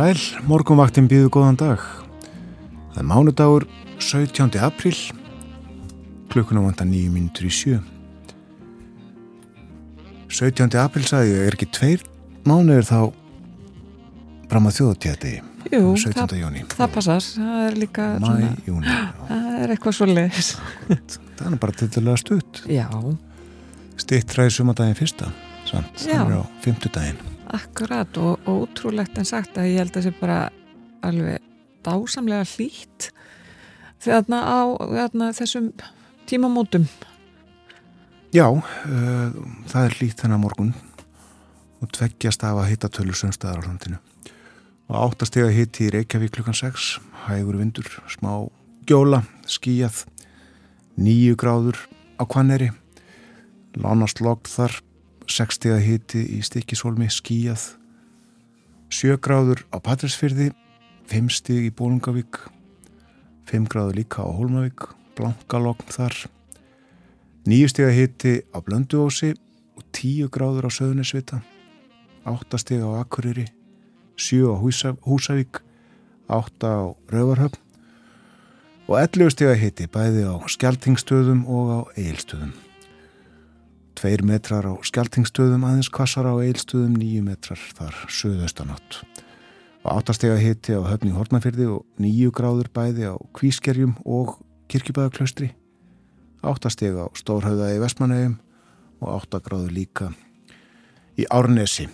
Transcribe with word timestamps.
sæl, 0.00 0.20
morgunvaktin 0.48 1.08
býðu 1.10 1.28
góðan 1.34 1.58
dag. 1.60 1.80
Það 2.94 3.00
er 3.02 3.06
mánudagur 3.10 3.66
17. 4.00 4.56
april, 4.64 4.96
klukkuna 6.32 6.62
vanda 6.64 6.86
nýju 6.88 7.10
mínutur 7.12 7.48
í 7.48 7.52
sjö. 7.52 7.80
17. 10.30 10.78
april 10.80 11.04
sagði 11.04 11.34
ég, 11.34 11.48
er 11.50 11.56
ekki 11.58 11.68
tveir 11.74 12.04
mánuður 12.48 12.86
þá 12.88 13.00
fram 14.50 14.70
að 14.70 14.78
þjóðutíðati? 14.78 15.32
Jú, 15.68 15.82
17. 15.92 16.14
það, 16.16 16.36
júni. 16.40 16.62
það 16.72 16.94
passar, 16.94 17.26
það 17.34 17.64
er 17.66 17.76
líka 17.82 18.06
Mæ, 18.14 18.28
svona, 18.30 18.52
júni. 18.70 18.94
það 19.28 19.58
er 19.58 19.74
eitthvað 19.74 19.98
svo 19.98 20.08
leiðis. 20.08 20.52
Það 21.40 21.50
er 21.50 21.58
bara 21.66 21.76
til 21.80 22.06
að 22.06 22.22
stutt. 22.24 22.62
Já, 22.70 22.86
Stittraði 24.00 24.54
sumadaginn 24.56 24.96
fyrsta, 24.96 25.28
samt. 25.68 26.06
Það 26.06 26.22
er 26.22 26.40
á 26.40 26.42
fymtudaginn. 26.64 27.29
Akkurat 27.56 28.18
og, 28.20 28.40
og 28.46 28.66
útrúlegt 28.66 29.18
en 29.18 29.28
sagt 29.28 29.58
að 29.58 29.72
ég 29.72 29.82
held 29.82 29.94
að 29.94 30.00
það 30.00 30.06
sé 30.08 30.20
bara 30.20 30.40
alveg 31.06 31.48
dásamlega 31.86 32.46
hlýtt 32.54 33.10
þarna 34.00 34.40
á 34.44 34.60
þarna, 34.78 35.32
þessum 35.36 35.72
tímamótum. 36.28 36.86
Já, 38.30 38.46
uh, 38.46 39.32
það 39.66 39.86
er 39.86 39.98
lít 40.00 40.22
þennan 40.22 40.44
morgun 40.44 40.72
og 41.80 41.90
tveggjast 41.96 42.44
af 42.46 42.60
að 42.60 42.70
hitta 42.70 42.90
tölu 42.92 43.16
sömstæðar 43.16 43.64
á 43.64 43.68
landinu. 43.68 43.98
Og 44.90 44.96
áttastega 44.98 45.50
hitti 45.54 45.86
í 45.86 45.92
Reykjavík 45.94 46.34
klukkan 46.36 46.56
6, 46.56 46.98
hægur 47.26 47.58
vindur, 47.60 47.88
smá 48.10 48.46
gjóla, 48.88 49.22
skíjað, 49.48 50.04
nýju 51.00 51.36
gráður 51.40 51.78
á 52.20 52.26
Kvanneri, 52.26 52.70
lánast 53.78 54.20
logg 54.22 54.50
þar, 54.50 54.80
60 55.30 55.78
hitti 55.84 56.24
í 56.36 56.40
Stikisólmi, 56.44 57.06
skíjað, 57.10 57.76
7 58.90 59.20
gráður 59.22 59.62
á 59.70 59.78
Patræsfyrði, 59.78 60.50
5 61.10 61.30
stig 61.30 61.68
í 61.68 61.72
Bólungavík, 61.74 62.42
5 63.50 63.70
gráður 63.70 64.00
líka 64.00 64.26
á 64.26 64.28
Hólmavík, 64.28 64.90
blankalogn 65.18 65.90
þar, 65.90 66.16
Nýju 67.48 67.70
stiga 67.72 67.92
hitti 67.94 68.42
á 68.52 68.60
Blönduósi 68.60 69.32
og 69.78 69.84
tíu 69.96 70.28
gráður 70.28 70.68
á 70.68 70.70
Söðunisvita, 70.70 71.40
átta 72.28 72.60
stiga 72.60 72.84
á 72.84 73.00
Akureyri, 73.00 73.46
sjö 74.20 74.52
á 74.52 74.60
Húsa, 74.60 74.92
Húsavík, 75.08 75.62
átta 76.28 76.68
á 76.68 76.84
Rauvarhöfn 77.08 77.56
og 78.90 78.98
11 78.98 79.32
stiga 79.32 79.54
hitti 79.54 79.86
bæði 79.86 80.26
á 80.28 80.36
Skeltingstöðum 80.50 81.46
og 81.48 81.66
á 81.70 81.78
Eilstöðum. 81.96 82.69
Tveir 84.00 84.22
metrar 84.24 84.64
á 84.64 84.72
Skeltingstöðum, 84.80 85.66
aðeins 85.68 85.90
kvassar 85.92 86.24
á 86.24 86.32
Eilstöðum, 86.40 86.94
nýju 86.96 87.20
metrar 87.26 87.60
þar 87.76 87.98
söðaustanátt. 88.08 89.02
Og 89.84 89.90
átta 89.92 90.14
stiga 90.16 90.38
hitti 90.40 90.72
á 90.72 90.80
Höfni 90.80 91.12
Hortnafyrði 91.12 91.66
og 91.68 91.84
nýju 92.00 92.32
gráður 92.32 92.70
bæði 92.72 93.12
á 93.12 93.16
Kvískerjum 93.36 93.98
og 94.08 94.38
Kirkjubæðaklaustri. 94.72 95.50
8 96.40 96.72
stig 96.72 96.96
á 96.96 97.12
Stórhauða 97.12 97.74
í 97.74 97.80
Vestmannegjum 97.82 98.38
og 99.04 99.08
8 99.20 99.40
gráður 99.44 99.74
líka 99.76 100.08
í 101.20 101.26
Árnesi 101.28 101.88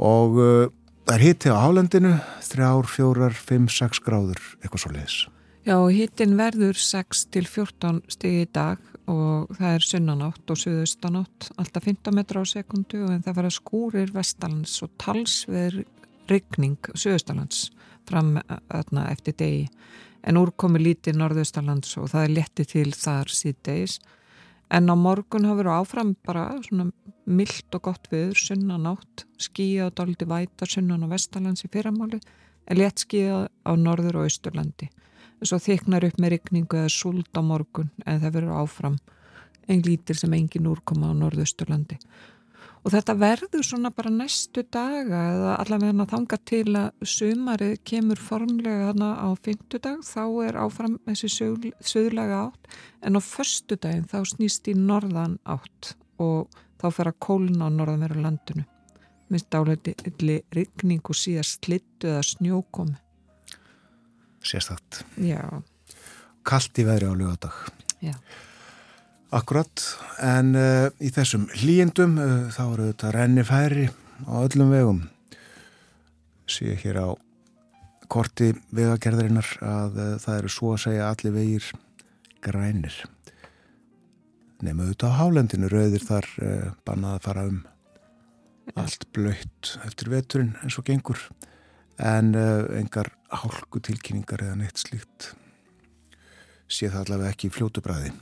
og 0.00 0.38
uh, 0.40 0.70
það 1.04 1.16
er 1.16 1.24
hitti 1.26 1.52
á 1.52 1.60
Hálendinu 1.60 2.14
3, 2.48 2.70
4, 2.96 3.28
5, 3.36 3.68
6 3.76 4.02
gráður 4.06 4.40
eitthvað 4.62 4.84
svo 4.84 4.94
leiðis 4.94 5.18
Já, 5.68 5.76
hittin 5.92 6.38
verður 6.40 6.80
6 6.80 7.26
til 7.34 7.44
14 7.44 8.00
stigi 8.08 8.46
í 8.46 8.48
dag 8.48 8.80
og 9.10 9.50
það 9.58 9.74
er 9.74 9.86
sunnanátt 9.86 10.52
og 10.52 10.58
suðaustanátt, 10.60 11.50
alltaf 11.58 11.86
15 11.88 12.14
metra 12.14 12.42
á 12.42 12.46
sekundu 12.46 13.02
en 13.10 13.24
það 13.24 13.38
verða 13.40 13.56
skúrir 13.56 14.12
vestalans 14.14 14.76
og 14.84 14.92
talsveður 15.00 15.82
rigning 16.30 16.78
suðaustalands 16.94 17.70
fram 18.08 18.36
öðna, 18.38 19.08
eftir 19.10 19.36
degi. 19.38 19.66
En 20.26 20.38
úrkomi 20.38 20.80
lítið 20.82 21.18
norðaustalands 21.18 21.96
og 21.98 22.10
það 22.12 22.26
er 22.26 22.34
létti 22.36 22.66
til 22.68 22.90
þar 22.94 23.32
síðdeis 23.32 23.98
en 24.70 24.92
á 24.92 24.94
morgun 24.94 25.48
verið 25.48 25.72
áfram 25.74 26.14
bara 26.26 26.46
svona 26.66 26.90
mildt 27.30 27.74
og 27.76 27.84
gott 27.88 28.06
viður 28.12 28.38
sunnanátt, 28.38 29.26
skíja 29.40 29.88
og 29.88 29.96
dáliti 29.98 30.28
væta 30.28 30.68
sunnan 30.68 31.06
og 31.06 31.14
vestalands 31.14 31.66
í 31.66 31.70
fyrramáli 31.72 32.20
en 32.70 32.78
létt 32.78 33.02
skíja 33.02 33.46
á 33.48 33.72
norður 33.74 34.20
og 34.20 34.28
austurlandi 34.28 34.90
svo 35.46 35.60
þyknar 35.62 36.06
upp 36.08 36.20
með 36.20 36.34
rigningu 36.34 36.80
eða 36.80 36.92
súld 36.92 37.30
á 37.36 37.40
morgun 37.44 37.90
en 38.04 38.20
það 38.20 38.36
verður 38.36 38.60
áfram. 38.62 38.98
En 39.70 39.82
lítir 39.86 40.18
sem 40.18 40.32
engin 40.34 40.68
úrkoma 40.68 41.12
á 41.12 41.14
norðausturlandi. 41.14 41.98
Og 42.80 42.94
þetta 42.94 43.14
verður 43.20 43.64
svona 43.64 43.90
bara 43.92 44.10
næstu 44.12 44.64
daga 44.72 45.20
eða 45.34 45.56
allavega 45.60 46.06
þanga 46.08 46.38
til 46.48 46.76
að 46.80 47.04
sumarið 47.12 47.74
kemur 47.90 48.20
formlega 48.20 48.88
hana 48.90 49.10
á 49.20 49.28
fymtudag 49.44 50.00
þá 50.08 50.24
er 50.46 50.58
áfram 50.62 50.96
þessi 51.04 51.28
söðlega 51.84 52.46
átt. 52.46 52.72
En 53.04 53.16
á 53.16 53.20
förstudagin 53.20 54.08
þá 54.08 54.24
snýst 54.32 54.72
í 54.72 54.76
norðan 54.78 55.36
átt 55.44 55.94
og 56.20 56.48
þá 56.80 56.88
fer 56.96 57.12
að 57.12 57.20
kólna 57.20 57.68
á 57.68 57.76
norðanveru 57.76 58.24
landinu. 58.24 58.64
Minnst 59.28 59.54
áleiti 59.54 59.94
rigning 60.56 61.04
og 61.04 61.16
síðast 61.16 61.60
slittu 61.60 62.08
eða 62.10 62.24
snjókomi 62.26 62.96
Sérstakt. 64.40 65.02
Kallt 66.48 66.80
í 66.80 66.86
veðri 66.88 67.10
á 67.10 67.14
lögadag 67.14 67.56
já. 68.00 68.14
Akkurat, 69.30 69.82
en 70.18 70.56
uh, 70.58 70.88
í 70.98 71.12
þessum 71.14 71.46
hlýjendum 71.54 72.16
uh, 72.18 72.30
þá 72.50 72.62
eru 72.64 72.86
þetta 72.88 73.10
renni 73.14 73.44
færi 73.46 73.86
á 74.26 74.34
öllum 74.42 74.72
vegum. 74.74 75.02
Sé 76.50 76.74
hér 76.82 76.98
á 76.98 77.08
korti 78.10 78.50
vegagerðarinnar 78.74 79.52
að 79.62 80.00
uh, 80.02 80.16
það 80.18 80.40
eru 80.40 80.50
svo 80.50 80.72
að 80.74 80.82
segja 80.88 81.12
allir 81.12 81.36
vegir 81.36 81.68
grænir. 82.42 82.96
Nema 84.66 84.88
auðvitað 84.88 85.14
á 85.14 85.18
hálendinu 85.20 85.70
rauðir 85.70 86.02
þar 86.04 86.26
bannað 86.84 87.14
að 87.14 87.22
fara 87.24 87.44
um 87.48 87.60
allt 88.76 89.06
blöytt 89.14 89.70
eftir 89.86 90.10
veturinn 90.12 90.50
eins 90.60 90.76
og 90.76 90.84
gengur 90.90 91.22
en 92.00 92.34
uh, 92.34 92.64
engar 92.80 93.12
hálku 93.28 93.82
tilkynningar 93.84 94.42
eða 94.46 94.58
neitt 94.62 94.80
slíkt 94.80 95.32
sé 96.70 96.88
það 96.88 97.04
allavega 97.04 97.34
ekki 97.34 97.50
í 97.50 97.54
fljótu 97.54 97.84
bræði 97.84 98.12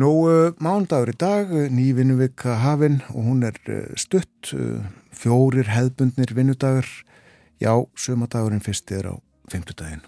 Nú, 0.00 0.08
uh, 0.30 0.52
mándagur 0.62 1.10
í 1.12 1.16
dag, 1.18 1.50
uh, 1.50 1.66
ný 1.68 1.90
vinnuvika 1.96 2.54
hafinn 2.62 3.00
og 3.10 3.26
hún 3.26 3.42
er 3.44 3.58
stutt, 3.98 4.52
fjórir 5.12 5.68
hefðbundnir 5.68 6.30
vinnudagur, 6.32 6.86
já, 7.60 7.74
sömadagurinn 7.98 8.62
fyrst 8.64 8.88
er 8.94 9.10
á 9.12 9.14
fymtudaginn. 9.50 10.04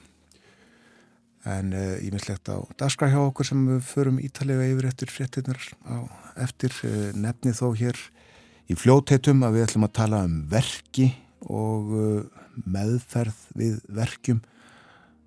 En 1.43 1.75
uh, 1.75 1.99
ímislegt 1.99 2.47
á 2.49 2.63
daskra 2.79 3.11
hjá 3.11 3.19
okkur 3.25 3.49
sem 3.49 3.67
við 3.67 3.83
förum 3.89 4.21
ítalega 4.23 4.69
yfir 4.71 4.89
eftir 4.93 5.11
fréttinnar 5.11 5.59
á 5.83 6.07
eftir 6.47 6.71
uh, 6.87 7.11
nefni 7.19 7.51
þó 7.51 7.73
hér 7.75 7.99
í 8.71 8.79
fljóteitum 8.79 9.43
að 9.43 9.59
við 9.59 9.67
ætlum 9.67 9.89
að 9.89 9.97
tala 9.99 10.23
um 10.29 10.37
verki 10.49 11.11
og 11.51 11.93
uh, 11.97 12.49
meðferð 12.65 13.39
við 13.59 13.81
verkjum. 13.89 14.43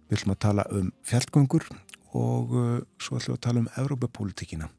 Við 0.05 0.19
ætlum 0.19 0.35
að 0.35 0.43
tala 0.45 0.67
um 0.71 0.91
fjallgöngur 1.05 1.65
og 2.15 2.53
uh, 2.55 2.75
svo 3.01 3.19
ætlum 3.19 3.35
við 3.35 3.39
að 3.39 3.45
tala 3.47 3.63
um 3.63 3.71
Evrópapólitíkina 3.83 4.69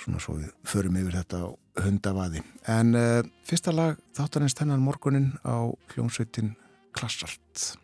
svona 0.00 0.20
svo 0.22 0.38
við 0.38 0.52
förum 0.68 0.96
yfir 1.00 1.18
þetta 1.18 1.42
á 1.44 1.48
hundavaði 1.84 2.42
en 2.72 2.96
uh, 2.96 3.20
fyrsta 3.46 3.74
lag 3.74 4.00
þáttanins 4.16 4.56
þennan 4.56 4.84
morgunin 4.84 5.30
á 5.44 5.68
hljómsveitin 5.92 6.54
Klassart 6.96 7.74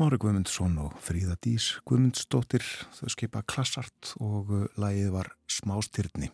Smári 0.00 0.16
Guðmundsson 0.16 0.78
og 0.80 0.94
Fríða 1.04 1.34
Dís 1.44 1.66
Guðmundsdóttir, 1.84 2.64
þau 2.96 3.10
skipa 3.12 3.42
klassart 3.44 4.14
og 4.16 4.48
uh, 4.48 4.62
lagið 4.80 5.10
var 5.12 5.28
Smástyrni. 5.44 6.30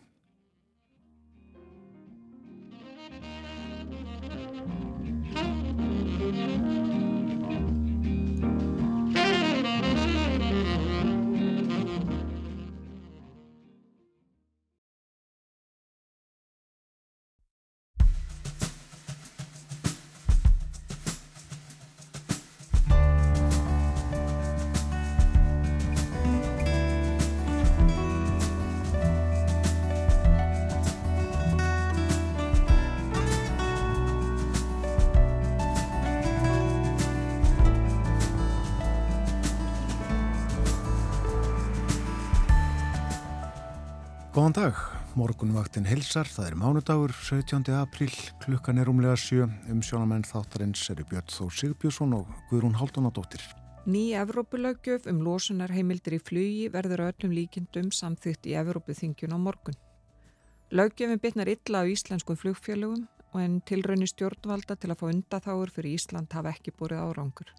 Morgunvaktin 45.47 45.85
helsar, 45.87 46.27
það 46.27 46.47
er 46.49 46.55
mánudagur 46.59 47.11
17. 47.15 47.69
apríl, 47.79 48.11
klukkan 48.43 48.81
er 48.81 48.89
umlega 48.91 49.15
sjö, 49.15 49.45
um 49.71 49.79
sjónamenn 49.79 50.25
þáttarins 50.27 50.81
eru 50.91 51.05
Björn 51.07 51.29
Þó 51.31 51.47
Sigbjörnsson 51.55 52.15
og 52.17 52.33
Guðrún 52.49 52.75
Haldunadóttir. 52.75 53.39
Ný 53.87 54.11
Evrópulaugjöf 54.19 55.07
um 55.07 55.21
losunarheimildir 55.23 56.17
í 56.17 56.19
flugi 56.19 56.67
verður 56.73 57.05
öllum 57.05 57.35
líkindum 57.37 57.93
samþygt 57.95 58.49
í 58.51 58.57
Evrópuþingjun 58.59 59.31
á 59.31 59.39
morgun. 59.39 59.77
Laugjöfin 60.75 61.23
bitnar 61.23 61.47
illa 61.47 61.79
á 61.79 61.87
íslenskum 61.87 62.35
flugfélögum 62.35 63.07
og 63.31 63.39
en 63.39 63.61
tilraunir 63.61 64.11
stjórnvalda 64.11 64.75
til 64.75 64.91
að 64.91 64.99
fá 64.99 65.07
undaþáur 65.13 65.71
fyrir 65.71 65.95
Ísland 65.95 66.33
hafa 66.35 66.51
ekki 66.51 66.75
búrið 66.75 67.05
árangur. 67.07 67.53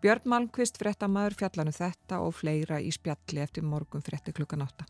Björn 0.00 0.24
Malmqvist 0.24 0.80
fréttamaður 0.80 1.36
fjallanum 1.42 1.76
þetta 1.76 2.22
og 2.24 2.38
fleira 2.40 2.80
í 2.80 2.88
spjalli 2.94 3.44
eftir 3.44 3.68
morgun 3.68 4.06
frétti 4.06 4.32
klukkan 4.32 4.64
átta. 4.64 4.88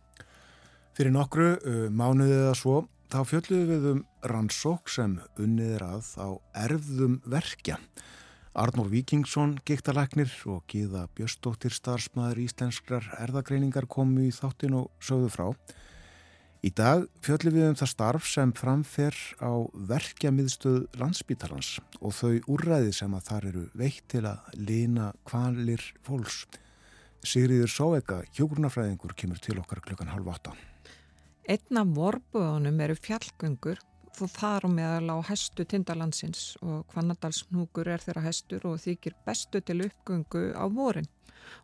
Fyrir 0.99 1.13
nokkru 1.15 1.53
mánuðið 1.95 2.41
eða 2.41 2.55
svo, 2.59 2.77
þá 3.07 3.21
fjölluðum 3.31 3.69
við 3.71 3.85
um 3.87 3.99
rannsók 4.33 4.91
sem 4.91 5.13
unnið 5.39 5.75
er 5.77 5.83
að 5.87 6.07
á 6.19 6.29
erfðum 6.59 7.13
verkja. 7.23 7.77
Arnór 8.59 8.89
Víkingsson, 8.91 9.53
giktalæknir 9.63 10.33
og 10.51 10.65
Gíða 10.67 11.05
Björstóttir 11.15 11.71
starfsmæður 11.77 12.41
íslenskrar 12.43 13.07
erðagreiningar 13.15 13.87
komu 13.87 14.25
í 14.27 14.33
þáttin 14.35 14.75
og 14.75 14.89
sögðu 14.99 15.29
frá. 15.31 15.47
Í 16.67 16.73
dag 16.75 17.05
fjöllum 17.23 17.55
við 17.55 17.69
um 17.69 17.79
það 17.79 17.93
starf 17.93 18.27
sem 18.27 18.55
framfer 18.59 19.15
á 19.39 19.55
verkjamiðstöð 19.93 20.81
landsbítalans 20.99 21.77
og 22.01 22.17
þau 22.19 22.33
úrræði 22.57 22.97
sem 22.99 23.15
að 23.15 23.29
þar 23.29 23.47
eru 23.53 23.63
veitt 23.79 24.03
til 24.11 24.25
að 24.27 24.51
lina 24.59 25.13
kvalir 25.23 25.93
fólks. 26.03 26.49
Sigriður 27.23 27.71
Sóega, 27.71 28.19
hjógrunafræðingur, 28.35 29.15
kemur 29.15 29.39
til 29.39 29.61
okkar 29.63 29.85
klukkan 29.87 30.11
halv 30.11 30.35
átta. 30.35 30.57
Einn 31.49 31.79
af 31.81 31.93
vorbúðunum 31.97 32.81
eru 32.85 32.95
fjallgöngur 33.01 33.79
þú 34.19 34.27
þar 34.35 34.67
á 34.67 34.69
meðal 34.69 35.15
á 35.17 35.17
hæstu 35.31 35.65
tindalandsins 35.65 36.43
og 36.61 36.83
Hvannadalsnúkur 36.93 37.89
er 37.89 38.05
þeirra 38.05 38.27
hæstur 38.27 38.67
og 38.69 38.83
þykir 38.83 39.17
bestu 39.25 39.63
til 39.65 39.87
uppgöngu 39.87 40.51
á 40.53 40.69
vorin. 40.69 41.09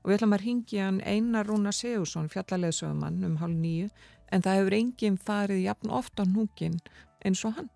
Og 0.00 0.08
við 0.08 0.16
ætlum 0.16 0.36
að 0.38 0.44
ringja 0.46 0.86
hann 0.86 1.02
Einar 1.04 1.50
Rúna 1.50 1.74
Sigurðsson, 1.76 2.30
fjallaleðsögumann 2.32 3.20
um 3.28 3.36
hálf 3.42 3.60
nýju, 3.60 3.90
en 4.32 4.46
það 4.46 4.60
hefur 4.62 4.78
enginn 4.80 5.20
farið 5.20 5.64
jafn 5.66 5.92
oft 6.00 6.16
á 6.16 6.24
núkin 6.24 6.80
eins 7.20 7.44
og 7.44 7.58
hann. 7.58 7.72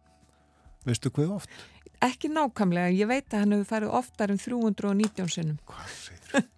Veistu 0.88 1.12
hvað 1.12 1.42
oft? 1.42 1.58
Ekki 2.00 2.32
nákvæmlega, 2.32 2.94
ég 2.94 3.12
veit 3.12 3.28
að 3.34 3.44
hann 3.44 3.58
hefur 3.58 3.72
farið 3.74 3.98
oftar 4.00 4.32
en 4.32 4.40
319 4.40 5.34
sinnum. 5.34 5.60
Hvað 5.68 5.92
segir? 6.06 6.48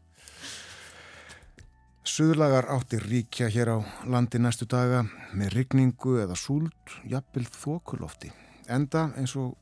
Suðlagar 2.00 2.64
áttir 2.72 3.02
ríkja 3.04 3.50
hér 3.52 3.74
á 3.76 3.78
landi 4.08 4.38
næstu 4.40 4.64
daga 4.64 5.02
með 5.36 5.50
rigningu 5.52 6.14
eða 6.22 6.32
súld, 6.32 6.94
jafnvel 7.04 7.44
þokulofti. 7.44 8.30
Enda, 8.72 9.10
eins 9.20 9.34
og 9.36 9.52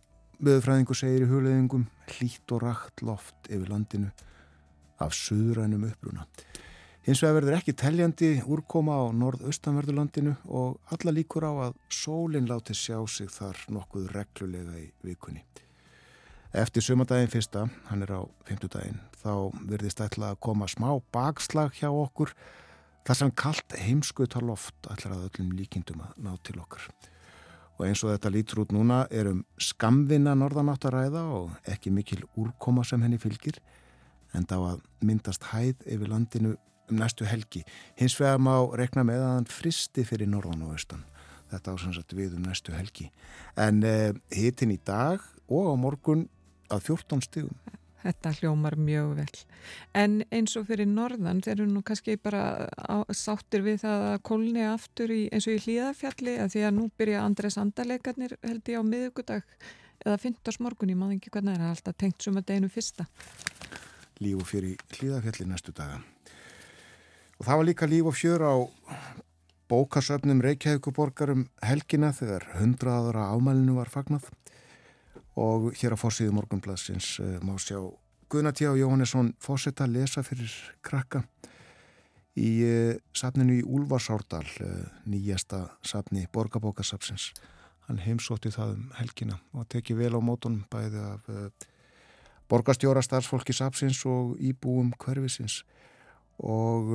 viðfræðingu 0.46 0.94
segir 0.94 1.24
í 1.26 1.28
hugleðingum, 1.32 1.88
hlýtt 2.14 2.54
og 2.54 2.62
rakt 2.62 3.02
loft 3.02 3.50
yfir 3.50 3.72
landinu 3.72 4.12
af 5.02 5.18
suðrænum 5.18 5.88
uppruna. 5.90 6.28
Hins 7.08 7.24
vegar 7.24 7.40
verður 7.40 7.58
ekki 7.58 7.74
teljandi 7.74 8.30
úrkoma 8.46 9.00
á 9.02 9.04
norðaustanverðurlandinu 9.18 10.36
og 10.46 10.78
alla 10.94 11.14
líkur 11.18 11.42
á 11.42 11.52
að 11.66 11.78
sólinn 11.90 12.46
láti 12.46 12.76
sjá 12.76 13.00
sig 13.10 13.34
þar 13.34 13.58
nokkuð 13.74 14.12
reglulega 14.14 14.78
í 14.78 14.92
vikunni. 15.02 15.42
Eftir 16.56 16.80
sömadaginn 16.80 17.28
fyrsta, 17.28 17.66
hann 17.90 18.02
er 18.06 18.14
á 18.16 18.24
fymtudaginn, 18.48 18.96
þá 19.20 19.52
verðist 19.68 20.00
ætla 20.00 20.30
að 20.32 20.38
koma 20.46 20.64
smá 20.64 20.94
bakslag 21.12 21.74
hjá 21.76 21.90
okkur 21.92 22.32
þar 23.04 23.18
sem 23.18 23.32
kallt 23.36 23.74
heimskauta 23.76 24.40
loft 24.40 24.88
ætlar 24.88 25.18
að 25.18 25.26
öllum 25.26 25.50
líkindum 25.58 26.00
að 26.06 26.14
ná 26.24 26.30
til 26.40 26.56
okkar. 26.62 26.86
Og 27.76 27.84
eins 27.84 28.00
og 28.00 28.14
þetta 28.14 28.32
lítur 28.32 28.62
út 28.62 28.72
núna 28.72 29.02
er 29.12 29.28
um 29.28 29.42
skamvinna 29.60 30.32
norðanátt 30.40 30.86
að 30.88 30.96
ræða 30.96 31.26
og 31.36 31.68
ekki 31.68 31.92
mikil 31.92 32.22
úrkoma 32.40 32.84
sem 32.84 33.04
henni 33.04 33.20
fylgir 33.20 33.60
en 34.32 34.48
þá 34.48 34.56
að 34.56 34.80
myndast 35.04 35.50
hæð 35.52 35.84
yfir 35.84 36.12
landinu 36.14 36.54
um 36.88 36.96
næstu 36.96 37.28
helgi. 37.28 37.62
Hins 38.00 38.16
vegar 38.16 38.40
má 38.40 38.54
rekna 38.72 39.04
með 39.04 39.20
að 39.26 39.34
hann 39.34 39.50
fristi 39.52 40.06
fyrir 40.08 40.32
norðan 40.32 40.64
og 40.64 40.78
austan. 40.78 41.04
Þetta 41.52 41.76
ásansagt 41.76 42.16
við 42.16 42.40
um 42.40 42.48
næstu 42.48 42.72
helgi. 42.72 43.10
En 43.56 43.84
eh, 43.84 44.16
hitin 44.32 44.72
í 44.72 44.80
dag 44.80 45.20
og 45.48 45.72
á 45.72 45.74
morgun 45.76 46.26
að 46.72 46.88
14 46.92 47.24
stigum. 47.26 47.58
Þetta 47.98 48.30
hljómar 48.38 48.76
mjög 48.78 49.08
vel. 49.18 49.40
En 49.98 50.20
eins 50.30 50.54
og 50.56 50.68
fyrir 50.68 50.86
norðan, 50.86 51.42
þeir 51.42 51.56
eru 51.56 51.66
nú 51.72 51.82
kannski 51.86 52.14
bara 52.22 52.68
á, 52.70 53.02
sáttir 53.10 53.64
við 53.66 53.82
það 53.82 54.04
að 54.12 54.20
kólni 54.28 54.64
aftur 54.68 55.12
í, 55.12 55.24
eins 55.34 55.48
og 55.50 55.58
í 55.58 55.62
hlýðafjalli, 55.64 56.36
að 56.38 56.54
því 56.54 56.64
að 56.68 56.76
nú 56.78 56.86
byrja 57.00 57.24
Andres 57.26 57.58
Andalegarnir 57.58 58.36
held 58.46 58.70
ég 58.70 58.78
á 58.78 58.82
miðugudag 58.86 59.42
eða 60.06 60.20
15. 60.22 60.62
morgun, 60.62 60.94
ég 60.94 61.00
maður 61.00 61.18
ekki 61.18 61.34
hvernig 61.34 61.58
það 61.58 61.66
er 61.66 61.74
alltaf 61.74 61.98
tengt 61.98 62.22
suma 62.22 62.44
deginu 62.46 62.70
fyrsta. 62.70 63.08
Líf 64.22 64.44
og 64.44 64.46
fjör 64.46 64.70
í 64.70 64.74
hlýðafjalli 64.94 65.48
næstu 65.50 65.74
daga. 65.74 65.98
Og 67.38 67.46
það 67.46 67.60
var 67.60 67.66
líka 67.66 67.90
líf 67.90 68.06
og 68.10 68.16
fjör 68.18 68.46
á 68.46 68.54
bókasöfnum 69.68 70.40
Reykjavíkuborgarum 70.42 71.48
helgina 71.66 72.08
þegar 72.16 72.46
hundraðara 72.56 73.26
ámælinu 73.34 73.76
var 73.76 73.90
fagnað 73.92 74.30
og 75.38 75.72
hér 75.78 75.94
á 75.94 75.98
fórsíðu 75.98 76.34
morgunbladsins 76.34 77.18
uh, 77.22 77.38
má 77.44 77.54
sjá 77.62 77.78
Guðnatjá 78.28 78.74
Jóhannesson 78.76 79.30
fósetta 79.40 79.86
lesa 79.88 80.24
fyrir 80.26 80.50
krakka 80.84 81.22
í 82.38 82.50
uh, 82.66 82.98
safninu 83.16 83.60
í 83.60 83.64
Úlfarsárdal, 83.64 84.44
uh, 84.64 84.82
nýjasta 85.08 85.64
safni 85.86 86.26
borgarbókasafsins. 86.34 87.30
Hann 87.88 88.02
heimsótti 88.02 88.52
það 88.52 88.74
um 88.76 88.86
helgina 88.98 89.38
og 89.56 89.68
teki 89.72 89.96
vel 89.96 90.12
á 90.18 90.20
mótunum 90.20 90.66
bæði 90.68 91.00
af 91.00 91.30
borgastjóra 92.50 93.00
starfsfólki 93.04 93.54
safsins 93.56 94.02
og 94.04 94.36
íbúum 94.44 94.90
hverfisins 95.00 95.62
og 96.44 96.92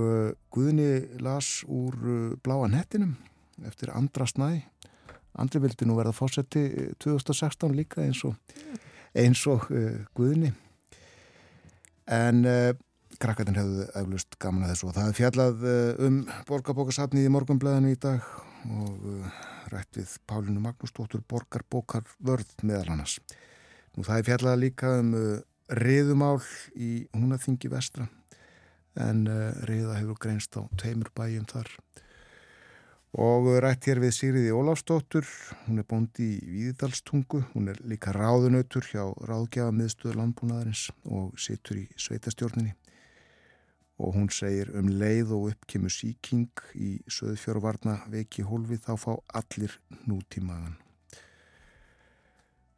Guðni 0.53 1.17
las 1.17 1.63
úr 1.65 1.97
bláa 2.45 2.69
nettinum 2.69 3.15
eftir 3.65 3.89
Andra 3.89 4.29
Snæ 4.29 4.61
Andri 5.41 5.61
vildi 5.63 5.87
nú 5.89 5.97
verða 5.97 6.13
fósetti 6.13 6.63
2016 7.01 7.73
líka 7.73 8.03
eins 8.03 8.21
og, 8.27 8.35
eins 9.17 9.41
og 9.49 9.65
uh, 9.73 10.03
Guðni. 10.17 10.51
En 12.13 12.43
uh, 12.45 12.73
krakkarinn 13.21 13.57
hefðu 13.57 13.87
eflust 14.01 14.37
gaman 14.41 14.67
að 14.67 14.73
þessu 14.73 14.89
og 14.89 14.97
það 14.97 15.09
er 15.09 15.17
fjallað 15.17 15.65
uh, 15.65 16.03
um 16.05 16.19
borgarbókarsafnið 16.49 17.29
í 17.29 17.33
morgunblæðinu 17.33 17.93
í 17.95 17.99
dag 18.03 18.27
og 18.63 19.07
rætt 19.73 19.97
við 19.97 20.13
Pálinu 20.29 20.61
Magnúsdóttur 20.63 21.23
borgarbókar 21.27 22.05
vörð 22.23 22.53
meðal 22.61 22.93
hannas. 22.93 23.17
Nú 23.97 24.05
það 24.05 24.19
er 24.19 24.27
fjallað 24.29 24.61
líka 24.61 24.91
um 25.01 25.09
riðumál 25.81 26.37
í 26.79 26.91
húnaþingi 27.11 27.71
vestra. 27.73 28.07
En 28.95 29.25
riða 29.67 29.97
hefur 29.97 30.21
greinst 30.21 30.55
á 30.55 30.63
tveimur 30.79 31.11
bæjum 31.17 31.49
þar 31.49 31.73
og 33.13 33.47
rætt 33.61 33.85
hér 33.85 33.99
við 34.01 34.13
Sigriði 34.17 34.53
Óláfsdóttur, 34.57 35.27
hún 35.67 35.77
er 35.77 35.85
bóndi 35.85 36.31
í 36.33 36.47
Víðidalstungu, 36.49 37.43
hún 37.53 37.69
er 37.69 37.77
líka 37.85 38.09
ráðunautur 38.15 38.87
hjá 38.89 39.03
ráðgjafa 39.29 39.73
miðstöðu 39.75 40.17
landbúnaðarins 40.17 40.87
og 41.05 41.35
situr 41.37 41.83
í 41.83 41.87
sveitastjórninni 41.93 42.73
og 44.01 44.15
hún 44.15 44.31
segir 44.33 44.71
um 44.73 44.89
leið 44.89 45.33
og 45.35 45.51
uppkemur 45.51 45.93
síking 45.93 46.63
í 46.73 46.95
söðfjörvarna 47.05 47.99
veiki 48.09 48.41
hólfi 48.47 48.79
þá 48.81 48.95
fá 48.97 49.11
allir 49.37 49.75
nútímaðan. 50.09 50.73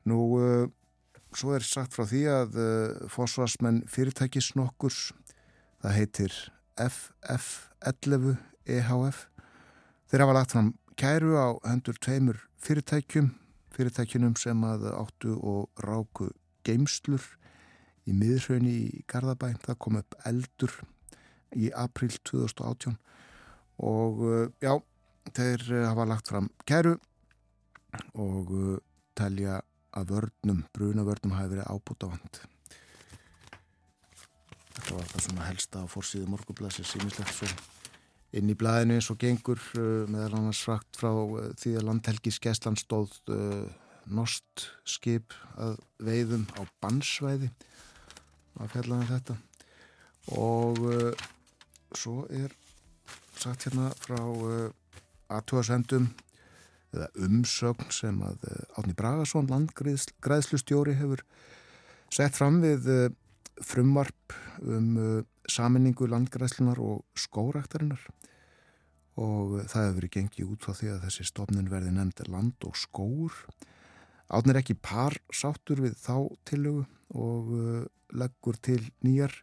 Nú, 0.06 0.20
uh, 0.36 0.68
svo 1.32 1.56
er 1.56 1.64
sagt 1.64 1.96
frá 1.96 2.04
því 2.12 2.26
að 2.34 2.60
uh, 2.60 3.08
fósvarsmenn 3.10 3.86
fyrirtækis 3.88 4.52
nokkurs, 4.60 5.14
það 5.80 5.98
heitir 6.02 6.36
FF11 6.76 8.36
EHF 8.68 9.24
Þeir 10.16 10.22
hafa 10.24 10.34
lagt 10.38 10.54
fram 10.54 10.68
kæru 10.96 11.34
á 11.36 11.48
hendur 11.68 11.98
tveimur 12.00 12.38
fyrirtækjum, 12.64 13.26
fyrirtækjunum 13.76 14.38
sem 14.40 14.62
að 14.64 14.86
áttu 14.94 15.34
og 15.36 15.82
ráku 15.84 16.30
geimslur 16.64 17.26
í 18.08 18.16
miðrhaunni 18.16 18.78
í 18.86 19.04
Garðabæ. 19.12 19.50
Það 19.68 19.80
kom 19.84 20.00
upp 20.00 20.16
eldur 20.32 20.78
í 21.52 21.68
april 21.76 22.16
2018 22.32 22.96
og 23.92 24.24
já, 24.64 24.72
þeir 25.36 25.68
hafa 25.84 26.08
lagt 26.14 26.32
fram 26.32 26.48
kæru 26.64 26.96
og 28.16 28.56
telja 29.20 29.60
að 30.00 30.16
vörnum, 30.16 30.64
brunavörnum 30.72 31.36
hafi 31.36 31.58
verið 31.58 31.74
ábúta 31.76 32.16
vand. 32.16 32.44
Þetta 34.78 34.92
var 34.96 35.12
það 35.12 35.28
svona 35.28 35.52
helsta 35.52 35.84
á 35.84 35.92
fórsíðu 35.92 36.32
morgublasir 36.32 36.88
símislegt 36.88 37.36
svo 37.36 37.75
inn 38.36 38.50
í 38.52 38.58
blæðinu 38.58 38.98
eins 38.98 39.12
og 39.14 39.20
gengur 39.22 39.62
uh, 39.78 40.06
meðal 40.12 40.40
annars 40.40 40.64
frakt 40.66 40.98
frá 41.00 41.12
uh, 41.12 41.52
því 41.60 41.78
að 41.80 41.88
landhelgis 41.90 42.40
Gessland 42.44 42.82
stóð 42.82 43.14
uh, 43.32 43.66
nost 44.06 44.68
skip 44.88 45.34
að 45.58 45.78
veiðum 46.04 46.46
á 46.58 46.62
bannsvæði. 46.84 47.50
Að 48.56 48.72
fjallaði 48.72 49.02
um 49.02 49.10
þetta. 49.12 49.38
Og 50.40 50.80
uh, 50.90 51.26
svo 51.96 52.24
er 52.34 52.54
sagt 53.38 53.68
hérna 53.68 53.92
frá 54.02 54.22
uh, 54.22 54.70
aðtúasendum 55.34 56.10
eða 56.96 57.10
umsögn 57.28 57.92
sem 57.94 58.22
að 58.24 58.48
uh, 58.50 58.80
Átni 58.80 58.96
Bragason 58.98 59.50
landgræðslustjóri 59.52 60.96
hefur 60.98 61.26
sett 62.14 62.38
fram 62.38 62.62
við 62.64 62.88
frumvarp 63.66 64.36
um 64.62 65.26
saminningu 65.52 66.08
landgræðslunar 66.10 66.80
og 66.82 67.04
skóraktarinnar 67.20 68.02
og 69.16 69.62
það 69.72 69.86
hefur 69.86 69.98
verið 70.00 70.14
gengið 70.18 70.52
út 70.52 70.68
á 70.68 70.72
því 70.76 70.92
að 70.92 71.04
þessi 71.06 71.26
stofnun 71.30 71.72
verði 71.72 71.94
nefnd 71.96 72.32
land 72.32 72.68
og 72.68 72.80
skóur. 72.80 73.36
Átn 74.28 74.52
er 74.52 74.60
ekki 74.60 74.76
par 74.76 75.16
sáttur 75.32 75.84
við 75.86 75.96
þá 76.02 76.16
tillögu 76.50 76.84
og 77.16 77.52
uh, 77.56 77.86
leggur 78.12 78.58
til 78.60 78.82
nýjar, 79.06 79.34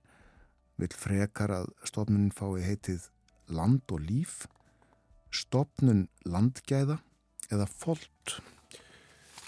vil 0.76 0.92
frekar 0.96 1.54
að 1.54 1.70
stofnun 1.88 2.32
fái 2.34 2.64
heitið 2.66 3.08
land 3.52 3.84
og 3.94 4.04
líf, 4.04 4.42
stofnun 5.32 6.08
landgæða 6.26 6.98
eða 7.52 7.68
folt. 7.70 8.40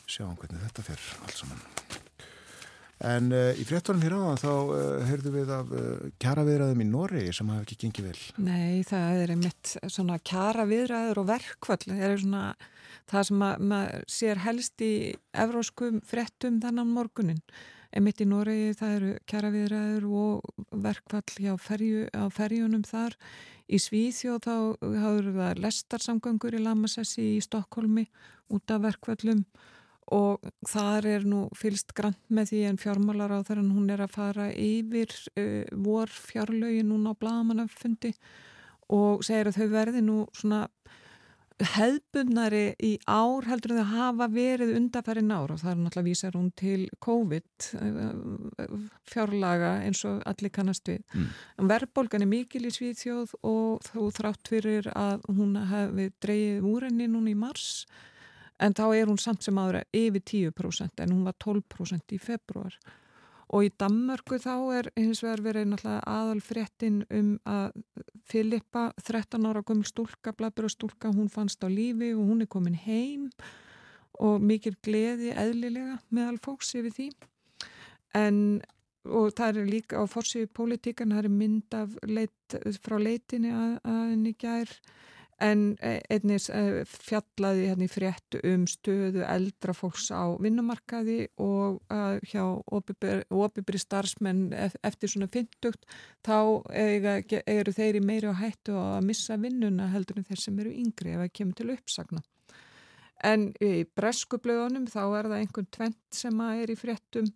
Sjáum 0.05 0.39
hvernig 0.39 0.65
þetta 0.69 0.89
fer 0.89 1.07
alls 1.25 1.43
saman. 1.43 2.04
En 3.03 3.33
uh, 3.35 3.51
í 3.59 3.65
fréttunum 3.67 4.03
hér 4.05 4.15
áðan 4.15 4.39
þá 4.39 4.51
uh, 4.53 5.07
heyrðum 5.09 5.35
við 5.35 5.51
af 5.51 5.73
uh, 5.75 5.87
kjaraviðræðum 6.23 6.85
í 6.85 6.87
Noregi 6.87 7.33
sem 7.35 7.51
hafi 7.51 7.67
ekki 7.67 7.79
gengið 7.83 8.09
vel. 8.11 8.21
Nei, 8.47 8.85
það 8.87 9.23
er 9.25 9.33
einmitt 9.35 9.73
svona 9.91 10.21
kjaraviðræður 10.23 11.23
og 11.25 11.29
verkvall. 11.33 11.81
Það 11.89 12.05
er 12.07 12.23
svona 12.23 12.45
það 13.11 13.29
sem 13.29 13.43
maður 13.43 14.07
sér 14.17 14.43
helst 14.45 14.85
í 14.85 14.93
evróskum 15.45 15.99
fréttum 16.07 16.61
þannan 16.63 16.95
morgunin. 16.95 17.43
Einmitt 17.95 18.23
í 18.23 18.27
Noregi 18.27 18.73
það 18.79 18.95
eru 18.99 19.11
kjaraviðræður 19.31 20.07
og 20.23 20.65
verkvall 20.87 21.37
hjá 21.39 21.53
ferju, 21.63 22.07
á 22.15 22.27
ferjunum 22.35 22.87
þar. 22.87 23.19
Í 23.71 23.79
Svíþjóð 23.81 24.41
þá 24.45 24.57
hafður 25.03 25.31
það 25.39 25.63
lestarsamgöngur 25.65 26.57
í 26.59 26.63
Lamassessi 26.63 27.29
í 27.37 27.45
Stokkólmi 27.45 28.07
út 28.55 28.75
af 28.75 28.83
verkvallum 28.85 29.45
og 30.13 30.45
þar 30.69 31.07
er 31.09 31.29
nú 31.29 31.47
fylst 31.57 31.95
grant 31.97 32.21
með 32.29 32.53
því 32.53 32.63
en 32.71 32.81
fjármálar 32.81 33.33
á 33.33 33.41
þar 33.47 33.63
en 33.63 33.71
hún 33.77 33.93
er 33.95 34.05
að 34.05 34.17
fara 34.17 34.51
yfir 34.53 35.15
uh, 35.41 35.65
vor 35.87 36.13
fjárlögi 36.13 36.85
núna 36.85 37.15
á 37.17 37.21
bladamannafundi 37.21 38.13
og 38.93 39.25
segir 39.25 39.49
að 39.49 39.63
þau 39.63 39.69
verði 39.73 40.05
nú 40.05 40.19
svona 40.37 40.67
hefðbundnari 41.63 42.75
í 42.83 42.97
ár 43.07 43.47
heldur 43.47 43.77
þau 43.79 43.91
hafa 43.93 44.27
verið 44.33 44.73
undarfærin 44.75 45.31
ár 45.31 45.53
og 45.55 45.61
það 45.61 45.71
er 45.71 45.81
náttúrulega 45.85 46.09
vísar 46.09 46.35
hún 46.35 46.49
til 46.59 46.89
COVID 47.05 47.69
fjárlaga 49.11 49.71
eins 49.87 50.03
og 50.09 50.25
allir 50.27 50.51
kannast 50.55 50.89
við. 50.91 51.05
Mm. 51.15 51.29
Verðbólgan 51.71 52.27
er 52.27 52.31
mikil 52.31 52.65
í 52.67 52.73
Svíðþjóð 52.75 53.37
og 53.47 53.87
þó 53.87 54.01
þrátt 54.19 54.51
fyrir 54.51 54.91
að 54.99 55.29
hún 55.31 55.55
hefði 55.71 56.09
dreyið 56.27 56.69
úr 56.73 56.89
henni 56.89 57.09
núna 57.13 57.31
í 57.31 57.39
mars 57.39 57.87
en 58.63 58.77
þá 58.77 58.85
er 58.95 59.09
hún 59.11 59.21
samt 59.21 59.43
sem 59.43 59.59
aðra 59.59 59.83
yfir 59.95 60.51
10% 60.53 61.03
en 61.03 61.15
hún 61.15 61.25
var 61.27 61.37
12% 61.43 62.15
í 62.15 62.21
februar 62.23 62.77
og 63.55 63.67
í 63.67 63.73
Danmörku 63.79 64.39
þá 64.43 64.55
er 64.79 64.89
hins 64.99 65.23
vegar 65.23 65.43
verið 65.45 65.69
náttúrulega 65.71 66.07
aðal 66.11 66.41
fréttin 66.43 67.03
um 67.13 67.35
að 67.47 67.77
Filippa 68.25 68.89
13 69.03 69.47
ára 69.47 69.63
komil 69.67 69.87
stúlka, 69.87 70.33
blabur 70.33 70.69
og 70.69 70.75
stúlka 70.75 71.13
hún 71.15 71.31
fannst 71.31 71.63
á 71.63 71.69
lífi 71.69 72.15
og 72.17 72.25
hún 72.25 72.43
er 72.43 72.51
komin 72.51 72.79
heim 72.87 73.29
og 74.23 74.43
mikil 74.43 74.75
gleði 74.83 75.35
eðlilega 75.35 75.99
meðal 76.15 76.39
fólks 76.43 76.73
yfir 76.79 76.95
því. 76.95 77.09
En 78.15 78.39
og 79.05 79.35
það 79.37 79.61
er 79.61 79.69
líka 79.69 80.01
á 80.01 80.05
fórsíðu 80.09 80.49
pólitíkan 80.57 81.13
það 81.13 81.27
er 81.27 81.35
mynd 81.35 81.75
af 81.77 81.97
leit, 82.09 82.57
frá 82.81 82.97
leitinni 82.97 83.53
að 83.53 83.75
henni 84.15 84.33
gær 84.41 84.71
en 85.43 85.63
e, 85.83 85.97
einnig 86.13 86.49
e, 86.51 86.83
fjallaði 86.89 87.69
hérna 87.71 87.87
í 87.87 87.91
fréttu 87.91 88.41
um 88.47 88.67
stöðu 88.71 89.25
eldra 89.27 89.75
fólks 89.77 90.11
á 90.15 90.35
vinnumarkaði 90.43 91.19
og 91.43 91.81
uh, 91.93 92.19
hjá 92.23 92.45
óbyrri 92.71 93.81
starfsmenn 93.81 94.53
eftir 94.55 95.11
svona 95.11 95.31
fyndugt 95.33 95.89
þá 96.27 96.63
eiga, 96.71 97.17
eru 97.47 97.75
þeir 97.75 97.99
í 98.01 98.05
meiri 98.05 98.31
á 98.31 98.35
hættu 98.39 98.77
að 98.79 99.09
missa 99.09 99.39
vinnuna 99.41 99.91
heldur 99.95 100.21
en 100.21 100.29
þeir 100.29 100.45
sem 100.45 100.61
eru 100.63 100.75
yngri 100.85 101.15
ef 101.15 101.25
það 101.25 101.35
kemur 101.41 101.59
til 101.59 101.73
uppsagna. 101.75 102.23
En 103.25 103.49
í 103.65 103.73
breskublöðunum 103.97 104.87
þá 104.93 105.03
er 105.07 105.31
það 105.31 105.41
einhvern 105.41 105.73
tvent 105.73 106.03
sem 106.15 106.41
er 106.51 106.71
í 106.71 106.79
fréttum 106.79 107.31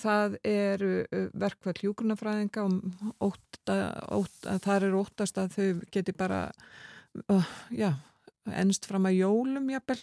það 0.00 0.38
eru 0.48 0.94
verkvall 1.38 1.76
hjúkurnafræðinga 1.78 2.64
og 2.66 3.28
óta, 3.30 3.76
þar 4.64 4.88
er 4.88 4.98
óttast 4.98 5.38
að 5.38 5.54
þau 5.54 5.68
geti 5.94 6.14
bara 6.16 6.48
uh, 7.32 7.50
já, 7.70 7.92
ennst 8.52 8.86
fram 8.88 9.08
að 9.08 9.18
jólum 9.22 9.70
jafnvel 9.72 10.00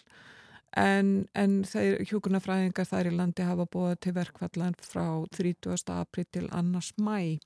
en, 0.77 1.13
en 1.35 1.61
hjókunarfræðingar 1.67 2.87
þær 2.87 3.11
í 3.11 3.15
landi 3.15 3.45
hafa 3.45 3.67
búið 3.71 3.97
til 4.05 4.15
verkvallan 4.15 4.77
frá 4.79 5.05
30. 5.35 5.77
april 5.97 6.27
til 6.31 6.47
annars 6.55 6.93
mæ 6.97 7.37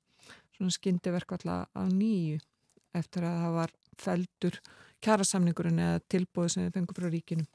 svona 0.55 0.71
skyndi 0.71 1.11
verkvalla 1.11 1.65
á 1.67 1.83
nýju 1.89 2.39
eftir 2.95 3.25
að 3.27 3.41
það 3.43 3.55
var 3.59 3.73
feldur 3.99 4.59
kjærasamningurinn 5.03 5.81
eða 5.83 6.03
tilbúið 6.11 6.51
sem 6.53 6.65
við 6.65 6.77
fengum 6.77 6.97
frá 6.97 7.09
ríkinu. 7.11 7.45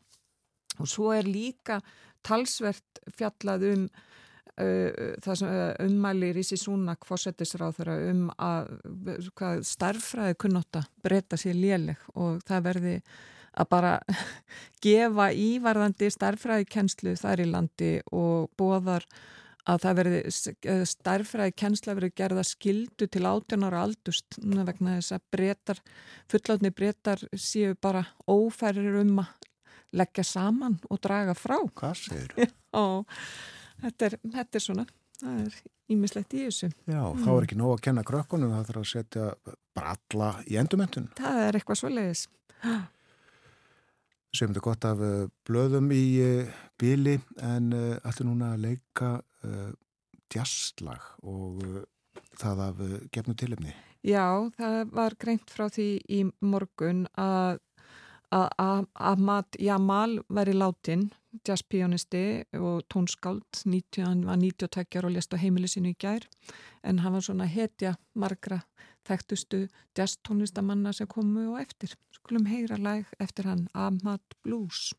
Og 0.80 0.88
svo 0.88 1.10
er 1.16 1.28
líka 1.28 1.80
talsvert 2.26 3.00
fjallað 3.16 3.66
um 3.72 3.86
það 4.60 5.40
sem 5.40 5.50
uh, 5.50 5.72
ummæli 5.86 6.30
Rísi 6.36 6.58
Súnak 6.60 7.06
fórsetisráð 7.08 7.80
þeirra 7.80 7.96
um 8.10 8.22
að 8.36 8.70
hvað, 9.38 9.64
starffræði 9.68 10.38
kunnotta 10.42 10.84
breyta 11.04 11.38
sér 11.40 11.58
léleg 11.58 12.08
og 12.14 12.40
það 12.48 12.64
verði 12.68 12.94
að 13.50 13.68
bara 13.72 13.92
gefa 14.84 15.30
ívarðandi 15.32 16.10
starffræði 16.12 16.68
kennslu 16.70 17.16
þar 17.18 17.44
í 17.44 17.50
landi 17.50 17.92
og 18.12 18.50
bóðar 18.60 19.06
að 19.68 19.82
það 19.84 19.98
verði 19.98 20.20
starffræði 20.88 21.54
kennsla 21.62 21.94
verið 21.98 22.16
gerða 22.16 22.44
skildu 22.48 23.06
til 23.06 23.26
18 23.28 23.66
ára 23.68 23.84
aldust 23.84 24.38
vegna 24.40 24.96
þess 24.98 25.16
að 25.16 25.26
breytar, 25.36 25.82
fullátni 26.30 26.72
breytar 26.74 27.22
séu 27.36 27.76
bara 27.80 28.06
ófærir 28.26 29.00
um 29.02 29.20
að 29.22 29.36
leggja 30.00 30.24
saman 30.24 30.78
og 30.88 31.00
draga 31.02 31.34
frá. 31.34 31.58
Hvað 31.74 31.96
segir 31.98 32.34
þú? 32.36 32.50
og 32.78 33.18
þetta 33.82 34.08
er, 34.08 34.16
þetta 34.36 34.60
er 34.60 34.64
svona, 34.64 34.86
það 35.20 35.42
er 35.44 35.58
ímislegt 35.90 36.36
í 36.36 36.44
þessu. 36.46 36.70
Já, 36.90 37.02
þá 37.24 37.30
er 37.34 37.46
ekki 37.46 37.58
nóg 37.58 37.74
að 37.74 37.84
kenna 37.88 38.06
krökkunum, 38.06 38.54
það 38.54 38.70
þarf 38.70 38.82
að 38.82 38.88
setja 38.92 39.28
bara 39.76 39.94
alla 39.96 40.30
í 40.46 40.58
endumöntun. 40.60 41.10
Það 41.18 41.44
er 41.46 41.58
eitthvað 41.58 41.80
svo 41.80 41.92
leiðis. 41.92 42.24
Segjum 44.30 44.52
þetta 44.52 44.62
gott 44.62 44.86
af 44.86 45.00
uh, 45.02 45.22
blöðum 45.48 45.88
í 45.94 46.04
uh, 46.22 46.58
bíli 46.78 47.16
en 47.42 47.72
uh, 47.74 47.96
ættu 48.06 48.26
núna 48.28 48.54
að 48.54 48.66
leika 48.68 49.16
djastlag 50.30 51.00
og 51.24 51.62
það 52.36 52.58
af 52.66 52.82
gefnu 53.08 53.32
tilumni. 53.40 53.72
Já, 54.04 54.50
það 54.56 54.76
var 54.92 55.16
greint 55.20 55.48
frá 55.48 55.64
því 55.72 55.86
í 56.12 56.18
morgun 56.44 57.06
að 57.16 57.62
að 58.30 58.86
Ahmad 58.94 59.56
Jamal 59.58 60.20
væri 60.30 60.54
látin, 60.54 61.08
jazzpionisti 61.46 62.44
og 62.58 62.82
tónskáld, 62.92 63.64
hann 63.96 64.26
var 64.26 64.36
92 64.36 65.04
og 65.04 65.10
lest 65.10 65.34
á 65.34 65.38
heimili 65.38 65.68
sinu 65.68 65.90
í 65.90 65.98
gær 65.98 66.26
en 66.82 66.98
hann 66.98 67.12
var 67.12 67.26
svona 67.26 67.46
hetja 67.46 67.94
margra 68.14 68.60
þekktustu 69.08 69.66
jazztónlistamanna 69.98 70.92
sem 70.92 71.08
komu 71.08 71.52
og 71.54 71.60
eftir. 71.60 71.94
Skulum 72.14 72.46
heyra 72.46 72.76
læg 72.76 73.06
eftir 73.18 73.48
hann 73.50 73.68
Ahmad 73.74 74.20
Blues. 74.44 74.92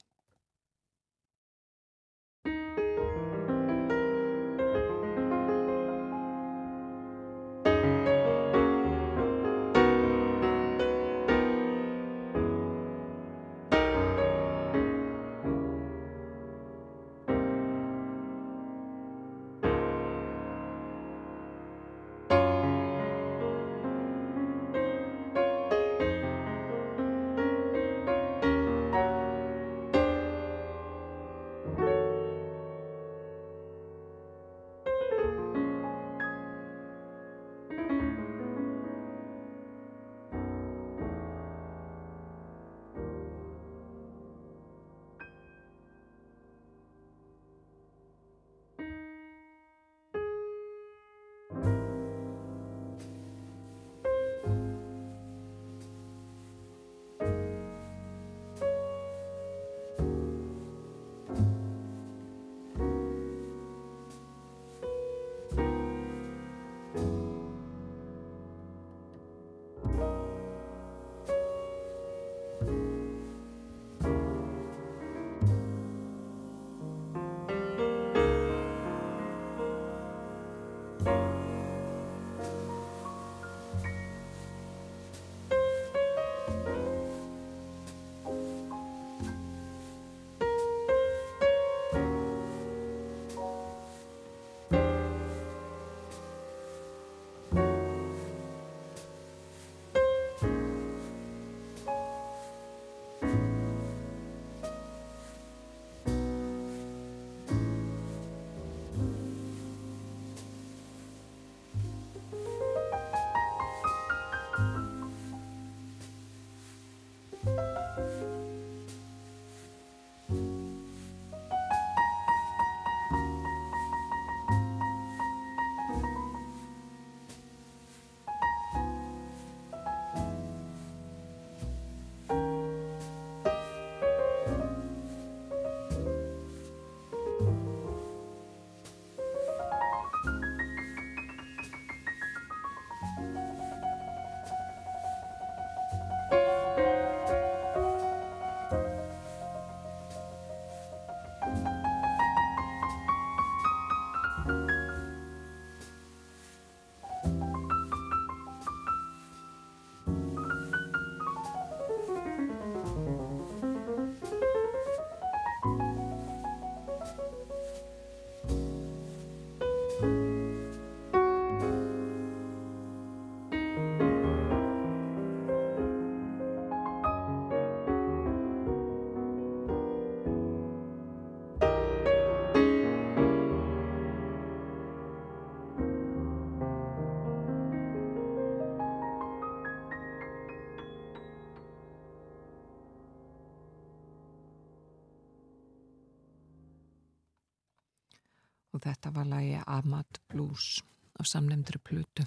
Og 198.82 198.90
þetta 198.90 199.12
var 199.14 199.28
lagi 199.30 199.60
Ahmad 199.68 200.20
Blues 200.32 200.82
á 201.14 201.22
samnemndri 201.22 201.78
plutu. 201.78 202.26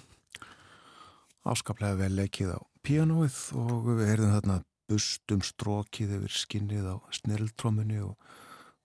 Áskaplega 1.45 1.99
vel 1.99 2.15
leikið 2.15 2.55
á 2.55 2.59
pianoið 2.85 3.37
og 3.59 3.89
við 3.89 4.07
heyrðum 4.07 4.35
þarna 4.37 4.57
bustum 4.89 5.41
strókið 5.43 6.15
yfir 6.19 6.35
skinnið 6.39 6.87
á 6.93 6.95
snirildrómunni 7.17 7.99
og 8.05 8.15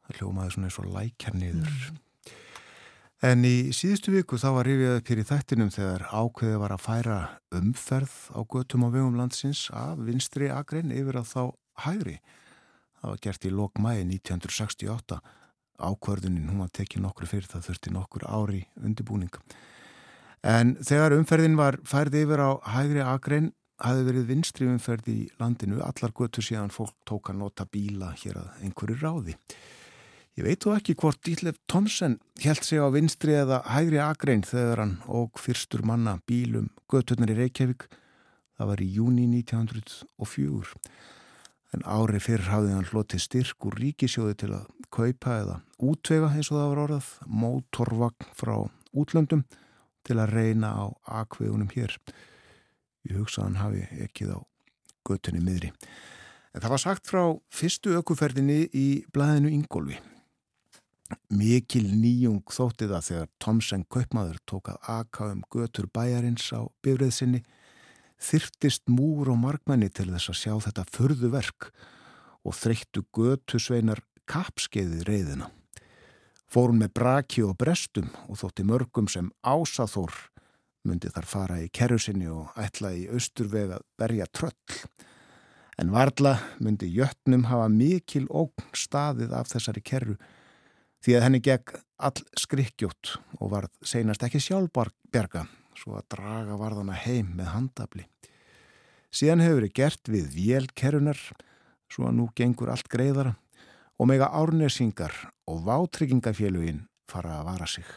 það 0.06 0.18
hljómaði 0.18 0.54
svona 0.54 0.70
eins 0.70 0.78
og 0.80 0.90
lækjarniður. 0.96 1.78
Mm. 1.92 2.00
En 3.30 3.44
í 3.44 3.70
síðustu 3.76 4.14
viku 4.14 4.38
þá 4.40 4.48
var 4.56 4.70
hér 4.70 5.20
í 5.20 5.28
þættinum 5.28 5.70
þegar 5.70 6.06
ákveðið 6.08 6.62
var 6.62 6.74
að 6.74 6.84
færa 6.86 7.18
umferð 7.54 8.14
á 8.32 8.40
göttum 8.48 8.86
á 8.88 8.88
vegum 8.88 9.18
landsins 9.20 9.66
af 9.76 10.00
vinstri 10.00 10.48
agrein 10.50 10.90
yfir 10.90 11.20
að 11.20 11.28
þá 11.28 11.42
hægri. 11.84 12.16
Það 13.00 13.12
var 13.12 13.20
gert 13.28 13.44
í 13.44 13.52
lok 13.52 13.78
mæi 13.78 14.00
1968. 14.08 15.20
Ákvörðunin 15.80 16.50
hún 16.50 16.62
var 16.64 16.72
tekið 16.76 17.04
nokkur 17.06 17.30
fyrir 17.30 17.48
það 17.50 17.66
þurfti 17.68 17.94
nokkur 17.94 18.26
ári 18.28 18.60
undibúning. 18.80 19.32
En 20.46 20.76
þegar 20.80 21.16
umferðin 21.18 21.58
var 21.58 21.80
færði 21.84 22.24
yfir 22.24 22.40
á 22.40 22.50
hægri 22.76 23.02
agrein 23.04 23.50
hafði 23.80 24.06
verið 24.06 24.30
vinstri 24.30 24.68
umferð 24.68 25.10
í 25.12 25.18
landinu 25.40 25.80
allar 25.84 26.12
göttur 26.16 26.44
síðan 26.44 26.72
fólk 26.72 26.96
tók 27.08 27.32
að 27.32 27.40
nota 27.40 27.66
bíla 27.68 28.12
hér 28.20 28.40
að 28.42 28.64
einhverju 28.64 28.98
ráði. 29.00 29.36
Ég 30.38 30.46
veit 30.46 30.62
þó 30.64 30.76
ekki 30.76 30.94
hvort 30.96 31.20
Dítlef 31.26 31.56
Thomsen 31.68 32.18
held 32.40 32.62
sig 32.64 32.80
á 32.80 32.88
vinstri 32.92 33.34
eða 33.36 33.62
hægri 33.66 33.98
agrein 34.00 34.44
þegar 34.46 34.84
hann 34.84 34.92
og 35.10 35.40
fyrstur 35.40 35.82
manna 35.84 36.20
bílum 36.28 36.70
göturnar 36.88 37.32
í 37.34 37.36
Reykjavík. 37.40 37.88
Það 38.56 38.70
var 38.70 38.82
í 38.84 38.88
júni 38.94 39.26
1904. 39.28 40.78
En 41.76 41.84
ári 41.86 42.18
fyrr 42.22 42.48
hafði 42.50 42.74
hann 42.74 42.88
hlotið 42.90 43.24
styrk 43.24 43.66
úr 43.68 43.78
ríkisjóði 43.78 44.36
til 44.42 44.50
að 44.56 44.68
kaupa 44.90 45.36
eða 45.38 45.56
útvega 45.78 46.32
eins 46.34 46.50
og 46.50 46.58
það 46.58 46.70
var 46.72 46.82
orðað, 46.84 47.10
mótorvagn 47.26 48.30
frá 48.34 48.54
útlöndum 48.90 49.44
til 50.06 50.18
að 50.18 50.34
reyna 50.34 50.72
á 50.74 50.84
akvegunum 51.22 51.70
hér. 51.74 51.94
Ég 53.06 53.20
hugsa 53.20 53.46
hann 53.46 53.60
hafi 53.60 53.86
ekkið 54.02 54.34
á 54.34 54.38
götunni 55.06 55.42
miðri. 55.44 55.70
En 56.50 56.64
það 56.64 56.74
var 56.74 56.82
sagt 56.82 57.06
frá 57.06 57.22
fyrstu 57.54 57.94
ökuferðinni 58.00 58.64
í 58.74 58.86
blæðinu 59.14 59.52
Ingólfi 59.54 60.00
Mikil 61.30 61.86
nýjung 61.94 62.42
þótti 62.50 62.88
það 62.90 63.06
þegar 63.06 63.30
Tomsen 63.42 63.84
Kaupmaður 63.90 64.38
tók 64.46 64.70
að 64.72 64.90
aka 64.94 65.30
um 65.32 65.42
götur 65.50 65.88
bæjarins 65.90 66.46
á 66.54 66.66
bifriðsinni, 66.84 67.42
þyrtist 68.20 68.86
múr 68.92 69.32
og 69.32 69.40
markmenni 69.40 69.88
til 69.92 70.10
þess 70.12 70.32
að 70.32 70.40
sjá 70.42 70.54
þetta 70.66 70.84
förðu 70.92 71.30
verk 71.32 71.70
og 72.44 72.56
þreyttu 72.56 73.04
götu 73.16 73.60
sveinar 73.60 74.02
kapskeiði 74.30 75.04
reyðina. 75.08 75.50
Fórum 76.50 76.80
með 76.82 76.94
braki 76.98 77.44
og 77.46 77.56
brestum 77.58 78.10
og 78.26 78.40
þótti 78.40 78.66
mörgum 78.66 79.08
sem 79.10 79.30
ásaþór 79.46 80.14
myndi 80.86 81.10
þar 81.12 81.28
fara 81.28 81.60
í 81.62 81.68
kerrusinni 81.72 82.28
og 82.32 82.50
ætla 82.58 82.92
í 82.96 83.06
austurveg 83.12 83.76
að 83.76 83.86
berja 84.00 84.26
tröll. 84.34 84.80
En 85.80 85.92
varla 85.94 86.36
myndi 86.60 86.90
jötnum 86.92 87.46
hafa 87.48 87.68
mikil 87.72 88.26
ógn 88.28 88.66
staðið 88.76 89.36
af 89.36 89.52
þessari 89.52 89.84
kerru 89.84 90.18
því 91.04 91.16
að 91.16 91.24
henni 91.26 91.40
gegn 91.44 91.80
all 92.00 92.24
skrikkjótt 92.36 93.16
og 93.38 93.52
var 93.54 93.68
seinast 93.84 94.24
ekki 94.24 94.40
sjálfberga 94.42 95.46
svo 95.80 95.96
að 95.96 96.08
draga 96.14 96.58
varðana 96.60 96.96
heim 97.06 97.32
með 97.38 97.52
handabli. 97.54 98.06
Síðan 99.10 99.42
hefur 99.42 99.60
verið 99.62 99.76
gert 99.80 100.10
við 100.12 100.28
vélkerrunar 100.36 101.20
svo 101.90 102.06
að 102.06 102.18
nú 102.18 102.28
gengur 102.36 102.70
allt 102.70 102.90
greiðara 102.92 103.34
og 104.00 104.08
mega 104.08 104.30
árnesingar 104.36 105.14
og 105.50 105.64
vátryggingafélugin 105.66 106.84
fara 107.10 107.40
að 107.40 107.48
vara 107.48 107.68
sig. 107.68 107.88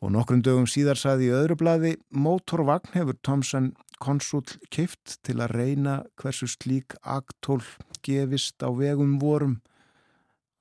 Og 0.00 0.12
nokkrum 0.12 0.42
dögum 0.44 0.68
síðar 0.68 0.98
saði 1.00 1.30
í 1.30 1.34
öðru 1.34 1.56
bladi 1.60 1.92
Mótorvagn 2.12 2.92
hefur 2.94 3.16
Thomsen 3.24 3.72
konsul 4.02 4.44
kift 4.72 5.18
til 5.24 5.38
að 5.40 5.54
reyna 5.56 5.96
hversu 6.20 6.48
slík 6.50 6.98
aktól 7.02 7.62
gefist 8.04 8.60
á 8.60 8.68
vegum 8.76 9.16
vorum 9.20 9.58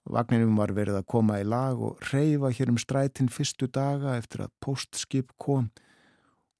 Vagninum 0.06 0.54
var 0.60 0.70
verið 0.78 1.00
að 1.00 1.08
koma 1.10 1.40
í 1.42 1.46
lag 1.48 1.80
og 1.82 2.02
reyfa 2.12 2.52
hér 2.54 2.70
um 2.70 2.78
strætin 2.78 3.32
fyrstu 3.34 3.66
daga 3.74 4.14
eftir 4.20 4.44
að 4.46 4.54
postskip 4.62 5.32
kom 5.42 5.72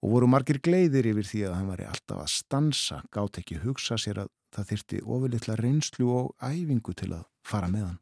og 0.02 0.16
voru 0.16 0.30
margir 0.30 0.58
gleiðir 0.66 1.12
yfir 1.12 1.30
því 1.30 1.44
að 1.46 1.54
hann 1.60 1.70
var 1.70 1.84
alltaf 1.86 2.24
að 2.24 2.32
stansa, 2.34 2.98
gátt 3.14 3.40
ekki 3.42 3.60
hugsa 3.62 4.00
sér 4.02 4.24
að 4.24 4.32
það 4.56 4.72
þyrti 4.72 5.02
ofurlittla 5.04 5.58
reynslu 5.60 6.10
og 6.14 6.32
æfingu 6.42 6.96
til 6.98 7.12
að 7.14 7.28
fara 7.46 7.70
með 7.70 7.86
hann. 7.90 8.00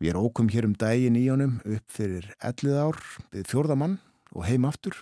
Við 0.00 0.10
erum 0.12 0.28
ókum 0.28 0.48
hér 0.52 0.68
um 0.68 0.76
dægin 0.78 1.20
í 1.20 1.26
honum 1.28 1.58
upp 1.64 1.84
fyrir 1.92 2.30
ellið 2.44 2.80
ár 2.80 3.02
við 3.32 3.50
fjórðamann 3.52 3.98
og 4.32 4.48
heim 4.48 4.64
aftur. 4.68 4.96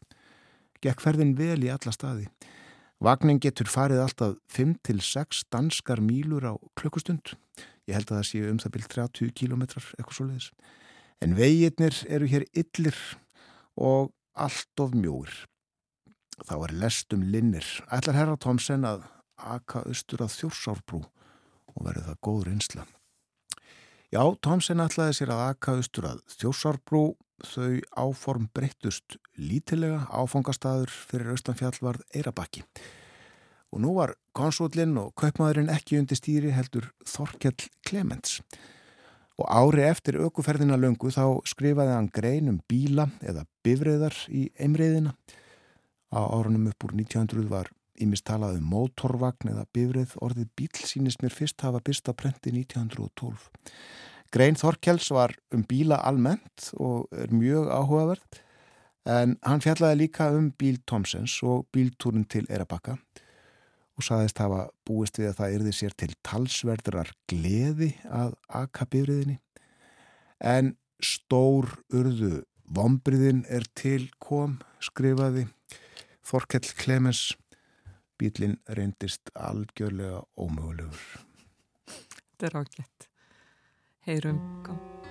Gekk 0.82 1.02
ferðin 1.02 1.36
vel 1.38 1.60
í 1.62 1.70
alla 1.70 1.94
staði. 1.94 2.26
Vagnin 3.02 3.40
getur 3.42 3.70
farið 3.70 4.02
alltaf 4.02 4.36
5-6 4.54 5.46
danskar 5.50 6.02
mílur 6.02 6.46
á 6.46 6.54
klukkustund 6.78 7.34
ég 7.90 7.96
held 7.96 8.10
að 8.10 8.18
það 8.20 8.28
séu 8.30 8.50
um 8.50 8.60
það 8.62 8.74
byrj 8.76 8.88
30 8.94 9.34
kílometrar 9.38 9.90
eitthvað 9.96 10.18
svo 10.18 10.28
leiðis 10.28 10.50
en 11.22 11.36
veginnir 11.38 11.96
eru 12.10 12.28
hér 12.30 12.44
yllir 12.58 12.98
og 13.78 14.10
allt 14.34 14.82
of 14.82 14.94
mjóir. 14.96 15.30
Þá 16.42 16.54
er 16.66 16.74
lestum 16.82 17.26
linnir. 17.30 17.66
Ætlar 17.92 18.18
herra 18.18 18.38
Tomsen 18.40 18.86
að 18.88 19.04
aka 19.36 19.84
austur 19.86 20.24
að 20.24 20.34
þjórsárbrú 20.38 21.02
og 21.02 21.84
verður 21.86 22.08
það 22.08 22.22
góð 22.26 22.40
reynsla? 22.48 22.86
Já, 24.12 24.22
Tomsen 24.44 24.82
ætlaði 24.82 25.18
sér 25.20 25.34
að 25.34 25.44
aka 25.50 25.76
austur 25.78 26.08
að 26.10 26.24
þjórsárbrú 26.34 27.04
þau 27.42 27.78
áform 27.98 28.48
breyttust 28.54 29.16
lítilega 29.38 30.04
áfangastadur 30.10 30.90
fyrir 30.92 31.32
austanfjall 31.34 31.78
varð 31.82 32.04
Eirabakki 32.14 32.62
og 33.72 33.80
nú 33.80 33.94
var 33.96 34.14
konsullin 34.36 34.94
og 35.00 35.14
kaupmaðurinn 35.18 35.72
ekki 35.72 35.98
undir 36.00 36.18
stýri 36.18 36.52
heldur 36.52 36.90
Þorkjell 37.08 37.68
Klemens. 37.88 38.40
Og 39.40 39.48
ári 39.48 39.86
eftir 39.88 40.18
aukuferðina 40.20 40.76
löngu 40.76 41.10
þá 41.12 41.40
skrifaði 41.48 41.94
hann 41.96 42.10
grein 42.12 42.50
um 42.52 42.60
bíla 42.68 43.08
eða 43.24 43.46
bifriðar 43.64 44.16
í 44.28 44.50
einriðina. 44.60 45.16
Á 46.12 46.20
árunum 46.20 46.68
upp 46.68 46.84
úr 46.84 46.92
1900 46.98 47.48
var 47.48 47.72
ímist 48.02 48.26
talað 48.28 48.58
um 48.60 48.68
mótorvagn 48.68 49.52
eða 49.54 49.64
bifrið 49.72 50.14
orðið 50.24 50.52
bíl 50.58 50.70
sínist 50.84 51.24
mér 51.24 51.32
fyrst 51.32 51.64
hafa 51.64 51.80
byrsta 51.84 52.12
prenti 52.16 52.52
1912. 52.52 53.48
Grein 54.32 54.56
Þorkjells 54.56 55.10
var 55.12 55.34
um 55.52 55.64
bíla 55.68 56.00
almennt 56.04 56.70
og 56.80 57.08
er 57.12 57.32
mjög 57.32 57.72
áhugaverð 57.72 58.40
en 59.12 59.36
hann 59.42 59.64
fjallaði 59.64 60.04
líka 60.04 60.28
um 60.36 60.52
bíl 60.56 60.78
Tomsens 60.88 61.40
og 61.42 61.66
bíltúrin 61.74 62.28
til 62.28 62.46
Erabakka 62.52 62.98
og 63.98 64.06
saðist 64.06 64.40
hafa 64.40 64.66
búist 64.88 65.18
við 65.20 65.30
að 65.30 65.38
það 65.40 65.56
yrði 65.56 65.74
sér 65.76 65.96
til 66.00 66.12
talsverðrar 66.24 67.12
gleði 67.30 67.92
að 68.08 68.36
akabifriðinni 68.62 69.38
en 70.42 70.74
stór 71.02 71.68
urðu 71.92 72.42
vombriðin 72.72 73.44
er 73.50 73.66
til 73.78 74.06
kom 74.22 74.58
skrifaði 74.82 75.46
Þorkell 76.22 76.68
Klemens. 76.78 77.32
Bílinn 78.20 78.60
reyndist 78.70 79.32
algjörlega 79.34 80.22
ómögulegur. 80.38 81.02
Þetta 81.90 82.50
er 82.50 82.58
ágætt. 82.62 83.08
Heyrum 84.06 84.42
kom 84.66 85.01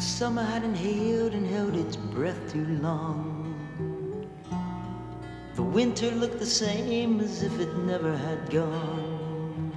summer 0.00 0.42
had 0.42 0.64
inhaled 0.64 1.34
and 1.34 1.46
held 1.46 1.76
its 1.76 1.96
breath 1.96 2.50
too 2.50 2.64
long. 2.80 3.54
The 5.54 5.62
winter 5.62 6.10
looked 6.12 6.38
the 6.38 6.46
same 6.46 7.20
as 7.20 7.42
if 7.42 7.60
it 7.60 7.76
never 7.78 8.16
had 8.16 8.50
gone. 8.50 9.72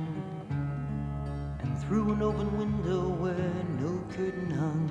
And 1.59 1.77
through 1.79 2.13
an 2.13 2.21
open 2.21 2.57
window 2.57 3.09
where 3.09 3.51
no 3.81 4.01
curtain 4.15 4.49
hung, 4.51 4.89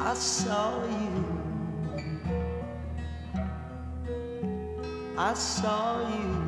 I 0.00 0.12
saw 0.12 0.84
you. 0.84 1.24
I 5.16 5.32
saw 5.32 6.06
you 6.06 6.45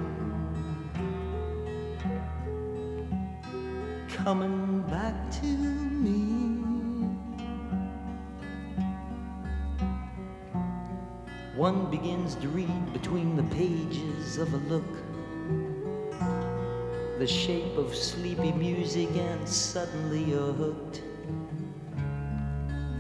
coming 4.29 4.83
back 4.91 5.31
to 5.31 5.47
me. 5.47 6.21
One 11.57 11.91
begins 11.91 12.35
to 12.35 12.49
read 12.49 12.93
between 12.93 13.37
the 13.37 13.43
pages 13.45 14.37
of 14.37 14.53
a 14.53 14.59
look 14.69 14.85
the 17.19 17.27
shape 17.27 17.79
of 17.79 17.95
sleepy 17.95 18.53
music, 18.53 19.09
and 19.17 19.49
suddenly 19.49 20.25
you're 20.25 20.53
hooked. 20.53 21.01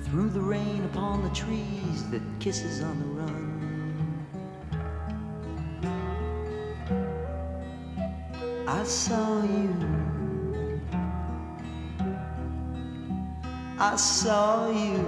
Through 0.06 0.30
the 0.30 0.40
rain 0.40 0.82
upon 0.86 1.22
the 1.22 1.34
trees 1.34 2.08
that 2.08 2.22
kisses 2.40 2.80
on 2.80 2.98
the 3.00 3.06
run. 3.20 3.46
I 8.66 8.82
saw 8.84 9.42
you. 9.42 9.87
I 13.80 13.94
saw 13.94 14.72
you 14.72 15.06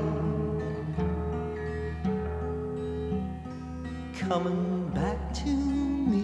coming 4.17 4.89
back 4.95 5.35
to 5.43 5.51
me. 5.51 6.23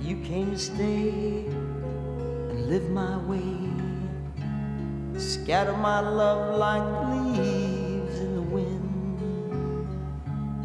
You 0.00 0.16
came 0.24 0.52
to 0.52 0.58
stay 0.58 1.44
and 1.50 2.66
live 2.66 2.88
my 2.88 3.18
way, 3.18 3.60
scatter 5.20 5.76
my 5.76 6.00
love 6.00 6.58
like 6.58 7.36
leaves 7.36 8.20
in 8.20 8.36
the 8.36 8.42
wind. 8.42 8.88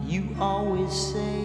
You 0.07 0.29
always 0.39 0.93
say 0.93 1.38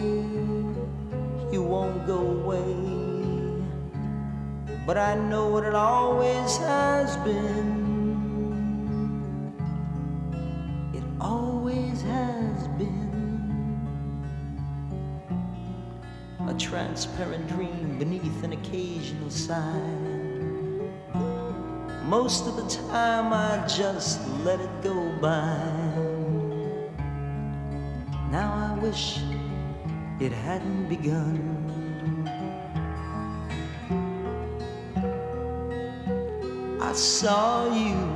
but 4.94 5.00
I 5.00 5.16
know 5.16 5.48
what 5.48 5.64
it 5.64 5.74
always 5.74 6.57
has 6.59 7.16
been. 7.24 7.83
It 10.94 11.02
always 11.20 12.00
has 12.02 12.68
been 12.78 13.88
a 16.46 16.54
transparent 16.54 17.48
dream 17.48 17.98
beneath 17.98 18.44
an 18.44 18.52
occasional 18.52 19.30
sigh. 19.30 19.90
Most 22.04 22.46
of 22.46 22.54
the 22.54 22.68
time, 22.68 23.33
I 23.33 23.66
just 23.66 24.20
let 24.44 24.61
it 24.61 24.83
go 24.85 24.94
by. 25.20 25.59
Now 28.30 28.54
I 28.54 28.78
wish 28.80 29.18
it 30.20 30.30
hadn't 30.30 30.88
begun. 30.88 31.63
Saw 36.96 37.72
you. 37.74 38.13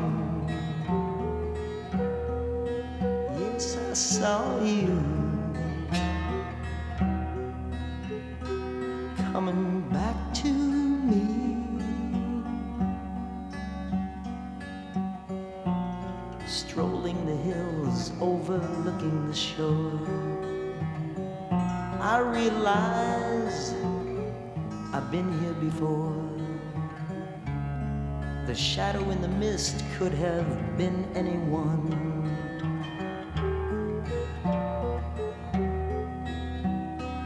Could 29.99 30.15
have 30.15 30.77
been 30.77 31.05
anyone. 31.17 31.83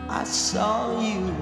I 0.08 0.24
saw 0.24 0.98
you. 0.98 1.34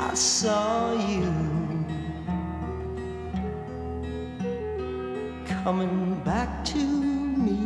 I 0.00 0.14
saw 0.14 0.94
you 0.94 1.30
coming 5.44 6.18
back 6.24 6.64
to 6.64 6.78
me. 6.78 7.60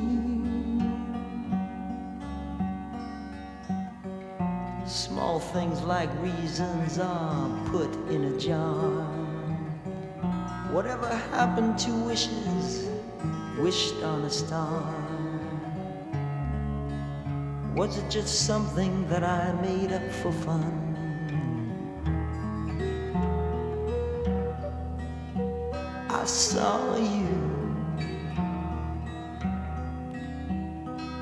Small 4.87 5.39
things 5.39 5.83
like 5.83 6.11
reasons 6.21 6.99
are 6.99 7.49
put 7.71 7.95
in 8.11 8.25
a 8.25 8.39
jar. 8.41 9.08
Whatever 10.79 11.09
happened 11.33 11.77
to 11.81 11.91
wishes 12.07 12.89
wished 13.59 14.01
on 14.05 14.23
a 14.23 14.31
star? 14.31 14.95
Was 17.75 17.99
it 17.99 18.09
just 18.09 18.47
something 18.47 19.09
that 19.09 19.25
I 19.25 19.51
made 19.61 19.91
up 19.91 20.09
for 20.23 20.31
fun? 20.31 20.95
I 26.11 26.25
saw 26.25 26.97
you. 26.97 27.27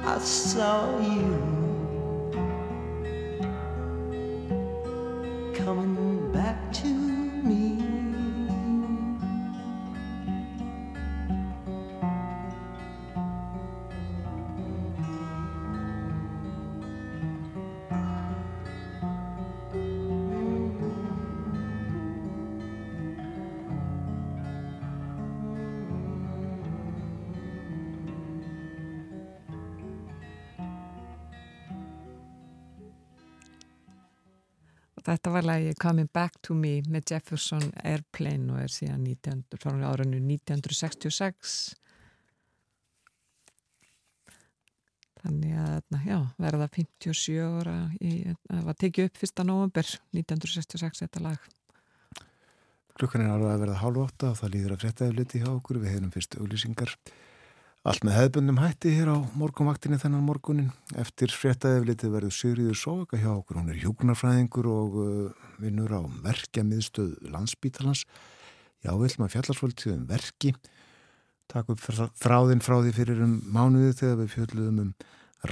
I 0.04 0.18
saw 0.18 1.00
you 1.00 1.55
Þetta 35.06 35.30
var 35.30 35.46
lagi 35.46 35.74
Coming 35.78 36.08
Back 36.10 36.40
to 36.42 36.54
Me 36.58 36.80
með 36.90 37.12
Jefferson 37.12 37.68
Airplane 37.86 38.50
og 38.50 38.64
er 38.64 38.72
síðan 38.74 39.04
1900, 39.06 39.60
frá 39.62 39.76
árinu 39.86 40.18
1966. 40.18 41.76
Þannig 45.22 45.54
að, 45.58 46.00
já, 46.06 46.18
verða 46.42 46.66
57 46.74 47.38
ára, 47.42 47.76
það 47.98 48.66
var 48.66 48.80
tekið 48.82 49.08
upp 49.08 49.22
1. 49.28 49.44
november 49.46 49.92
1966 50.14 51.04
þetta 51.04 51.22
lag. 51.22 51.46
Klukkan 52.96 53.22
er 53.26 53.32
alveg 53.34 53.52
að 53.52 53.62
verða 53.62 53.80
hálf 53.82 54.02
átta 54.08 54.32
og 54.32 54.38
það 54.40 54.52
líður 54.54 54.74
að 54.74 54.82
fréttaði 54.82 55.16
liti 55.18 55.42
hjá 55.42 55.48
okkur. 55.52 55.80
Við 55.82 55.96
hefum 55.96 56.12
fyrst 56.14 56.38
auglýsingar. 56.40 56.94
Allt 57.86 58.02
með 58.02 58.16
hefðbundum 58.16 58.56
hætti 58.58 58.90
hér 58.96 59.12
á 59.14 59.18
morgunvaktinni 59.38 60.00
þennan 60.02 60.24
morgunin. 60.26 60.72
Eftir 60.98 61.30
fréttaeflitið 61.30 62.16
verður 62.16 62.32
Sigriður 62.34 62.78
Sóvaka 62.80 63.18
hjá 63.20 63.28
okkur. 63.30 63.60
Hún 63.60 63.68
er 63.70 63.78
hjúknarfræðingur 63.78 64.66
og 64.66 64.96
uh, 64.98 65.44
vinnur 65.62 65.94
á 65.94 66.02
verkjamiðstöð 66.24 67.12
landsbítalans. 67.30 68.02
Já, 68.82 68.90
við 68.90 69.06
ætlum 69.06 69.26
að 69.28 69.36
fjallarsvöldið 69.36 69.92
um 69.92 70.08
verki. 70.10 70.50
Takk 71.46 71.70
upp 71.76 71.84
þráðinn 72.18 72.64
frá 72.66 72.74
því 72.80 72.96
fyrir 72.96 73.22
um 73.22 73.38
mánuði 73.54 73.92
þegar 74.00 74.18
við 74.24 74.34
fjöldluðum 74.34 74.82
um 74.82 74.90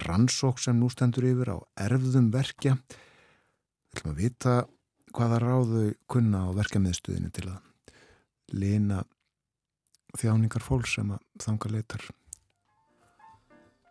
rannsók 0.01 0.59
sem 0.59 0.83
nú 0.83 0.91
stendur 0.91 1.29
yfir 1.31 1.55
á 1.55 1.57
erfðum 1.87 2.33
verkja. 2.35 2.75
Við 2.83 4.01
ætlum 4.01 4.17
að 4.17 4.25
vita 4.25 4.57
hvaða 5.15 5.41
ráðu 5.47 5.87
kunna 6.11 6.49
á 6.51 6.57
verkjamiðstöðinu 6.59 7.31
til 7.31 7.47
að 7.53 8.03
lina 8.59 9.05
þjáningar 10.19 10.67
fólk 10.67 10.91
sem 10.91 11.15
að 11.15 11.23
þanga 11.47 11.75
leitar 11.79 12.11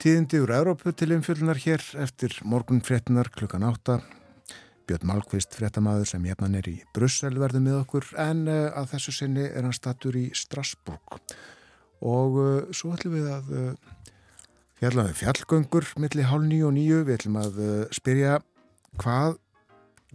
Tíðindi 0.02 0.42
úr 0.44 0.52
Európu 0.56 0.92
til 0.98 1.14
umfjöldunar 1.16 1.60
hér 1.64 1.84
eftir 2.04 2.34
morgun 2.44 2.82
fréttunar 2.84 3.30
klukkan 3.32 3.64
átta. 3.68 4.02
Björn 4.84 5.08
Malkvist 5.08 5.56
fréttamaður 5.56 6.10
sem 6.10 6.26
jefnan 6.28 6.58
er 6.60 6.68
í 6.68 6.76
Brussel 6.96 7.38
verður 7.40 7.64
með 7.64 7.78
okkur 7.84 8.10
en 8.20 8.42
uh, 8.52 8.74
að 8.76 8.90
þessu 8.96 9.14
sinni 9.16 9.46
er 9.46 9.64
hann 9.64 9.76
statur 9.76 10.18
í 10.20 10.26
Strasbourg. 10.36 11.22
Og 12.04 12.36
uh, 12.42 12.74
svo 12.76 12.92
ætlum 12.96 13.16
við 13.16 13.30
að 13.32 13.54
uh, 13.56 14.12
fjalla 14.82 15.08
með 15.08 15.16
fjallgöngur 15.22 15.88
millir 16.04 16.30
hálf 16.34 16.50
nýju 16.50 16.68
og 16.68 16.76
nýju. 16.76 17.00
Við 17.08 17.20
ætlum 17.22 17.40
að 17.46 17.64
spyrja 17.96 18.36
hvað 19.00 19.40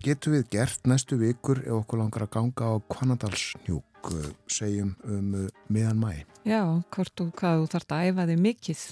getum 0.05 0.37
við 0.37 0.47
gert 0.53 0.87
næstu 0.87 1.17
vikur 1.19 1.65
ef 1.65 1.75
okkur 1.81 2.05
langar 2.05 2.29
að 2.29 2.35
ganga 2.37 2.69
á 2.71 2.75
Kvanadalsnjúk 2.93 4.13
segjum 4.53 4.95
um 5.09 5.35
miðan 5.73 6.01
mæ. 6.05 6.25
Já, 6.45 6.63
hvort 6.93 7.25
og 7.25 7.33
hvað 7.41 7.63
þú 7.63 7.71
þarf 7.73 7.95
að 7.97 8.11
æfa 8.13 8.29
þig 8.29 8.43
mikið. 8.45 8.89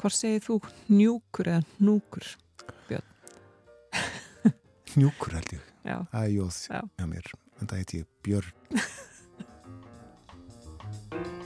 Hvort 0.00 0.16
segir 0.16 0.40
þú 0.46 0.54
njúkur 0.88 1.50
eða 1.52 1.60
núkur, 1.84 2.24
Björn? 2.88 3.04
Njúkur 5.00 5.36
held 5.36 5.50
ég. 5.58 5.64
Já. 5.84 5.98
Það 6.12 6.24
er 6.24 6.32
jóð 6.38 6.54
hjá 6.70 7.06
mér. 7.10 7.26
En 7.60 7.68
það 7.68 7.78
heit 7.82 7.92
ég 7.98 8.06
Björn. 8.24 8.52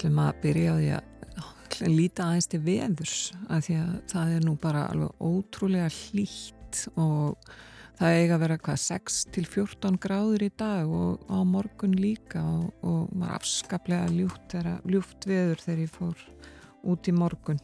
ætlum 0.00 0.20
að 0.22 0.36
byrja 0.40 0.72
á 0.72 0.76
því 0.80 0.92
að 0.96 1.88
líta 1.92 2.24
aðeins 2.24 2.46
til 2.48 2.60
veðurs 2.64 3.16
að 3.52 3.66
því 3.66 3.74
að 3.76 3.88
það 4.08 4.30
er 4.32 4.44
nú 4.46 4.52
bara 4.60 4.84
alveg 4.88 5.24
ótrúlega 5.28 5.88
hlýtt 5.92 6.78
og 6.94 7.50
það 7.98 8.16
eiga 8.16 8.36
að 8.38 8.42
vera 8.46 8.56
hvað 8.64 8.78
6 8.80 9.18
til 9.36 9.44
14 9.44 9.98
gráður 10.00 10.44
í 10.46 10.48
dag 10.62 10.88
og 10.88 11.26
á 11.28 11.38
morgun 11.44 11.96
líka 12.00 12.40
og, 12.40 12.70
og 12.80 13.10
var 13.12 13.34
afskaplega 13.36 14.08
ljúft, 14.14 14.56
ljúft 14.88 15.26
veður 15.28 15.60
þegar 15.66 15.82
ég 15.84 15.92
fór 15.98 16.22
út 16.88 17.10
í 17.10 17.14
morgun. 17.16 17.60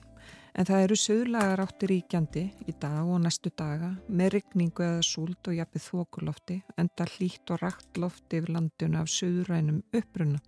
En 0.57 0.69
það 0.69 0.85
eru 0.87 0.99
söðlagar 1.01 1.63
áttir 1.65 1.93
ríkjandi 1.95 2.43
í 2.69 2.75
dag 2.81 3.01
og 3.01 3.23
næstu 3.25 3.53
daga 3.57 3.95
með 4.09 4.35
rigningu 4.37 4.85
eða 4.85 5.09
súld 5.09 5.41
og 5.49 5.57
jafnið 5.57 5.89
þokulofti 5.89 6.59
enda 6.77 7.09
hlýtt 7.17 7.55
og 7.57 7.65
rakt 7.65 8.01
lofti 8.01 8.43
yfir 8.43 8.53
landinu 8.59 9.01
af 9.01 9.13
söðrænum 9.13 9.81
uppruna. 9.97 10.43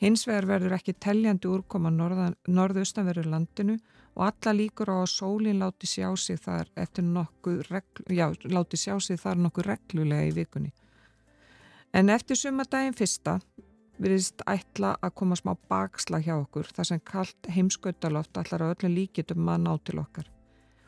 Hins 0.00 0.22
vegar 0.24 0.46
verður 0.48 0.78
ekki 0.78 0.94
telljandi 0.96 1.48
úrkoma 1.50 1.90
norðaustanverður 1.92 3.26
landinu 3.34 3.74
og 4.16 4.22
alla 4.30 4.54
líkur 4.56 4.88
á 4.88 4.96
að 5.02 5.10
sólinn 5.12 5.60
láti 5.60 5.88
sjá 5.90 6.08
sig 6.16 6.40
þar 6.40 6.70
reglu, 6.72 8.06
já, 8.08 8.30
láti 8.48 8.80
sjá 8.80 8.94
sig 9.00 9.20
þar 9.20 9.42
nokkuð 9.44 9.66
reglulega 9.68 10.30
í 10.30 10.32
vikunni. 10.38 10.72
En 11.92 12.08
eftir 12.08 12.38
sumadaginn 12.40 12.96
fyrsta 12.96 13.40
virðist 14.00 14.40
ætla 14.48 14.94
að 15.04 15.14
koma 15.20 15.36
smá 15.36 15.52
baksla 15.68 16.22
hjá 16.24 16.32
okkur 16.38 16.72
þar 16.72 16.88
sem 16.88 17.04
kallt 17.04 17.52
heimskautaloft 17.52 18.40
allar 18.40 18.64
á 18.64 18.72
öllum 18.72 18.96
líkitum 18.96 19.52
að 19.52 19.62
ná 19.66 19.72
til 19.84 20.00
okkar. 20.00 20.32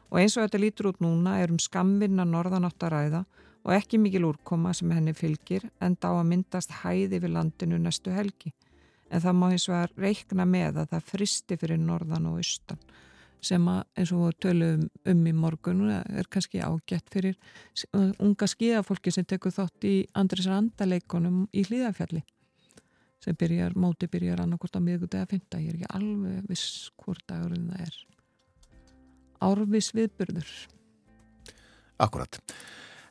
Og 0.09 0.23
eins 0.23 0.39
og 0.39 0.47
þetta 0.47 0.63
lítur 0.63 0.89
út 0.95 1.05
núna 1.05 1.37
er 1.43 1.53
um 1.53 1.61
skamvinna 1.61 2.25
norðanátt 2.25 2.81
að 2.89 2.97
ræða 2.97 3.25
og 3.63 3.77
ekki 3.77 4.01
mikil 4.01 4.25
úrkoma 4.33 4.73
sem 4.73 4.91
henni 4.91 5.13
fylgir 5.13 5.69
en 5.85 6.01
dá 6.01 6.15
að 6.15 6.29
myndast 6.33 6.73
hæði 6.81 7.21
við 7.21 7.37
landinu 7.37 7.77
næstu 7.79 8.13
helgi 8.17 8.55
en 9.13 9.23
það 9.23 9.39
má 9.39 9.47
eins 9.51 9.69
og 9.69 9.79
að 9.79 9.97
reikna 10.01 10.47
með 10.49 10.83
að 10.83 10.93
það 10.95 11.09
fristi 11.13 11.59
fyrir 11.61 11.81
norðan 11.81 12.29
og 12.31 12.41
austan 12.41 12.81
sem 13.43 13.65
að 13.69 13.81
eins 13.99 14.13
og 14.15 14.37
tölum 14.43 14.85
um 15.11 15.23
í 15.27 15.33
morgun 15.35 15.81
er 15.91 16.29
kannski 16.31 16.63
ágætt 16.63 17.11
fyrir 17.11 17.39
unga 18.23 18.47
skíðafólki 18.47 19.13
sem 19.15 19.27
tekur 19.27 19.55
þátt 19.55 19.87
í 19.89 19.95
Andris 20.19 20.47
Randaleikonum 20.51 21.49
í 21.51 21.65
Hlýðafjalli 21.67 22.23
sem 23.23 23.37
byrjar, 23.39 23.75
móti 23.79 24.09
byrjar 24.11 24.43
annarkort 24.43 24.79
á 24.79 24.83
miðgutega 24.83 25.27
að 25.27 25.35
finna, 25.35 25.63
ég 25.63 25.73
er 25.73 25.79
ekki 25.79 25.91
alveg 25.95 26.47
viss 26.51 26.91
hvort 26.99 27.23
dagurinn 27.31 27.69
það 27.71 27.85
er. 27.87 27.99
Árvis 29.43 29.91
viðbyrður 29.95 30.55
Akkurat 32.03 32.39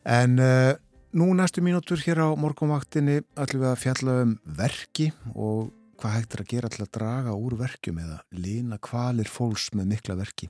en 0.08 0.40
uh, 0.40 0.74
nú 1.16 1.28
næstu 1.36 1.64
mínútur 1.64 2.00
hér 2.06 2.24
á 2.24 2.30
morgunvaktinni 2.40 3.20
ætlum 3.36 3.66
við 3.66 3.72
að 3.72 3.82
fjalla 3.84 4.18
um 4.24 4.34
verki 4.58 5.12
og 5.36 5.72
hvað 6.02 6.16
hægt 6.18 6.36
er 6.36 6.44
að 6.44 6.52
gera 6.52 6.70
til 6.74 6.84
að 6.84 6.94
draga 6.98 7.34
úr 7.38 7.56
verkjum 7.60 8.00
eða 8.02 8.20
lína 8.34 8.80
kvalir 8.82 9.30
fólks 9.30 9.70
með 9.78 9.92
mikla 9.94 10.18
verki. 10.18 10.50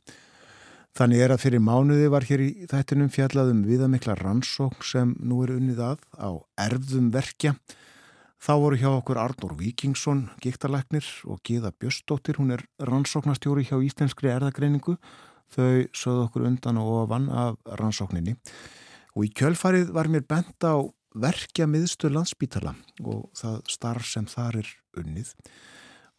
Þannig 0.96 1.24
er 1.24 1.32
að 1.32 1.44
fyrir 1.46 1.64
mánuði 1.64 2.10
var 2.12 2.26
hér 2.28 2.42
í 2.44 2.50
þættinum 2.68 3.12
fjallaðum 3.12 3.62
viðamikla 3.64 4.18
rannsókn 4.20 4.84
sem 4.84 5.14
nú 5.24 5.40
er 5.46 5.54
unnið 5.56 5.80
að 5.86 6.02
á 6.20 6.30
erfðum 6.66 7.12
verkja. 7.14 7.54
Þá 8.42 8.54
voru 8.58 8.80
hjá 8.82 8.90
okkur 8.90 9.20
Arnór 9.22 9.54
Víkingsson, 9.60 10.26
gíktarleiknir 10.42 11.06
og 11.30 11.40
Gíða 11.46 11.72
Bjöstóttir, 11.78 12.40
hún 12.42 12.56
er 12.56 12.66
rannsóknastjóri 12.82 13.68
hjá 13.70 13.78
Íslenskri 13.86 14.32
erðagreiningu. 14.34 14.96
Þau 15.52 15.86
sögðu 15.94 16.26
okkur 16.26 16.48
undan 16.50 16.80
og 16.82 17.06
vann 17.12 17.30
af 17.30 17.60
rannsókninni. 17.80 18.34
Og 19.14 19.28
í 19.28 19.32
kjölfarið 19.36 19.94
var 19.94 20.10
mér 20.10 20.26
bent 20.28 20.66
á 20.66 20.80
verkja 21.12 21.68
miðstöð 21.68 22.16
landsbítala 22.16 22.74
og 23.04 23.28
það 23.38 23.60
starf 23.72 24.08
sem 24.08 24.28
þar 24.30 24.62
er 24.62 24.72
unnið 25.02 25.34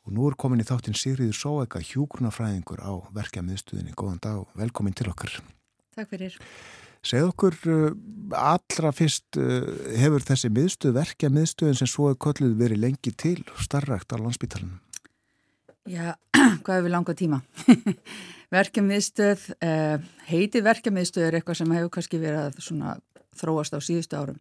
og 0.03 0.15
nú 0.17 0.29
er 0.29 0.37
komin 0.39 0.63
í 0.63 0.67
þáttinn 0.67 0.99
Sigriður 0.99 1.39
Sóega 1.39 1.81
hjúkurnafræðingur 1.87 2.83
á 2.83 2.93
verkja 3.15 3.45
miðstöðinni. 3.47 3.95
Góðan 3.95 4.23
dag 4.23 4.41
og 4.43 4.57
velkomin 4.59 4.97
til 4.99 5.09
okkar. 5.13 5.37
Takk 5.95 6.11
fyrir. 6.11 6.37
Segð 7.07 7.31
okkur 7.33 7.57
uh, 7.71 7.85
allra 8.39 8.93
fyrst 8.95 9.39
uh, 9.39 9.67
hefur 9.99 10.23
þessi 10.27 10.51
miðstöð 10.55 10.97
verkja 11.01 11.31
miðstöðin 11.35 11.79
sem 11.81 11.91
svo 11.91 12.11
er 12.11 12.19
kolluð 12.19 12.55
verið 12.59 12.83
lengi 12.85 13.15
til 13.19 13.39
starrakt 13.63 14.15
á 14.15 14.19
landsbítalunum? 14.23 14.79
Já, 15.91 16.15
hvað 16.63 16.77
hefur 16.77 16.95
langa 16.95 17.17
tíma? 17.19 17.41
verkja 18.55 18.85
miðstöð, 18.87 19.49
uh, 19.67 19.99
heiti 20.29 20.63
verkja 20.63 20.95
miðstöð 20.95 21.27
er 21.29 21.39
eitthvað 21.39 21.63
sem 21.63 21.75
hefur 21.75 21.95
kannski 21.97 22.23
verið 22.23 22.53
að 22.53 23.03
þróast 23.39 23.75
á 23.75 23.81
síðustu 23.83 24.19
árum 24.19 24.39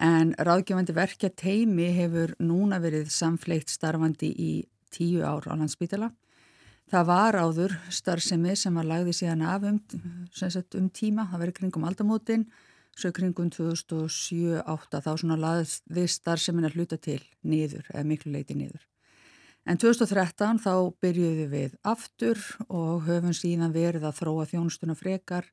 en 0.00 0.32
ráðgjöfandi 0.40 0.94
verkja 0.96 1.28
teimi 1.36 1.90
hefur 1.92 2.32
núna 2.40 2.80
verið 2.80 3.10
samfleitt 3.12 3.68
starfandi 3.68 4.30
í 4.32 4.52
tíu 4.90 5.22
ár 5.26 5.44
á 5.46 5.54
landsbytala. 5.54 6.10
Það 6.90 7.06
var 7.06 7.36
áður 7.38 7.76
starfsemi 7.92 8.56
sem 8.58 8.74
var 8.74 8.88
lagði 8.88 9.14
síðan 9.14 9.44
af 9.46 9.66
um, 9.68 9.78
um 9.78 10.88
tíma, 10.90 11.28
það 11.30 11.42
verið 11.44 11.58
kringum 11.60 11.84
aldamótin, 11.86 12.46
svo 12.98 13.12
kringum 13.14 13.52
2007-08 13.54 15.02
þá 15.04 15.10
svona 15.20 15.36
laðið 15.38 16.08
starfsemin 16.10 16.66
að 16.66 16.80
hluta 16.80 16.98
til 16.98 17.20
niður, 17.46 17.86
eða 17.92 18.08
miklu 18.08 18.32
leiti 18.34 18.56
niður. 18.58 18.82
En 19.68 19.78
2013 19.78 20.58
þá 20.64 20.74
byrjuðu 21.04 21.46
við 21.52 21.76
aftur 21.86 22.40
og 22.66 23.04
höfum 23.06 23.36
síðan 23.36 23.76
verið 23.76 24.08
að 24.08 24.16
þróa 24.22 24.48
þjónustuna 24.50 24.96
frekar 24.98 25.46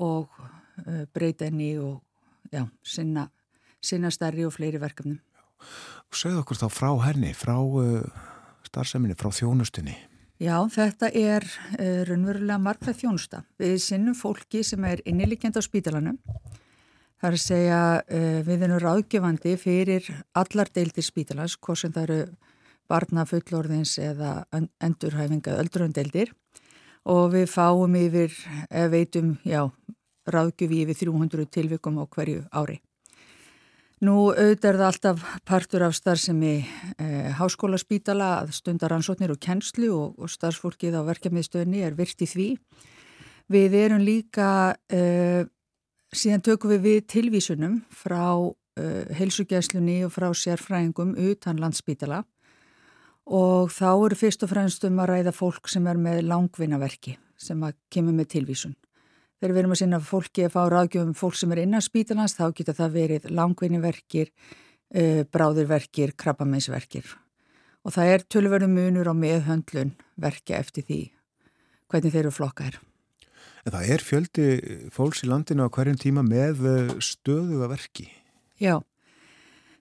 og 0.00 0.30
uh, 0.40 1.04
breyta 1.12 1.50
henni 1.50 1.74
og 1.82 2.00
já, 2.54 2.64
sinna 2.86 3.26
sinna 3.82 4.10
stærri 4.14 4.46
og 4.46 4.54
fleiri 4.54 4.80
verkefnum. 4.82 5.18
Segð 6.12 6.42
okkur 6.42 6.58
þá 6.60 6.66
frá 6.72 6.90
henni, 7.06 7.32
frá 7.36 7.56
uh, 7.56 8.02
starfseminni, 8.66 9.16
frá 9.18 9.30
þjónustunni. 9.34 9.94
Já, 10.42 10.56
þetta 10.74 11.08
er 11.14 11.46
uh, 11.46 12.02
raunverulega 12.08 12.58
margfæð 12.60 12.98
þjónusta. 13.04 13.42
Við 13.62 13.78
sinnum 13.84 14.16
fólki 14.18 14.64
sem 14.66 14.84
er 14.88 15.02
innilíkjandi 15.08 15.62
á 15.62 15.64
spítalanum. 15.64 16.18
Það 17.22 17.28
er 17.28 17.38
að 17.38 17.44
segja 17.44 17.80
uh, 18.02 18.38
við 18.48 18.66
erum 18.66 18.82
ráðgjöfandi 18.82 19.56
fyrir 19.60 20.10
allar 20.38 20.72
deildir 20.74 21.06
spítalans, 21.06 21.56
hvort 21.56 21.82
sem 21.82 21.94
það 21.94 22.08
eru 22.08 22.20
barna 22.90 23.24
fullorðins 23.24 23.96
eða 24.02 24.42
endurhæfinga 24.82 25.54
öldrundeildir 25.62 26.34
og 27.08 27.32
við 27.32 27.48
fáum 27.50 27.94
yfir, 27.98 28.34
veitum, 28.92 29.36
já, 29.48 29.64
ráðgjöfi 30.28 30.82
yfir 30.84 30.98
300 31.08 31.48
tilvikum 31.50 31.98
á 31.98 32.04
hverju 32.06 32.44
ári. 32.52 32.82
Nú 34.02 34.32
auðvitað 34.32 34.66
er 34.66 34.76
það 34.80 34.88
alltaf 34.88 35.24
partur 35.46 35.82
af 35.86 35.92
starfsemi 35.94 36.56
eh, 36.98 37.28
háskólaspítala 37.38 38.32
að 38.40 38.50
stundar 38.56 38.96
ansóknir 38.96 39.30
og 39.30 39.38
kennslu 39.38 39.92
og, 39.94 40.16
og 40.18 40.32
starfsfólkið 40.32 40.96
á 40.98 41.06
verkefniðstöðni 41.06 41.84
er 41.86 41.94
virt 41.94 42.24
í 42.24 42.26
því. 42.26 42.48
Við 43.54 43.76
erum 43.78 44.02
líka, 44.02 44.74
eh, 44.90 45.46
síðan 46.10 46.42
tökum 46.42 46.74
við 46.74 46.82
við 46.88 47.00
tilvísunum 47.14 47.78
frá 47.94 48.50
eh, 48.74 49.06
heilsugjæslunni 49.20 50.00
og 50.08 50.16
frá 50.16 50.32
sérfræðingum 50.34 51.14
utan 51.30 51.62
landspítala 51.62 52.24
og 53.30 53.70
þá 53.70 53.90
eru 53.92 54.18
fyrst 54.18 54.42
og 54.42 54.50
fremst 54.50 54.82
um 54.88 54.98
að 54.98 55.12
ræða 55.12 55.36
fólk 55.36 55.70
sem 55.70 55.86
er 55.86 56.00
með 56.00 56.24
langvinnaverki 56.26 57.20
sem 57.38 57.62
kemur 57.86 58.18
með 58.18 58.34
tilvísun. 58.34 58.74
Þegar 59.42 59.56
við 59.56 59.60
erum 59.64 59.72
að 59.74 59.80
sinna 59.80 59.98
fólki 60.06 60.44
að 60.46 60.52
fá 60.54 60.60
ráðgjöfum 60.70 61.16
fólk 61.18 61.34
sem 61.34 61.50
er 61.50 61.64
innan 61.64 61.82
spítalans 61.82 62.36
þá 62.38 62.44
geta 62.54 62.76
það 62.78 62.92
verið 62.94 63.24
langvinniverkir, 63.34 64.30
uh, 64.94 65.24
bráðurverkir, 65.34 66.14
krabbameinsverkir 66.14 67.10
og 67.82 67.94
það 67.96 68.12
er 68.12 68.24
tölverðu 68.30 68.68
munur 68.70 69.10
á 69.10 69.14
meðhöndlun 69.18 69.96
verkja 70.22 70.60
eftir 70.62 70.86
því 70.86 71.00
hvernig 71.90 72.14
þeir 72.14 72.22
eru 72.22 72.34
flokkaðir. 72.38 72.78
En 73.62 73.74
það 73.74 73.90
er 73.94 74.06
fjöldi 74.06 74.46
fólks 74.94 75.22
í 75.22 75.28
landinu 75.30 75.66
á 75.66 75.74
hverjum 75.74 75.98
tíma 76.00 76.24
með 76.26 76.64
eh, 76.66 76.94
stöðuga 77.02 77.68
verki? 77.70 78.08
Já, 78.62 78.80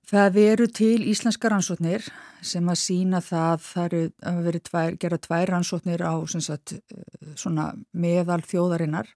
það 0.09 0.37
eru 0.43 0.67
til 0.73 0.99
íslenska 1.09 1.49
rannsóknir 1.49 2.05
sem 2.45 2.65
að 2.69 2.81
sína 2.81 3.21
það, 3.25 3.65
það 3.69 3.87
eru 3.87 4.03
að 4.31 4.41
vera 4.47 4.63
tvær, 4.69 4.97
gera 5.01 5.21
tvær 5.21 5.53
rannsóknir 5.55 6.05
á 6.05 6.13
sagt, 6.33 6.75
eh, 6.93 7.61
meðal 7.93 8.41
þjóðarinnar 8.45 9.13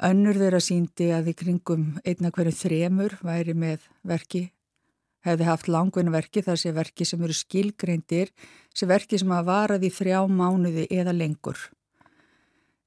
Önnur 0.00 0.38
þeirra 0.40 0.62
síndi 0.64 1.10
að 1.12 1.32
í 1.32 1.34
kringum 1.36 1.84
einna 2.08 2.30
hverju 2.32 2.54
þremur 2.56 3.18
væri 3.20 3.52
með 3.52 3.82
verki, 4.06 4.46
hefði 5.26 5.48
haft 5.48 5.68
langvinna 5.68 6.14
verki 6.14 6.40
þar 6.46 6.60
sé 6.62 6.72
verki 6.72 7.04
sem 7.04 7.20
eru 7.26 7.36
skilgreindir, 7.36 8.30
sé 8.72 8.88
verki 8.88 9.18
sem 9.20 9.34
að 9.36 9.50
varaði 9.50 9.90
þrjá 9.92 10.22
mánuði 10.24 10.86
eða 10.88 11.12
lengur. 11.12 11.60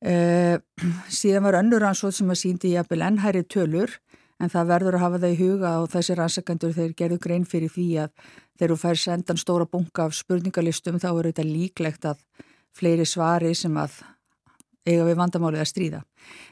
Uh, 0.03 0.57
síðan 1.19 1.45
var 1.45 1.59
önnur 1.61 1.85
rannsóð 1.85 2.15
sem 2.17 2.33
að 2.33 2.41
síndi 2.41 2.73
jafnvel 2.73 3.05
ennhæri 3.05 3.43
tölur 3.45 3.93
en 4.41 4.51
það 4.51 4.71
verður 4.71 4.97
að 4.97 5.05
hafa 5.05 5.21
það 5.21 5.35
í 5.35 5.37
huga 5.43 5.75
og 5.83 5.91
þessi 5.93 6.17
rannsakandur 6.17 6.73
þeir 6.75 6.95
gerðu 6.97 7.19
grein 7.23 7.45
fyrir 7.47 7.71
því 7.71 7.85
að 8.07 8.25
þegar 8.57 8.73
þú 8.73 8.79
fær 8.81 9.01
sendan 9.03 9.39
stóra 9.39 9.69
bunga 9.69 10.07
af 10.07 10.17
spurningalistum 10.17 10.97
þá 10.99 11.07
eru 11.11 11.29
þetta 11.29 11.45
líklegt 11.47 12.09
að 12.09 12.25
fleiri 12.73 13.05
svari 13.07 13.53
sem 13.55 13.77
að 13.77 14.01
eiga 14.87 15.05
við 15.07 15.19
vandamálið 15.19 15.63
að 15.63 15.69
stríða. 15.69 15.99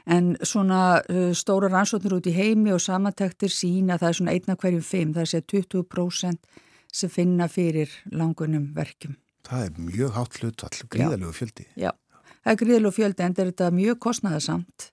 En 0.08 0.32
svona 0.46 0.82
uh, 1.00 1.32
stóra 1.36 1.70
rannsóknir 1.72 2.16
út 2.16 2.28
í 2.30 2.34
heimi 2.36 2.72
og 2.74 2.80
samantektir 2.82 3.52
sína 3.52 3.98
það 4.00 4.08
er 4.08 4.18
svona 4.18 4.36
einna 4.36 4.56
hverjum 4.56 4.84
fimm, 4.86 5.12
það 5.16 5.28
sé 5.32 5.42
20% 5.52 6.62
sem 6.92 7.12
finna 7.12 7.48
fyrir 7.48 7.92
langunum 8.12 8.70
verkjum. 8.76 9.16
Það 9.48 9.66
er 9.66 9.84
mjög 9.88 10.16
hátt 10.16 10.40
hlutvall, 10.40 10.88
gríðalögu 10.92 11.36
fjöldi. 11.36 11.66
Já, 11.76 11.90
það 12.42 12.52
er 12.52 12.58
gríðalögu 12.62 12.96
fjöldi 12.98 13.26
en 13.26 13.36
þetta 13.38 13.68
er 13.68 13.78
mjög 13.78 14.00
kostnæðasamt 14.06 14.88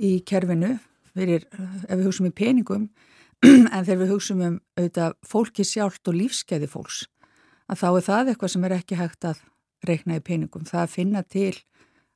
í 0.00 0.12
kerfinu, 0.26 0.74
fyrir, 1.10 1.46
ef 1.88 1.96
við 1.96 2.06
hugsaum 2.06 2.28
í 2.30 2.34
peningum, 2.36 2.90
en 3.74 3.86
þegar 3.86 4.02
við 4.04 4.12
hugsaum 4.14 4.44
um 4.46 4.60
auðvitað 4.78 5.16
fólki 5.26 5.66
sjálft 5.66 6.08
og 6.08 6.16
lífskeiði 6.16 6.68
fólks, 6.70 7.02
að 7.68 7.82
þá 7.82 7.88
er 7.90 8.06
það 8.06 8.32
eitthvað 8.32 8.54
sem 8.54 8.68
er 8.68 8.76
ekki 8.76 9.00
hægt 9.00 9.26
að 9.28 9.42
reikna 9.88 10.20
í 10.20 10.24
peningum. 10.24 10.66
Það 10.68 10.84
að 10.84 10.94
finna 10.94 11.24
til 11.24 11.54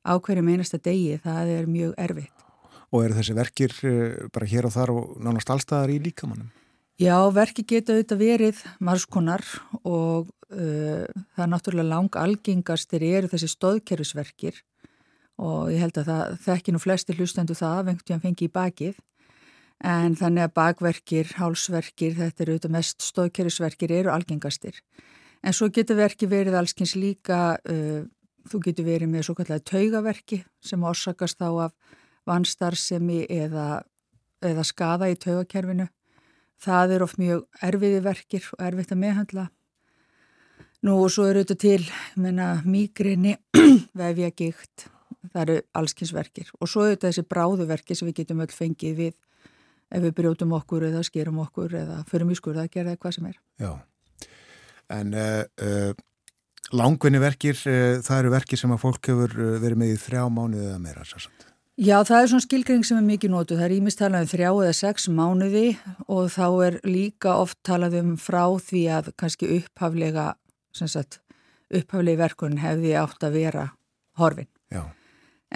á 0.05 0.13
hverju 0.15 0.45
meinasta 0.45 0.77
degi, 0.77 1.17
það 1.23 1.53
er 1.57 1.69
mjög 1.69 1.95
erfitt. 1.97 2.45
Og 2.93 3.03
eru 3.03 3.17
þessi 3.17 3.35
verkir 3.35 3.73
eh, 3.83 4.29
bara 4.31 4.47
hér 4.47 4.69
og 4.69 4.75
þar 4.75 4.93
og 4.93 5.17
nánast 5.25 5.49
allstaðar 5.51 5.91
í 5.91 5.97
líkamannum? 6.05 6.53
Já, 7.01 7.17
verki 7.35 7.65
geta 7.67 7.91
auðvitað 7.91 8.21
verið 8.21 8.59
margskonar 8.79 9.41
og 9.83 10.29
uh, 10.55 11.03
það 11.35 11.41
er 11.43 11.49
náttúrulega 11.51 11.89
lang 11.89 12.15
algengastir 12.21 13.03
eru 13.03 13.27
þessi 13.33 13.49
stóðkerfisverkir 13.51 14.61
og 15.43 15.73
ég 15.73 15.83
held 15.83 15.99
að 15.99 16.07
það 16.07 16.37
þekki 16.45 16.71
nú 16.71 16.79
flesti 16.79 17.17
hlustendu 17.17 17.57
það 17.59 17.81
að 17.81 17.89
vengt 17.89 18.07
ég 18.07 18.15
að 18.15 18.23
fengi 18.29 18.47
í 18.47 18.53
bakið 18.55 19.01
en 19.83 20.15
þannig 20.15 20.47
að 20.47 20.55
bakverkir, 20.55 21.33
hálsverkir, 21.35 22.15
þetta 22.15 22.45
eru 22.45 22.55
auðvitað 22.55 22.75
mest 22.77 23.03
stóðkerfisverkir 23.09 23.91
eru 23.91 24.13
algengastir. 24.13 24.79
En 25.43 25.53
svo 25.53 25.67
getur 25.75 25.99
verki 25.99 26.29
verið 26.31 26.55
allskins 26.55 26.95
líka 26.95 27.57
uh, 27.59 28.07
Þú 28.45 28.61
getur 28.67 28.85
verið 28.85 29.09
með 29.09 29.27
svo 29.27 29.35
kallega 29.37 29.63
taugaverki 29.65 30.43
sem 30.63 30.83
orsakast 30.85 31.39
þá 31.41 31.67
af 31.67 31.75
vanstarsemi 32.29 33.25
eða, 33.31 33.83
eða 34.45 34.65
skada 34.65 35.09
í 35.09 35.17
taugakerfinu. 35.17 35.87
Það 36.61 36.95
er 36.95 37.05
oft 37.05 37.19
mjög 37.21 37.45
erfiði 37.65 38.01
verkir 38.05 38.49
og 38.55 38.65
erfitt 38.67 38.93
að 38.93 39.01
meðhandla. 39.01 39.45
Nú 40.85 40.97
og 41.01 41.09
svo 41.13 41.25
eru 41.29 41.41
þetta 41.41 41.57
til 41.57 41.81
mýgrinni, 42.69 43.35
vefja 44.01 44.29
gikt, 44.37 44.87
það 45.33 45.41
eru 45.41 45.61
allskynnsverkir 45.79 46.51
og 46.59 46.69
svo 46.69 46.85
eru 46.85 46.95
þetta 46.95 47.11
þessi 47.11 47.25
bráðuverki 47.33 47.97
sem 47.97 48.09
við 48.09 48.19
getum 48.21 48.43
öll 48.45 48.53
fengið 48.53 48.99
við 48.99 49.15
ef 49.95 50.03
við 50.03 50.15
brjótum 50.17 50.53
okkur 50.57 50.87
eða 50.89 51.03
skerum 51.05 51.41
okkur 51.43 51.75
eða 51.81 52.01
förum 52.09 52.33
í 52.33 52.37
skurða 52.37 52.65
að 52.65 52.73
gera 52.77 52.93
eitthvað 52.93 53.17
sem 53.17 53.29
er. 53.29 53.39
Já, 53.61 53.71
en 54.95 55.17
uh, 55.17 55.41
uh, 55.61 55.91
Langvinni 56.73 57.19
verkir, 57.21 57.57
eh, 57.69 57.99
það 58.01 58.19
eru 58.19 58.31
verkir 58.33 58.57
sem 58.57 58.71
að 58.73 58.81
fólk 58.81 59.11
hefur 59.11 59.35
eh, 59.37 59.59
verið 59.61 59.77
með 59.81 59.91
í 59.93 59.99
þrjá 60.01 60.23
mánuði 60.33 60.69
eða 60.71 60.79
meira 60.81 61.03
sérstaklega. 61.05 61.51
Já, 61.75 61.97
það 62.07 62.21
er 62.21 62.29
svona 62.31 62.45
skilgring 62.45 62.85
sem 62.87 62.97
er 62.97 63.03
mikið 63.03 63.31
nótu. 63.33 63.57
Það 63.59 63.65
er 63.65 63.75
ímest 63.75 63.99
talað 63.99 64.23
um 64.23 64.31
þrjá 64.31 64.49
eða 64.49 64.75
sex 64.77 65.07
mánuði 65.11 65.65
og 66.07 66.29
þá 66.31 66.45
er 66.65 66.79
líka 66.87 67.35
oft 67.35 67.59
talað 67.67 67.97
um 67.99 68.13
frá 68.15 68.45
því 68.63 68.83
að 68.95 69.09
kannski 69.19 69.49
upphaflega, 69.57 70.27
sagt, 70.71 71.19
upphaflega 71.67 72.23
verkun 72.23 72.61
hefði 72.63 72.95
átt 72.95 73.27
að 73.27 73.35
vera 73.41 73.65
horfin. 74.15 74.47
Já. 74.71 74.87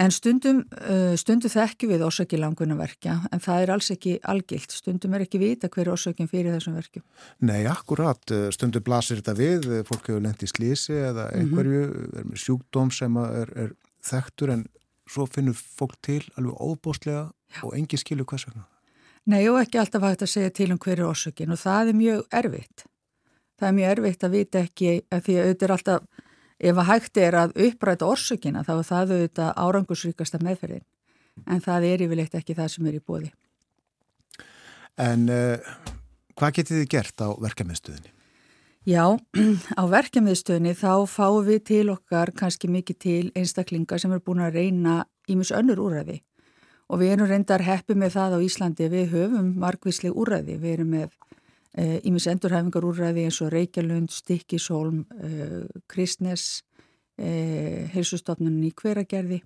En 0.00 0.12
stundum, 0.14 0.62
uh, 0.80 1.12
stundum 1.20 1.52
þekki 1.52 1.90
við 1.90 2.04
orsaki 2.06 2.38
languna 2.40 2.76
verkja 2.78 3.18
en 3.28 3.42
það 3.44 3.64
er 3.64 3.72
alls 3.74 3.90
ekki 3.92 4.16
algilt. 4.32 4.72
Stundum 4.72 5.14
er 5.16 5.26
ekki 5.26 5.40
vita 5.42 5.68
hver 5.68 5.92
orsakin 5.92 6.30
fyrir 6.30 6.54
þessum 6.56 6.78
verkjum. 6.78 7.04
Nei, 7.44 7.66
akkurat. 7.68 8.34
Stundum 8.56 8.84
blasir 8.86 9.20
þetta 9.20 9.36
við. 9.36 9.70
Fólk 9.88 10.08
hefur 10.08 10.24
lendið 10.24 10.48
í 10.48 10.52
slísi 10.54 10.96
eða 10.96 11.28
mhm. 11.28 11.40
einhverju 11.40 11.82
mm 11.86 12.10
-hmm. 12.16 12.42
sjúkdóm 12.44 12.92
sem 12.94 13.16
er, 13.26 13.52
er 13.66 13.74
þekktur 14.06 14.54
en 14.56 14.66
svo 15.10 15.26
finnur 15.26 15.58
fólk 15.58 15.98
til 16.02 16.22
alveg 16.38 16.54
óbóstlega 16.56 17.30
Já. 17.50 17.64
og 17.64 17.74
engi 17.76 17.98
skilu 17.98 18.24
hvers 18.24 18.46
vegna. 18.46 18.66
Nei, 19.26 19.44
og 19.50 19.60
ekki 19.60 19.78
alltaf 19.80 20.02
hægt 20.02 20.24
að 20.24 20.32
segja 20.32 20.50
til 20.54 20.72
um 20.72 20.78
hverju 20.80 21.06
orsakin 21.10 21.52
og 21.52 21.60
það 21.60 21.92
er 21.92 21.98
mjög 21.98 22.22
erfitt. 22.40 22.84
Það 23.60 23.68
er 23.68 23.76
mjög 23.76 23.94
erfitt 23.94 24.24
að 24.24 24.36
vita 24.36 24.62
ekki 24.64 24.92
að 25.10 25.24
því 25.26 25.34
að 25.36 25.44
auðvitað 25.44 25.66
er 25.66 25.74
alltaf 25.76 26.26
ef 26.60 26.76
að 26.76 26.88
hægt 26.90 27.20
er 27.20 27.36
að 27.40 27.54
uppræta 27.66 28.08
orsökina 28.08 28.64
þá 28.66 28.72
er 28.76 28.86
það 28.88 29.14
auðvitað 29.14 29.52
árangusríkasta 29.64 30.40
meðferðin 30.44 30.86
en 31.48 31.62
það 31.64 31.86
er 31.88 32.04
yfirleitt 32.04 32.36
ekki 32.36 32.56
það 32.58 32.72
sem 32.74 32.88
er 32.90 32.98
í 32.98 33.02
bóði. 33.04 33.30
En 35.00 35.28
uh, 35.32 35.76
hvað 36.36 36.56
getið 36.58 36.80
þið 36.80 36.88
gert 36.94 37.24
á 37.24 37.28
verkefniðstöðinni? 37.40 38.12
Já, 38.88 39.04
á 39.80 39.82
verkefniðstöðinni 39.92 40.74
þá 40.76 41.06
fáum 41.08 41.44
við 41.46 41.62
til 41.70 41.86
okkar 41.92 42.32
kannski 42.36 42.68
mikið 42.72 43.00
til 43.00 43.24
einstaklingar 43.36 44.02
sem 44.02 44.12
er 44.12 44.22
búin 44.24 44.42
að 44.44 44.60
reyna 44.60 45.02
ímis 45.30 45.52
önnur 45.54 45.80
úræði 45.84 46.20
og 46.90 46.98
við 47.02 47.14
erum 47.14 47.28
reyndar 47.30 47.62
heppi 47.62 47.94
með 47.94 48.16
það 48.16 48.36
á 48.36 48.38
Íslandi 48.42 48.88
við 48.90 49.12
höfum 49.12 49.52
margvísleg 49.62 50.16
úræði, 50.16 50.56
við 50.58 50.72
erum 50.74 50.94
með 50.96 51.12
Ímis 51.78 52.26
eh, 52.26 52.32
endurhæfingar 52.34 52.82
úrræði 52.82 53.28
eins 53.28 53.38
og 53.44 53.52
Reykjalund, 53.54 54.10
Stikkisholm, 54.10 55.04
eh, 55.22 55.68
Kristnes, 55.86 56.64
eh, 57.16 57.86
heilsustofnunni 57.94 58.72
í 58.72 58.74
hveragerði. 58.74 59.42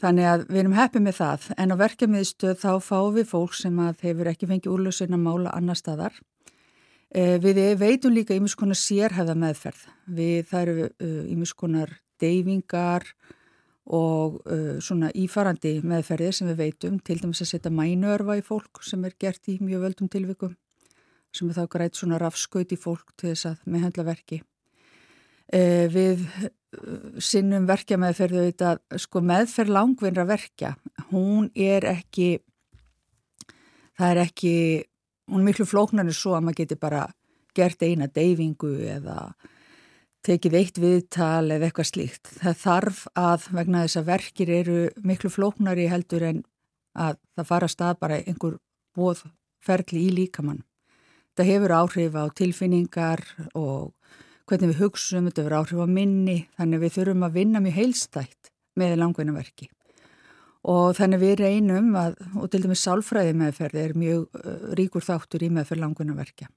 Þannig 0.00 0.24
að 0.24 0.46
við 0.48 0.60
erum 0.62 0.78
heppið 0.78 1.02
með 1.04 1.18
það 1.20 1.50
en 1.58 1.70
á 1.70 1.76
verkefniðstöð 1.76 2.56
þá 2.58 2.72
fáum 2.80 3.14
við 3.14 3.28
fólk 3.28 3.54
sem 3.54 3.76
að 3.76 4.00
hefur 4.00 4.30
ekki 4.32 4.48
fengið 4.48 4.72
úrlössin 4.72 5.14
að 5.14 5.22
mála 5.22 5.52
annar 5.54 5.76
staðar. 5.76 6.16
Við 7.14 7.78
veitum 7.78 8.10
líka 8.10 8.34
ímis 8.34 8.56
konar 8.58 8.74
sérhæða 8.74 9.36
meðferð. 9.38 9.84
Við 10.10 10.48
það 10.50 10.62
eru 10.62 10.88
ímis 11.30 11.52
konar 11.54 11.92
deyfingar 12.18 13.06
og 13.86 14.42
svona 14.82 15.12
ífarandi 15.14 15.78
meðferðir 15.84 16.34
sem 16.34 16.50
við 16.50 16.58
veitum 16.58 16.98
til 16.98 17.20
dæmis 17.20 17.44
að 17.44 17.52
setja 17.52 17.70
mænörfa 17.70 18.40
í 18.40 18.42
fólk 18.42 18.82
sem 18.82 19.04
er 19.04 19.14
gert 19.14 19.46
í 19.46 19.60
mjög 19.62 19.86
völdum 19.86 20.10
tilvikum 20.10 20.56
sem 21.34 21.50
er 21.50 21.58
þá 21.58 21.68
grætt 21.70 21.98
svona 21.98 22.18
rafskaut 22.22 22.72
í 22.72 22.80
fólk 22.80 23.14
til 23.18 23.32
þess 23.32 23.50
að 23.50 23.70
meðhandla 23.74 24.06
verki. 24.06 24.42
uh, 25.52 25.86
við 25.92 26.24
uh, 26.24 26.50
sinnum 27.18 27.66
verkja 27.68 27.98
meðferðu 28.00 28.48
þetta, 28.48 28.78
sko 28.98 29.20
meðferð 29.20 29.74
langvinnra 29.76 30.24
verkja, 30.28 30.74
hún 31.10 31.50
er 31.54 31.84
ekki 31.90 32.38
það 33.98 34.10
er 34.10 34.22
ekki 34.24 34.54
hún 35.30 35.42
er 35.42 35.48
miklu 35.50 35.66
flóknarnir 35.68 36.16
svo 36.16 36.34
að 36.36 36.48
maður 36.48 36.60
geti 36.62 36.78
bara 36.80 37.04
gert 37.54 37.82
eina 37.82 38.08
deyfingu 38.10 38.72
eða 38.96 39.18
tekið 40.24 40.56
eitt 40.58 40.80
viðtal 40.80 41.52
eða 41.52 41.68
eitthvað 41.68 41.90
slíkt. 41.90 42.30
Það 42.40 42.60
þarf 42.62 43.00
að 43.20 43.48
vegna 43.58 43.84
þess 43.84 44.00
að 44.00 44.10
verkir 44.10 44.52
eru 44.52 44.78
miklu 45.04 45.30
flóknari 45.32 45.86
heldur 45.90 46.24
en 46.30 46.42
að 46.94 47.18
það 47.36 47.50
fara 47.50 47.70
stað 47.70 47.98
bara 48.00 48.20
einhver 48.22 48.58
bóðferðli 48.96 50.06
í 50.08 50.14
líkamann. 50.20 50.62
Það 51.34 51.50
hefur 51.50 51.76
áhrif 51.80 52.18
á 52.18 52.24
tilfinningar 52.38 53.22
og 53.58 53.94
hvernig 54.48 54.74
við 54.74 54.82
hugsaum, 54.82 55.28
þetta 55.28 55.42
hefur 55.42 55.56
áhrif 55.60 55.84
á 55.84 55.88
minni, 55.90 56.36
þannig 56.58 56.84
við 56.84 56.98
þurfum 56.98 57.24
að 57.26 57.38
vinna 57.40 57.62
mjög 57.64 57.78
heilstætt 57.78 58.52
með 58.78 58.98
langvinnaverki. 59.00 59.70
Og 60.64 60.94
þannig 60.96 61.20
við 61.20 61.34
reynum 61.42 61.90
að, 62.00 62.20
og 62.40 62.48
til 62.52 62.62
dæmis 62.64 62.84
sálfræði 62.86 63.34
meðferð 63.36 63.80
er 63.82 63.96
mjög 63.98 64.28
uh, 64.40 64.70
ríkur 64.78 65.04
þáttur 65.04 65.44
í 65.44 65.50
meðferð 65.52 65.84
langvinnaverkja 65.84 66.48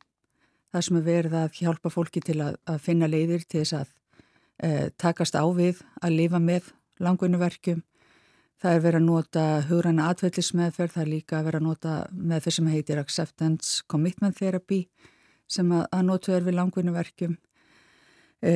það 0.71 0.85
sem 0.87 0.99
er 0.99 1.05
verið 1.05 1.37
að 1.39 1.59
hjálpa 1.61 1.91
fólki 1.91 2.23
til 2.23 2.39
að, 2.43 2.57
að 2.67 2.81
finna 2.83 3.09
leiðir 3.09 3.45
til 3.45 3.63
þess 3.63 3.75
að 3.79 3.93
e, 4.63 4.69
takast 4.99 5.37
á 5.37 5.43
við 5.55 5.81
að 6.01 6.17
lifa 6.17 6.41
með 6.43 6.71
langvinnuverkjum. 7.03 7.83
Það 8.57 8.73
er 8.73 8.83
verið 8.85 8.99
að 8.99 9.07
nota 9.07 9.43
hugræna 9.67 10.07
atveitlismeðferð, 10.11 10.93
það 10.95 11.03
er 11.03 11.11
líka 11.11 11.37
að 11.37 11.49
verið 11.49 11.61
að 11.61 11.67
nota 11.67 11.95
með 12.11 12.45
þess 12.45 12.59
sem 12.59 12.69
heitir 12.73 13.01
Acceptance 13.01 13.83
Commitment 13.87 14.37
Therapy 14.39 14.79
sem 15.47 15.69
að, 15.71 15.83
að 15.93 16.07
notu 16.07 16.33
er 16.33 16.47
við 16.47 16.57
langvinnuverkjum. 16.57 17.35
E, 18.41 18.53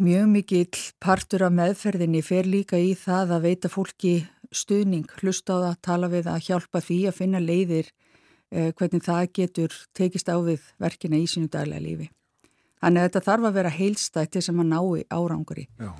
mjög 0.00 0.30
mikill 0.32 0.80
partur 1.00 1.44
af 1.46 1.52
meðferðinni 1.56 2.22
fer 2.24 2.48
líka 2.48 2.80
í 2.80 2.94
það 2.98 3.36
að 3.36 3.44
veita 3.50 3.72
fólki 3.72 4.14
stuðning, 4.52 5.08
hlusta 5.20 5.56
á 5.56 5.62
það, 5.66 5.76
tala 5.84 6.12
við 6.12 6.32
að 6.32 6.48
hjálpa 6.48 6.82
því 6.84 6.98
að 7.08 7.18
finna 7.20 7.40
leiðir 7.40 7.92
Eh, 8.52 8.68
hvernig 8.76 9.00
það 9.00 9.28
getur 9.32 9.74
tekist 9.96 10.28
á 10.28 10.36
við 10.44 10.64
verkina 10.82 11.16
í 11.16 11.24
sínu 11.30 11.48
daglega 11.48 11.80
lífi. 11.80 12.10
Þannig 12.82 13.00
að 13.00 13.06
þetta 13.06 13.22
þarf 13.24 13.46
að 13.48 13.54
vera 13.56 13.70
heilstætt 13.72 14.32
til 14.34 14.42
sem 14.44 14.60
að 14.60 14.74
árangur 15.08 15.62
í. 15.62 15.64
Já. 15.80 15.92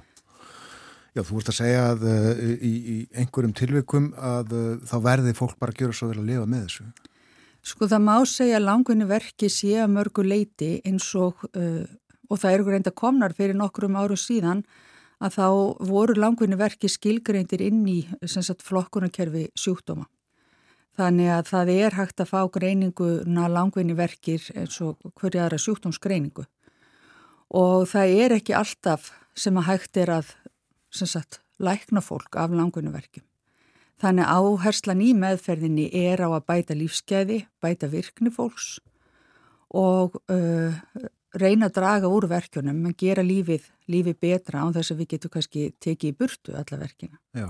Já, 1.12 1.20
þú 1.28 1.40
ert 1.42 1.50
að 1.52 1.56
segja 1.58 1.80
að 1.90 2.04
uh, 2.08 2.42
í, 2.64 2.72
í 2.72 2.96
einhverjum 3.20 3.52
tilvikum 3.56 4.12
að 4.16 4.54
uh, 4.56 4.68
þá 4.88 4.94
verði 5.04 5.34
fólk 5.36 5.58
bara 5.60 5.74
að 5.74 5.82
gera 5.82 5.96
svo 5.96 6.08
vel 6.08 6.22
að 6.22 6.30
lifa 6.30 6.46
með 6.48 6.62
þessu. 6.68 6.86
Sko 7.72 7.88
það 7.90 8.06
má 8.06 8.14
segja 8.26 8.56
að 8.58 8.68
langunni 8.70 9.08
verki 9.10 9.50
sé 9.52 9.74
að 9.82 9.92
mörgu 9.98 10.24
leiti 10.24 10.70
eins 10.88 11.10
og, 11.20 11.44
uh, 11.52 11.84
og 12.32 12.40
það 12.40 12.56
eru 12.56 12.72
reynda 12.72 12.94
komnar 12.96 13.36
fyrir 13.36 13.58
nokkrum 13.60 14.00
áru 14.00 14.16
síðan 14.16 14.64
að 15.22 15.36
þá 15.36 15.46
voru 15.92 16.16
langunni 16.16 16.56
verki 16.58 16.88
skilgreindir 16.90 17.62
inn 17.62 17.84
í 17.86 18.00
flokkunarkerfi 18.26 19.50
sjúkdóma. 19.52 20.08
Þannig 20.98 21.30
að 21.32 21.46
það 21.48 21.70
er 21.72 21.94
hægt 21.96 22.20
að 22.20 22.32
fá 22.32 22.40
greininguna 22.52 23.46
langvinni 23.48 23.94
verkir 23.96 24.44
eins 24.56 24.80
og 24.84 24.98
hverja 25.20 25.46
aðra 25.46 25.60
sjúkdómsgreiningu. 25.60 26.44
Og 27.56 27.86
það 27.88 28.16
er 28.24 28.34
ekki 28.36 28.56
alltaf 28.56 29.12
sem 29.36 29.56
að 29.56 29.68
hægt 29.70 30.00
er 30.02 30.12
að 30.18 30.34
sagt, 30.92 31.40
lækna 31.62 32.02
fólk 32.04 32.36
af 32.36 32.52
langvinni 32.54 32.92
verkjum. 32.92 33.24
Þannig 34.02 34.26
áherslan 34.26 35.02
í 35.04 35.12
meðferðinni 35.14 35.88
er 35.94 36.24
á 36.26 36.28
að 36.34 36.46
bæta 36.48 36.74
lífskeiði, 36.74 37.44
bæta 37.62 37.90
virkni 37.92 38.32
fólks 38.34 38.80
og 39.72 40.18
uh, 40.28 40.74
reyna 41.38 41.68
að 41.70 41.76
draga 41.78 42.10
úr 42.12 42.26
verkjunum 42.28 42.82
en 42.88 42.96
gera 42.98 43.22
lífið, 43.24 43.68
lífið 43.88 44.18
betra 44.20 44.64
án 44.64 44.74
þess 44.74 44.92
að 44.92 45.02
við 45.02 45.12
getum 45.14 45.34
kannski 45.36 45.68
tekið 45.80 46.10
í 46.10 46.16
burtu 46.18 46.56
alla 46.58 46.80
verkina. 46.82 47.20
Já. 47.36 47.48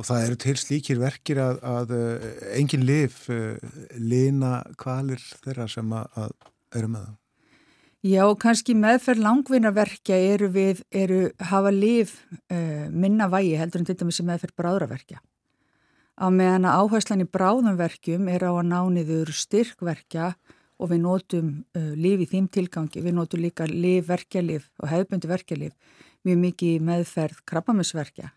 Og 0.00 0.06
það 0.08 0.22
eru 0.26 0.38
til 0.40 0.54
slíkir 0.56 1.00
verkir 1.02 1.40
að, 1.42 1.58
að 1.68 1.96
uh, 1.98 2.30
engin 2.56 2.86
lif 2.88 3.26
uh, 3.32 3.58
lina 3.98 4.62
kvalir 4.80 5.20
þeirra 5.42 5.66
sem 5.68 5.90
að, 5.98 6.22
að 6.22 6.78
eru 6.78 6.94
með 6.94 7.08
það. 7.08 7.18
Já, 8.02 8.24
kannski 8.34 8.74
meðferð 8.74 9.22
langvinnaverkja 9.22 10.16
eru 10.32 10.48
við, 10.50 10.80
eru 10.90 11.20
hafa 11.38 11.70
lif 11.70 12.16
uh, 12.50 12.88
minna 12.90 13.28
vægi 13.30 13.54
heldur 13.60 13.82
en 13.82 13.86
til 13.86 13.96
dæmis 14.00 14.18
meðferð 14.26 14.56
bráðraverkja. 14.58 15.20
Á 16.18 16.26
meðan 16.34 16.66
að 16.66 16.82
áherslan 16.82 17.22
í 17.22 17.28
bráðumverkjum 17.30 18.26
er 18.28 18.42
á 18.42 18.52
að 18.52 18.68
nániður 18.68 19.30
styrkverkja 19.32 20.32
og 20.82 20.90
við 20.90 21.00
nótum 21.04 21.54
lif 21.72 22.24
í 22.24 22.28
þým 22.34 22.50
tilgangi. 22.52 23.00
Við 23.00 23.14
nótum 23.16 23.40
líka 23.40 23.64
lif, 23.70 24.10
verkjalif 24.10 24.68
og 24.82 24.90
hefðbundi 24.90 25.30
verkjalif 25.30 26.02
mjög 26.26 26.42
mikið 26.42 26.84
meðferð 26.86 27.40
krabbamisverkja 27.48 28.32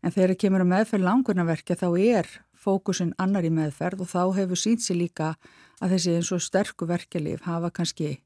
en 0.00 0.14
þegar 0.14 0.32
það 0.32 0.40
kemur 0.44 0.64
að 0.64 0.70
meðferð 0.72 1.06
langurnaverkja 1.06 1.76
þá 1.78 1.88
er 2.00 2.30
fókusin 2.60 3.12
annar 3.20 3.46
í 3.46 3.52
meðferð 3.52 4.04
og 4.04 4.10
þá 4.10 4.22
hefur 4.40 4.60
sínt 4.60 4.84
sér 4.84 4.98
líka 5.00 5.34
að 5.80 5.94
þessi 5.94 6.16
eins 6.16 6.32
og 6.34 6.42
sterku 6.44 6.88
verkelif 6.88 7.44
hafa 7.46 7.70
kannski 7.74 8.18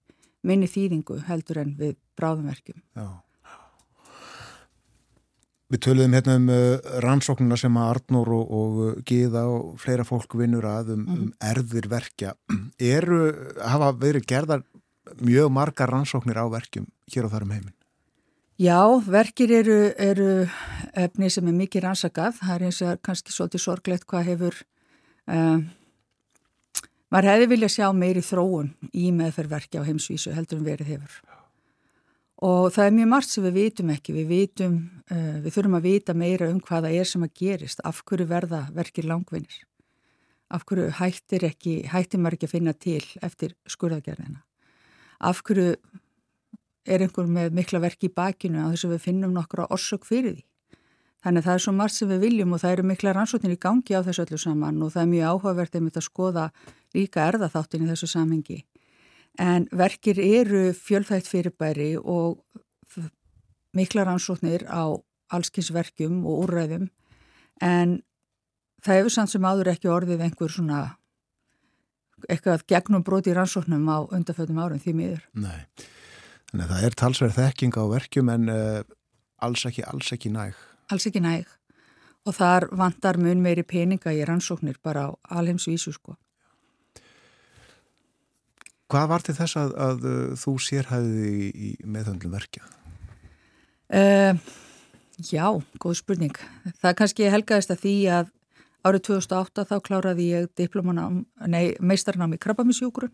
minni 0.45 0.69
þýðingu 0.71 1.23
heldur 1.29 1.63
en 1.65 1.77
við 1.79 1.95
bráðumverkjum. 2.19 2.81
Já. 2.97 3.09
Við 5.73 5.81
töluðum 5.87 6.15
hérna 6.15 6.35
um 6.39 6.51
uh, 6.53 6.91
rannsóknuna 7.03 7.57
sem 7.59 7.77
að 7.81 7.91
Arnór 7.95 8.31
og, 8.37 8.51
og 8.55 8.81
uh, 8.85 8.91
Gíða 9.09 9.47
og 9.51 9.79
fleira 9.83 10.05
fólk 10.07 10.37
vinnur 10.39 10.67
að 10.69 10.93
um, 10.95 11.07
mm. 11.07 11.15
um 11.17 11.31
erðir 11.43 11.89
verkja. 11.91 12.35
Eru, 12.79 13.23
hafa 13.59 13.95
verið 13.99 14.29
gerðar 14.31 14.67
mjög 15.25 15.51
margar 15.57 15.91
rannsóknir 15.91 16.39
á 16.39 16.47
verkjum 16.53 16.87
hér 17.11 17.27
og 17.27 17.35
þar 17.35 17.49
um 17.49 17.57
heiminn? 17.57 17.75
Já, 18.61 18.79
verkir 19.03 19.51
eru, 19.51 19.79
eru 19.99 20.29
efni 20.95 21.31
sem 21.33 21.49
er 21.51 21.57
mikið 21.59 21.89
rannsakað. 21.89 22.37
Það 22.39 22.55
er 22.55 22.67
eins 22.69 22.83
og 22.87 23.01
kannski 23.03 23.35
svolítið 23.35 23.65
sorglegt 23.65 24.07
hvað 24.07 24.29
hefur, 24.29 24.61
um, 25.27 25.65
maður 27.13 27.31
hefði 27.33 27.51
vilja 27.53 27.71
sjá 27.73 27.87
meiri 27.97 28.23
þróun 28.25 28.73
í 28.93 29.11
meðferðverki 29.15 29.81
á 29.81 29.87
heimsvísu 29.87 30.35
heldur 30.37 30.61
en 30.61 30.69
verið 30.69 30.95
hefur. 30.95 31.19
Og 32.45 32.73
það 32.75 32.89
er 32.89 32.97
mjög 32.97 33.11
margt 33.13 33.31
sem 33.31 33.45
við 33.47 33.55
vitum 33.57 33.93
ekki. 33.95 34.15
Við, 34.17 34.27
vitum, 34.29 34.79
uh, 35.09 35.37
við 35.45 35.55
þurfum 35.55 35.77
að 35.79 35.87
vita 35.87 36.17
meira 36.19 36.49
um 36.51 36.59
hvaða 36.61 36.91
er 36.93 37.09
sem 37.09 37.23
að 37.25 37.37
gerist. 37.41 37.81
Af 37.87 38.03
hverju 38.05 38.27
verða 38.29 38.65
verkir 38.75 39.07
langvinnir? 39.09 39.61
Af 40.53 40.67
hverju 40.69 40.91
hættir, 40.99 41.47
ekki, 41.49 41.77
hættir 41.89 42.21
maður 42.21 42.39
ekki 42.39 42.51
að 42.51 42.57
finna 42.57 42.75
til 42.77 43.05
eftir 43.25 43.55
skurðagerðina? 43.71 44.43
Af 45.25 45.41
hverju 45.47 45.77
er 46.85 47.05
einhver 47.05 47.31
með 47.31 47.55
mikla 47.57 47.81
verk 47.81 48.05
í 48.05 48.13
bakinu 48.13 48.61
að 48.61 48.75
þess 48.75 48.89
að 48.89 48.97
við 48.97 49.07
finnum 49.07 49.33
nokkra 49.37 49.69
orsök 49.73 50.05
fyrir 50.05 50.37
því. 50.37 50.45
Þannig 51.25 51.41
að 51.41 51.47
það 51.49 51.55
er 51.57 51.63
svo 51.65 51.73
margt 51.73 51.97
sem 51.97 52.11
við 52.11 52.25
viljum 52.27 52.53
og 52.53 52.61
það 52.61 52.75
eru 52.75 52.87
mikla 52.91 53.13
rannsóknir 53.17 53.55
í 53.55 53.61
gangi 53.61 53.97
á 53.97 54.05
þessu 54.05 54.25
öllu 54.27 54.39
saman 54.41 54.83
og 54.85 54.91
það 54.93 55.03
er 55.03 55.13
mjög 55.13 55.31
áhugavert 55.31 55.79
einmitt 55.79 55.97
að 55.97 56.07
skoða 56.09 56.49
líka 56.93 57.25
erðaþáttin 57.31 57.87
í 57.87 57.89
þessu 57.89 58.09
samhengi. 58.13 58.59
En 59.41 59.65
verkir 59.73 60.21
eru 60.21 60.67
fjölþægt 60.77 61.31
fyrirbæri 61.31 61.95
og 61.97 62.43
mikla 63.75 64.05
rannsóknir 64.05 64.67
á 64.69 64.93
allskynnsverkjum 65.35 66.21
og 66.29 66.45
úrræðum 66.45 66.91
en 67.65 67.97
það 68.85 69.01
hefur 69.01 69.17
samt 69.17 69.33
sem 69.33 69.49
áður 69.49 69.73
ekki 69.73 69.91
orðið 69.91 70.27
einhver 70.27 70.53
svona 70.53 70.83
eitthvað 72.29 72.67
gegnum 72.71 73.05
broti 73.05 73.33
rannsóknum 73.35 73.89
á 73.89 73.99
undarföldum 74.13 74.61
árum 74.61 74.81
því 74.81 74.95
miður. 75.01 75.25
Nei. 75.33 75.65
Þannig 76.51 76.69
að 76.69 76.71
það 76.75 76.87
er 76.87 76.97
talsverð 77.01 77.41
þekking 77.41 77.81
á 77.81 77.85
verkjum 77.91 78.31
en 78.37 78.53
uh, 78.53 78.85
alls 79.45 79.65
ekki, 79.69 79.85
alls 79.89 80.13
ekki 80.15 80.33
næg. 80.33 80.61
Alls 80.93 81.07
ekki 81.09 81.23
næg 81.25 81.49
og 82.25 82.37
þar 82.37 82.69
vantar 82.73 83.19
mun 83.21 83.43
meiri 83.45 83.65
peninga 83.69 84.13
í 84.13 84.25
rannsóknir 84.25 84.79
bara 84.83 85.09
á 85.09 85.41
alheimsvísu 85.41 85.93
sko. 85.93 86.17
Hvað 88.93 89.09
var 89.11 89.25
til 89.25 89.35
þess 89.37 89.59
að, 89.61 89.75
að 89.81 90.07
uh, 90.09 90.37
þú 90.39 90.55
sérhæðið 90.61 91.51
í, 91.53 91.71
meðhöndlum 91.89 92.35
verkja? 92.37 92.65
Uh, 93.89 94.37
já, 95.19 95.47
góð 95.81 95.99
spurning. 96.01 96.39
Það 96.81 96.97
kannski 97.01 97.29
helgaðist 97.33 97.73
að 97.75 97.85
því 97.85 97.97
að 98.21 98.33
árið 98.85 99.05
2008 99.09 99.67
þá 99.71 99.77
kláraði 99.85 100.31
ég 100.35 101.81
meistarnám 101.81 102.37
í 102.37 102.41
krabbamisjúgrun 102.41 103.13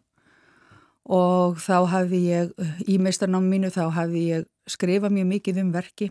og 1.10 1.58
þá 1.62 1.76
hafði 1.90 2.20
ég, 2.26 2.50
í 2.86 2.98
meistarnámi 3.02 3.54
mínu 3.54 3.70
þá 3.72 3.84
hafði 3.94 4.24
ég 4.28 4.48
skrifað 4.70 5.14
mjög 5.16 5.30
mikið 5.30 5.62
um 5.64 5.72
verki. 5.74 6.10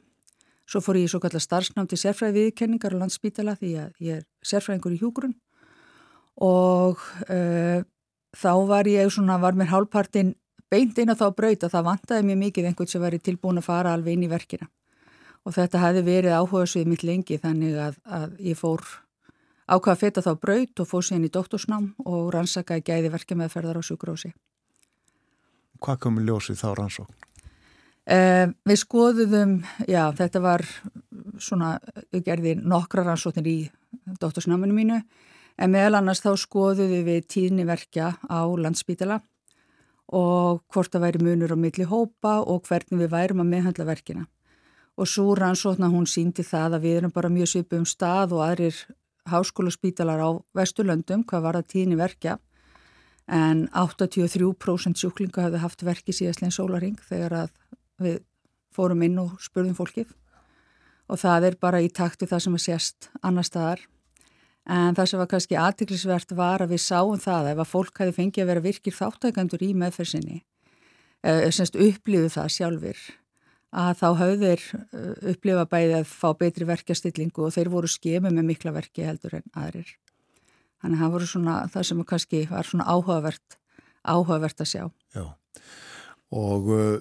Svo 0.69 0.81
fór 0.85 0.99
ég 0.99 1.07
í 1.07 1.09
svo 1.09 1.21
kallar 1.23 1.41
starfsnám 1.41 1.87
til 1.89 1.97
sérfræði 1.97 2.43
viðkenningar 2.45 2.93
og 2.93 3.03
landsbítala 3.03 3.55
því 3.57 3.71
að 3.81 4.03
ég 4.05 4.19
er 4.19 4.25
sérfræðingur 4.45 4.93
í 4.93 4.99
hjúgrun 5.01 5.33
og 6.45 7.01
uh, 7.25 7.81
þá 8.37 8.51
var 8.69 8.87
ég 8.87 9.09
svona, 9.11 9.39
var 9.41 9.57
mér 9.57 9.71
hálfpartin 9.73 10.35
beint 10.69 10.99
inn 11.01 11.09
á 11.09 11.17
þá 11.17 11.31
braut 11.33 11.65
að 11.65 11.73
það 11.73 11.87
vantaði 11.87 12.27
mjög 12.27 12.41
mikið 12.43 12.69
einhvern 12.69 12.91
sem 12.91 13.01
væri 13.01 13.19
tilbúin 13.19 13.61
að 13.61 13.65
fara 13.65 13.95
alveg 13.97 14.15
inn 14.15 14.27
í 14.27 14.31
verkina 14.31 14.69
og 15.47 15.55
þetta 15.55 15.81
hefði 15.81 16.03
verið 16.05 16.35
áhuga 16.37 16.67
svið 16.69 16.91
mitt 16.91 17.05
lengi 17.07 17.39
þannig 17.41 17.79
að, 17.81 17.97
að 18.05 18.35
ég 18.51 18.59
fór 18.59 18.85
ákvaða 19.69 19.95
að 19.95 20.03
feta 20.03 20.25
þá 20.25 20.31
braut 20.43 20.83
og 20.83 20.89
fór 20.89 21.05
síðan 21.05 21.25
í 21.25 21.31
doktorsnám 21.33 21.89
og 22.05 22.29
rannsakaði 22.35 22.85
gæði 22.85 23.11
verkefæðferðar 23.15 23.81
á 23.81 23.83
sjúkrósi. 23.85 24.33
Hvað 25.79 25.99
komur 26.05 26.25
ljósið 26.27 26.61
þá 26.61 26.69
rannsókn? 26.77 27.28
Uh, 28.09 28.49
við 28.65 28.79
skoðuðum, 28.81 29.51
já 29.85 30.07
þetta 30.17 30.39
var 30.41 30.63
svona, 31.37 31.75
við 32.09 32.23
gerðum 32.25 32.63
nokkra 32.71 33.03
rannsóknir 33.05 33.49
í 33.49 33.57
dóttorsnáminu 34.17 34.73
mínu 34.73 34.97
en 35.59 35.73
meðal 35.73 35.99
annars 35.99 36.23
þá 36.23 36.31
skoðuðum 36.41 37.05
við 37.05 37.27
tíðniverkja 37.29 38.15
á 38.25 38.41
landsbítala 38.57 39.19
og 40.09 40.63
hvort 40.73 40.89
það 40.89 41.05
væri 41.05 41.23
munur 41.27 41.53
á 41.53 41.57
milli 41.61 41.85
hópa 41.85 42.39
og 42.41 42.65
hvernig 42.65 43.03
við 43.03 43.13
værum 43.13 43.43
að 43.43 43.51
meðhandla 43.53 43.85
verkina. 43.91 44.25
Og 44.97 45.07
svo 45.07 45.35
rannsóknar 45.37 45.93
hún 45.93 46.09
síndi 46.09 46.41
það 46.43 46.79
að 46.79 46.85
við 46.87 46.97
erum 47.03 47.13
bara 47.13 47.29
mjög 47.29 47.53
svipum 47.53 47.85
stað 47.85 48.33
og 48.33 48.41
aðrir 48.47 48.79
háskólaspítalar 49.29 50.25
á 50.25 50.29
Vesturlöndum, 50.57 51.27
hvað 51.29 51.45
var 51.45 51.59
það 51.59 51.69
tíðniverkja 51.75 52.39
en 53.29 53.67
83% 53.77 54.97
sjúklinga 54.97 55.45
hafði 55.45 55.61
haft 55.61 55.85
verki 55.85 56.15
síðastlegin 56.15 56.55
sólaring 56.55 56.97
þegar 57.05 57.43
að 57.43 57.51
við 58.03 58.19
fórum 58.75 59.05
inn 59.05 59.19
og 59.21 59.37
spurðum 59.43 59.77
fólkið 59.77 60.11
og 61.09 61.19
það 61.19 61.47
er 61.49 61.57
bara 61.61 61.81
í 61.81 61.89
taktu 61.89 62.27
það 62.29 62.43
sem 62.45 62.57
er 62.57 62.63
sérst 62.65 63.09
annar 63.25 63.47
staðar 63.47 63.85
en 64.69 64.97
það 64.97 65.09
sem 65.11 65.21
var 65.21 65.31
kannski 65.31 65.57
aðtiklisvert 65.57 66.35
var 66.37 66.63
að 66.63 66.75
við 66.75 66.83
sáum 66.85 67.21
það 67.21 67.53
ef 67.53 67.63
að 67.63 67.71
fólk 67.71 68.03
hafi 68.03 68.15
fengið 68.19 68.43
að 68.43 68.51
vera 68.51 68.65
virkir 68.67 68.97
þáttækandur 68.97 69.65
í 69.65 69.71
meðfersinni 69.81 70.43
eða 71.25 71.49
semst 71.55 71.79
upplýðu 71.79 72.29
það 72.35 72.53
sjálfur 72.55 73.01
að 73.79 73.89
þá 73.99 74.07
hafður 74.17 74.61
upplifa 75.31 75.65
bæði 75.69 75.97
að 75.99 76.05
fá 76.09 76.29
betri 76.37 76.65
verkjastillingu 76.69 77.45
og 77.45 77.53
þeir 77.53 77.69
voru 77.73 77.89
skemi 77.91 78.31
með 78.33 78.47
mikla 78.47 78.73
verki 78.73 79.05
heldur 79.05 79.35
en 79.37 79.45
aðrir. 79.53 79.91
Þannig 80.81 80.95
að 80.95 81.03
það 81.03 81.13
voru 81.13 81.27
svona 81.29 81.57
það 81.69 81.85
sem 81.89 82.01
kannski 82.09 82.39
var 82.49 82.65
svona 82.65 82.87
áhugavert, 82.89 83.59
áhugavert 84.01 84.63
að 84.63 84.71
sjá. 84.71 84.83
Já 85.13 85.25
og 86.29 86.69
uh, 86.69 86.99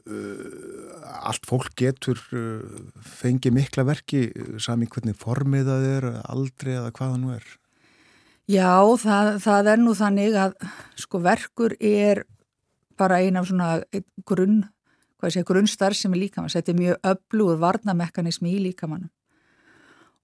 allt 1.28 1.44
fólk 1.48 1.74
getur 1.76 2.20
uh, 2.32 2.62
fengið 3.04 3.56
mikla 3.58 3.84
verki 3.88 4.28
sami 4.62 4.88
hvernig 4.88 5.18
formið 5.20 5.68
það 5.68 5.88
er 5.90 6.08
aldrei 6.24 6.72
eða 6.78 6.94
hvaða 6.96 7.20
nú 7.20 7.34
er. 7.36 7.44
Já, 8.48 8.80
það, 8.96 9.34
það 9.44 9.70
er 9.74 9.82
nú 9.82 9.92
þannig 9.96 10.40
að 10.40 10.56
sko 10.96 11.20
verkur 11.20 11.74
er 11.84 12.24
bara 12.98 13.20
eina 13.20 13.42
af 13.42 13.50
svona 13.50 13.74
grunn, 14.26 14.62
hvað 15.20 15.34
sé, 15.34 15.44
grunnstarf 15.46 15.98
sem 15.98 16.14
er 16.16 16.24
líkamann, 16.24 16.52
þetta 16.54 16.72
er 16.72 16.78
mjög 16.78 17.08
öflugur 17.12 17.60
varnamekanismi 17.60 18.56
í 18.56 18.62
líkamannum 18.70 19.12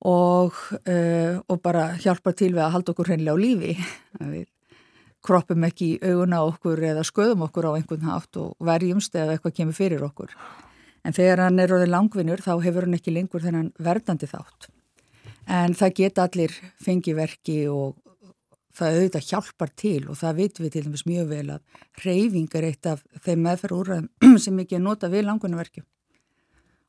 og, 0.05 0.57
uh, 0.89 1.41
og 1.49 1.61
bara 1.65 1.95
hjálpar 2.01 2.37
til 2.37 2.53
við 2.53 2.65
að 2.65 2.75
halda 2.77 2.93
okkur 2.93 3.11
hreinlega 3.13 3.37
á 3.37 3.41
lífi. 3.41 3.77
Við 4.35 4.49
kroppum 5.25 5.65
ekki 5.69 5.95
í 5.95 6.11
auguna 6.11 6.43
okkur 6.45 6.83
eða 6.91 7.05
sköðum 7.07 7.47
okkur 7.49 7.71
á 7.71 7.77
einhvern 7.79 8.07
hátt 8.09 8.39
og 8.41 8.55
verjumst 8.65 9.17
eða 9.17 9.37
eitthvað 9.37 9.57
kemur 9.59 9.79
fyrir 9.79 10.05
okkur. 10.07 10.35
En 11.05 11.17
þegar 11.17 11.47
hann 11.47 11.61
er 11.61 11.73
orðið 11.75 11.93
langvinnur 11.93 12.45
þá 12.45 12.55
hefur 12.65 12.87
hann 12.87 12.97
ekki 12.99 13.13
lengur 13.13 13.45
þennan 13.45 13.73
verðandi 13.81 14.29
þátt. 14.31 14.71
En 15.45 15.77
það 15.77 15.97
geta 16.01 16.25
allir 16.25 16.55
fengi 16.81 17.13
verki 17.17 17.59
og 17.69 17.99
það 18.75 18.99
auðvitað 18.99 19.27
hjálpar 19.29 19.73
til 19.79 20.01
og 20.09 20.19
það 20.19 20.39
vitum 20.41 20.67
við 20.67 20.73
til 20.75 20.85
dæmis 20.87 21.07
mjög 21.07 21.27
vel 21.31 21.47
að 21.55 21.83
reyfing 22.05 22.57
er 22.59 22.69
eitt 22.71 22.89
af 22.91 23.05
þeim 23.25 23.45
meðferð 23.45 23.81
úrraðum 23.81 24.39
sem 24.45 24.63
ekki 24.65 24.79
er 24.79 24.85
nota 24.85 25.11
við 25.13 25.29
langvinnarverkjum. 25.29 25.87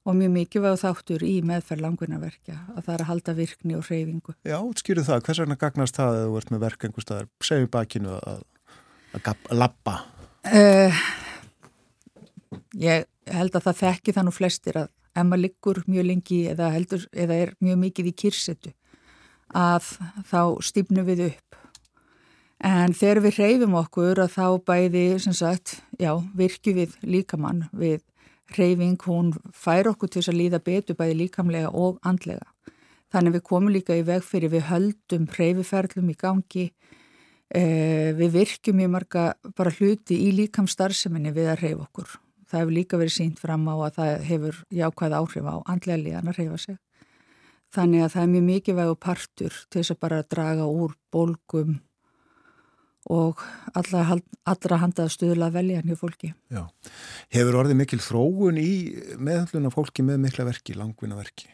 Og 0.05 0.13
mjög 0.13 0.33
mikið 0.35 0.61
var 0.61 0.75
þáttur 0.77 1.23
í 1.25 1.35
meðferð 1.41 1.81
langvinnarverkja 1.81 2.59
að 2.75 2.83
það 2.83 2.91
er 2.93 3.03
að 3.03 3.09
halda 3.09 3.33
virkni 3.39 3.77
og 3.77 3.87
reyfingu. 3.89 4.35
Já, 4.45 4.59
skýru 4.77 5.05
það. 5.07 5.23
Hvers 5.25 5.39
vegna 5.41 5.57
gagnast 5.63 5.97
það 5.97 6.17
að 6.19 6.25
þú 6.25 6.35
ert 6.39 6.51
með 6.53 6.65
verk 6.65 6.85
einhver 6.85 7.05
staðar? 7.05 7.31
Segjum 7.41 7.71
bakinu 7.73 8.13
að, 8.19 8.43
að, 9.17 9.31
að 9.33 9.57
lappa. 9.57 9.95
Uh, 10.45 11.01
ég 12.77 13.09
held 13.33 13.57
að 13.57 13.65
það 13.65 13.81
þekki 13.81 14.13
það 14.13 14.27
nú 14.27 14.35
flestir 14.35 14.79
að 14.83 14.91
ef 15.15 15.25
maður 15.25 15.43
liggur 15.45 15.81
mjög 15.89 16.09
lengi 16.09 16.39
eða, 16.51 16.71
heldur, 16.75 17.05
eða 17.15 17.37
er 17.45 17.53
mjög 17.63 17.81
mikið 17.85 18.09
í 18.11 18.15
kýrsetu 18.21 18.73
að 19.55 19.87
þá 20.27 20.41
stýpnum 20.65 21.07
við 21.07 21.29
upp. 21.29 21.61
En 22.65 22.95
þegar 22.95 23.21
við 23.25 23.39
reyfum 23.39 23.77
okkur 23.81 24.21
að 24.23 24.35
þá 24.35 24.45
bæði, 24.69 25.05
sem 25.21 25.35
sagt, 25.35 25.79
já, 26.01 26.13
virkju 26.37 26.73
við 26.77 26.95
líkamann 27.03 27.65
við 27.75 28.01
reyfing, 28.53 28.97
hún 29.07 29.31
fær 29.53 29.89
okkur 29.91 30.11
til 30.11 30.23
að 30.25 30.39
líða 30.39 30.59
betur 30.63 30.97
bæði 30.99 31.17
líkamlega 31.23 31.71
og 31.73 31.97
andlega. 32.05 32.45
Þannig 33.13 33.37
við 33.37 33.45
komum 33.47 33.73
líka 33.73 33.95
í 33.97 34.03
veg 34.05 34.23
fyrir 34.25 34.51
við 34.53 34.67
höldum 34.69 35.27
reyfiferlum 35.31 36.09
í 36.11 36.17
gangi, 36.19 36.65
eh, 37.49 38.13
við 38.13 38.31
virkjum 38.39 38.81
í 38.81 38.89
marga 38.89 39.33
bara 39.55 39.71
hluti 39.71 40.17
í 40.27 40.31
líkamstarfseminni 40.35 41.31
við 41.33 41.51
að 41.53 41.61
reyfa 41.61 41.87
okkur. 41.87 42.17
Það 42.45 42.59
hefur 42.59 42.75
líka 42.77 42.97
verið 42.97 43.15
sínt 43.15 43.39
fram 43.39 43.65
á 43.65 43.75
að 43.75 43.95
það 43.95 44.23
hefur 44.29 44.63
jákvæð 44.69 45.17
áhrif 45.19 45.45
á 45.49 45.55
andlega 45.65 46.03
líðan 46.03 46.29
að 46.29 46.37
reyfa 46.37 46.57
sig. 46.57 46.77
Þannig 47.73 48.03
að 48.03 48.13
það 48.13 48.23
er 48.23 48.31
mjög 48.33 48.45
mikið 48.49 48.75
vegu 48.75 48.95
partur 48.95 49.53
til 49.69 49.81
þess 49.81 49.91
að 49.91 49.99
bara 49.99 50.23
draga 50.23 50.65
úr 50.69 50.95
bólgum 51.11 51.79
og 53.13 53.41
allra, 53.77 54.17
allra 54.49 54.79
handað 54.81 55.11
stuðla 55.13 55.51
velja 55.53 55.83
hjá 55.85 55.97
fólki. 55.99 56.31
Já. 56.49 56.63
Hefur 57.33 57.59
orðið 57.61 57.79
mikil 57.83 58.01
þróun 58.01 58.57
í 58.61 58.71
meðhalduna 59.21 59.73
fólki 59.73 60.05
með 60.05 60.23
mikla 60.25 60.47
verki, 60.47 60.77
langvinna 60.77 61.19
verki? 61.19 61.49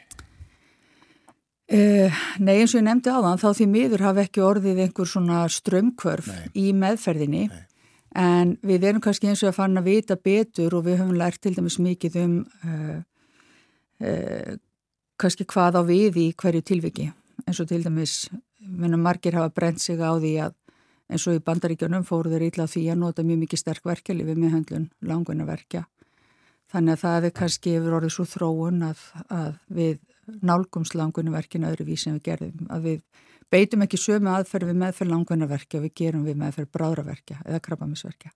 Uh, 1.71 2.11
nei 2.43 2.57
eins 2.57 2.73
og 2.73 2.81
ég 2.81 2.83
nefndi 2.83 3.11
á 3.15 3.23
þann 3.23 3.39
þá 3.39 3.49
því 3.55 3.65
miður 3.71 4.01
hafa 4.03 4.25
ekki 4.25 4.41
orðið 4.43 4.79
einhver 4.83 5.07
svona 5.07 5.43
strömmkvörf 5.47 6.27
í 6.59 6.73
meðferðinni 6.75 7.45
nei. 7.47 7.61
en 8.19 8.57
við 8.67 8.89
erum 8.89 9.03
kannski 9.03 9.29
eins 9.31 9.43
og 9.45 9.53
að 9.53 9.59
fann 9.61 9.79
að 9.79 9.87
vita 9.87 10.17
betur 10.19 10.75
og 10.75 10.83
við 10.89 10.99
höfum 10.99 11.15
lært 11.15 11.39
til 11.39 11.53
dæmis 11.55 11.77
mikið 11.79 12.17
um 12.25 12.33
uh, 12.67 12.97
uh, 14.03 14.51
kannski 15.15 15.47
hvað 15.47 15.79
á 15.79 15.81
við 15.87 16.19
í 16.19 16.27
hverju 16.43 16.65
tilviki 16.73 17.07
eins 17.45 17.63
og 17.63 17.71
til 17.71 17.79
dæmis 17.85 18.17
margir 18.99 19.39
hafa 19.39 19.55
brent 19.55 19.79
sig 19.79 20.03
á 20.03 20.11
því 20.11 20.33
að 20.43 20.57
eins 21.11 21.27
og 21.27 21.37
í 21.37 21.43
bandaríkjunum 21.45 22.05
fóru 22.07 22.31
þeir 22.31 22.47
ítla 22.47 22.67
því 22.71 22.85
að 22.93 23.01
nota 23.01 23.25
mjög 23.27 23.41
mikið 23.43 23.61
sterk 23.61 23.87
verkefli 23.87 24.27
við 24.27 24.39
meðhandlun 24.39 24.87
langunna 25.07 25.47
verkja. 25.47 25.83
Þannig 26.71 26.95
að 26.95 27.01
það 27.01 27.27
er 27.27 27.35
kannski 27.35 27.75
yfir 27.75 27.97
orðið 27.97 28.13
svo 28.15 28.25
þróun 28.31 28.85
að, 28.87 29.01
að 29.27 29.55
við 29.75 29.97
nálgumst 30.47 30.95
langunna 30.95 31.33
verkina 31.33 31.71
öðruvísi 31.71 32.11
en 32.11 32.19
við 32.19 32.27
gerðum. 32.29 32.69
Að 32.71 32.85
við 32.87 33.01
beitum 33.51 33.83
ekki 33.83 33.99
sömu 33.99 34.31
aðferð 34.31 34.71
við 34.71 34.79
meðferð 34.85 35.11
langunna 35.11 35.49
verkja, 35.51 35.83
við 35.83 35.95
gerum 35.99 36.27
við 36.27 36.39
meðferð 36.39 36.71
bráðraverkja 36.77 37.41
eða 37.43 37.63
krabbamisverkja. 37.67 38.31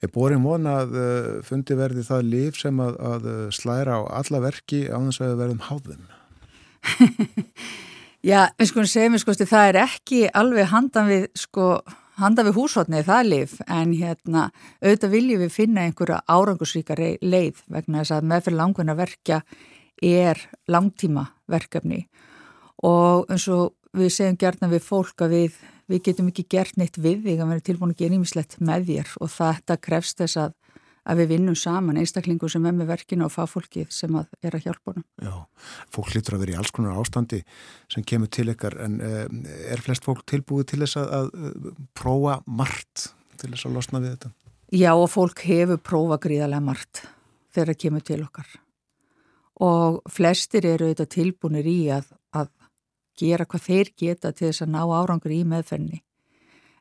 Er 0.00 0.12
borin 0.12 0.44
vona 0.44 0.78
að 0.82 0.96
uh, 0.96 1.30
fundi 1.44 1.76
verði 1.76 2.04
það 2.04 2.28
líf 2.28 2.60
sem 2.60 2.78
að, 2.80 2.96
að 3.04 3.28
slæra 3.52 4.00
á 4.00 4.20
alla 4.20 4.40
verki 4.44 4.86
á 4.88 4.96
þess 4.96 5.24
að 5.24 5.38
verðum 5.40 5.64
háðum? 5.68 6.04
Já, 8.20 8.50
við 8.60 8.68
sko 8.68 8.84
segjum 8.84 9.16
við 9.16 9.22
sko, 9.24 9.34
það 9.48 9.66
er 9.70 9.80
ekki 9.86 10.20
alveg 10.36 10.70
handan 10.70 11.08
við, 11.08 11.26
sko, 11.40 11.68
handan 12.20 12.50
við 12.50 12.58
húshotnið 12.58 13.06
það 13.08 13.28
lif, 13.30 13.54
en 13.64 13.94
hérna 13.96 14.46
auðvitað 14.82 15.14
viljum 15.14 15.44
við 15.44 15.54
finna 15.54 15.86
einhverja 15.88 16.20
árangusríka 16.28 16.98
leið 17.00 17.62
vegna 17.72 18.02
þess 18.02 18.16
að 18.18 18.28
meðferð 18.32 18.60
langvinna 18.60 18.96
verkja 18.98 19.40
er 20.04 20.40
langtíma 20.68 21.30
verkefni 21.48 22.06
og 22.84 23.28
eins 23.32 23.46
og 23.52 23.74
við 23.96 24.12
segjum 24.14 24.38
gertna 24.40 24.70
við 24.70 24.84
fólk 24.84 25.24
að 25.24 25.34
við, 25.34 25.58
við 25.90 26.02
getum 26.08 26.30
ekki 26.30 26.46
gert 26.54 26.78
neitt 26.78 26.98
við 27.00 27.24
því 27.24 27.36
að 27.36 27.44
erum 27.46 27.64
tilbúin 27.66 27.94
að 27.94 28.02
gera 28.02 28.14
nýmislegt 28.14 28.58
með 28.62 28.86
þér. 28.90 29.14
Og 29.20 29.32
þetta 29.34 29.76
krefst 29.82 30.20
þess 30.22 30.40
að 30.44 30.54
að 31.10 31.22
við 31.22 31.30
vinnum 31.34 31.56
saman 31.58 31.98
einstaklingu 32.00 32.48
sem 32.50 32.66
er 32.68 32.74
með 32.76 32.92
verkinu 32.92 33.26
og 33.26 33.32
fáfólkið 33.34 33.90
sem 33.94 34.16
að 34.18 34.28
er 34.46 34.56
að 34.56 34.66
hjálpa 34.68 34.92
honum. 34.92 35.06
Já, 35.20 35.34
fólk 35.94 36.12
lítur 36.14 36.36
að 36.36 36.44
vera 36.44 36.54
í 36.54 36.58
alls 36.60 36.74
konar 36.74 37.00
ástandi 37.00 37.40
sem 37.92 38.06
kemur 38.06 38.30
til 38.32 38.48
ykkar 38.54 38.78
en 38.86 38.98
uh, 39.04 39.24
er 39.70 39.82
flest 39.84 40.06
fólk 40.06 40.22
tilbúið 40.30 40.70
til 40.72 40.82
þess 40.84 41.00
að, 41.02 41.32
uh, 41.34 41.70
prófa 41.98 42.40
margt 42.46 43.10
til 43.40 43.52
þess 43.52 43.68
að 43.68 43.78
losna 43.78 44.02
við 44.02 44.16
þetta? 44.16 44.34
Já 44.80 44.92
og 44.94 45.08
fólk 45.10 45.44
hefur 45.48 45.80
prófa 45.82 46.20
gríðarlega 46.22 46.62
margt 46.62 47.04
þegar 47.50 47.72
það 47.72 47.80
kemur 47.84 48.06
til 48.06 48.20
okkar 48.24 48.58
og 49.60 49.98
flestir 50.08 50.64
eru 50.64 50.88
auðvitað 50.88 51.10
tilbúinir 51.16 51.66
í 51.68 51.80
að, 51.92 52.06
að 52.32 52.52
gera 53.20 53.46
hvað 53.48 53.66
þeir 53.66 53.90
geta 53.98 54.32
til 54.32 54.48
þess 54.48 54.64
að 54.64 54.72
ná 54.76 54.80
árangur 54.86 55.34
í 55.34 55.42
meðferni 55.48 56.00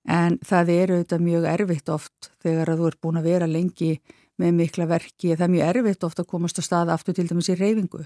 en 0.07 0.39
það 0.45 0.71
eru 0.75 0.97
auðvitað 0.99 1.25
mjög 1.25 1.49
erfitt 1.53 1.91
oft 1.91 2.31
þegar 2.43 2.71
að 2.71 2.81
þú 2.81 2.87
ert 2.89 3.01
búin 3.03 3.19
að 3.19 3.29
vera 3.29 3.49
lengi 3.49 3.91
með 4.39 4.55
mikla 4.55 4.87
verki, 4.87 5.35
það 5.35 5.45
er 5.45 5.53
mjög 5.55 5.73
erfitt 5.73 6.07
oft 6.07 6.21
að 6.21 6.29
komast 6.31 6.59
á 6.59 6.63
staða 6.63 6.95
aftur 6.95 7.17
til 7.17 7.27
dæmis 7.27 7.51
í 7.51 7.57
reyfingu. 7.59 8.05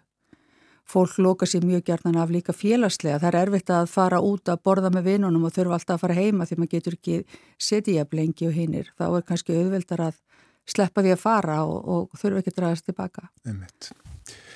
Fólk 0.84 1.16
loka 1.24 1.48
sér 1.48 1.64
mjög 1.64 1.86
gjarnan 1.88 2.18
af 2.20 2.32
líka 2.34 2.52
félagslega, 2.52 3.22
það 3.22 3.30
er 3.30 3.38
erfitt 3.46 3.70
að 3.72 3.86
fara 3.88 4.20
út 4.20 4.50
að 4.52 4.64
borða 4.68 4.90
með 4.92 5.14
vinunum 5.14 5.46
og 5.48 5.54
þurfa 5.56 5.78
alltaf 5.78 5.96
að 5.96 6.02
fara 6.02 6.18
heima 6.18 6.48
því 6.50 6.58
maður 6.60 6.74
getur 6.74 6.98
ekki 6.98 7.20
setið 7.56 8.00
jafn 8.02 8.20
lengi 8.20 8.50
og 8.50 8.58
hinnir, 8.58 8.90
þá 9.00 9.06
er 9.08 9.28
kannski 9.30 9.56
auðveldar 9.56 10.08
að 10.10 10.18
sleppa 10.74 11.04
því 11.06 11.14
að 11.14 11.22
fara 11.22 11.62
og, 11.68 11.78
og 11.88 12.20
þurfa 12.20 12.42
ekki 12.42 12.52
að 12.52 12.60
draðast 12.60 12.90
tilbaka. 12.90 13.30
Einmitt. 13.48 13.94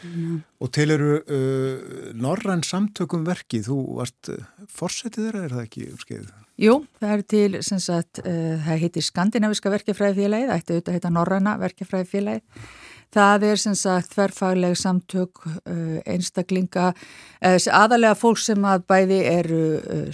Mm. 0.03 0.41
Og 0.63 0.71
til 0.75 0.89
eru 0.95 1.13
uh, 1.21 2.11
norrann 2.15 2.63
samtökum 2.63 3.23
verki, 3.27 3.63
þú 3.63 3.79
varst 4.01 4.31
uh, 4.33 4.43
fórsetið 4.71 5.29
þeirra, 5.29 5.45
er 5.47 5.55
það 5.55 5.65
ekki 5.65 5.87
um 5.93 6.03
skeiðu? 6.03 6.46
Jú, 6.57 6.79
það 6.97 7.11
er 7.13 7.23
til, 7.29 7.57
sem 7.61 7.79
sagt, 7.81 8.23
uh, 8.23 8.57
það 8.65 8.79
heitir 8.81 9.05
Skandinaviska 9.05 9.69
verkefræðifélagið, 9.69 10.53
ætti 10.55 10.73
auðvitað 10.73 10.89
að 10.89 10.95
heita 10.97 11.11
Norranna 11.13 11.51
verkefræðifélagið. 11.61 12.69
Það 13.13 13.43
er 13.47 13.59
sem 13.61 13.75
sagt 13.77 14.15
þverfagleg 14.15 14.73
samtök 14.81 15.43
uh, 15.45 15.99
einstaklinga, 16.09 16.87
uh, 16.97 17.57
aðalega 17.77 18.17
fólk 18.17 18.41
sem 18.41 18.65
að 18.65 18.87
bæði 18.89 19.19
eru 19.29 19.61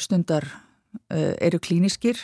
stundar, 0.01 0.49
eru 1.09 1.57
klíniskir, 1.63 2.19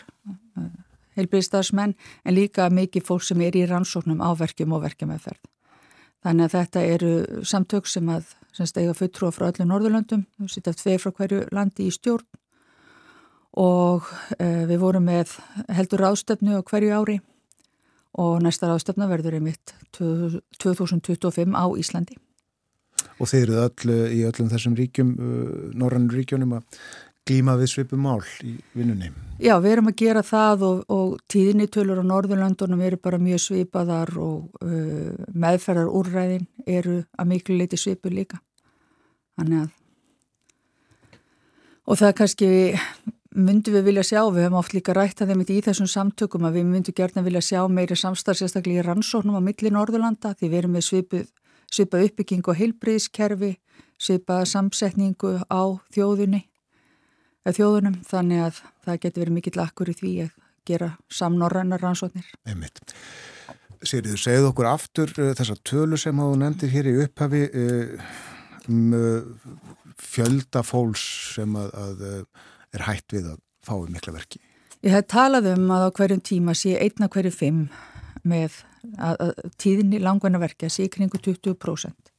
heilbyrðistarsmenn, 1.17 1.95
en 2.27 2.35
líka 2.35 2.67
mikið 2.73 3.05
fólk 3.07 3.23
sem 3.25 3.39
er 3.45 3.55
í 3.57 3.63
rannsóknum 3.69 4.19
á 4.21 4.29
verkjum 4.37 4.75
og 4.77 4.83
verkjumæðferð. 4.83 5.41
Þannig 6.27 6.45
að 6.45 6.55
þetta 6.57 6.83
eru 6.91 7.13
samtök 7.47 7.87
sem 7.87 8.11
að 8.11 8.35
sem 8.53 8.67
stega 8.67 8.93
fulltrúa 8.97 9.31
frá 9.31 9.47
öllu 9.47 9.65
Norðurlöndum, 9.69 10.25
við 10.41 10.53
sittum 10.53 10.75
tvei 10.75 10.99
frá 10.99 11.13
hverju 11.15 11.45
landi 11.55 11.87
í 11.87 11.95
stjórn 11.95 12.27
og 13.57 14.05
uh, 14.37 14.63
við 14.69 14.77
vorum 14.81 15.09
með 15.09 15.35
heldur 15.73 16.05
ráðstöfnu 16.05 16.59
á 16.59 16.67
hverju 16.67 16.93
ári 16.93 17.17
og 18.19 18.39
næsta 18.43 18.69
ráðstöfna 18.69 19.09
verður 19.09 19.39
einmitt 19.39 19.73
2025 19.95 21.55
á 21.55 21.65
Íslandi. 21.77 22.17
Og 23.19 23.29
þeir 23.29 23.43
eru 23.45 23.59
öll 23.63 23.91
eh, 23.93 24.15
í 24.17 24.23
öllum 24.27 24.49
þessum 24.51 24.75
ríkjum, 24.77 25.13
uh, 25.15 25.69
norrannur 25.77 26.19
ríkjunum 26.19 26.57
að 26.59 26.81
glíma 27.29 27.55
við 27.59 27.71
svipum 27.73 28.01
mál 28.03 28.21
í 28.43 28.55
vinnunni. 28.73 29.11
Já, 29.39 29.53
við 29.61 29.75
erum 29.75 29.89
að 29.91 29.97
gera 30.01 30.23
það 30.25 30.63
og, 30.67 30.79
og 30.91 31.17
tíðnitölur 31.31 32.01
á 32.01 32.09
Norðurlöndunum 32.09 32.81
eru 32.85 32.99
bara 33.01 33.21
mjög 33.21 33.43
svipaðar 33.43 34.13
og 34.19 34.63
uh, 34.65 35.11
meðferðar 35.33 35.91
úrræðin 35.99 36.47
eru 36.65 37.03
að 37.19 37.29
miklu 37.33 37.59
leiti 37.59 37.79
svipu 37.79 38.11
líka. 38.13 38.41
Þannig 39.39 39.65
að 39.65 39.75
og 41.89 41.97
það 41.97 42.15
kannski 42.19 42.49
myndum 43.35 43.75
við 43.77 43.85
vilja 43.89 44.03
sjá, 44.07 44.21
við 44.33 44.47
höfum 44.47 44.57
oft 44.59 44.73
líka 44.73 44.93
rætt 44.97 45.21
að 45.21 45.33
þeim 45.33 45.43
í 45.45 45.59
þessum 45.65 45.89
samtökum 45.89 46.47
að 46.49 46.59
við 46.59 46.69
myndum 46.71 46.95
gerna 46.97 47.23
vilja 47.25 47.43
sjá 47.45 47.61
meiri 47.69 47.97
samstarf 47.97 48.39
sérstaklega 48.39 48.81
í 48.81 48.85
rannsóknum 48.87 49.37
á 49.37 49.41
milli 49.45 49.71
Norðurlanda 49.73 50.33
því 50.39 50.49
við 50.49 50.59
erum 50.61 50.75
með 50.77 50.85
svipu, 50.87 51.21
svipa 51.69 52.01
uppbyggingu 52.01 52.53
og 52.53 52.59
heilbriðskerfi, 52.59 53.51
svipa 54.01 54.41
samsetningu 54.49 55.35
á 55.45 55.61
þjóðunni, 55.93 56.43
þjóðunum, 57.49 58.01
þannig 58.05 58.45
að 58.47 58.61
það 58.85 59.01
getur 59.05 59.25
verið 59.25 59.37
mikill 59.37 59.63
akkur 59.63 59.89
í 59.89 59.97
því 59.97 60.13
að 60.25 60.35
gera 60.69 60.91
samnorrannar 61.13 61.81
rannsóknir. 61.81 62.27
Einmitt. 62.49 62.81
Sýriður, 63.79 64.19
segðu 64.19 64.49
okkur 64.51 64.67
aftur 64.69 65.13
uh, 65.17 65.31
þessa 65.37 65.55
tölu 65.65 65.97
sem 65.97 66.17
þú 66.17 66.33
nefndir 66.41 66.73
hér 66.73 66.89
í 66.89 66.97
upphafi 67.05 67.45
um 68.69 68.93
fjölda 69.99 70.61
fólks 70.65 71.03
sem 71.37 71.55
að, 71.57 71.69
að 71.79 72.01
er 72.75 72.85
hætt 72.87 73.15
við 73.15 73.31
að 73.33 73.39
fái 73.65 73.89
mikla 73.93 74.15
verki. 74.15 74.41
Ég 74.85 74.95
hef 74.95 75.09
talað 75.11 75.49
um 75.55 75.71
að 75.75 75.89
á 75.91 75.95
hverjum 75.97 76.21
tíma 76.23 76.55
sé 76.55 76.77
einna 76.79 77.09
hverju 77.11 77.31
fimm 77.35 77.65
með 78.23 78.61
að, 78.97 79.15
að 79.19 79.33
tíðinni 79.59 79.99
langvæna 79.99 80.39
verkja 80.39 80.69
sé 80.71 80.87
kringu 80.91 81.19
20%. 81.19 82.13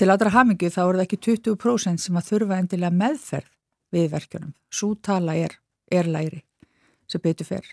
Til 0.00 0.08
aðra 0.10 0.32
hamingu 0.32 0.70
þá 0.72 0.80
er 0.86 0.96
það 0.96 1.04
ekki 1.04 1.20
20% 1.28 2.02
sem 2.06 2.16
að 2.16 2.30
þurfa 2.30 2.58
endilega 2.62 2.96
meðferð 3.02 3.52
við 3.92 4.08
verkjunum. 4.14 4.56
Svo 4.72 4.94
tala 4.96 5.36
er, 5.36 5.58
er 5.92 6.08
læri 6.08 6.42
sem 7.10 7.20
betur 7.22 7.48
fer. 7.48 7.66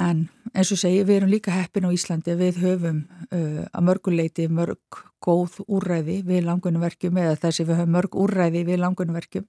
En 0.00 0.26
eins 0.52 0.72
og 0.72 0.80
segi, 0.80 1.02
við 1.04 1.20
erum 1.20 1.32
líka 1.32 1.52
heppin 1.54 1.86
á 1.88 1.94
Íslandi, 1.94 2.34
við 2.36 2.60
höfum 2.62 3.02
uh, 3.32 3.64
að 3.68 3.86
mörguleiti 3.88 4.48
mörg 4.52 5.00
góð 5.22 5.60
úrræði 5.68 6.20
við 6.26 6.46
langunverkjum 6.48 7.20
eða 7.22 7.38
þessi 7.44 7.66
við 7.68 7.80
höfum 7.80 7.96
mörg 7.96 8.16
úrræði 8.18 8.64
við 8.68 8.82
langunverkjum 8.82 9.46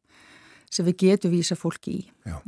sem 0.74 0.88
við 0.90 1.00
getum 1.06 1.34
vísa 1.34 1.58
fólki 1.60 2.00
í. 2.00 2.04
Já. 2.26 2.40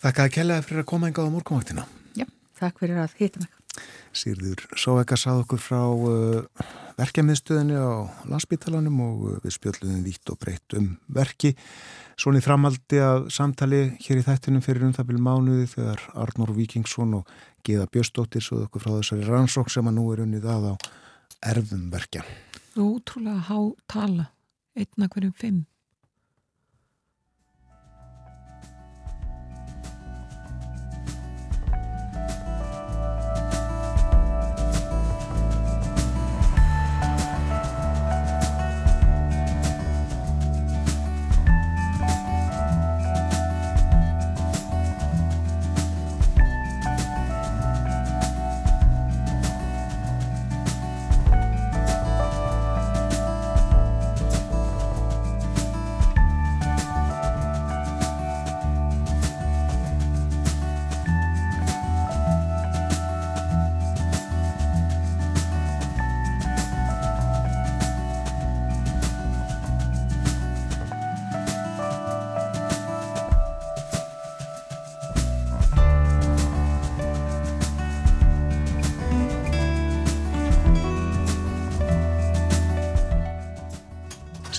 Þakka 0.00 0.26
að 0.26 0.36
kellaði 0.38 0.68
fyrir 0.68 0.84
að 0.84 0.90
koma 0.94 1.10
engað 1.10 1.28
á 1.28 1.34
morgunvaktina. 1.36 1.86
Já, 2.16 2.26
takk 2.56 2.80
fyrir 2.80 3.02
að 3.02 3.16
hita 3.20 3.42
mig. 3.42 3.56
Sýrður 4.16 4.64
Sóveka 4.80 5.14
sað 5.20 5.44
okkur 5.44 5.60
frá 5.62 5.82
uh, 5.86 6.64
verkefniðstöðinni 6.98 7.76
á 7.78 8.10
landsbítalanum 8.26 8.96
og 9.04 9.20
uh, 9.28 9.36
við 9.44 9.54
spjöldluðum 9.54 10.00
vítt 10.08 10.32
og 10.32 10.40
breytt 10.42 10.76
um 10.78 10.88
verki. 11.14 11.52
Svonið 12.20 12.48
framaldi 12.48 12.98
að 13.04 13.28
samtali 13.32 13.82
hér 14.02 14.20
í 14.20 14.26
þættinum 14.26 14.64
fyrir 14.64 14.88
um 14.88 14.96
það 14.96 15.12
byrju 15.12 15.24
mánuði 15.28 15.68
þegar 15.76 16.02
Arnór 16.24 16.52
Víkingsson 16.56 17.14
og 17.20 17.30
Gíða 17.64 17.86
Björstóttir 17.92 18.44
svo 18.44 18.64
okkur 18.64 18.82
frá 18.82 18.96
þessari 18.96 19.28
rannsók 19.28 19.70
sem 19.72 19.86
að 19.86 19.98
nú 20.00 20.08
er 20.14 20.24
unnið 20.26 20.50
að 20.50 20.70
á 20.72 20.74
erfum 21.54 21.86
verkja. 21.92 22.24
Útrúlega 22.80 23.46
há 23.46 23.58
tala, 23.90 24.30
einna 24.74 25.08
hverjum 25.12 25.36
fimm. 25.36 25.64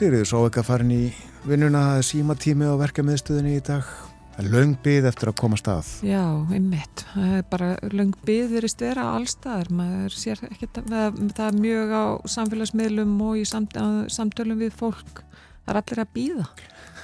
Sigriður 0.01 0.25
Sóveka 0.25 0.63
farin 0.65 0.89
í 0.89 1.03
vinnuna, 1.45 1.99
símatími 2.01 2.65
á 2.65 2.73
verkefniðstöðinni 2.79 3.51
í 3.59 3.61
dag. 3.61 3.85
Það 4.33 4.39
er 4.41 4.47
löng 4.49 4.87
eftir 5.11 5.29
að 5.29 5.35
koma 5.37 5.59
stað. 5.61 5.91
Já, 6.01 6.23
einmitt. 6.49 7.03
Það 7.11 7.33
er 7.37 7.43
bara 7.51 7.67
löng 7.93 8.15
byð 8.25 8.55
verist 8.55 8.81
vera 8.81 9.03
allstaðar. 9.19 9.69
Maður 9.69 10.15
sér 10.17 10.41
ekkert 10.47 10.79
að 10.81 11.19
það 11.37 11.43
er 11.45 11.59
mjög 11.67 11.93
á 11.93 12.05
samfélagsmiðlum 12.33 13.11
og 13.27 13.37
í 13.37 13.45
samt, 13.45 13.77
samtölum 14.09 14.63
við 14.63 14.73
fólk. 14.79 15.21
Það 15.67 15.69
er 15.75 15.79
allir 15.83 16.01
að 16.01 16.09
býða. 16.17 16.47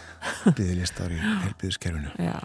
Byðlistar 0.58 1.14
í 1.14 1.20
helbiðiskerfinu. 1.22 2.16
Já. 2.18 2.40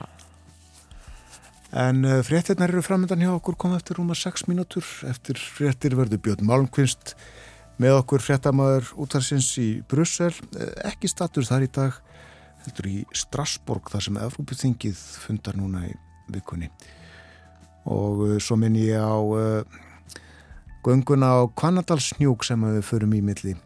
En 1.80 2.04
uh, 2.04 2.18
fréttirnar 2.28 2.74
eru 2.76 2.84
framöndan 2.84 3.24
hjá 3.24 3.32
okkur 3.38 3.56
koma 3.56 3.80
eftir 3.80 3.96
rúma 3.96 4.12
6 4.20 4.50
mínútur. 4.52 4.84
Eftir 5.08 5.40
fréttir 5.40 5.96
verður 5.96 6.20
Björn 6.28 6.44
Malmqvist 6.44 7.16
með 7.82 7.98
okkur 8.00 8.22
fréttamaður 8.22 8.92
útarsins 9.02 9.50
í 9.60 9.68
Brussel. 9.88 10.32
Ekki 10.86 11.10
statur 11.10 11.46
þar 11.46 11.66
í 11.66 11.70
dag, 11.74 11.96
heldur 12.64 12.88
í 12.90 12.98
Strasborg 13.16 13.90
þar 13.92 14.06
sem 14.06 14.20
Evrópuþingið 14.22 15.00
fundar 15.24 15.58
núna 15.58 15.86
í 15.88 15.94
vikunni. 16.32 16.70
Og 17.90 18.22
uh, 18.28 18.36
svo 18.38 18.56
minn 18.60 18.78
ég 18.78 19.02
á 19.02 19.18
uh, 19.18 19.80
gönguna 20.86 21.32
á 21.34 21.40
Kvanadalsnjúk 21.58 22.46
sem 22.46 22.62
við 22.62 22.84
förum 22.86 23.16
í 23.18 23.22
milli 23.24 23.56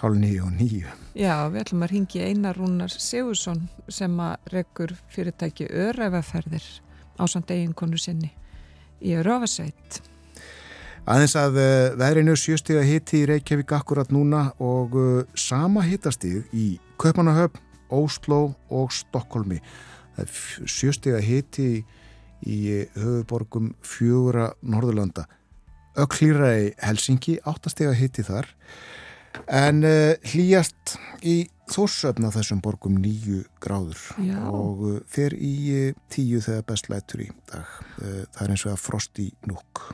hálf 0.00 0.16
nýju 0.20 0.46
og 0.46 0.56
nýju. 0.56 0.94
Já, 1.14 1.46
við 1.52 1.60
ætlum 1.62 1.84
að 1.84 1.92
ringi 1.92 2.24
Einar 2.24 2.58
Rúnar 2.58 2.92
Sigursson 2.92 3.68
sem 3.92 4.16
að 4.20 4.50
reggur 4.52 4.96
fyrirtæki 5.12 5.68
öræfaferðir 5.68 6.66
á 7.20 7.24
samt 7.30 7.52
eiginkonu 7.54 8.00
sinni 8.00 8.32
í 9.04 9.14
Röfasveit. 9.20 10.00
Aðeins 11.04 11.34
að 11.36 11.58
uh, 11.60 11.66
veðrinu 12.00 12.32
sjöstiga 12.40 12.80
hitti 12.80 13.18
í 13.20 13.26
Reykjavík 13.28 13.74
akkurat 13.76 14.08
núna 14.08 14.46
og 14.56 14.94
uh, 14.96 15.08
sama 15.36 15.82
hittastig 15.84 16.46
í 16.56 16.78
Kaupanahöfn, 16.96 17.58
Ósló 17.92 18.54
og 18.72 18.92
Stokkólmi. 18.96 19.58
Það 20.16 20.22
er 20.22 20.70
sjöstiga 20.72 21.18
hitti 21.20 21.66
í, 21.68 21.82
í 22.48 22.58
höfuborgum 22.96 23.74
fjögura 23.84 24.46
Norðurlanda. 24.64 25.26
Öklýra 26.00 26.54
í 26.62 26.70
Helsingi, 26.80 27.36
áttastega 27.44 27.92
hitti 27.98 28.24
þar. 28.24 28.48
En 29.44 29.84
hlýjast 29.84 30.94
í 31.26 31.34
þórsöfna 31.68 32.30
þessum 32.32 32.62
borgum 32.64 32.96
nýju 33.02 33.42
gráður 33.62 34.00
Já. 34.24 34.38
og 34.48 35.04
fer 35.10 35.36
í 35.36 35.92
tíu 36.08 36.40
þegar 36.40 36.64
best 36.70 36.88
lætur 36.88 37.26
í 37.26 37.28
dag. 37.50 37.76
Það 37.98 38.42
er 38.46 38.54
eins 38.56 38.66
og 38.66 38.72
að 38.72 38.82
frost 38.86 39.22
í 39.22 39.28
núk. 39.50 39.84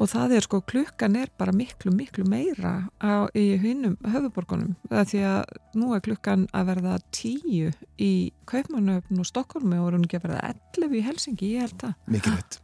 Og 0.00 0.08
það 0.08 0.32
er 0.38 0.44
sko, 0.46 0.62
klukkan 0.64 1.16
er 1.20 1.28
bara 1.36 1.52
miklu, 1.52 1.92
miklu 1.92 2.24
meira 2.24 2.86
á, 3.04 3.28
í 3.36 3.58
hinnum 3.60 3.98
höfuborgunum. 4.00 4.72
Það 4.88 5.10
því 5.10 5.20
að 5.28 5.58
nú 5.76 5.90
er 5.92 6.04
klukkan 6.06 6.46
að 6.56 6.70
verða 6.70 6.94
tíu 7.12 7.74
í 8.00 8.12
Kaupmannöfn 8.48 9.20
og 9.20 9.28
Stokkólmi 9.28 9.76
og 9.76 9.90
er 9.90 9.98
hún 9.98 10.06
ekki 10.08 10.22
að 10.22 10.24
verða 10.30 10.54
11 10.78 10.96
í 10.96 11.02
Helsingi, 11.04 11.50
ég 11.52 11.66
held 11.66 11.76
það. 11.84 11.94
Mikið 12.16 12.38
veit. 12.38 12.60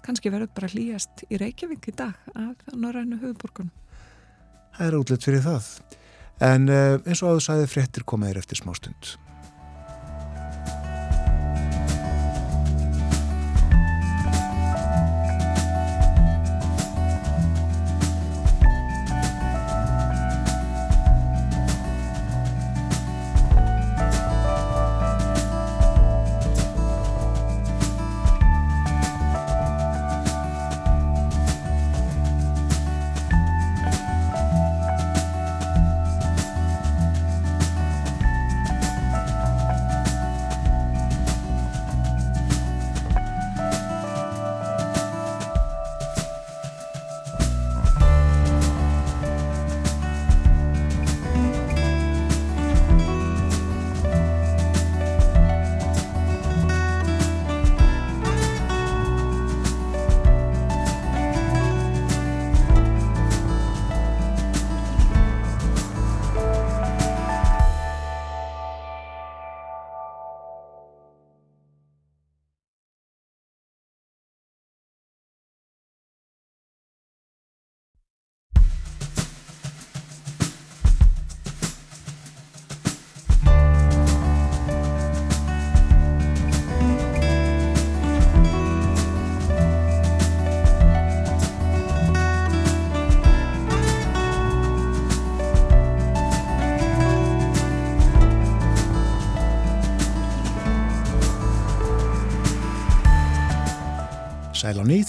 kannski 0.00 0.30
verður 0.32 0.52
bara 0.56 0.70
hlýjast 0.72 1.24
í 1.28 1.38
Reykjavík 1.38 1.90
í 1.90 1.96
dag 1.98 2.14
af 2.34 2.70
norrænu 2.72 3.18
höfuborgunum. 3.20 3.74
Það 4.78 4.86
er 4.86 4.98
útlitt 4.98 5.26
fyrir 5.26 5.42
það. 5.44 5.72
En 6.40 6.70
uh, 6.70 7.00
eins 7.04 7.20
og 7.20 7.34
áður 7.34 7.44
sæði 7.44 7.66
fréttir 7.74 8.06
komaðir 8.08 8.40
eftir 8.40 8.62
smá 8.62 8.72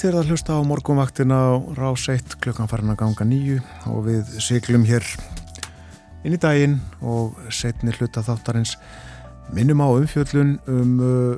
nýtt 0.02 0.10
þegar 0.10 0.24
það 0.26 0.32
hlusta 0.34 0.54
á 0.58 0.60
morgunvaktina 0.66 1.36
á 1.38 1.52
rás 1.78 2.08
1 2.10 2.40
klukkan 2.42 2.66
farin 2.66 2.90
að 2.90 3.04
ganga 3.04 3.26
nýju 3.28 3.60
og 3.86 4.08
við 4.08 4.32
siglum 4.42 4.82
hér 4.82 5.06
inn 6.26 6.34
í 6.34 6.40
daginn 6.42 6.80
og 7.06 7.38
setni 7.54 7.94
hluta 7.94 8.24
þáttarins 8.26 8.80
minnum 9.54 9.84
á 9.86 9.94
umfjöllun 9.94 10.58
um 10.66 10.98
uh, 11.06 11.38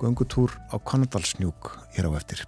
göngutúr 0.00 0.56
á 0.72 0.80
Kanadalsnjúk 0.80 1.74
hér 1.92 2.08
á 2.08 2.16
eftir. 2.16 2.40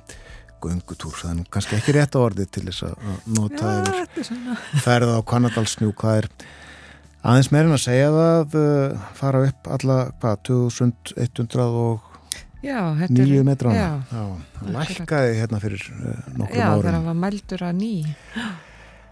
Göngutúr, 0.56 1.12
er 1.28 1.36
nú 1.36 1.44
kannski 1.52 1.76
ekki 1.76 1.98
rétt 1.98 2.16
á 2.16 2.24
orði 2.24 2.48
til 2.48 2.64
þess 2.70 2.88
að 2.88 3.30
nota 3.36 3.76
yfir 3.76 4.24
er 4.24 4.80
ferða 4.80 5.20
á 5.20 5.28
Kanadalsnjúk 5.28 6.00
það 6.00 6.22
er 6.22 6.30
aðeins 7.20 7.52
meirinn 7.52 7.76
að 7.76 7.84
segja 7.84 8.12
það 8.16 8.56
uh, 8.56 9.08
fara 9.20 9.44
upp 9.50 9.74
alla 9.76 10.04
hvað, 10.16 10.46
2100 10.48 11.68
og 11.68 12.09
nýju 12.62 13.40
er... 13.40 13.46
metrana 13.46 13.76
Já, 13.76 13.90
Já, 14.10 14.24
lækkaði 14.74 15.38
hérna 15.38 15.60
fyrir 15.62 15.86
uh, 15.94 16.18
nokkrum 16.36 16.60
já 16.60 16.66
árum 16.68 16.82
þegar 16.82 16.98
hann 16.98 17.08
var 17.08 17.18
mældur 17.24 17.64
að 17.64 17.78
ný. 17.80 17.94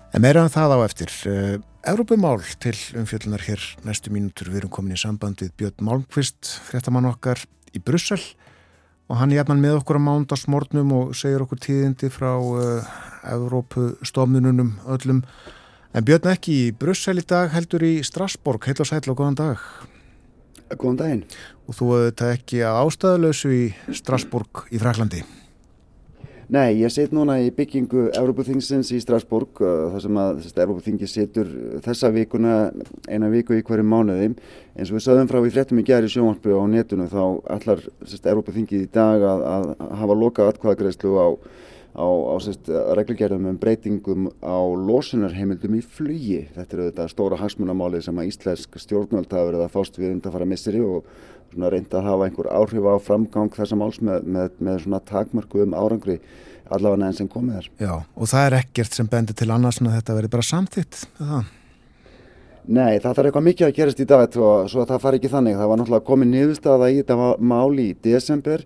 En 0.08 0.24
meira 0.24 0.42
en 0.44 0.52
það 0.52 0.74
á 0.76 0.78
eftir. 0.84 1.14
Uh, 1.28 1.56
Evrópumál 1.88 2.42
til 2.60 2.76
umfjöllunar 3.00 3.44
hér 3.46 3.64
næstu 3.86 4.12
mínútur. 4.12 4.50
Við 4.52 4.62
erum 4.62 4.72
komin 4.74 4.96
í 4.96 5.00
samband 5.00 5.40
við 5.40 5.54
Björn 5.60 5.86
Malmqvist, 5.88 6.58
fréttamann 6.68 7.08
okkar 7.08 7.40
í 7.72 7.80
Brussel 7.80 8.20
og 9.08 9.16
hann 9.16 9.32
er 9.32 9.40
jafnan 9.40 9.62
með 9.64 9.78
okkur 9.78 9.96
á 9.96 10.02
mándagsmórnum 10.04 10.90
og 10.92 11.14
segir 11.16 11.40
okkur 11.40 11.60
tíðindi 11.64 12.10
frá 12.12 12.34
uh, 12.36 12.96
Evrópustofnununum 13.24 14.74
öllum. 14.92 15.22
En 15.96 16.04
Björn 16.04 16.28
ekki 16.34 16.58
í 16.66 16.72
Brussel 16.76 17.22
í 17.22 17.24
dag 17.24 17.48
heldur 17.54 17.86
í 17.88 17.94
Strasborg. 18.04 18.68
Heil 18.68 18.84
og 18.84 18.90
sæl 18.90 19.06
og 19.08 19.16
góðan 19.16 19.40
dag. 19.40 19.62
Góðan 20.76 21.00
daginn. 21.02 21.26
Og 21.68 21.76
þú 21.78 21.90
auðvitað 21.94 22.36
ekki 22.36 22.62
að 22.66 22.80
ástæðuleysu 22.84 23.52
í 23.56 23.66
Strasborg 23.96 24.66
í 24.72 24.80
Fraklandi. 24.82 25.24
Nei, 26.48 26.78
ég 26.80 26.88
set 26.88 27.10
núna 27.12 27.34
í 27.44 27.50
byggingu 27.52 28.06
Európaþingsins 28.16 28.88
í 28.96 28.98
Strasbourg 29.04 29.60
uh, 29.60 29.90
þar 29.92 30.00
sem 30.00 30.20
að 30.22 30.38
Európaþingi 30.48 31.08
setur 31.10 31.50
þessa 31.84 32.08
vikuna 32.14 32.54
eina 33.04 33.28
viku 33.28 33.52
í 33.52 33.60
hverju 33.60 33.84
mánuði 33.84 34.30
eins 34.30 34.88
og 34.88 34.96
við 34.96 35.04
sögðum 35.04 35.28
frá 35.28 35.42
í 35.42 35.52
fréttum 35.52 35.82
í 35.82 35.84
gerði 35.84 36.14
sjónvarpu 36.14 36.56
á 36.56 36.64
netinu 36.72 37.10
þá 37.12 37.20
allar 37.52 37.84
Európaþingi 38.32 38.80
í 38.80 38.88
dag 38.94 39.26
að, 39.28 39.44
að 39.52 39.68
hafa 40.00 40.16
loka 40.22 40.48
atkvæðagreðslu 40.48 41.12
á, 41.20 41.28
á, 41.98 42.06
á 42.06 42.34
sérst, 42.42 42.70
reglugerðum 42.98 43.48
um 43.50 43.58
breytingum 43.58 44.28
á 44.38 44.58
losunarheimildum 44.88 45.78
í 45.78 45.82
flugi. 45.82 46.44
Þetta 46.54 46.76
er 46.76 46.82
auðvitað 46.84 47.10
stóra 47.12 47.40
hagsmunamáli 47.42 48.02
sem 48.04 48.20
að 48.20 48.30
íslensk 48.30 48.78
stjórnvöld 48.78 49.32
hafa 49.32 49.50
verið 49.50 49.64
að 49.66 49.74
fást 49.74 49.98
við 49.98 50.14
undan 50.14 50.34
fara 50.36 50.48
misseri 50.48 50.82
og 50.84 51.08
reynda 51.58 51.98
að 51.98 52.10
hafa 52.10 52.28
einhver 52.28 52.50
áhrif 52.52 52.86
á 52.86 52.94
framgang 53.02 53.50
þessa 53.56 53.78
máls 53.80 53.98
með, 54.04 54.26
með, 54.28 54.58
með 54.62 54.82
svona 54.84 55.00
takmörku 55.08 55.64
um 55.64 55.74
árangri 55.74 56.18
allavega 56.68 57.08
enn 57.08 57.16
sem 57.16 57.30
komið 57.30 57.62
er. 57.62 57.70
Já, 57.80 57.94
og 57.96 58.28
það 58.30 58.46
er 58.46 58.58
ekkert 58.60 58.98
sem 58.98 59.08
bendir 59.10 59.36
til 59.38 59.48
annars 59.50 59.80
en 59.80 59.90
þetta 59.90 60.18
verði 60.18 60.34
bara 60.34 60.48
samþitt. 60.50 61.00
Það. 61.18 61.54
Nei, 62.68 62.98
það 63.00 63.14
þarf 63.16 63.30
eitthvað 63.30 63.46
mikið 63.46 63.66
að 63.66 63.76
gerast 63.78 64.00
í 64.04 64.06
dag 64.08 64.34
svo 64.36 64.82
að 64.82 64.90
það 64.90 65.02
fari 65.06 65.18
ekki 65.18 65.32
þannig. 65.32 65.56
Það 65.56 65.70
var 65.70 65.80
náttúrulega 65.80 66.08
komið 66.10 66.30
niðurstaða 66.34 66.90
í 66.92 66.98
þetta 67.00 67.28
máli 67.40 67.86
í 67.88 67.96
desember 68.04 68.64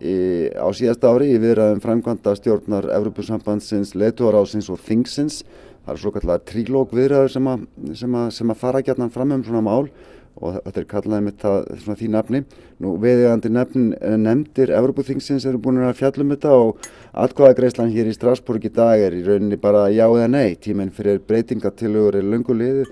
í, 0.00 0.16
á 0.54 0.68
síðast 0.74 1.04
ári 1.06 1.32
í 1.34 1.40
viðræðum 1.42 1.82
framkvæmda 1.84 2.34
stjórnar 2.38 2.90
Evropasambandsins, 2.98 3.94
leituarásins 3.98 4.70
og 4.72 4.80
þingsins. 4.86 5.42
Það 5.84 5.94
er 5.94 6.02
svo 6.02 6.12
kallar 6.14 6.44
trílóg 6.46 6.94
viðræður 6.94 7.34
sem, 7.34 7.50
sem, 7.96 8.20
sem 8.34 8.54
að 8.54 8.62
fara 8.62 8.84
gætnan 8.84 9.12
fram 9.14 9.34
um 9.36 9.44
svona 9.46 9.64
mál 9.64 9.90
og 10.38 10.58
þetta 10.62 10.80
er 10.80 10.86
kallaðið 10.86 11.24
með 11.26 11.38
það, 11.42 11.94
því 11.98 12.08
nafni. 12.14 12.40
Nú 12.78 12.94
viðegandi 13.02 13.50
nefn, 13.50 13.86
nefndir 14.22 14.72
Evropaþingsins 14.78 15.46
eru 15.50 15.58
búin 15.62 15.80
að 15.82 15.96
fjallum 15.98 16.34
þetta 16.36 16.52
og 16.54 16.88
atkvæðagreislan 17.24 17.94
hér 17.94 18.10
í 18.10 18.14
Strasbourg 18.14 18.68
í 18.68 18.72
dag 18.74 19.02
er 19.02 19.16
í 19.18 19.24
rauninni 19.26 19.58
bara 19.58 19.88
já 19.90 20.04
eða 20.06 20.28
nei. 20.30 20.54
Tíminn 20.62 20.94
fyrir 20.94 21.18
breytingatilögur 21.26 22.20
er 22.20 22.28
lungu 22.28 22.54
liðu 22.54 22.86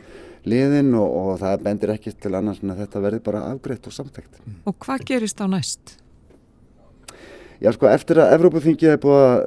liðin 0.46 0.94
og, 0.94 1.06
og 1.20 1.30
það 1.42 1.62
bendir 1.66 1.92
ekki 1.96 2.14
til 2.22 2.34
annars 2.38 2.62
en 2.62 2.74
að 2.74 2.84
þetta 2.84 3.04
verði 3.06 3.22
bara 3.28 3.44
afgreitt 3.50 3.86
og 3.90 3.94
samtækt. 3.94 4.42
Og 4.66 4.76
hvað 4.82 5.06
gerist 5.10 5.42
á 5.42 5.46
næst? 5.50 5.96
Já 7.56 7.70
sko 7.72 7.88
eftir 7.88 8.18
að 8.20 8.34
Evrópaþingið 8.36 8.90
er 8.92 8.98
búið 9.00 9.22
að 9.24 9.44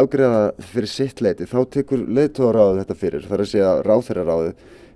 afgreiða 0.00 0.40
fyrir 0.74 0.90
sitt 0.92 1.22
leiti 1.24 1.46
þá 1.48 1.58
tekur 1.72 2.02
leiðtóðaráðu 2.04 2.82
þetta 2.82 2.96
fyrir, 3.00 3.24
það 3.24 3.36
er 3.36 3.44
að 3.44 3.52
segja 3.52 3.70
ráþæraráðu 3.86 4.50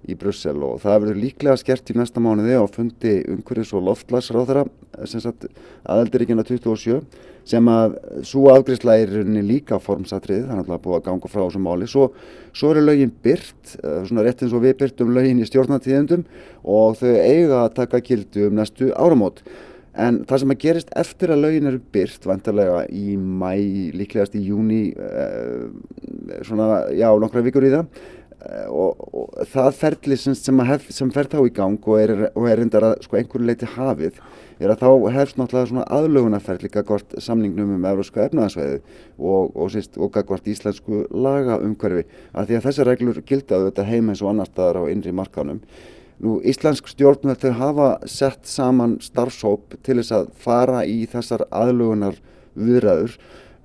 í 0.09 0.17
Brussel 0.21 0.57
og 0.65 0.83
það 0.83 0.99
verður 1.05 1.21
líklega 1.23 1.61
skert 1.61 1.91
í 1.93 1.97
næsta 1.97 2.21
mánuði 2.21 2.57
á 2.61 2.65
fundi 2.73 3.15
umhverjus 3.33 3.73
og 3.77 3.87
loftlagsráþæra 3.89 4.67
sem 5.09 5.25
sagt 5.25 5.49
aðeldiríkina 5.89 6.45
27 6.45 7.01
sem 7.49 7.71
að 7.73 7.97
svo 8.29 8.51
afgriðsla 8.53 8.99
er 9.01 9.13
rauninni 9.15 9.43
líka 9.47 9.81
formsatrið, 9.81 10.45
það 10.45 10.53
er 10.53 10.61
náttúrulega 10.61 10.85
búið 10.85 10.99
að 10.99 11.07
ganga 11.09 11.31
frá 11.33 11.41
þessum 11.43 11.65
máli, 11.65 11.89
svo, 11.89 12.11
svo 12.53 12.75
eru 12.75 12.85
lögin 12.85 13.15
byrt, 13.25 13.75
svona 13.81 14.25
rétt 14.27 14.45
eins 14.45 14.55
og 14.57 14.65
við 14.67 14.77
byrtum 14.83 15.15
lögin 15.17 15.41
í 15.41 15.49
stjórnatíðendum 15.49 16.27
og 16.69 17.01
þau 17.01 17.11
eiga 17.17 17.65
að 17.65 17.75
taka 17.81 18.03
kildu 18.05 18.51
um 18.51 18.61
næstu 18.61 18.93
áramót. 18.93 19.41
En 19.99 20.21
það 20.23 20.43
sem 20.43 20.53
að 20.55 20.61
gerist 20.63 20.93
eftir 20.99 21.33
að 21.35 21.43
lögin 21.45 21.67
eru 21.67 21.81
byrt, 21.93 22.27
vantarlega 22.29 22.85
í 22.95 23.17
mæ, 23.19 23.51
líklegast 23.99 24.37
í 24.39 24.45
júni, 24.47 24.95
eh, 24.95 25.67
svona, 26.47 26.87
já, 26.95 27.11
nokkra 27.19 27.43
vikur 27.43 27.67
í 27.67 27.73
það, 27.73 27.89
eh, 28.47 28.69
og, 28.71 29.03
og 29.11 29.49
það 29.51 29.73
ferli 29.81 30.17
sem, 30.17 30.39
sem, 30.39 30.63
sem 30.95 31.11
fer 31.11 31.27
þá 31.27 31.43
í 31.43 31.51
gang 31.59 31.83
og 31.83 31.99
er, 31.99 32.15
og 32.37 32.47
er 32.47 32.63
reyndar 32.63 32.87
að 32.87 32.97
sko, 33.03 33.19
einhverju 33.19 33.51
leiti 33.51 33.67
hafið, 33.75 34.23
er 34.61 34.71
að 34.71 34.85
þá 34.85 35.11
hefst 35.17 35.41
náttúrulega 35.41 35.73
svona 35.73 35.91
aðlögunarferli 35.99 36.71
gagvart 36.71 37.19
samningnum 37.19 37.75
um 37.75 37.87
európska 37.91 38.29
efnaðasveiði 38.29 38.83
og, 39.19 39.57
og, 39.57 39.71
síst, 39.75 39.99
og 39.99 40.13
gagvart 40.15 40.47
íslensku 40.47 41.09
laga 41.11 41.59
umhverfi, 41.59 42.07
af 42.31 42.47
því 42.47 42.61
að 42.61 42.69
þessar 42.69 42.95
reglur 42.95 43.25
gilda 43.27 43.59
auðvitað 43.59 43.91
heim 43.91 44.13
eins 44.13 44.23
og 44.23 44.37
annar 44.37 44.53
staðar 44.53 44.85
á 44.87 44.91
innri 44.93 45.17
markanum. 45.17 45.65
Nú, 46.21 46.39
Íslensk 46.45 46.91
stjórnvöld 46.93 47.41
þau 47.41 47.55
hafa 47.57 47.91
sett 48.09 48.49
saman 48.49 48.99
starfsóp 49.01 49.79
til 49.87 50.01
þess 50.01 50.17
að 50.19 50.33
fara 50.37 50.83
í 50.85 51.07
þessar 51.09 51.47
aðlugunar 51.49 52.19
viðræður 52.59 53.17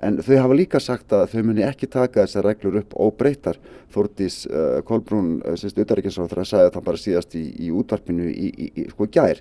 En 0.05 0.19
þau 0.21 0.35
hafa 0.37 0.55
líka 0.57 0.79
sagt 0.83 1.13
að 1.15 1.29
þau 1.31 1.41
muni 1.47 1.63
ekki 1.65 1.87
taka 1.89 2.25
þessar 2.25 2.45
reglur 2.49 2.79
upp 2.81 2.95
óbreytar. 2.99 3.57
Þórdís 3.93 4.41
uh, 4.49 4.81
Kolbrún, 4.85 5.37
uh, 5.39 5.55
sérst 5.57 5.79
utaríkisráður, 5.81 6.41
að 6.43 6.49
sagði 6.51 6.73
það 6.75 6.87
bara 6.89 7.01
síðast 7.01 7.37
í, 7.39 7.43
í 7.65 7.71
útvarpinu 7.73 8.27
í, 8.29 8.49
í, 8.51 8.67
í 8.83 8.87
sko 8.91 9.07
gær. 9.11 9.39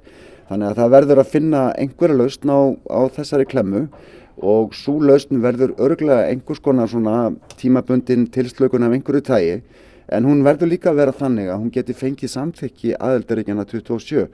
Þannig 0.48 0.70
að 0.70 0.80
það 0.80 0.94
verður 0.94 1.22
að 1.22 1.32
finna 1.32 1.64
einhverja 1.80 2.18
lausn 2.20 2.54
á, 2.54 2.60
á 2.86 3.00
þessari 3.16 3.48
klemmu 3.50 3.86
og 4.44 4.74
svo 4.78 4.96
lausn 5.02 5.42
verður 5.42 5.74
örglega 5.82 6.30
einhvers 6.30 6.62
konar 6.62 6.90
svona 6.90 7.18
tímabundin 7.58 8.28
tilslökun 8.34 8.86
af 8.86 8.94
einhverju 8.96 9.26
tægi 9.26 9.58
en 10.08 10.26
hún 10.28 10.42
verður 10.44 10.70
líka 10.72 10.90
að 10.92 11.00
vera 11.00 11.16
þannig 11.16 11.48
að 11.48 11.60
hún 11.62 11.72
geti 11.72 11.96
fengið 11.96 12.32
samþykki 12.34 12.96
aðeldaríkjana 12.98 13.64
27 13.70 14.26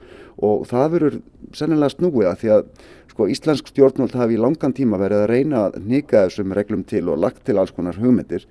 og 0.43 0.65
það 0.69 0.91
verður 0.95 1.17
sennilega 1.55 1.95
snúið 1.95 2.27
að 2.31 2.37
því 2.41 2.51
að 2.57 2.67
sko 3.11 3.27
íslensk 3.31 3.71
stjórnvöld 3.71 4.15
hafi 4.15 4.37
í 4.37 4.41
langan 4.41 4.75
tíma 4.75 4.99
verið 5.01 5.23
að 5.23 5.31
reyna 5.31 5.65
að 5.67 5.81
nýka 5.87 6.27
þessum 6.27 6.53
reglum 6.55 6.85
til 6.87 7.07
og 7.11 7.19
lagt 7.19 7.43
til 7.47 7.57
alls 7.59 7.73
konar 7.75 7.99
hugmyndir. 7.99 8.45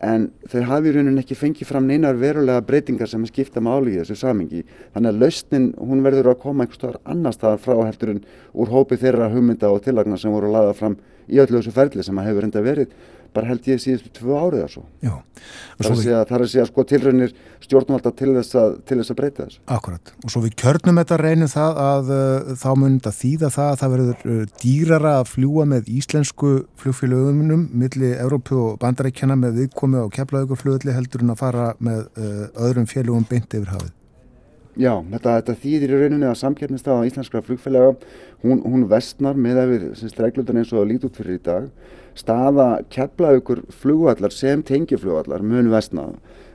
En 0.00 0.30
þau 0.48 0.62
hafi 0.68 0.88
í 0.88 0.92
rauninni 0.94 1.20
ekki 1.20 1.36
fengið 1.36 1.68
fram 1.68 1.88
neinar 1.88 2.16
verulega 2.16 2.64
breytingar 2.64 3.08
sem 3.08 3.24
skipta 3.28 3.60
máli 3.60 3.94
í 3.94 3.98
þessu 4.00 4.16
samingi 4.16 4.62
þannig 4.94 5.10
að 5.10 5.18
lausnin 5.20 5.66
hún 5.76 6.04
verður 6.06 6.30
að 6.32 6.38
koma 6.44 6.64
einhver 6.64 6.78
staðar 6.78 7.00
annar 7.04 7.36
staðar 7.36 7.60
frá 7.60 7.74
heldur 7.82 8.14
en 8.14 8.22
úr 8.56 8.72
hópi 8.72 8.96
þeirra 9.00 9.28
hugmynda 9.32 9.68
og 9.68 9.82
tillagna 9.84 10.16
sem 10.20 10.32
voru 10.32 10.48
laðað 10.54 10.78
fram 10.78 10.96
í 11.28 11.40
öllu 11.42 11.60
þessu 11.60 11.74
ferli 11.76 12.06
sem 12.06 12.16
að 12.16 12.30
hefur 12.30 12.48
enda 12.48 12.64
verið 12.64 12.96
bara 13.34 13.50
held 13.50 13.66
ég 13.70 13.80
síðustu 13.82 14.10
tvö 14.16 14.38
árið 14.38 14.64
að 14.64 14.72
svo. 14.74 14.82
Já. 15.04 15.12
Það 15.78 15.90
er 15.90 15.98
segja, 16.00 16.22
það 16.28 16.36
er 16.36 16.44
að 16.44 16.50
segja 16.52 16.64
sko 16.68 16.84
tilraunir 16.90 17.34
stjórnvalda 17.64 18.12
til 18.18 18.32
þess 18.36 18.58
að, 18.60 18.74
til 18.88 18.98
þess 19.00 19.12
að 19.12 19.18
breyta 19.20 19.44
þessu. 19.44 19.60
Akkurat. 19.76 20.12
Og 20.24 20.34
svo 20.34 20.42
við 20.44 20.56
kjörnum 20.62 21.00
þetta 21.00 21.20
reynum 21.20 21.52
það 21.52 21.80
að 21.84 22.10
uh, 22.16 22.50
þá 22.64 22.68
mun 22.82 22.98
þetta 22.98 23.14
þýða 23.20 23.52
það 23.56 23.70
að 23.70 23.78
það 23.82 23.94
verður 23.94 24.34
uh, 24.34 24.42
dýrara 24.64 25.14
að 25.20 25.30
fljúa 25.34 25.68
með 25.74 25.94
íslensku 26.00 26.52
flugfélögumunum 26.82 27.64
milli 27.84 28.12
Európu 28.16 28.60
og 28.64 28.82
bandarækjana 28.82 29.38
með 29.40 29.64
viðkomi 29.64 30.04
á 30.04 30.06
keflaðugur 30.18 30.60
flugulli 30.60 30.96
heldur 30.96 31.24
en 31.24 31.34
að 31.36 31.40
fara 31.44 31.70
með 31.78 32.04
uh, 32.10 32.44
öðrum 32.66 32.90
félögum 32.90 33.26
beint 33.30 33.56
yfir 33.56 33.72
hafið. 33.76 33.96
Já, 34.78 34.94
þetta, 35.10 35.32
þetta 35.40 35.54
þýðir 35.60 35.92
í 35.92 35.96
rauninni 35.98 36.28
að 36.30 36.36
samkeppnistafa 36.40 37.06
íslenskra 37.08 37.42
flugfélaga, 37.44 37.96
hún, 38.44 38.60
hún 38.62 38.86
vestnar 38.88 39.36
með 39.36 39.58
að 39.64 39.72
við 39.74 40.20
reglundan 40.22 40.60
eins 40.60 40.70
og 40.70 40.78
það 40.78 40.92
lít 40.92 41.06
út 41.08 41.18
fyrir 41.18 41.36
í 41.36 41.42
dag. 41.48 41.66
Staða 42.18 42.68
keflaugur 42.92 43.64
flugvallar 43.82 44.34
sem 44.34 44.64
tengiflugvallar 44.66 45.44
mun 45.46 45.70
vestna 45.72 46.10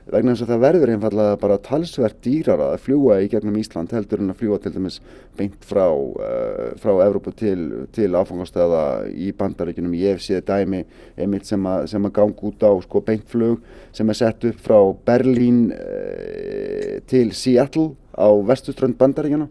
vegna 0.06 0.34
þess 0.36 0.44
að 0.44 0.50
það 0.52 0.62
verður 0.62 0.90
einfallega 0.92 1.38
bara 1.42 1.56
talsvert 1.66 2.18
dýrara 2.22 2.68
að 2.74 2.82
fljúa 2.84 3.16
í 3.24 3.30
gegnum 3.30 3.56
Ísland 3.58 3.94
heldur 3.94 4.22
en 4.22 4.30
að 4.30 4.42
fljúa 4.42 4.58
til 4.62 4.72
dæmis 4.76 4.98
beint 5.38 5.66
frá, 5.66 5.86
uh, 5.90 6.68
frá 6.78 6.92
Evrópu 7.02 7.32
til, 7.34 7.64
til 7.94 8.14
áfangastæða 8.14 8.84
í 9.10 9.32
bandaríkunum. 9.36 9.96
Ég 9.98 10.14
hef 10.14 10.22
séð 10.22 10.44
dæmi 10.46 10.84
einmitt 11.18 11.48
sem 11.50 11.66
að, 11.66 11.88
að 11.98 12.12
ganga 12.20 12.46
út 12.50 12.62
á 12.62 12.70
sko, 12.84 13.02
beintflug 13.08 13.66
sem 13.96 14.12
er 14.12 14.20
sett 14.20 14.46
upp 14.46 14.62
frá 14.62 14.78
Berlín 15.08 15.64
uh, 15.74 17.02
til 17.10 17.34
Seattle 17.34 17.96
á 18.14 18.30
vestuströnd 18.46 18.94
bandaríkjana. 19.00 19.50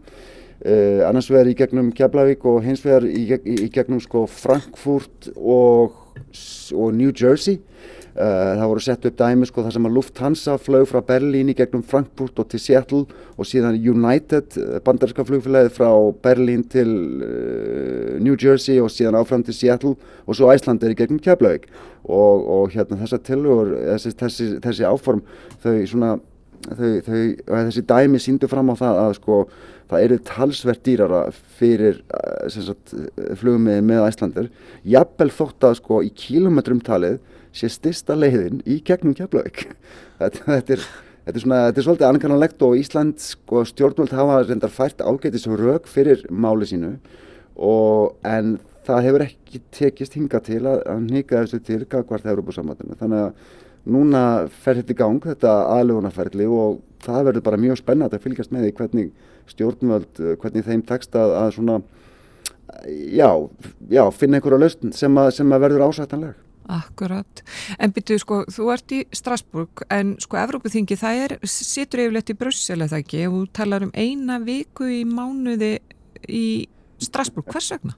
Uh, 0.64 1.04
annars 1.04 1.28
vegar 1.28 1.50
í 1.50 1.56
gegnum 1.56 1.90
Keflavík 1.92 2.44
og 2.48 2.62
hins 2.64 2.80
vegar 2.80 3.04
í, 3.04 3.26
í, 3.28 3.56
í 3.66 3.70
gegnum 3.72 4.00
sko, 4.00 4.24
Frankfurt 4.30 5.28
og, 5.36 5.98
og 6.72 6.94
New 6.96 7.12
Jersey. 7.12 7.58
Uh, 8.16 8.54
það 8.56 8.70
voru 8.70 8.80
sett 8.80 9.02
upp 9.04 9.18
dæmi 9.18 9.44
sko 9.44 9.66
þar 9.66 9.74
sem 9.74 9.86
að 9.90 9.96
Lufthansa 9.98 10.54
flög 10.56 10.86
frá 10.88 11.02
Berlín 11.04 11.50
í 11.52 11.54
gegnum 11.58 11.82
Frankfurt 11.84 12.40
og 12.40 12.48
til 12.48 12.60
Seattle 12.64 13.02
og 13.36 13.44
síðan 13.44 13.76
United 13.76 14.56
bandarinska 14.86 15.26
flugfélagið 15.28 15.74
frá 15.76 15.90
Berlín 16.24 16.62
til 16.72 16.94
uh, 17.20 18.14
New 18.16 18.38
Jersey 18.40 18.80
og 18.80 18.88
síðan 18.94 19.18
áfram 19.20 19.44
til 19.44 19.58
Seattle 19.58 19.92
og 20.24 20.38
svo 20.38 20.48
Æsland 20.54 20.80
er 20.80 20.94
í 20.94 20.96
gegnum 20.96 21.20
Keflavík 21.20 21.68
og, 22.08 22.48
og 22.48 22.72
hérna 22.72 22.96
þessar 23.02 23.20
tilugur, 23.28 23.74
þessi, 23.92 24.14
þessi, 24.24 24.48
þessi 24.64 24.88
áform 24.88 25.20
þau 25.60 25.76
svona 25.92 26.14
þau, 26.66 26.90
þau, 27.06 27.22
þessi 27.46 27.84
dæmi 27.88 28.20
síndu 28.22 28.50
fram 28.50 28.72
á 28.72 28.74
það 28.78 29.00
að 29.04 29.14
sko 29.20 29.38
það 29.86 30.04
eru 30.06 30.18
talsvert 30.26 30.84
dýrara 30.86 31.22
fyrir 31.58 32.02
sagt, 32.50 32.94
flugum 33.38 33.68
með, 33.68 34.04
Æslandir 34.08 34.50
jafnvel 34.86 35.30
þótt 35.34 35.68
að 35.68 35.80
sko 35.80 36.02
í 36.02 36.12
kílometrum 36.16 36.82
talið 36.84 37.18
sé 37.56 37.70
stista 37.72 38.16
leiðin 38.18 38.62
í 38.68 38.80
gegnum 38.84 39.16
Keflavík 39.16 39.68
þetta, 40.20 40.46
þetta 40.46 40.78
Þetta 41.26 41.40
er, 41.40 41.42
svona, 41.42 41.56
þetta 41.66 41.80
er 41.80 41.84
svolítið 41.88 42.06
ankannanlegt 42.06 42.60
og 42.62 42.74
Ísland 42.78 43.16
sko, 43.18 43.64
stjórnvöld 43.66 44.12
hafa 44.14 44.36
reyndar 44.44 44.70
fært 44.70 45.00
ágætis 45.02 45.48
rauk 45.58 45.88
fyrir 45.90 46.20
máli 46.30 46.68
sínu 46.70 46.92
og, 47.58 48.12
en 48.22 48.52
það 48.86 49.06
hefur 49.08 49.24
ekki 49.24 49.60
tekist 49.74 50.14
hinga 50.14 50.38
til 50.46 50.60
að, 50.62 50.84
að 50.86 51.00
nýka 51.08 51.40
þessu 51.42 51.58
til 51.66 51.80
gagvart 51.90 52.28
Európa-samvættinu. 52.30 52.98
Þannig 53.00 53.24
að 53.24 53.56
núna 53.86 54.22
fer 54.62 54.80
þetta 54.80 54.94
í 54.94 54.98
gang, 54.98 55.28
þetta 55.32 55.52
aðlugunarferðli 55.76 56.48
og 56.50 56.80
það 57.06 57.28
verður 57.30 57.46
bara 57.46 57.60
mjög 57.60 57.80
spennat 57.80 58.16
að 58.16 58.24
fylgjast 58.24 58.54
með 58.54 58.66
því 58.66 58.72
hvernig 58.80 59.12
stjórnvöld, 59.52 60.22
hvernig 60.42 60.66
þeim 60.66 60.82
tekst 60.86 61.14
að, 61.18 61.34
að 61.38 61.52
svona, 61.54 61.76
já, 63.14 63.30
já, 63.92 64.02
finna 64.16 64.40
einhverja 64.40 64.62
lausn 64.64 64.94
sem, 64.96 65.22
sem 65.36 65.54
að 65.54 65.64
verður 65.66 65.86
ásættanleg. 65.86 66.42
Akkurat, 66.66 67.44
en 67.78 67.92
byrju 67.94 68.18
sko, 68.18 68.40
þú 68.50 68.70
ert 68.74 68.94
í 68.96 69.04
Strasburg 69.14 69.84
en 69.94 70.16
sko 70.22 70.40
Evrópuþingi 70.40 70.96
það 70.98 71.20
er, 71.22 71.34
situr 71.46 72.02
yfirleitt 72.02 72.32
í 72.34 72.38
Brussel 72.40 72.80
eða 72.80 72.98
ekki 73.04 73.28
og 73.30 73.52
talar 73.54 73.86
um 73.86 73.92
eina 73.94 74.40
viku 74.42 74.88
í 74.90 75.04
mánuði 75.06 75.76
í 76.26 76.66
Strasburg, 77.06 77.46
hvers 77.52 77.70
vegna? 77.76 77.94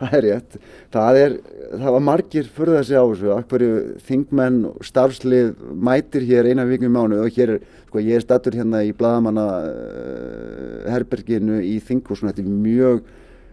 Það 0.00 0.14
er 0.16 0.24
rétt, 0.24 0.54
það 0.94 1.18
er, 1.20 1.34
það 1.74 1.94
var 1.94 2.04
margir 2.06 2.46
fyrir 2.56 2.78
þessi 2.78 2.96
á 2.96 3.04
þessu, 3.04 3.26
akkurju 3.34 3.72
þingmenn 4.06 4.54
og 4.70 4.86
starfslið 4.88 5.50
mætir 5.76 6.24
hér 6.24 6.48
eina 6.48 6.64
viku 6.64 6.88
í 6.88 6.92
mánuði 6.94 7.26
og 7.26 7.36
hér 7.36 7.52
er, 7.56 7.66
sko 7.90 8.00
ég 8.00 8.16
er 8.16 8.24
stattur 8.24 8.56
hérna 8.56 8.80
í 8.86 8.94
Bladamanna 8.96 9.44
herberginu 10.94 11.60
í 11.60 11.76
þinghúsinu, 11.84 12.32
þetta 12.32 12.46
er 12.46 12.62
mjög 12.64 13.02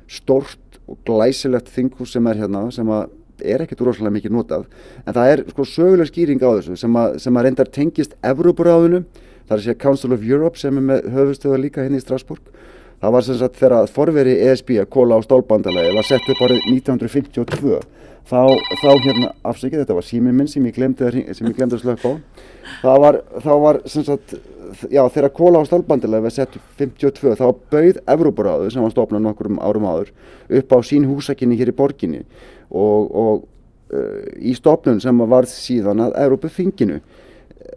stort 0.07 0.79
og 0.87 1.01
glæsilegt 1.07 1.67
þinghús 1.75 2.15
sem 2.15 2.31
er 2.31 2.39
hérna 2.39 2.63
sem 2.71 2.95
að 2.95 3.09
er 3.43 3.65
ekkert 3.65 3.83
rosalega 3.85 4.15
mikið 4.15 4.33
notað. 4.33 4.63
En 5.03 5.13
það 5.13 5.31
er 5.33 5.43
sko 5.51 5.65
söguleg 5.67 6.09
skýring 6.09 6.41
á 6.41 6.49
þessu 6.57 6.77
sem 6.79 6.95
að, 6.97 7.17
sem 7.21 7.37
að 7.37 7.47
reyndar 7.47 7.69
tengist 7.73 8.15
Evrópuráðinu. 8.25 9.03
Það 9.47 9.57
er 9.57 9.63
segja 9.65 9.81
Council 9.83 10.15
of 10.15 10.23
Europe 10.25 10.59
sem 10.59 10.79
er 10.79 10.87
með 10.93 11.11
höfustöða 11.13 11.59
líka 11.61 11.83
hérna 11.83 11.99
í 11.99 12.03
Strasbourg 12.03 12.49
það 13.01 13.15
var 13.17 13.27
sem 13.27 13.39
sagt 13.39 13.59
þegar 13.59 13.93
forveri 13.93 14.35
ESB 14.47 14.73
að 14.81 14.91
kóla 14.93 15.19
á 15.19 15.25
stálbandalagi 15.25 15.95
var 15.97 16.07
sett 16.07 16.29
upp 16.33 16.43
árið 16.47 16.67
1952 16.73 17.79
þá, 18.27 18.41
þá 18.81 18.89
hérna 19.05 19.31
afsækið 19.47 19.83
þetta 19.83 19.97
var 19.97 20.07
síminn 20.07 20.37
minn 20.37 20.51
sem 20.51 20.65
ég 20.67 20.75
glemdi 20.75 21.05
að, 21.07 21.19
að 21.31 21.81
slöpa 21.81 22.11
á. 22.11 22.13
Það 22.81 23.01
var, 23.05 23.19
þá 23.45 23.51
var 23.63 23.81
sem 23.87 24.05
sagt 24.07 24.37
já 24.91 25.01
þegar 25.13 25.33
kóla 25.35 25.61
á 25.63 25.69
stálbandalagi 25.69 26.25
var 26.25 26.33
sett 26.35 26.57
upp 26.59 26.81
52 26.81 27.35
þá 27.39 27.45
bauð 27.71 28.01
Evrópuráðu 28.15 28.71
sem 28.73 28.83
var 28.83 28.93
stofnað 28.93 29.23
nokkur 29.27 29.51
árum 29.61 29.87
áður 29.87 30.11
upp 30.59 30.75
á 30.75 30.77
sín 30.85 31.07
húsakinni 31.07 31.59
hér 31.59 31.71
í 31.71 31.77
borginni 31.77 32.23
og, 32.69 33.07
og 33.07 33.45
uh, 33.93 34.25
í 34.41 34.55
stopnun 34.57 35.01
sem 35.03 35.23
var 35.31 35.47
síðan 35.49 36.03
að 36.07 36.17
Európa-þinginu 36.25 36.99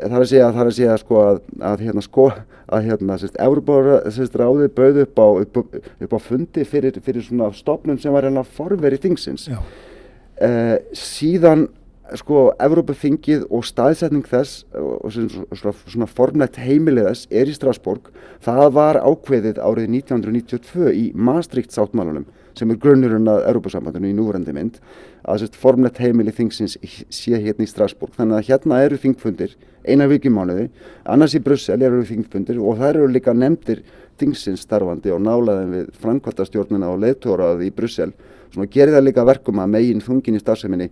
það 0.00 0.16
er 0.16 0.24
að 0.24 0.30
segja, 0.32 0.48
það 0.54 0.62
er 0.62 0.70
að 0.70 0.78
segja 0.78 0.96
sko 1.00 1.20
að, 1.24 1.42
að 1.70 1.84
hérna 1.86 2.04
sko 2.04 2.26
að 2.70 2.86
hérna 2.86 3.18
sérst 3.18 3.38
Európa-ráði 3.42 4.70
bauð 4.76 5.00
upp 5.04 5.20
á, 5.20 5.28
upp, 5.42 5.60
upp 6.06 6.14
á 6.14 6.20
fundi 6.22 6.64
fyrir, 6.68 6.98
fyrir 7.02 7.26
svona 7.26 7.50
stopnun 7.56 7.98
sem 8.00 8.14
var 8.14 8.28
hérna 8.28 8.44
forverið 8.46 9.08
þingsins. 9.08 9.48
Uh, 9.50 10.76
síðan 10.96 11.66
sko 12.18 12.50
Európa-þingið 12.62 13.46
og 13.52 13.64
staðsetning 13.68 14.26
þess 14.26 14.64
og 14.74 15.12
svona, 15.12 15.74
svona 15.86 16.08
formlegt 16.10 16.58
heimilið 16.60 17.08
þess 17.10 17.30
er 17.30 17.50
í 17.50 17.54
Strasbourg. 17.54 18.10
Það 18.44 18.66
var 18.76 18.98
ákveðið 19.04 19.60
árið 19.62 19.90
1992 20.00 20.92
í 20.96 21.06
Maastricht 21.14 21.74
sáttmálunum 21.76 22.26
sem 22.58 22.70
er 22.72 22.80
grunnurinn 22.82 23.30
að 23.30 23.44
Európa-sambandinu 23.52 24.10
í 24.10 24.16
núverandi 24.16 24.54
mynd 24.56 24.80
að 25.22 25.42
sérst 25.42 25.58
formlegt 25.60 26.00
heimili 26.02 26.32
þingsins 26.34 26.76
sé 26.82 27.38
hérna 27.38 27.66
í 27.66 27.70
Strasbourg. 27.70 28.14
Þannig 28.16 28.40
að 28.40 28.48
hérna 28.48 28.80
eru 28.84 28.98
þingfundir 29.00 29.54
eina 29.86 30.08
viki 30.10 30.32
mánuði 30.32 30.68
annars 31.08 31.36
í 31.36 31.42
Brussel 31.44 31.80
eru 31.80 32.02
þingfundir 32.08 32.58
og 32.60 32.80
það 32.80 32.94
eru 32.94 33.12
líka 33.14 33.36
nefndir 33.36 33.84
þingsins 34.20 34.64
starfandi 34.66 35.12
og 35.14 35.22
nálaðin 35.24 35.76
við 35.76 35.92
framkvæmtastjórnina 36.02 36.90
og 36.90 37.00
leðtóraði 37.04 37.70
í 37.70 37.76
Brussel. 37.76 38.10
Svona 38.50 38.68
gerir 38.72 38.96
það 38.96 39.06
líka 39.06 39.24
verkum 39.24 39.62
að 39.62 39.72
megin 39.76 40.04
þungin 40.04 40.36
í 40.36 40.42
starfseminni 40.42 40.90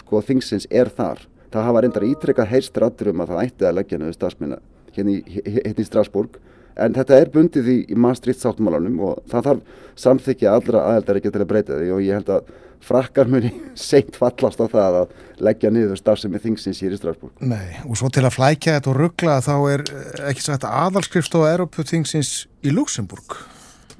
sko 0.00 0.22
þingsins 0.26 0.68
er 0.70 0.90
þar 0.92 1.26
það 1.52 1.68
hafa 1.68 1.82
reyndar 1.84 2.08
ítrekkað 2.08 2.50
heilstir 2.52 2.86
allir 2.86 3.12
um 3.12 3.22
að 3.22 3.34
það 3.34 3.44
ætti 3.44 3.68
að 3.68 3.76
leggja 3.78 4.00
niður 4.00 4.16
stafsminna 4.16 4.58
hérna 4.96 5.14
í, 5.14 5.20
hérna 5.44 5.84
í 5.84 5.88
Strasbourg 5.88 6.40
en 6.80 6.96
þetta 6.96 7.20
er 7.20 7.30
bundið 7.32 7.68
í, 7.68 7.78
í 7.92 7.96
Maastricht 8.00 8.42
sáttmálanum 8.42 8.98
og 9.04 9.22
það 9.30 9.48
þarf 9.48 9.88
samþykja 10.02 10.56
allra 10.56 10.84
aðeldar 10.90 11.20
ekki 11.20 11.32
til 11.32 11.42
að 11.42 11.50
breyta 11.52 11.78
því 11.78 11.90
og 11.92 12.04
ég 12.04 12.20
held 12.20 12.32
að 12.32 12.52
frakkar 12.82 13.30
muni 13.30 13.52
seint 13.88 14.16
fallast 14.18 14.62
á 14.62 14.66
það 14.66 14.98
að 15.02 15.14
leggja 15.46 15.72
niður 15.74 16.00
stafsemi 16.00 16.40
þingsins 16.42 16.80
hér 16.82 16.96
í 16.96 16.98
Strasbourg. 16.98 17.34
Nei, 17.44 17.78
og 17.84 17.98
svo 18.00 18.10
til 18.12 18.24
að 18.26 18.36
flækja 18.38 18.78
þetta 18.78 18.92
og 18.92 18.98
ruggla 18.98 19.38
þá 19.44 19.54
er 19.74 19.86
ekki 20.32 20.46
sagt 20.48 20.66
aðalskrifstofa 20.66 21.52
Európu 21.52 21.86
þingsins 21.86 22.34
í 22.64 22.74
Luxemburg. 22.74 23.38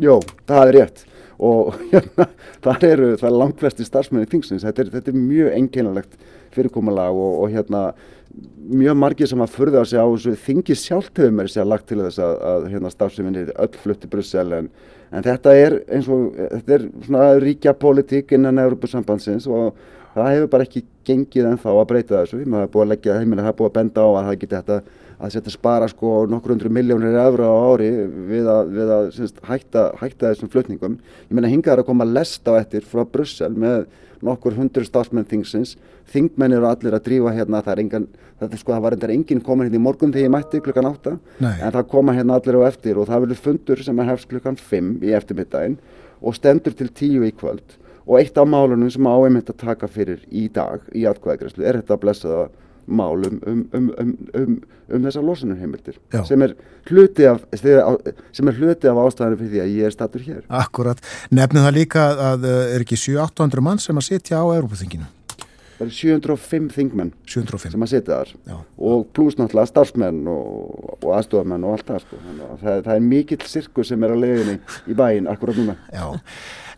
Jó, 0.02 0.16
það 0.48 0.64
er 0.64 0.78
rétt 0.78 1.04
og 1.38 1.76
hérna, 1.92 2.28
það 2.64 2.88
eru, 2.88 3.10
það 3.20 3.38
langt 3.42 3.62
flesti 3.62 3.86
starfsmenni 3.86 4.30
þingsins, 4.30 4.66
þetta 4.66 4.84
er, 4.84 4.92
þetta 4.96 5.12
er 5.12 5.20
mjög 5.20 5.54
einkennalegt 5.58 6.18
fyrirkomulag 6.52 7.16
og, 7.16 7.38
og 7.44 7.54
hérna 7.54 7.84
mjög 8.72 8.96
margir 8.96 9.28
sem 9.28 9.42
að 9.44 9.52
furða 9.52 9.84
sig 9.88 10.00
á 10.00 10.06
þessu. 10.06 10.34
Þingi 10.46 10.76
sjálft 10.78 11.20
hefur 11.20 11.34
mér 11.36 11.50
sér 11.52 11.68
lagt 11.68 11.88
til 11.90 12.00
þess 12.00 12.20
að, 12.22 12.34
að 12.52 12.68
hérna 12.72 12.92
starfseminni 12.92 13.44
er 13.44 13.54
öll 13.64 13.80
flutti 13.82 14.10
Brussel 14.12 14.54
en, 14.56 14.70
en 15.12 15.26
þetta 15.26 15.56
er 15.58 15.78
eins 15.92 16.08
og 16.12 16.30
þetta 16.38 16.76
er 16.78 16.86
svona 17.06 17.26
ríkja 17.42 17.74
politík 17.76 18.32
innan 18.36 18.62
Európusambandsins 18.62 19.48
og 19.50 19.76
það 20.14 20.32
hefur 20.34 20.50
bara 20.54 20.68
ekki 20.68 20.84
gengið 21.08 21.50
ennþá 21.52 21.76
að 21.76 21.88
breyta 21.92 22.20
þessu. 22.20 22.42
Maður 22.46 22.66
er 22.66 22.74
búið 22.74 22.86
að 22.86 22.92
leggja 22.94 23.18
heimilega, 23.18 23.46
það 23.46 23.54
er 23.54 23.60
búið 23.60 23.70
að 23.70 23.78
benda 23.80 24.04
á 24.04 24.08
að 24.10 24.28
það 24.28 24.40
geti 24.42 24.60
þetta 24.60 24.80
að 25.22 25.36
setja 25.36 25.54
spara 25.54 25.88
sko 25.90 26.24
nokkur 26.30 26.56
hundru 26.56 26.70
miljónir 26.72 27.14
efra 27.22 27.46
á 27.46 27.54
ári 27.70 27.90
við 28.28 28.48
að, 28.50 28.70
við 28.74 28.92
að 28.96 29.10
syns, 29.16 29.34
hætta, 29.46 29.84
hætta 30.00 30.32
þessum 30.32 30.50
flutningum. 30.50 30.96
Ég 31.28 31.36
meina 31.36 31.50
hingað 31.50 31.76
er 31.76 31.82
að 31.84 31.90
koma 31.92 32.06
lest 32.08 32.48
á 32.50 32.58
ettir 32.58 32.86
frá 32.86 33.04
Brussel 33.06 33.52
með 33.54 33.86
nokkur 34.22 34.56
hundur 34.58 34.86
stafsmenn 34.86 35.28
þingsins. 35.30 35.76
Þingmenn 36.10 36.56
eru 36.56 36.66
allir 36.66 36.96
að 36.96 37.04
drífa 37.06 37.34
hérna 37.36 37.62
það 37.62 37.74
er 37.74 37.82
engan, 37.84 38.08
þetta 38.42 38.58
sko 38.58 38.74
það 38.74 38.84
var 38.86 38.96
endur 38.96 39.14
enginn 39.14 39.44
komin 39.46 39.68
hérna 39.68 39.78
í 39.78 39.82
morgun 39.82 40.14
þegar 40.14 40.26
ég 40.26 40.34
mætti 40.34 40.62
klukkan 40.64 40.90
átta 40.90 41.14
Nei. 41.42 41.54
en 41.54 41.74
það 41.76 41.90
koma 41.94 42.16
hérna 42.16 42.38
allir 42.38 42.58
á 42.58 42.62
eftir 42.66 42.98
og 42.98 43.06
það 43.10 43.26
verður 43.26 43.42
fundur 43.46 43.84
sem 43.86 44.02
er 44.02 44.10
hefst 44.10 44.30
klukkan 44.30 44.58
5 44.58 44.90
í 45.06 45.14
eftirmiddaginn 45.18 45.78
og 46.22 46.36
stendur 46.38 46.74
til 46.78 46.90
10 46.90 47.28
í 47.30 47.32
kvöld. 47.38 47.78
Og 48.02 48.18
eitt 48.18 48.38
af 48.38 48.48
málunum 48.50 48.90
sem 48.90 49.06
á 49.06 49.14
einmitt 49.14 49.50
að 49.50 49.62
taka 49.62 49.86
fyrir 49.86 50.24
í 50.30 50.48
dag 50.50 50.82
í 50.90 51.06
atkvæðagræslu 51.06 51.62
er 51.62 51.78
þetta 51.78 51.94
að 51.94 52.02
blessa 52.02 52.32
það 52.32 52.58
mál 52.86 53.26
um, 53.28 53.38
um, 53.46 53.62
um, 53.78 53.88
um, 54.00 54.18
um, 54.34 54.58
þessar 55.06 55.26
losunarheimildir 55.26 55.98
sem 56.28 56.44
er 56.46 56.54
hluti 56.90 57.28
af 57.30 57.42
sem 57.54 58.50
er 58.50 58.58
hluti 58.58 58.90
af 58.90 59.00
ástæðanum 59.06 59.40
fyrir 59.40 59.52
því 59.54 59.64
að 59.64 59.74
ég 59.78 59.88
er 59.88 59.94
statur 59.94 60.26
hér. 60.26 60.44
Akkurat, 60.50 61.02
nefnum 61.30 61.66
það 61.66 61.78
líka 61.78 62.06
að 62.32 62.46
er 62.52 62.84
ekki 62.84 62.98
700-800 62.98 63.66
mann 63.68 63.82
sem 63.82 63.98
að 63.98 64.08
sitja 64.10 64.42
á 64.42 64.46
Európaþinginu 64.50 65.10
það 65.82 65.88
eru 65.88 65.96
705 65.98 66.70
þingmenn 66.76 67.12
705 67.26 67.74
sem 67.74 67.84
að 67.84 67.92
sitja 67.92 68.18
þar. 68.22 68.32
Já. 68.46 68.56
og 68.88 69.06
pluss 69.16 69.38
náttúrulega 69.38 69.70
starfsmenn 69.70 70.24
og, 70.30 70.96
og 71.00 71.08
aðstofamenn 71.18 71.66
og 71.66 71.76
allt 71.76 71.88
það 71.90 72.02
sko. 72.06 72.20
Það, 72.62 72.82
það 72.86 72.92
er 72.94 73.06
mikill 73.06 73.46
sirkus 73.50 73.90
sem 73.92 74.06
er 74.06 74.14
að 74.14 74.24
leiðinni 74.24 74.58
í 74.86 74.98
bæinn 74.98 75.30
akkurat 75.30 75.58
núna. 75.58 75.76
Já, 75.92 76.06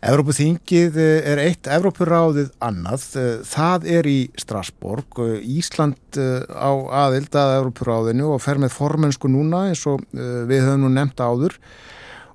Evrópuþingið 0.05 0.99
eh, 1.01 1.29
er 1.31 1.41
eitt, 1.41 1.69
Evrópuráðið 1.71 2.51
annað, 2.63 3.05
Eh, 3.15 3.39
það 3.47 3.87
er 3.95 4.07
í 4.09 4.19
Strasborg, 4.37 5.21
Eh, 5.23 5.39
Ísland 5.57 6.19
á 6.19 6.71
aðild 7.05 7.35
að 7.35 7.55
Evrópuráðinu 7.61 8.33
og 8.35 8.41
fer 8.43 8.59
með 8.61 8.75
formensku 8.75 9.29
núna 9.31 9.67
eins 9.69 9.85
og 9.87 10.03
við 10.13 10.63
höfum 10.63 10.85
nú 10.85 10.93
nefnt 10.93 11.19
áður. 11.19 11.57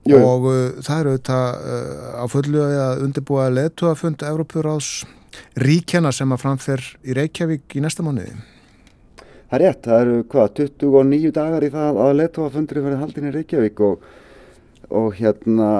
Jú, 0.08 0.16
og 0.16 0.46
það 0.80 1.00
eru 1.00 1.14
þetta 1.18 1.38
á 2.16 2.24
fullu 2.32 2.62
að 2.64 3.02
undirbúa 3.04 3.50
leðtúafund 3.52 4.22
Evrópuráðs 4.24 5.04
ríkjana 5.60 6.12
sem 6.14 6.32
að 6.32 6.42
framfer 6.44 6.86
í 7.04 7.16
Reykjavík 7.16 7.76
í 7.76 7.84
næsta 7.84 8.06
mánuði. 8.06 8.34
Það 9.50 9.58
er 9.58 9.66
rétt, 9.66 9.82
það 9.82 10.00
eru 10.04 10.16
hvað, 10.30 10.48
29 10.60 11.34
dagar 11.34 11.64
í 11.66 11.74
það 11.74 12.00
að 12.04 12.16
letóafundri 12.20 12.82
verið 12.84 13.00
haldin 13.02 13.24
í 13.26 13.32
Reykjavík 13.34 13.80
og, 13.82 14.04
og 14.94 15.16
hérna, 15.18 15.70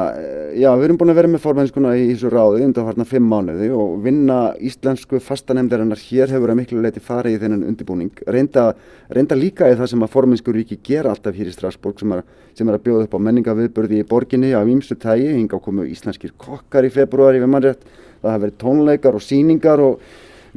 já, 0.59 0.66
við 0.74 0.86
erum 0.88 0.98
búin 0.98 1.12
að 1.12 1.20
vera 1.20 1.30
með 1.30 1.44
formennskuna 1.44 1.92
í 1.94 2.09
þessu 2.09 2.32
ráði 2.34 2.64
undanfarnar 2.66 3.07
fimm 3.07 3.30
mánuði 3.30 3.70
og 3.70 3.94
vinna 4.03 4.40
íslensku 4.59 5.22
fastanemdarinnar 5.22 6.03
hér 6.03 6.34
hefur 6.34 6.51
að 6.51 6.61
miklu 6.64 6.82
leiti 6.82 7.05
farið 7.07 7.36
í 7.38 7.40
þennan 7.44 7.64
undirbúning. 7.70 8.11
Reynda, 8.26 8.66
reynda 9.14 9.38
líka 9.38 9.70
í 9.70 9.78
það 9.78 9.92
sem 9.94 10.03
að 10.03 10.14
formennsku 10.18 10.59
ríki 10.59 10.82
gera 10.90 11.14
alltaf 11.14 11.38
hér 11.38 11.55
í 11.55 11.55
Strasbourg 11.55 12.03
sem 12.03 12.18
er, 12.18 12.26
sem 12.59 12.66
er 12.66 12.80
að 12.80 12.88
bjóða 12.88 13.07
upp 13.07 13.18
á 13.22 13.26
menningaviðbörði 13.30 14.03
í 14.03 14.11
borginni 14.11 14.51
af 14.59 14.66
ímsu 14.66 14.98
tægi, 14.98 15.30
hinga 15.30 15.62
komu 15.62 15.86
íslenskir 15.86 16.34
kokkar 16.34 16.90
í 16.90 16.94
februari 16.98 17.38
við 17.38 17.55
mannrétt, 17.55 17.86
það 18.21 18.35
hafa 18.35 18.45
verið 18.47 18.59
tónleikar 18.64 19.16
og 19.16 19.25
síningar 19.25 19.85
og 19.85 20.03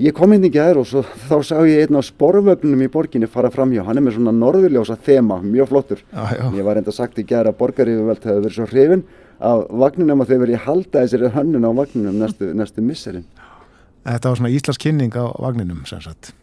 Ég 0.01 0.09
kom 0.17 0.31
inn 0.33 0.41
í 0.41 0.49
gæður 0.49 0.79
og 0.81 0.87
svo, 0.89 1.01
þá 1.29 1.35
sá 1.45 1.57
ég 1.69 1.83
einn 1.83 1.99
á 1.99 2.01
sporvögnunum 2.01 2.81
í 2.81 2.89
borginni 2.89 3.27
fara 3.29 3.51
fram 3.53 3.69
hjá. 3.75 3.83
Hann 3.85 3.99
er 3.99 4.01
með 4.01 4.15
svona 4.15 4.31
norðurljósa 4.33 4.95
þema, 5.05 5.37
mjög 5.45 5.69
flottur. 5.69 6.01
Já. 6.09 6.47
Ég 6.49 6.65
var 6.65 6.79
enda 6.81 6.93
sagt 6.95 7.21
í 7.21 7.25
gæður 7.29 7.51
að 7.51 7.59
borgarífuvelt 7.59 8.25
hefði 8.25 8.45
verið 8.47 8.57
svo 8.57 8.65
hrifin 8.71 9.03
af 9.37 9.67
vagninum 9.83 10.23
að 10.23 10.31
þau 10.31 10.39
verið 10.47 10.63
halda 10.65 11.03
þessari 11.03 11.29
hönnun 11.35 11.69
á 11.69 11.71
vagninum 11.77 12.17
næstu, 12.23 12.49
næstu 12.57 12.85
misserinn. 12.85 13.27
Þetta 14.07 14.31
var 14.31 14.41
svona 14.41 14.53
Íslands 14.55 14.81
kynning 14.81 15.13
á 15.13 15.29
vagninum 15.37 15.85
sem 15.85 16.01
sagt. 16.01 16.33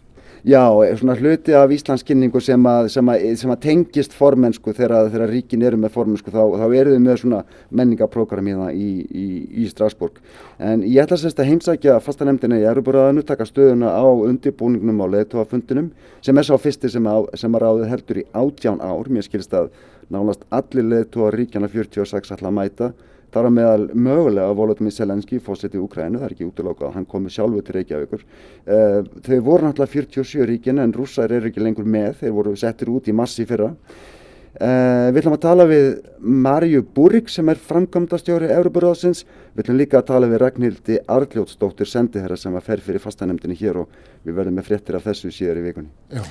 Já, 0.45 0.73
svona 0.97 1.15
hluti 1.19 1.53
af 1.53 1.69
Íslandskynningu 1.69 2.41
sem 2.41 2.65
að, 2.65 2.87
sem 2.95 3.09
að, 3.13 3.25
sem 3.37 3.51
að 3.53 3.59
tengist 3.61 4.15
formennsku 4.17 4.73
þegar, 4.73 5.11
þegar 5.13 5.29
ríkin 5.35 5.65
eru 5.69 5.77
með 5.77 5.93
formennsku 5.93 6.33
þá, 6.33 6.41
þá 6.57 6.65
eru 6.79 6.95
þau 6.95 7.03
með 7.05 7.19
svona 7.21 7.41
menningaprógram 7.77 8.49
hérna 8.49 8.71
í, 8.73 8.89
í, 9.05 9.27
í 9.61 9.67
Strasbourg. 9.69 10.17
En 10.57 10.81
ég 10.87 11.03
ætla 11.05 11.19
sérst 11.21 11.43
að 11.45 11.51
heimsækja 11.51 11.99
fastanemdina 12.01 12.57
í 12.57 12.65
Eruburðaðinu, 12.71 13.27
taka 13.29 13.45
stöðuna 13.45 13.93
á 13.93 14.05
undirbúningnum 14.09 15.05
á 15.05 15.07
leðtóafundinum 15.13 15.93
sem 16.25 16.41
er 16.41 16.49
sá 16.49 16.57
fyrsti 16.57 16.89
sem 16.97 17.13
að, 17.13 17.29
sem 17.37 17.61
að 17.61 17.67
ráðið 17.67 17.93
heldur 17.93 18.23
í 18.23 18.27
átján 18.33 18.81
ár. 18.81 19.13
Mér 19.13 19.29
skilst 19.29 19.53
að 19.53 19.69
nálast 20.09 20.49
allir 20.49 20.89
leðtóa 20.89 21.35
ríkjana 21.37 21.69
46 21.69 22.33
ætla 22.33 22.49
að 22.49 22.57
mæta. 22.63 22.93
Þar 23.31 23.47
á 23.47 23.51
meðal 23.55 23.83
mögulega 23.95 24.55
Volodymyr 24.59 24.95
Selenski, 24.95 25.39
fósetti 25.43 25.79
í 25.79 25.83
Ukrænu, 25.85 26.19
það 26.19 26.27
er 26.27 26.33
ekki 26.35 26.49
útlokað 26.49 26.89
að 26.89 26.97
hann 26.99 27.11
komi 27.11 27.31
sjálfur 27.31 27.67
til 27.67 27.77
Reykjavíkur. 27.77 28.25
Uh, 28.67 28.97
þau 29.27 29.37
voru 29.47 29.69
náttúrulega 29.69 29.93
47 29.95 30.49
ríkin 30.51 30.83
en 30.83 30.95
rússar 30.97 31.31
eru 31.37 31.51
ekki 31.51 31.63
lengur 31.63 31.87
með, 31.87 32.17
þeir 32.25 32.35
voru 32.35 32.57
settir 32.59 32.91
út 32.91 33.07
í 33.07 33.15
massi 33.15 33.47
fyrra. 33.47 33.71
Uh, 34.51 35.13
við 35.15 35.21
ætlum 35.21 35.37
að 35.37 35.45
tala 35.45 35.69
við 35.71 35.87
Marju 36.19 36.83
Búrik 36.97 37.31
sem 37.31 37.49
er 37.53 37.63
framkvæmdastjóri 37.71 38.51
Európaráðsins. 38.51 39.23
Við 39.55 39.63
ætlum 39.65 39.79
líka 39.79 40.01
að 40.01 40.09
tala 40.11 40.31
við 40.33 40.43
Ragnhildi 40.43 40.99
Arljótsdóttir 41.07 41.87
sendiherra 41.87 42.39
sem 42.41 42.59
að 42.59 42.67
fer 42.67 42.83
fyrir 42.83 43.05
fastanemdini 43.05 43.55
hér 43.63 43.85
og 43.85 43.95
við 44.27 44.41
verðum 44.41 44.59
með 44.59 44.73
fréttir 44.73 44.99
af 44.99 45.07
þessu 45.07 45.31
síðar 45.31 45.63
í 45.63 45.69
vikunni. 45.71 45.95
Já. 46.11 46.25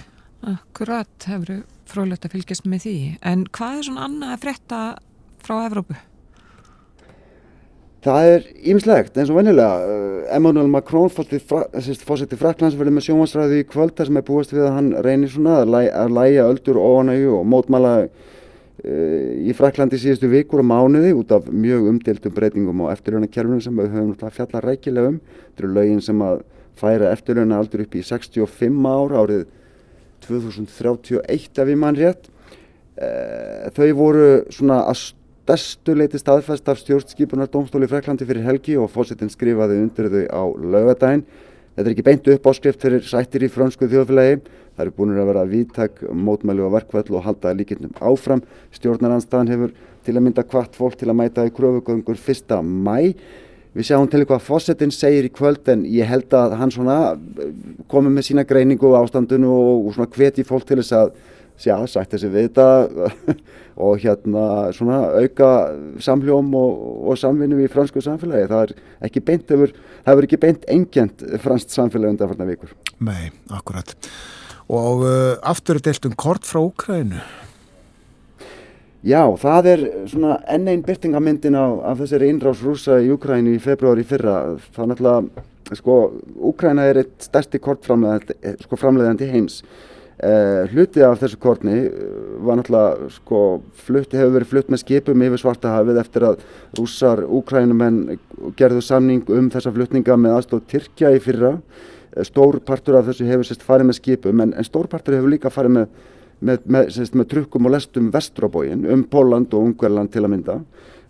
Akkurat 0.51 1.27
hefur 1.27 1.63
frólægt 1.89 2.27
að 2.27 2.35
fylgjast 2.35 2.67
með 2.67 2.85
því. 2.85 2.97
En 3.31 3.47
hvað 3.55 3.79
er 3.79 3.87
svona 3.87 4.05
annað 4.07 4.35
að 4.35 4.45
frétta 4.45 4.83
frá 5.43 5.55
Evrópu? 5.63 5.99
Það 7.99 8.29
er 8.31 8.45
ýmislegt 8.63 9.17
eins 9.19 9.31
og 9.31 9.35
venjulega. 9.41 9.83
Uh, 9.83 10.19
Emmanuel 10.31 10.69
Macron 10.71 11.11
fórseti 11.11 12.37
Fraklands 12.39 12.77
verður 12.79 12.95
með 12.95 13.09
sjónvarsræðu 13.09 13.57
í 13.59 13.65
kvöld 13.67 13.97
þar 13.97 14.07
sem 14.07 14.19
er 14.21 14.25
búist 14.29 14.53
við 14.55 14.67
að 14.69 14.75
hann 14.77 14.89
reynir 15.03 15.33
svona 15.33 15.57
að, 15.59 15.73
læ, 15.73 15.79
að 15.91 16.15
læja 16.15 16.45
öldur 16.47 16.79
óanægu 16.79 17.33
og 17.35 17.43
mótmæla 17.51 17.91
uh, 18.05 19.27
í 19.43 19.55
Fraklandi 19.57 19.99
síðustu 19.99 20.31
vikur 20.31 20.63
og 20.63 20.69
mánuði 20.71 21.11
út 21.17 21.35
af 21.35 21.51
mjög 21.51 21.91
umdeltum 21.91 22.37
breytingum 22.39 22.85
á 22.87 22.95
eftirljónakerfinu 22.95 23.59
sem 23.67 23.83
við 23.83 23.91
höfum 23.97 24.15
fjallað 24.37 24.67
rækilega 24.69 25.11
um. 25.11 25.21
Þetta 25.49 25.65
eru 25.65 25.75
lögin 25.75 26.03
sem 26.07 26.23
að 26.23 26.43
færa 26.79 27.11
eftirljóna 27.11 27.59
aldur 27.59 27.83
upp 27.83 27.99
í 27.99 28.07
65 28.07 28.87
ár 28.87 29.19
árið 29.25 29.47
2031 30.23 31.63
ef 31.65 31.75
ég 31.75 31.83
mann 31.83 31.99
rétt. 31.99 32.31
Uh, 32.95 33.67
þau 33.75 33.89
voru 33.99 34.27
svona 34.55 34.85
að 34.87 35.09
stærstu 35.49 35.95
leiti 35.97 36.19
staðfæst 36.21 36.67
af 36.69 36.77
stjórnskipunar 36.77 37.47
domstóli 37.49 37.87
Freklandi 37.89 38.25
fyrir 38.27 38.43
helgi 38.45 38.75
og 38.77 38.91
fósittin 38.93 39.31
skrifaði 39.33 39.79
undir 39.81 40.09
þau 40.13 40.25
á 40.29 40.43
laugadaginn. 40.45 41.23
Þetta 41.73 41.87
er 41.87 41.93
ekki 41.95 42.05
beint 42.05 42.29
upp 42.29 42.49
áskrift 42.51 42.83
fyrir 42.85 43.01
sættir 43.07 43.47
í 43.47 43.49
frönsku 43.49 43.87
þjóðfélagi. 43.89 44.43
Það 44.75 44.83
eru 44.85 44.93
búin 44.99 45.15
að 45.15 45.31
vera 45.31 45.45
viðtak, 45.49 46.03
mótmæli 46.05 46.61
og 46.61 46.75
verkvall 46.75 47.17
og 47.17 47.25
halda 47.25 47.55
líkindum 47.57 47.97
áfram. 47.97 48.43
Stjórnaranstaðan 48.77 49.49
hefur 49.49 49.73
til 50.05 50.15
að 50.15 50.25
mynda 50.27 50.45
hvart 50.51 50.77
fólk 50.77 50.99
til 50.99 51.09
að 51.09 51.17
mæta 51.23 51.47
í 51.49 51.55
kröfugöngur 51.57 52.21
1. 52.21 52.53
mæ. 52.61 53.15
Við 53.73 53.89
sjáum 53.89 54.09
til 54.11 54.21
hvað 54.29 54.45
fósittin 54.45 54.93
segir 54.93 55.25
í 55.25 55.33
kvöld 55.33 55.65
en 55.73 55.87
ég 55.89 56.05
held 56.05 56.29
að 56.37 56.59
hann 56.61 56.73
svona 56.73 56.99
komi 57.89 58.13
með 58.13 58.29
sína 58.29 58.45
greiningu 58.45 58.93
á 58.93 59.01
ástandinu 59.01 59.49
og 59.49 59.91
svona 59.97 60.13
hveti 60.13 60.45
fólk 60.45 60.69
til 60.69 60.81
þess 60.83 60.93
að 60.99 61.13
já, 61.65 61.75
sætti 61.87 62.15
þessi 62.15 62.31
við 62.33 62.47
þetta 62.49 62.67
og 63.85 63.99
hérna 64.03 64.45
svona 64.75 64.99
auka 65.21 65.49
samljóm 66.03 66.51
og, 66.59 66.79
og 67.11 67.19
samvinnu 67.19 67.61
í 67.63 67.69
fransku 67.71 68.03
samfélagi. 68.03 68.49
Það 68.51 68.63
er 68.65 68.73
ekki 69.07 69.23
beint, 69.23 69.51
hefur, 69.51 69.75
það 70.03 70.13
hefur 70.13 70.27
ekki 70.27 70.41
beint 70.45 70.65
engjent 70.71 71.27
franskt 71.43 71.75
samfélagi 71.75 72.15
undan 72.15 72.31
farnar 72.31 72.51
vikur. 72.51 72.73
Nei, 72.99 73.29
akkurat. 73.55 73.95
Og 74.69 75.05
uh, 75.05 75.35
aftur 75.49 75.79
er 75.79 75.85
deilt 75.87 76.05
um 76.05 76.17
kort 76.19 76.45
frá 76.45 76.61
Úkrænu. 76.61 77.21
Já, 79.07 79.23
það 79.39 79.67
er 79.71 79.83
svona 80.11 80.33
enn 80.51 80.67
einn 80.67 80.81
byrtingamyndin 80.83 81.55
af, 81.55 81.77
af 81.87 82.01
þessari 82.01 82.27
innrás 82.33 82.59
rúsa 82.65 82.97
í 82.99 83.07
Úkrænu 83.15 83.55
í 83.55 83.61
februari 83.63 84.03
fyrra. 84.03 84.57
Það 84.75 84.83
er 84.83 84.89
náttúrulega, 84.91 85.45
sko, 85.79 85.95
Úkræna 86.51 86.89
er 86.91 86.99
eitt 87.05 87.29
stærsti 87.29 87.61
kortframleðandi 87.63 88.57
sko, 88.65 88.79
framleiðandi 88.81 89.29
heims. 89.31 89.61
Uh, 90.19 90.65
hluti 90.73 90.99
af 90.99 91.21
þessu 91.21 91.37
kortni 91.39 91.77
var 92.43 92.57
náttúrulega 92.59 93.05
sko, 93.15 93.37
flutt, 93.85 94.11
hefur 94.11 94.33
verið 94.33 94.49
flutt 94.51 94.73
með 94.73 94.81
skipum 94.81 95.21
yfir 95.23 95.39
Svartahafið 95.39 95.99
eftir 96.01 96.25
að 96.27 96.41
rússar, 96.75 97.21
úkrænumenn 97.23 98.17
gerðu 98.59 98.83
samning 98.83 99.31
um 99.31 99.47
þessa 99.53 99.71
flutninga 99.71 100.17
með 100.19 100.35
aðstóð 100.35 100.65
Tyrkja 100.73 101.13
í 101.15 101.21
fyrra. 101.23 101.53
Uh, 102.11 102.25
stór 102.27 102.59
partur 102.67 102.99
af 102.99 103.07
þessu 103.07 103.29
hefur 103.29 103.47
sérst 103.47 103.63
farið 103.63 103.93
með 103.93 103.99
skipum 104.01 104.43
en, 104.43 104.51
en 104.59 104.67
stór 104.67 104.91
partur 104.91 105.15
hefur 105.15 105.31
líka 105.31 105.53
farið 105.55 105.77
með, 105.77 105.97
með, 106.43 106.67
með, 106.67 106.91
sérst, 106.97 107.15
með 107.15 107.31
trukkum 107.37 107.69
og 107.71 107.77
lestum 107.77 108.11
vestur 108.11 108.49
á 108.51 108.53
bógin 108.57 108.83
um 108.91 109.07
Póland 109.07 109.55
og 109.55 109.69
Ungverland 109.69 110.11
til 110.11 110.25
að 110.25 110.33
mynda 110.35 110.59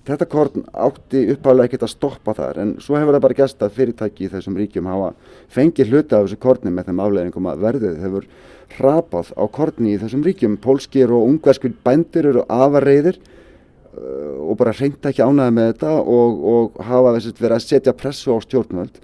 þetta 0.10 0.28
korn 0.30 0.64
átti 0.74 1.24
uppálega 1.36 1.70
ekkert 1.70 1.86
að 1.86 1.92
stoppa 1.94 2.34
þar 2.38 2.60
en 2.64 2.72
svo 2.84 2.98
hefur 2.98 3.16
það 3.16 3.26
bara 3.26 3.38
gæst 3.40 3.66
að 3.66 3.76
fyrirtæki 3.78 4.26
í 4.26 4.30
þessum 4.34 4.56
ríkjum 4.58 4.90
hafa 4.90 5.10
fengið 5.54 5.92
hluti 5.94 6.16
af 6.18 6.26
þessu 6.26 6.40
korni 6.42 6.74
með 6.74 6.90
þeim 6.90 7.04
afleðingum 7.06 7.50
að 7.52 7.66
verðið 7.66 8.00
hefur 8.04 8.30
hrapað 8.78 9.34
á 9.38 9.44
korni 9.54 9.94
í 9.94 10.00
þessum 10.02 10.24
ríkjum. 10.26 10.58
Pólskir 10.62 11.14
og 11.14 11.28
ungverskir 11.28 11.76
bændir 11.86 12.30
eru 12.32 12.46
afarreiðir 12.50 13.20
uh, 13.20 14.50
og 14.50 14.58
bara 14.62 14.74
reynda 14.78 15.12
ekki 15.12 15.26
ánæði 15.26 15.56
með 15.58 15.72
þetta 15.74 15.94
og, 16.02 16.44
og 16.54 16.82
hafa 16.90 17.16
verið 17.20 17.56
að 17.56 17.64
setja 17.66 17.96
pressu 17.98 18.34
á 18.34 18.38
stjórnvöld 18.46 19.00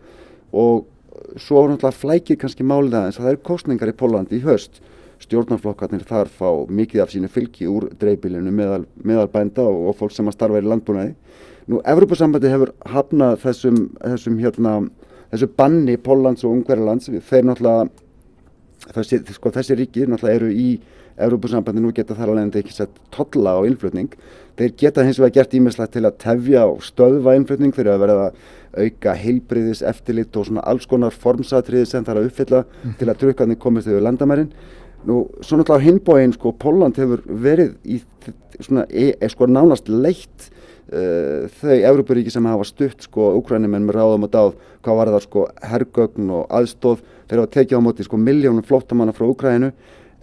og 0.55 0.85
svo 1.41 1.65
náttúrulega 1.67 1.99
flækir 1.99 2.39
kannski 2.39 2.65
málið 2.65 2.99
aðeins 2.99 3.17
að 3.19 3.25
það 3.25 3.33
eru 3.33 3.45
kostningar 3.49 3.91
í 3.91 3.97
Pólandi 3.97 4.39
í 4.39 4.45
höst 4.45 4.81
stjórnarflokkarnir 5.25 6.05
þar 6.07 6.31
fá 6.31 6.47
mikið 6.69 7.03
af 7.03 7.11
sínu 7.13 7.29
fylgi 7.31 7.67
úr 7.69 7.89
dreifbílinu 7.99 8.53
meðal, 8.53 8.85
meðal 9.03 9.27
bænda 9.33 9.65
og, 9.65 9.89
og 9.91 9.99
fólk 9.99 10.15
sem 10.15 10.29
að 10.29 10.37
starfa 10.37 10.61
í 10.61 10.65
landbúnaði. 10.65 11.13
Nú, 11.65 11.81
Evropasambandi 11.81 12.51
hefur 12.51 12.71
hafnað 12.85 13.39
þessum, 13.41 13.79
þessum 13.97 14.41
hérna, 14.41 14.75
þessu 15.33 15.49
banni 15.57 15.97
Póllands 15.97 16.45
og 16.45 16.59
Ungverðarlands, 16.59 17.09
þeir 17.29 17.47
náttúrulega, 17.49 17.87
þessi, 18.93 19.21
sko, 19.33 19.53
þessi 19.55 19.79
ríki 19.79 20.05
náttúrulega 20.05 20.41
eru 20.41 20.51
í 20.53 20.67
Evropasambandi 21.15 21.79
nú 21.79 21.93
geta 21.95 22.15
þar 22.15 22.33
alveg 22.33 22.57
ekki 22.59 22.73
sett 22.75 22.95
tolla 23.15 23.55
á 23.55 23.63
innflutning. 23.63 24.11
Þeir 24.59 24.73
geta 24.81 25.03
hins 25.07 25.19
vegar 25.19 25.35
gert 25.37 25.53
ímislegt 25.55 25.93
til 25.95 26.03
að 26.03 26.17
tefja 26.19 26.65
og 26.67 26.81
stöðva 26.83 27.35
innflutning 27.39 27.71
þegar 27.75 27.95
það 27.95 28.03
verða 28.03 28.25
auka 28.75 29.13
heilbriðis, 29.15 29.83
eftirlit 29.87 30.35
og 30.35 30.49
svona 30.49 30.63
alls 30.67 30.87
konar 30.91 31.15
formsatriði 31.15 31.87
sem 31.87 32.03
það 32.03 32.15
er 32.15 32.19
að 32.19 32.27
uppfylla 32.29 32.61
mm. 32.65 32.97
til 32.99 33.07
að 33.07 33.21
drukkanir 33.21 33.59
komist 33.63 33.87
yfir 33.87 34.03
landamærin. 34.03 34.51
Nú, 35.05 35.25
svo 35.43 35.59
náttúrulega 35.59 35.81
á 35.81 35.85
hinbóin, 35.85 36.33
sko, 36.33 36.53
Póland 36.57 36.97
hefur 36.97 37.21
verið 37.27 37.75
í 37.85 37.99
svona, 38.59 38.85
e, 38.89 39.11
e, 39.19 39.29
sko, 39.29 39.45
nánast 39.51 39.89
leitt 39.91 40.47
uh, 40.89 41.45
þau 41.59 41.75
Európaríki 41.75 42.33
sem 42.33 42.47
hafa 42.49 42.65
stutt, 42.65 43.05
sko, 43.05 43.33
Ukrænumenn 43.41 43.85
með 43.85 43.99
ráðum 43.99 44.25
og 44.25 44.31
dáð, 44.33 44.55
hvað 44.85 44.99
var 45.01 45.13
það, 45.13 45.27
sko, 45.27 45.45
herrgögn 45.73 46.31
og 46.39 46.47
aðstóð, 46.57 47.05
þeir 47.29 47.43
hafa 47.43 47.53
tekið 47.59 47.77
á 47.77 47.85
móti, 47.85 48.07
sko, 48.07 48.21
miljónum 48.21 48.65
flottamanna 48.65 49.13
frá 49.13 49.27
Ukrænu, 49.27 49.71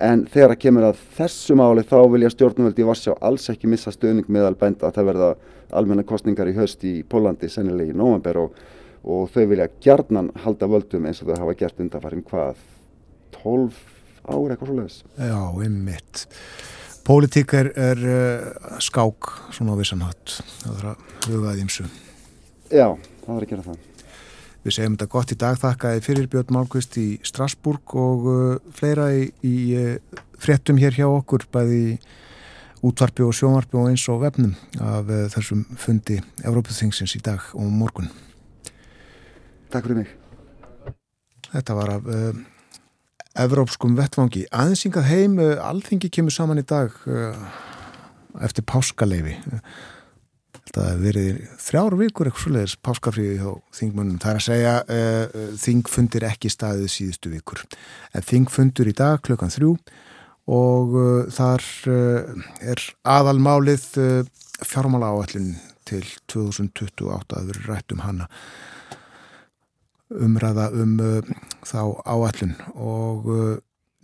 en 0.03 0.25
þegar 0.27 0.55
það 0.55 0.63
kemur 0.65 0.89
að 0.89 1.01
þessu 1.17 1.57
máli 1.59 1.85
þá 1.87 1.97
vilja 2.11 2.31
stjórnvöldi 2.33 2.83
í 2.83 2.87
Vassjá 2.89 3.15
alls 3.23 3.49
ekki 3.53 3.71
missa 3.71 3.93
stöðning 3.95 4.29
meðal 4.33 4.57
bænda. 4.59 4.89
Að 4.89 4.97
það 4.99 5.09
verða 5.13 5.29
almenna 5.79 6.05
kostningar 6.07 6.51
í 6.51 6.57
höst 6.57 6.83
í 6.89 6.95
Pólandi, 7.07 7.51
sennilega 7.53 7.93
í 7.93 7.97
nóvember 7.97 8.41
og, 8.43 8.57
og 9.07 9.31
þau 9.35 9.45
vilja 9.53 9.69
gjarnan 9.85 10.33
halda 10.43 10.69
völdum 10.71 11.07
eins 11.07 11.23
og 11.23 11.31
þau 11.31 11.45
hafa 11.45 11.59
gert 11.61 11.83
undanfarið 11.85 12.25
hvað, 12.33 12.65
12 13.39 14.02
ár 14.27 14.53
eitthvað 14.55 14.71
svo 14.71 14.77
leiðis. 14.79 14.99
Já, 15.19 15.39
einmitt. 15.65 16.27
Pólitík 17.03 17.55
er, 17.59 17.73
er 17.75 18.03
uh, 18.07 18.77
skák 18.83 19.31
svona 19.55 19.75
á 19.75 19.81
vissanhatt. 19.81 20.37
Það 20.63 20.77
þarf 20.77 20.91
að 20.93 21.33
hugaði 21.33 21.65
ímsu. 21.65 21.87
Já, 22.71 22.89
það 22.95 23.27
þarf 23.27 23.41
að 23.41 23.49
gera 23.53 23.67
það. 23.67 23.89
Við 24.63 24.77
segjum 24.77 24.95
þetta 24.95 25.13
gott 25.17 25.35
í 25.35 25.39
dag. 25.43 25.59
Þakkaði 25.59 26.05
fyrir 26.07 26.29
Björn 26.31 26.55
Málkvist 26.55 26.99
í 27.03 27.07
Strasburg 27.27 27.97
og 27.99 28.29
uh, 28.31 28.75
fleira 28.79 29.09
í, 29.17 29.27
í 29.43 29.57
uh, 29.81 30.21
fréttum 30.39 30.79
hér 30.79 30.95
hjá 31.01 31.09
okkur, 31.09 31.49
bæði 31.51 31.99
útvarpi 32.87 33.27
og 33.27 33.35
sjónvarpi 33.35 33.79
og 33.79 33.91
eins 33.91 34.07
og 34.11 34.23
vefnum 34.25 34.57
af 34.83 35.11
þessum 35.31 35.61
fundi 35.79 36.17
Európaþingsins 36.43 37.15
í 37.15 37.21
dag 37.23 37.45
og 37.55 37.69
morgun. 37.71 38.09
Takk 39.71 39.87
fyrir 39.87 40.01
mig. 40.01 40.11
Þetta 41.53 41.77
var 41.79 41.95
af 41.95 42.11
Evrópskum 43.39 43.95
vettvangi. 43.97 44.45
Aðeinsingað 44.53 45.09
heim, 45.09 45.39
uh, 45.41 45.57
alþingi 45.65 46.11
kemur 46.13 46.35
saman 46.35 46.61
í 46.61 46.67
dag 46.69 46.93
uh, 47.09 47.39
eftir 48.45 48.67
páskaleifi. 48.69 49.39
Þetta 50.63 50.85
hefur 50.87 51.03
verið 51.07 51.39
þrjár 51.61 51.97
vikur 52.01 52.29
eitthvað 52.29 52.45
svoleiðis 52.47 52.77
páskafríði 52.85 53.39
hjá 53.41 53.55
þingmönnum. 53.79 54.21
Það 54.23 54.33
er 54.33 54.41
að 54.41 54.47
segja 54.49 54.75
uh, 54.85 55.41
þingfundir 55.65 56.29
ekki 56.29 56.53
staðið 56.53 56.93
síðustu 56.93 57.33
vikur. 57.33 57.65
En 58.13 58.27
þingfundur 58.29 58.93
í 58.93 58.97
dag 59.01 59.25
klukkan 59.25 59.53
þrjú 59.53 59.75
og 60.53 60.97
þar 61.31 61.63
er 61.87 62.81
aðalmálið 63.07 63.85
fjármála 64.67 65.13
áallin 65.15 65.53
til 65.87 66.03
2028 66.33 67.39
að 67.39 67.53
vera 67.53 67.63
rætt 67.69 67.95
um 67.95 68.03
hana 68.03 68.27
umræða 70.21 70.69
um 70.77 70.99
uh, 71.01 71.33
þá 71.67 71.81
áallun 72.05 72.55
og 72.75 73.29
uh, 73.31 73.57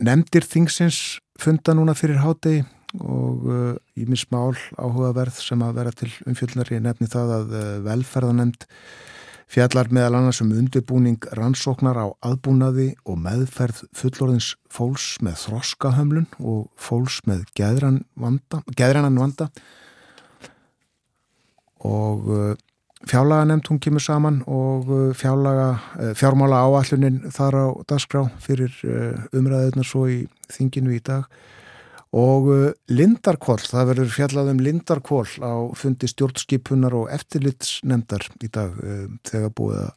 nefndir 0.02 0.46
þingsins 0.46 1.18
funda 1.40 1.74
núna 1.76 1.94
fyrir 1.98 2.22
hádegi 2.22 2.64
og 2.98 3.44
í 3.44 4.04
uh, 4.04 4.08
minn 4.08 4.20
smál 4.20 4.56
áhugaverð 4.80 5.42
sem 5.42 5.62
að 5.64 5.76
vera 5.80 5.92
til 5.92 6.10
umfjöldnar 6.26 6.72
ég 6.72 6.84
nefni 6.84 7.10
það 7.10 7.34
að 7.36 7.56
velferðanemnd 7.86 8.68
fjallar 9.48 9.88
meðal 9.92 10.18
annars 10.18 10.42
um 10.44 10.52
undirbúning 10.52 11.24
rannsóknar 11.36 11.96
á 11.96 12.06
aðbúnaði 12.24 12.90
og 13.08 13.20
meðferð 13.24 13.86
fullorðins 13.96 14.52
fólks 14.72 15.14
með 15.24 15.38
þroskahömlun 15.46 16.28
og 16.38 16.68
fólks 16.76 17.22
með 17.28 17.46
geðrannan 17.56 18.02
vanda 19.20 19.60
og 21.78 22.58
Fjárlaga 23.06 23.46
nefnd 23.46 23.68
hún 23.70 23.78
kemur 23.78 24.02
saman 24.02 24.40
og 24.50 24.88
uh, 24.90 25.02
fjárlaga, 25.14 25.68
uh, 26.02 26.14
fjármála 26.18 26.64
áallunin 26.66 27.20
þar 27.30 27.54
á 27.54 27.66
dagskrá 27.86 28.24
fyrir 28.42 28.74
uh, 28.82 29.14
umræðunar 29.38 29.86
svo 29.86 30.08
í 30.10 30.24
þinginu 30.50 30.96
í 30.96 31.02
dag. 31.06 31.28
Og 32.16 32.48
Lindarkvól, 32.88 33.60
það 33.60 33.90
verður 33.90 34.14
fjallað 34.14 34.50
um 34.54 34.62
Lindarkvól 34.64 35.28
á 35.44 35.54
fundi 35.76 36.08
stjórnskipunar 36.08 36.96
og 36.96 37.10
eftirlitsnemndar 37.12 38.24
í 38.40 38.48
dag 38.48 38.72
þegar 39.28 39.52
búið 39.52 39.82
að 39.82 39.90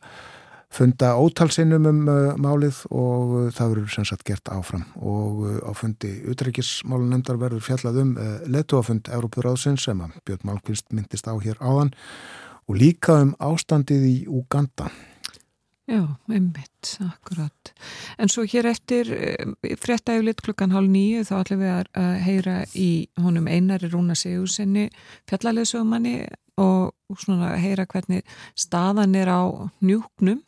funda 0.75 1.13
ótalsinnum 1.15 1.87
um 1.87 2.01
málið 2.43 2.81
og 2.91 3.31
það 3.55 3.71
verður 3.71 3.95
sem 3.95 4.09
sagt 4.11 4.27
gert 4.27 4.51
áfram. 4.51 4.83
Og 4.99 5.63
á 5.63 5.71
fundi 5.71 6.11
utreikismálunemndar 6.35 7.39
verður 7.39 7.63
fjallað 7.69 8.03
um 8.03 8.13
letuafund 8.43 9.07
Európur 9.07 9.47
áðsins 9.47 9.87
sem 9.87 10.03
að 10.03 10.19
Björn 10.27 10.51
Málkvist 10.51 10.91
myndist 10.91 11.31
á 11.31 11.35
hér 11.39 11.63
áðan 11.63 11.95
og 12.71 12.77
líka 12.79 13.17
um 13.19 13.33
ástandið 13.43 14.03
í 14.07 14.17
Uganda. 14.31 14.87
Já, 15.91 16.05
einmitt, 16.31 16.93
akkurat. 17.03 17.71
En 18.21 18.29
svo 18.31 18.45
hér 18.47 18.69
eftir 18.69 19.09
eh, 19.11 19.75
frettæflit 19.81 20.39
klukkan 20.45 20.71
hálf 20.71 20.87
nýju 20.87 21.25
þá 21.27 21.33
ætlum 21.41 21.63
við 21.65 21.89
að 21.99 22.13
heyra 22.23 22.53
í 22.71 22.91
honum 23.19 23.49
einari 23.51 23.89
Rúna 23.91 24.15
Sigursenni 24.15 24.87
fjallarleðsögumanni 25.27 26.15
og 26.61 27.19
svona 27.19 27.57
heyra 27.59 27.87
hvernig 27.91 28.23
staðan 28.55 29.17
er 29.19 29.33
á 29.35 29.43
njúknum, 29.83 30.39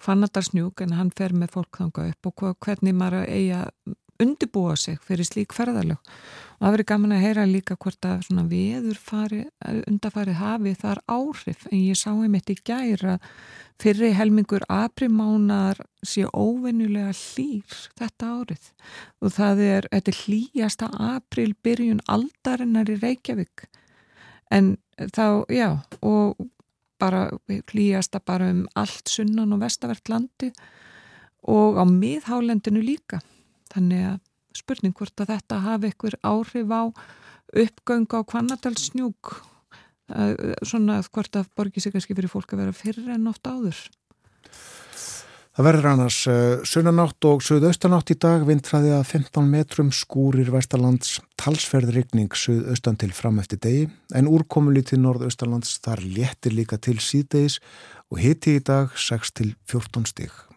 fannadarsnjúk 0.00 0.86
en 0.86 0.96
hann 0.96 1.12
fer 1.12 1.34
með 1.36 1.52
fólk 1.58 1.82
þanga 1.82 2.08
upp 2.14 2.30
og 2.30 2.64
hvernig 2.64 2.96
maður 2.96 3.28
eiga 3.28 3.66
undibúa 4.22 4.76
sig 4.76 4.98
fyrir 5.06 5.26
slík 5.26 5.54
ferðarlög 5.56 5.98
og 6.58 6.64
það 6.64 6.74
verið 6.74 6.88
gaman 6.90 7.14
að 7.14 7.22
heyra 7.22 7.44
líka 7.46 7.76
hvort 7.78 8.06
að 8.08 8.24
svona 8.26 8.44
veður 8.50 8.98
fari, 8.98 9.44
undarfarið 9.86 10.40
hafi 10.40 10.72
þar 10.80 11.00
áhrif. 11.06 11.66
En 11.70 11.78
ég 11.78 11.98
sá 11.98 12.10
einmitt 12.10 12.50
í 12.50 12.56
gæra 12.66 13.18
fyrir 13.78 14.16
helmingur 14.18 14.66
aprimánar 14.66 15.78
sé 16.02 16.26
óvennulega 16.34 17.12
hlýr 17.14 17.78
þetta 18.00 18.32
árið. 18.40 18.72
Og 19.22 19.34
það 19.36 19.62
er, 19.68 19.88
þetta 19.92 20.12
er 20.12 20.20
hlýjasta 20.24 20.90
april 21.12 21.54
byrjun 21.62 22.02
aldarinnar 22.10 22.90
í 22.90 22.98
Reykjavík. 23.04 23.68
En 24.50 24.74
þá, 24.98 25.46
já 25.46 25.68
og 26.02 26.34
bara 26.98 27.28
hlýjasta 27.46 28.18
bara 28.18 28.50
um 28.50 28.66
allt 28.74 29.06
sunnan 29.06 29.54
og 29.54 29.62
vestavert 29.62 30.10
landi 30.10 30.50
og 31.46 31.78
á 31.78 31.86
miðhálendinu 31.86 32.82
líka 32.82 33.22
þannig 33.74 34.08
að 34.14 34.18
spurning 34.58 34.96
hvort 34.96 35.22
að 35.22 35.34
þetta 35.34 35.60
hafi 35.66 35.92
ykkur 35.92 36.18
áhrif 36.26 36.74
á 36.74 36.82
uppgöng 37.64 38.08
á 38.12 38.20
kvannadalsnjúk 38.28 39.36
svona 40.64 41.02
hvort 41.12 41.36
að 41.36 41.48
borgi 41.56 41.82
sig 41.84 41.92
kannski 41.92 42.16
fyrir 42.16 42.32
fólk 42.32 42.54
að 42.54 42.64
vera 42.64 42.76
fyrir 42.76 43.10
en 43.12 43.28
oft 43.28 43.44
áður? 43.48 43.80
Það 45.58 45.66
verður 45.66 45.86
annars 45.90 46.16
uh, 46.30 46.60
sunnanátt 46.62 47.26
og 47.26 47.40
söðaustanátt 47.42 48.12
í 48.14 48.16
dag. 48.22 48.44
Vindræði 48.46 48.92
að 48.94 49.08
15 49.10 49.48
metrum 49.50 49.88
skúrir 49.90 50.52
Vestarlands 50.54 51.16
talsferðrykning 51.42 52.30
söðaustan 52.30 53.00
til 53.02 53.10
fram 53.10 53.42
eftir 53.42 53.58
degi. 53.66 53.88
En 54.14 54.30
úrkomulítið 54.30 55.02
norðaustalands 55.02 55.80
þar 55.82 56.04
léttir 56.06 56.54
líka 56.54 56.78
til 56.78 57.00
síðdegis 57.02 57.58
og 58.06 58.22
hiti 58.22 58.60
í 58.60 58.62
dag 58.62 58.94
6 58.94 59.34
til 59.34 59.56
14 59.66 60.06
stig 60.14 60.47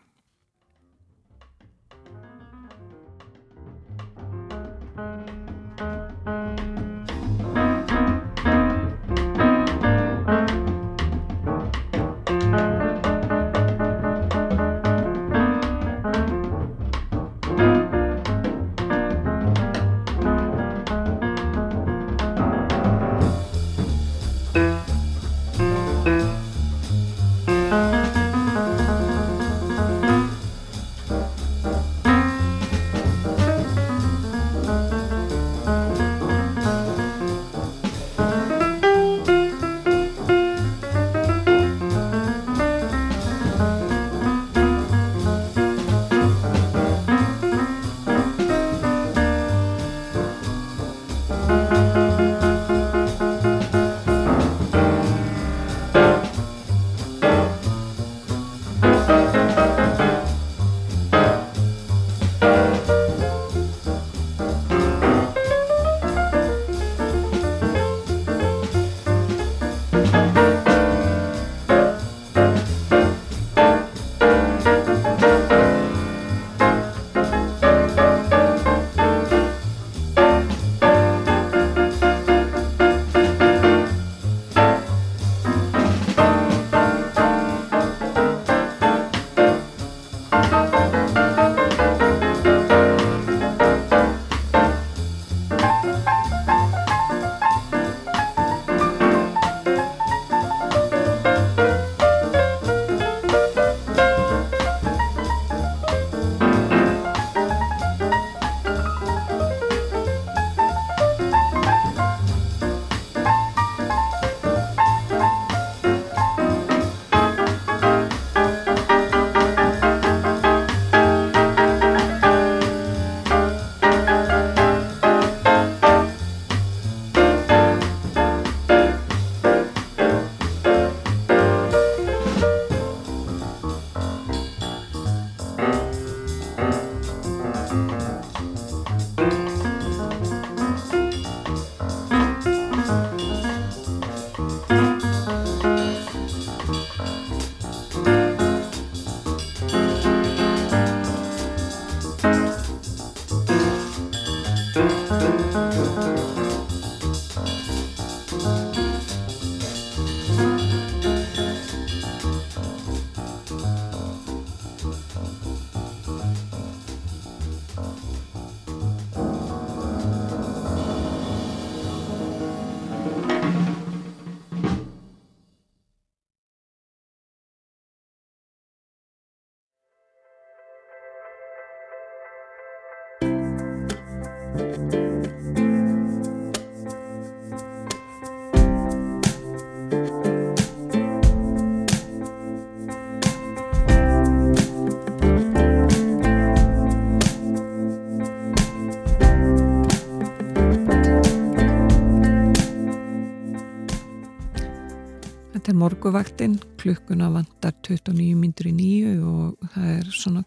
Þetta 205.82 205.95
morguvaktinn, 205.95 206.56
klukkuna 206.78 207.32
vantar 207.34 207.72
29 207.82 208.36
myndur 208.38 208.68
í 208.70 208.74
nýju 208.78 209.14
og 209.26 209.72
það 209.74 209.88
er 209.95 210.12
svona 210.14 210.44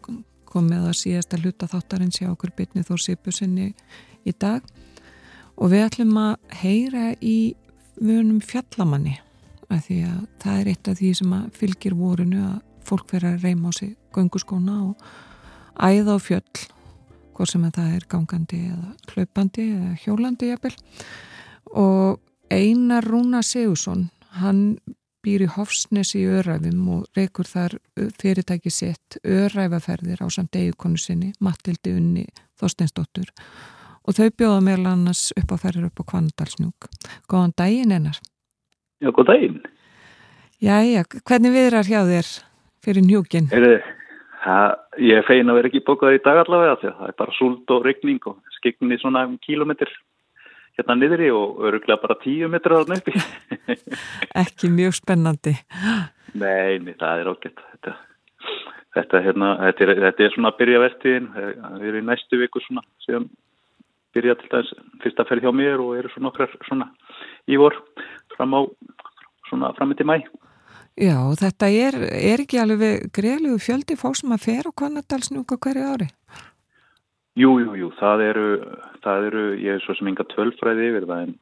komið 0.47 0.85
að 0.87 0.95
síðasta 0.95 1.39
hluta 1.41 1.67
þáttarins 1.67 2.21
hjá 2.21 2.29
okkur 2.29 2.53
bytni 2.55 2.85
þó 2.87 2.93
sipusinni 3.03 3.65
í 4.23 4.31
dag. 4.31 4.63
Og 5.59 5.73
við 5.75 5.83
ætlum 5.89 6.15
að 6.21 6.55
heyra 6.61 7.11
í 7.19 7.35
vunum 7.99 8.39
fjallamanni 8.39 9.17
af 9.67 9.83
því 9.89 9.99
að 10.13 10.23
það 10.45 10.61
er 10.61 10.71
eitt 10.71 10.93
af 10.93 10.99
því 11.03 11.13
sem 11.19 11.37
fylgir 11.59 11.99
vorinu 11.99 12.47
að 12.53 12.57
fólk 12.87 13.11
verður 13.11 13.35
að 13.35 13.47
reyma 13.49 13.75
á 13.75 13.79
sig 13.81 13.93
gönguskóna 14.15 14.81
og 14.87 15.07
æða 15.75 16.15
á 16.15 16.19
fjöll 16.31 16.67
hvort 17.35 17.51
sem 17.51 17.67
að 17.67 17.81
það 17.81 17.95
er 17.99 18.11
gangandi 18.15 18.65
eða 18.71 18.93
hlaupandi 19.11 19.71
eða 19.75 19.95
hjólandi 20.05 20.55
jafnvel. 20.55 20.77
Og 21.75 22.21
Einar 22.47 23.03
Rúna 23.03 23.43
Sigursson 23.43 24.13
hann 24.39 24.79
býr 25.25 25.45
í 25.45 25.49
Hofsnes 25.49 26.13
í 26.17 26.23
Öræfum 26.29 26.83
og 26.93 27.17
reykur 27.17 27.47
þar 27.49 27.77
fyrirtæki 28.21 28.71
sitt 28.73 29.17
Öræfaferðir 29.25 30.21
á 30.21 30.27
samt 30.29 30.57
eigikonu 30.57 31.01
sinni 31.01 31.31
Matildi 31.41 31.95
Unni 31.97 32.27
Þorsteinsdóttur. 32.61 33.31
Og 34.05 34.13
þau 34.13 34.29
bjóða 34.37 34.61
meðal 34.67 34.91
annars 34.93 35.31
upp 35.39 35.55
á 35.55 35.57
ferðir 35.57 35.89
upp 35.89 36.03
á 36.05 36.09
Kvandalsnúk 36.11 36.89
Góðan 37.31 37.55
daginn 37.57 37.95
einar. 37.95 38.19
Já, 39.01 39.09
góð 39.09 39.31
daginn. 39.31 39.61
Jæja, 40.61 41.03
hvernig 41.25 41.55
viðrar 41.57 41.89
hjá 41.89 42.01
þér 42.05 42.31
fyrir 42.85 43.05
njúkin? 43.05 43.49
Heyrðu, 43.51 43.79
ég 45.01 45.19
er 45.19 45.25
fegin 45.27 45.49
að 45.49 45.59
vera 45.59 45.71
ekki 45.71 45.83
bókaður 45.87 46.19
í 46.19 46.25
dag 46.25 46.43
allavega 46.43 46.77
því 46.79 46.91
að 46.91 46.99
það 46.99 47.09
er 47.09 47.17
bara 47.23 47.39
súld 47.39 47.73
og 47.75 47.87
regning 47.87 48.29
og 48.29 48.53
skikninni 48.59 49.01
svona 49.01 49.25
um 49.25 49.39
kílometr 49.41 49.89
hérna 50.79 50.97
niðri 50.99 51.29
og 51.35 51.61
öruglega 51.67 52.01
bara 52.01 52.17
tíu 52.21 52.49
metrar 52.51 52.83
á 52.83 52.89
nöppi. 52.89 53.15
Ekki 54.43 54.71
mjög 54.73 54.97
spennandi. 54.99 55.55
Nei, 56.35 56.81
nei, 56.83 56.93
það 56.99 57.23
er 57.23 57.31
ágætt. 57.31 57.63
Þetta, 57.71 57.95
þetta, 58.97 59.23
hérna, 59.27 59.51
þetta, 59.63 59.87
er, 59.87 60.03
þetta 60.07 60.25
er 60.27 60.35
svona 60.35 60.51
að 60.51 60.61
byrja 60.61 60.83
vertiðin. 60.83 61.29
Við 61.35 61.89
erum 61.91 62.01
í 62.03 62.07
næstu 62.09 62.41
viku 62.41 62.63
svona 62.65 62.83
síðan 63.05 63.29
byrja 64.15 64.37
til 64.39 64.51
dæs 64.51 64.71
fyrsta 65.03 65.27
ferð 65.27 65.47
hjá 65.47 65.55
mér 65.55 65.83
og 65.83 65.95
eru 65.99 66.11
svona 66.13 66.31
okkar 66.31 66.51
svona 66.67 66.89
í 67.51 67.59
vor 67.59 67.75
fram 68.35 68.55
á 68.55 68.61
svona 69.49 69.71
fram 69.77 69.95
til 69.95 70.07
mæ. 70.07 70.19
Já, 70.95 71.19
þetta 71.35 71.67
er, 71.67 71.97
er 72.15 72.41
ekki 72.45 72.59
alveg 72.61 73.09
greiðlegu 73.15 73.59
fjöldi 73.59 73.97
fólk 73.99 74.15
sem 74.15 74.31
að 74.31 74.45
fer 74.45 74.67
á 74.67 74.71
Kvannadalsnúka 74.71 75.57
hverju 75.59 75.89
ári? 75.91 76.07
Jú, 77.35 77.57
jú, 77.59 77.73
jú, 77.75 77.89
það 77.99 78.21
eru, 78.29 78.45
það 79.03 79.25
eru, 79.29 79.43
ég 79.59 79.75
er 79.75 79.83
svo 79.83 79.95
sem 79.97 80.07
enga 80.07 80.23
tölfræði 80.31 80.85
yfir 80.91 81.07
það 81.09 81.23
en 81.25 81.33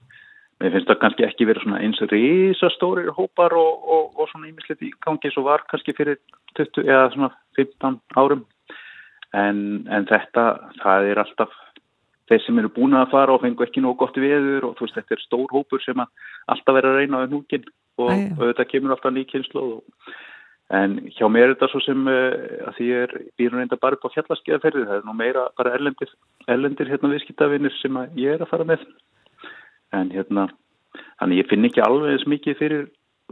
mér 0.64 0.74
finnst 0.74 0.90
það 0.90 1.02
kannski 1.04 1.26
ekki 1.28 1.46
verið 1.50 1.66
svona 1.66 1.82
eins 1.86 2.02
risastórir 2.10 3.12
hópar 3.14 3.54
og, 3.60 3.84
og, 3.84 4.08
og 4.18 4.32
svona 4.32 4.50
ímislegt 4.50 4.82
í 4.82 4.90
gangi 5.06 5.30
eins 5.30 5.38
og 5.38 5.46
var 5.52 5.66
kannski 5.70 5.94
fyrir 5.98 6.18
20 6.58 6.88
eða 6.88 7.12
svona 7.14 7.30
15 7.60 8.00
árum. 8.18 8.42
En, 9.34 9.60
en 9.90 10.10
þetta, 10.10 10.48
það 10.82 11.12
er 11.12 11.22
alltaf 11.22 11.54
þeir 12.30 12.44
sem 12.46 12.60
eru 12.62 12.74
búin 12.74 12.98
að 12.98 13.12
fara 13.14 13.36
og 13.36 13.44
fengu 13.44 13.66
ekki 13.66 13.82
nóg 13.84 13.98
gott 14.02 14.18
viður 14.18 14.70
og 14.70 14.78
þú 14.78 14.88
veist 14.88 14.98
þetta 15.00 15.16
er 15.16 15.24
stór 15.24 15.54
hópur 15.54 15.82
sem 15.84 16.02
alltaf 16.02 16.78
verður 16.78 16.94
að 16.94 17.02
reyna 17.02 17.22
á 17.22 17.30
núkinn 17.30 17.66
og, 18.00 18.10
og 18.10 18.46
þetta 18.48 18.70
kemur 18.72 18.96
alltaf 18.96 19.14
nýkynslu 19.14 19.66
og 19.78 20.14
En 20.74 20.96
hjá 21.14 21.28
mér 21.30 21.52
er 21.52 21.54
þetta 21.54 21.70
svo 21.70 21.82
sem 21.86 22.08
uh, 22.10 22.34
að 22.70 22.78
því 22.80 22.90
er 22.98 23.12
býrun 23.38 23.62
reynda 23.62 23.78
bara 23.78 23.98
upp 23.98 24.08
á 24.10 24.14
fjallaskiðaferði, 24.16 24.88
það 24.90 25.00
er 25.00 25.06
nú 25.06 25.14
meira 25.18 25.46
bara 25.60 25.76
erlendir, 25.78 26.10
erlendir 26.50 26.90
hérna 26.90 27.12
viðskiptavinnir 27.12 27.76
sem 27.78 28.00
ég 28.18 28.34
er 28.34 28.42
að 28.42 28.50
fara 28.50 28.66
með. 28.72 28.86
En 29.94 30.10
hérna, 30.16 30.48
þannig 31.22 31.44
ég 31.44 31.50
finn 31.52 31.70
ekki 31.70 31.84
alveg 31.86 32.16
eins 32.16 32.26
mikið 32.32 32.58
fyrir 32.62 32.88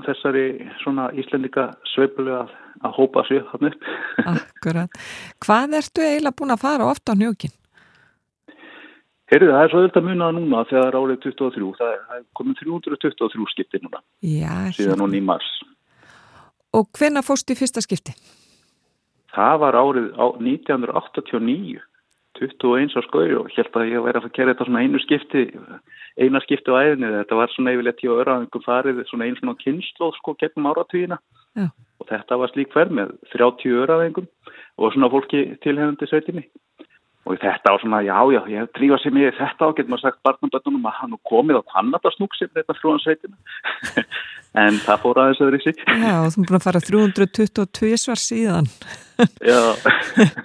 þessari 0.05 0.45
svona 0.83 1.07
íslendika 1.17 1.71
sveipulu 1.95 2.35
að, 2.43 2.53
að 2.85 2.93
hópa 2.99 3.25
sig 3.27 3.41
þarna 3.49 3.73
upp. 3.73 3.89
Akkurat. 4.35 5.01
Hvað 5.41 5.75
ertu 5.81 6.05
eiginlega 6.05 6.37
búin 6.37 6.55
að 6.55 6.63
fara 6.67 6.87
ofta 6.93 7.17
á 7.17 7.19
njókin? 7.19 7.57
Heyrðu, 9.31 9.51
það 9.55 9.63
er 9.63 9.69
svo 9.71 9.81
að 9.87 10.07
munað 10.09 10.33
núna 10.35 10.63
þegar 10.67 10.81
það 10.81 10.87
er 10.89 10.95
árið 10.99 11.19
23, 11.25 11.67
það 11.79 12.15
er 12.17 12.23
komið 12.35 12.63
323 12.65 13.45
skiptir 13.53 13.85
núna, 13.85 14.01
Já, 14.19 14.55
síðan 14.75 14.99
núna 14.99 15.17
í 15.17 15.21
mars. 15.23 15.51
Og 16.71 16.87
hvenna 16.95 17.19
fóst 17.25 17.51
í 17.51 17.57
fyrsta 17.59 17.83
skipti? 17.83 18.13
Það 19.35 19.57
var 19.63 19.77
árið 19.79 20.07
á 20.15 20.25
1989, 20.39 21.81
21 22.39 22.95
á 22.95 23.01
skauði 23.07 23.35
og 23.39 23.51
held 23.55 23.77
að 23.79 23.91
ég 23.91 24.05
væri 24.05 24.21
að 24.21 24.31
gera 24.35 24.53
þetta 24.53 24.67
svona 24.67 24.83
einu 24.83 25.01
skipti, 25.03 25.43
eina 26.19 26.41
skipti 26.43 26.71
á 26.71 26.79
æðinni. 26.79 27.11
Þetta 27.17 27.39
var 27.39 27.53
svona 27.53 27.75
yfirleitt 27.75 28.03
í 28.03 28.11
öraðingum 28.11 28.65
farið 28.65 29.03
svona 29.09 29.27
einu 29.27 29.39
svona 29.39 29.59
kynnslóð 29.59 30.15
sko 30.19 30.35
gegnum 30.39 30.71
áratvíðina 30.71 31.19
Já. 31.59 31.67
og 31.99 32.09
þetta 32.11 32.39
var 32.39 32.53
slík 32.53 32.75
ferð 32.75 32.97
með 32.99 33.13
30 33.35 33.79
öraðingum 33.83 34.27
og 34.79 34.95
svona 34.95 35.11
fólki 35.11 35.43
tilhengandi 35.63 36.07
sveitinni. 36.07 36.47
Og 37.29 37.37
þetta 37.37 37.75
var 37.75 37.81
svona, 37.83 37.99
já, 38.01 38.15
já, 38.33 38.39
ég 38.49 38.63
hef 38.63 38.69
trífað 38.73 39.01
sér 39.03 39.13
mig 39.13 39.35
þetta 39.37 39.67
og 39.67 39.75
getur 39.77 39.93
maður 39.93 40.07
sagt 40.07 40.23
barnaböndunum 40.25 40.87
að 40.89 40.95
hann 40.97 41.19
komið 41.29 41.59
á 41.61 41.69
kannadarsnúk 41.69 42.33
sem 42.33 42.49
þetta 42.55 42.75
frúan 42.79 43.01
sveitina. 43.03 43.37
en 44.63 44.79
það 44.81 45.03
fór 45.03 45.21
aðeins 45.21 45.43
öðru 45.45 45.59
í 45.59 45.65
sig. 45.67 45.83
Já, 45.85 46.15
þú 46.17 46.31
erum 46.31 46.47
búin 46.49 46.57
að 46.57 46.65
fara 46.65 46.81
322 46.87 48.01
svar 48.01 48.21
síðan. 48.23 48.71
Já. 49.45 49.61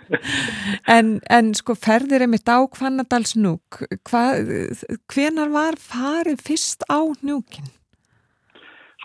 en, 0.98 1.16
en 1.32 1.50
sko 1.56 1.78
ferðir 1.80 2.26
einmitt 2.26 2.52
á 2.52 2.60
Hvannadalsnúk, 2.60 3.80
hvenar 4.12 5.56
var 5.56 5.80
farið 5.80 6.44
fyrst 6.44 6.84
á 6.92 7.00
njúkin? 7.24 7.72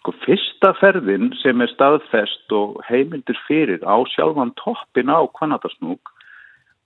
Sko 0.01 0.11
fyrsta 0.25 0.73
ferðin 0.81 1.31
sem 1.39 1.61
er 1.63 1.71
staðfest 1.71 2.51
og 2.57 2.81
heimildir 2.89 3.37
fyrir 3.47 3.85
á 3.87 3.95
sjálfan 4.11 4.51
toppin 4.59 5.13
á 5.13 5.23
Hvannadalsnúk 5.23 6.17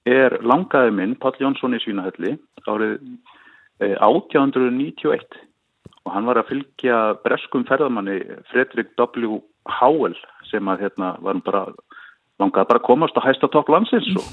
er 0.05 0.37
langaði 0.45 0.93
minn, 0.93 1.17
Pall 1.19 1.35
Jónsson 1.41 1.75
í 1.75 1.81
Svínahalli, 1.83 2.35
árið 2.65 2.99
1891 3.81 5.41
og 6.05 6.13
hann 6.13 6.27
var 6.29 6.39
að 6.39 6.51
fylgja 6.51 6.97
breskum 7.25 7.65
ferðamanni 7.67 8.21
Fredrik 8.51 8.93
W. 8.99 9.41
Howell 9.79 10.15
sem 10.51 10.67
að 10.69 10.85
hérna 10.85 11.15
var 11.25 11.41
bara 11.45 11.63
langaði 12.39 12.69
bara 12.69 12.81
að 12.81 12.87
komast 12.87 13.17
á 13.17 13.25
hæsta 13.25 13.49
topp 13.51 13.71
landsins 13.73 14.07
og 14.13 14.27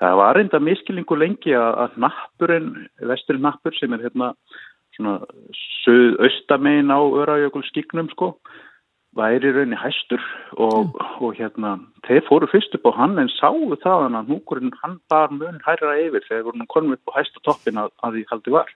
það 0.00 0.18
var 0.20 0.36
reynda 0.36 0.60
miskilingu 0.62 1.16
lengi 1.16 1.54
að 1.56 1.96
nappurinn, 2.00 2.72
vesturinn 3.00 3.46
nappur 3.48 3.74
sem 3.78 3.92
er 3.96 4.04
hérna 4.04 4.34
svona 4.96 5.18
söð-austamein 5.84 6.92
á 6.92 7.00
Örajökul 7.00 7.64
skiknum 7.70 8.10
sko 8.12 8.34
væri 9.16 9.50
raunni 9.52 9.78
hæstur 9.78 10.22
og, 10.54 10.94
og 11.18 11.34
hérna 11.34 11.76
þeir 12.06 12.22
fóru 12.28 12.46
fyrst 12.50 12.74
upp 12.78 12.86
á 12.90 12.92
hann 13.00 13.18
en 13.18 13.30
sáu 13.32 13.74
það 13.82 14.06
hann 14.06 14.18
að 14.20 14.32
núkurinn 14.34 14.72
hann 14.82 14.98
bar 15.10 15.32
mun 15.34 15.58
hærra 15.66 15.96
yfir 15.98 16.24
þegar 16.28 16.46
voru 16.46 16.62
hann 16.62 16.72
komið 16.74 16.98
upp 16.98 17.12
á 17.14 17.16
hæsta 17.18 17.44
toppin 17.44 17.82
að, 17.82 17.92
að 18.06 18.18
því 18.18 18.24
haldi 18.30 18.56
var. 18.56 18.72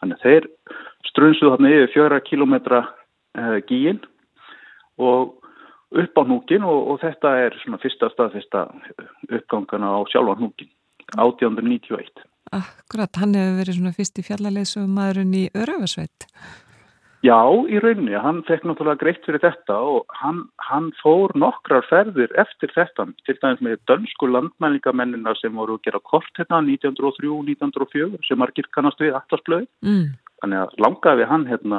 Þannig 0.00 0.22
þeir 0.24 0.50
strunsuðu 1.10 1.54
hann 1.54 1.70
yfir 1.70 1.92
fjöra 1.94 2.20
kilometra 2.24 2.84
uh, 2.84 3.58
gíin 3.68 4.00
og 4.98 5.36
upp 5.94 6.18
á 6.18 6.22
núkin 6.26 6.64
og, 6.66 6.80
og 6.90 7.02
þetta 7.04 7.34
er 7.44 7.58
svona 7.62 7.80
fyrsta 7.82 8.10
staðfesta 8.12 8.66
uppgangana 9.30 9.94
á 9.94 10.00
sjálfa 10.10 10.38
núkin 10.40 10.70
1891 11.14 12.24
Akkurat, 12.54 13.10
hann 13.18 13.34
hefur 13.34 13.56
verið 13.58 13.78
svona 13.78 13.94
fyrst 13.96 14.18
í 14.20 14.24
fjallalesum 14.26 14.90
maðurinn 14.94 15.34
í 15.34 15.44
Öröfarsveit 15.58 16.26
Já, 17.24 17.40
í 17.72 17.78
rauninni, 17.80 18.12
hann 18.20 18.42
fekk 18.44 18.66
náttúrulega 18.68 19.00
greitt 19.00 19.24
fyrir 19.24 19.40
þetta 19.40 19.78
og 19.80 20.12
hann, 20.18 20.42
hann 20.60 20.90
fór 20.98 21.32
nokkrar 21.40 21.86
ferðir 21.88 22.32
eftir 22.40 22.72
þetta, 22.74 23.06
til 23.24 23.36
dæmis 23.40 23.62
með 23.64 23.78
dönsku 23.88 24.28
landmælingamennina 24.28 25.32
sem 25.38 25.54
voru 25.56 25.78
að 25.78 25.86
gera 25.86 26.02
kort 26.04 26.28
hérna 26.36 26.60
1903-1904 26.66 28.20
sem 28.28 28.40
margir 28.40 28.68
kannast 28.76 29.00
við 29.00 29.16
aftarsblöði. 29.16 29.70
mm. 29.86 30.10
Þannig 30.42 30.60
að 30.60 30.74
langaði 30.84 31.26
hann 31.30 31.46
hérna, 31.48 31.78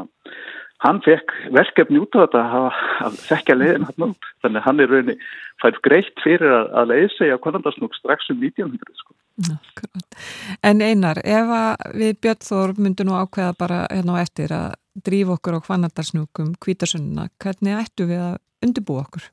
hann 0.81 1.01
fekk 1.05 1.35
verkefni 1.53 2.01
út 2.01 2.17
á 2.17 2.23
þetta 2.23 2.41
að, 2.59 2.79
að 3.05 3.19
þekka 3.27 3.57
leiðin 3.59 3.85
hann 3.85 4.05
út. 4.07 4.29
Þannig 4.41 4.61
að 4.61 4.65
hann 4.65 4.81
er 4.81 4.89
rauninni 4.95 5.15
fætt 5.61 5.77
greitt 5.85 6.23
fyrir 6.23 6.55
að, 6.55 6.71
að 6.79 6.89
leiði 6.89 7.11
segja 7.19 7.37
konandarsnúk 7.43 7.93
strax 7.99 8.31
um 8.33 8.41
1900 8.41 8.97
sko. 8.97 9.13
Akkurat. 9.51 10.17
En 10.65 10.81
einar, 10.81 11.21
ef 11.21 11.53
við 11.93 12.17
Björn 12.25 12.41
Þór 12.47 12.75
myndum 12.79 13.11
nú 13.11 13.19
ákveða 13.19 13.53
bara 13.59 13.83
hérna 13.91 14.17
á 14.17 14.23
eftir 14.23 14.55
að 14.55 14.73
drífa 14.95 15.35
okkur 15.35 15.59
á 15.59 15.65
hvannadarsnúkum 15.67 16.53
kvítasunna, 16.63 17.27
hvernig 17.41 17.79
ættu 17.81 18.07
við 18.09 18.21
að 18.21 18.37
undirbúa 18.65 19.03
okkur? 19.05 19.27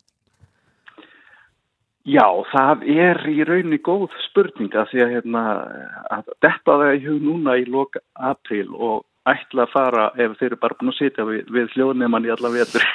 Já, 2.03 2.27
það 2.51 2.83
er 2.91 3.21
í 3.31 3.45
rauninni 3.47 3.79
góð 3.79 4.11
spurning 4.25 4.75
að 4.75 4.89
því 4.91 5.03
að, 5.05 5.13
hérna, 5.15 5.43
að 6.11 6.33
þetta 6.43 6.79
er 6.89 6.97
í 6.99 7.05
hug 7.07 7.21
núna 7.23 7.55
í 7.61 7.67
loka 7.71 8.03
april 8.19 8.67
og 8.75 9.05
ætla 9.31 9.69
að 9.69 9.75
fara 9.77 10.09
ef 10.19 10.35
þeir 10.41 10.49
eru 10.49 10.59
bara 10.65 10.79
búin 10.81 10.91
að 10.91 10.99
sitja 10.99 11.27
við, 11.29 11.45
við 11.55 11.77
hljóðnefman 11.77 12.27
í 12.27 12.33
alla 12.35 12.51
vetur. 12.57 12.87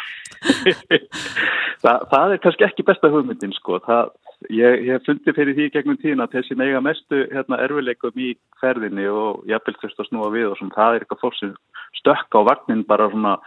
það, 1.85 2.03
það 2.11 2.34
er 2.34 2.41
kannski 2.44 2.68
ekki 2.68 2.88
besta 2.89 3.11
hugmyndin 3.14 3.56
sko. 3.56 3.80
Það, 3.85 4.11
ég 4.53 4.84
hef 4.91 5.07
fundið 5.07 5.38
fyrir 5.38 5.57
því 5.57 5.69
gegnum 5.73 5.97
tíðin 6.01 6.22
að 6.23 6.38
þessi 6.38 6.57
mega 6.59 6.81
mestu 6.84 7.23
hérna, 7.31 7.61
erfileikum 7.65 8.22
í 8.22 8.35
ferðinni 8.61 9.07
og 9.09 9.47
jafnvel 9.49 9.77
þurft 9.81 10.03
að 10.03 10.09
snúa 10.11 10.30
við 10.34 10.51
og 10.51 10.59
svona, 10.59 10.76
það 10.76 10.93
er 10.93 11.05
eitthvað 11.05 11.23
fólk 11.23 11.39
sem 11.39 11.55
stökka 11.97 12.43
á 12.45 12.47
vagnin 12.51 12.85
bara 12.88 13.09
svona 13.14 13.38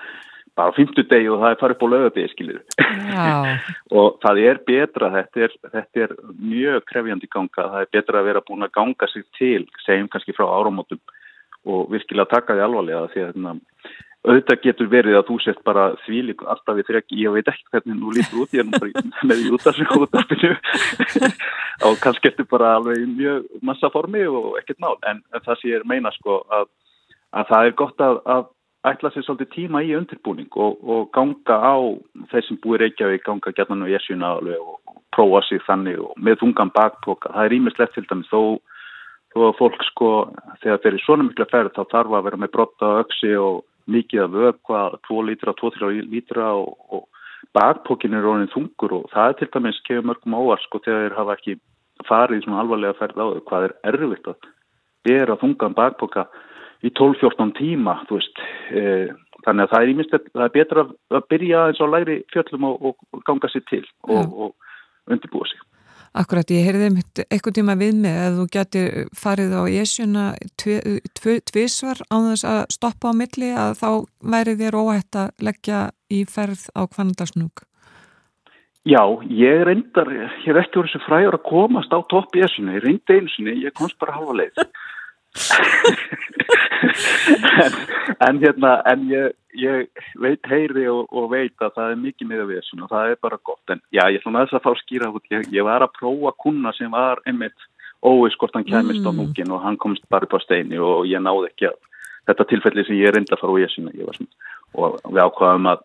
bara 0.58 0.74
á 0.74 0.76
fymtudegi 0.76 1.30
og 1.30 1.40
það 1.40 1.52
er 1.52 1.60
farið 1.60 1.76
upp 1.76 1.84
á 1.86 1.92
lögadegi 1.92 2.32
skilir 2.32 2.60
og 4.00 4.18
það 4.24 4.42
er 4.44 4.60
betra, 4.66 5.12
þetta 5.14 5.46
er, 5.46 5.56
þetta 5.76 6.04
er 6.04 6.14
mjög 6.42 6.84
krefjandi 6.90 7.30
ganga, 7.30 7.68
það 7.74 7.80
er 7.84 7.92
betra 7.96 8.20
að 8.20 8.28
vera 8.32 8.44
búin 8.48 8.66
að 8.66 8.74
ganga 8.76 9.10
sig 9.12 9.26
til, 9.38 9.64
segjum 9.86 10.10
kannski 10.10 10.34
frá 10.36 10.48
áramótum 10.50 11.00
og 11.70 11.90
virkilega 11.92 12.32
taka 12.34 12.56
því 12.56 12.66
alvarlega 12.66 13.08
því 13.12 13.22
að 13.22 13.30
hérna, 13.30 13.54
auðvitað 14.26 14.62
getur 14.66 14.88
verið 14.92 15.16
að 15.16 15.26
þú 15.30 15.36
sett 15.44 15.60
bara 15.64 15.86
þvílík 16.04 16.42
alltaf 16.44 16.76
við 16.76 16.88
þrek, 16.90 17.06
ég 17.16 17.32
veit 17.32 17.48
ekki 17.48 17.66
hvernig 17.72 17.96
nú 18.00 18.12
lítur 18.12 18.42
út, 18.42 18.52
ég 18.52 18.60
er 18.60 18.68
nú 18.68 18.76
bara 18.76 18.90
í- 18.92 19.12
með 19.30 19.42
í 19.46 19.50
útarsinu 19.56 20.00
útarpinu 20.04 20.52
og 21.88 21.98
kannski 22.04 22.28
eftir 22.28 22.48
bara 22.50 22.74
alveg 22.76 23.06
mjög 23.08 23.48
massa 23.64 23.90
formi 23.94 24.26
og 24.28 24.58
ekkert 24.60 24.82
mál, 24.84 24.98
en, 25.08 25.22
það 25.38 25.60
sem 25.62 25.70
ég 25.72 25.86
meina 25.88 26.12
sko 26.18 26.42
að, 26.52 26.68
að 27.32 27.52
það 27.52 27.70
er 27.70 27.76
gott 27.80 28.04
að, 28.04 28.20
að 28.36 28.48
ætla 28.90 29.12
sér 29.14 29.24
svolítið 29.26 29.52
tíma 29.54 29.82
í 29.84 29.94
undirbúning 29.96 30.52
og, 30.56 30.76
og 30.84 31.08
ganga 31.16 31.56
á 31.56 31.76
þeir 32.32 32.46
sem 32.46 32.60
búið 32.64 32.84
Reykjavík, 32.84 33.24
ganga 33.24 33.52
gætnan 33.56 33.84
og 33.84 33.92
jesjuna 33.92 34.34
alveg 34.36 34.60
og, 34.60 34.76
prófa 35.10 35.40
sig 35.48 35.58
þannig 35.66 35.98
og 36.04 36.12
með 36.22 36.38
þungan 36.44 36.70
bakpoka, 36.76 37.32
það 37.34 37.48
er 37.48 37.54
ímislegt 37.56 37.96
til 37.96 38.04
dæmis 38.06 38.28
þó 38.30 38.42
þó 39.34 39.40
að 39.48 39.56
fólk 39.58 39.82
sko, 39.86 40.10
þegar 40.62 40.78
þeir 40.82 40.90
eru 40.92 41.00
svona 41.04 41.26
mikla 41.26 41.46
ferð 41.50 41.72
þá 41.74 41.82
þarf 41.90 42.14
að 42.18 42.24
vera 42.28 42.38
með 42.42 42.52
brotta 42.54 42.88
og 42.90 43.00
öksi 43.04 43.32
og 43.38 43.58
mikið 43.90 44.24
af 44.24 44.34
vökva, 44.34 44.82
2 45.08 45.22
lítra, 45.28 45.54
2-3 45.60 45.90
lítra 46.10 46.52
og, 46.58 46.76
og 46.90 47.08
bakpókin 47.56 48.14
er 48.14 48.28
orðin 48.28 48.52
þungur 48.52 48.96
og 49.00 49.08
það 49.14 49.32
er 49.32 49.38
til 49.38 49.50
dæmis 49.54 49.80
kefur 49.86 50.06
mörgum 50.10 50.36
óvart 50.38 50.64
sko 50.66 50.82
þegar 50.84 51.06
þeir 51.06 51.18
hafa 51.18 51.36
ekki 51.38 51.56
farið 52.08 52.40
í 52.40 52.44
svona 52.44 52.62
alvarlega 52.62 52.98
ferð 52.98 53.18
á 53.20 53.24
þau, 53.24 53.42
hvað 53.48 53.66
er 53.66 53.74
erfitt 53.92 54.30
að 54.30 54.48
bera 55.08 55.38
þungan 55.40 55.76
bakpóka 55.76 56.26
í 56.84 56.92
12-14 56.96 57.52
tíma, 57.58 57.98
þú 58.08 58.20
veist, 58.20 58.40
e, 58.72 58.82
þannig 59.44 59.66
að 59.66 59.72
það 59.72 59.82
er 59.82 59.92
ímest, 59.94 60.14
það 60.32 60.44
er 60.46 60.54
betra 60.54 60.84
að, 60.86 61.26
byrja 61.32 61.64
eins 61.68 61.82
og 61.84 61.92
læri 61.92 62.20
fjöllum 62.32 62.68
og, 62.70 62.86
og, 62.90 63.08
og 63.16 63.24
ganga 63.28 63.50
sér 63.52 63.66
til 63.68 63.82
og, 64.08 64.32
og 64.32 65.12
undirbúa 65.12 65.48
sig. 65.50 65.60
Akkurat, 66.16 66.50
ég 66.50 66.66
heyrði 66.66 66.90
mitt 66.96 67.22
eitthvað 67.28 67.56
tíma 67.60 67.76
við 67.78 67.94
mig 68.02 68.16
að 68.18 68.38
þú 68.40 68.46
getur 68.56 68.86
farið 69.16 69.52
á 69.54 69.62
jesjuna 69.70 70.24
tvísvar 70.58 71.98
á 72.10 72.16
þess 72.26 72.44
að 72.50 72.60
stoppa 72.74 73.04
á 73.10 73.12
milli 73.14 73.50
að 73.54 73.72
þá 73.80 73.90
væri 74.34 74.56
þér 74.60 74.78
óhætt 74.80 75.12
að 75.22 75.28
leggja 75.48 75.80
í 76.10 76.24
ferð 76.26 76.62
á 76.74 76.82
kvandarsnúk. 76.90 77.56
Já, 78.88 79.02
ég 79.28 79.60
reyndar, 79.68 80.08
ég 80.08 80.24
ekki 80.56 80.56
verið 80.56 80.94
svo 80.94 81.00
fræður 81.04 81.36
að 81.36 81.48
komast 81.50 81.92
á 81.92 82.00
topp 82.08 82.32
essinu, 82.40 82.78
ég 82.78 82.84
reyndi 82.86 83.18
einu 83.18 83.28
sinni, 83.34 83.52
ég 83.60 83.76
komst 83.76 83.98
bara 84.00 84.16
halva 84.16 84.38
leið. 84.40 84.56
en, 87.64 87.72
en 88.24 88.40
hérna, 88.40 88.72
en 88.88 89.04
ég, 89.12 89.36
ég 89.58 90.04
veit 90.22 90.50
heyri 90.50 90.86
og, 90.90 91.08
og 91.10 91.30
veit 91.32 91.54
að 91.64 91.74
það 91.76 91.92
er 91.92 92.00
mikið 92.04 92.30
miða 92.30 92.46
essinu 92.60 92.86
og 92.86 92.92
það 92.92 93.10
er 93.10 93.20
bara 93.22 93.40
gott. 93.42 93.74
En 93.74 93.82
já, 93.90 94.04
ég 94.12 94.22
að 94.24 94.38
þess 94.38 94.58
að 94.58 94.64
fá 94.66 94.72
skýra 94.82 95.10
út, 95.10 95.26
ég, 95.32 95.46
ég 95.54 95.66
var 95.66 95.84
að 95.84 95.94
prófa 95.98 96.34
kuna 96.38 96.72
sem 96.76 96.90
var 96.90 97.22
einmitt 97.26 97.68
óvis 98.00 98.36
hvort 98.40 98.54
hann 98.56 98.68
kæmist 98.68 99.04
á 99.04 99.12
núkin 99.12 99.52
og 99.52 99.62
hann 99.64 99.76
komst 99.76 100.06
bara 100.08 100.24
upp 100.24 100.38
á 100.38 100.40
steini 100.40 100.78
og 100.80 101.04
ég 101.08 101.20
náði 101.20 101.50
ekki 101.50 101.68
að 101.68 101.76
þetta 102.30 102.48
tilfelli 102.52 102.86
sem 102.86 103.00
ég 103.00 103.12
reyndi 103.12 103.34
að 103.34 103.42
fara 103.42 103.66
essinu, 103.66 103.92
ég 103.96 104.08
svona 104.16 104.48
og 104.78 105.00
við 105.10 105.22
ákvaðum 105.24 105.70
að 105.72 105.84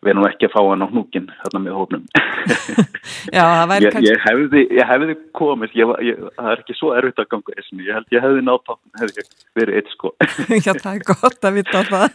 við 0.00 0.12
erum 0.14 0.26
ekki 0.30 0.48
að 0.48 0.54
fá 0.54 0.60
hann 0.64 0.84
á 0.84 0.88
hnúkin 0.88 1.26
þarna 1.42 1.60
með 1.64 1.74
hófnum 1.76 2.04
Já, 3.36 3.42
það 3.44 3.66
væri 3.70 3.84
ég, 3.84 3.94
kannski... 3.94 4.08
ég, 4.08 4.22
hefði, 4.24 4.62
ég 4.78 4.88
hefði 4.88 5.16
komist 5.36 5.76
ég, 5.76 5.92
ég, 6.06 6.22
það 6.38 6.52
er 6.52 6.62
ekki 6.62 6.76
svo 6.78 6.92
erfitt 6.96 7.20
að 7.20 7.28
ganga 7.34 7.56
þessum 7.58 7.82
ég 7.84 7.98
held 7.98 8.16
ég 8.16 8.24
hefði 8.24 8.44
nátt 8.46 8.72
hefði 9.00 9.20
ég 9.20 9.28
verið 9.60 9.80
eitt 9.80 9.92
sko. 9.92 10.12
Já, 10.66 10.72
það 10.72 10.94
er 10.94 11.04
gott 11.10 11.48
að 11.50 11.58
vita 11.58 11.84
það. 11.90 12.06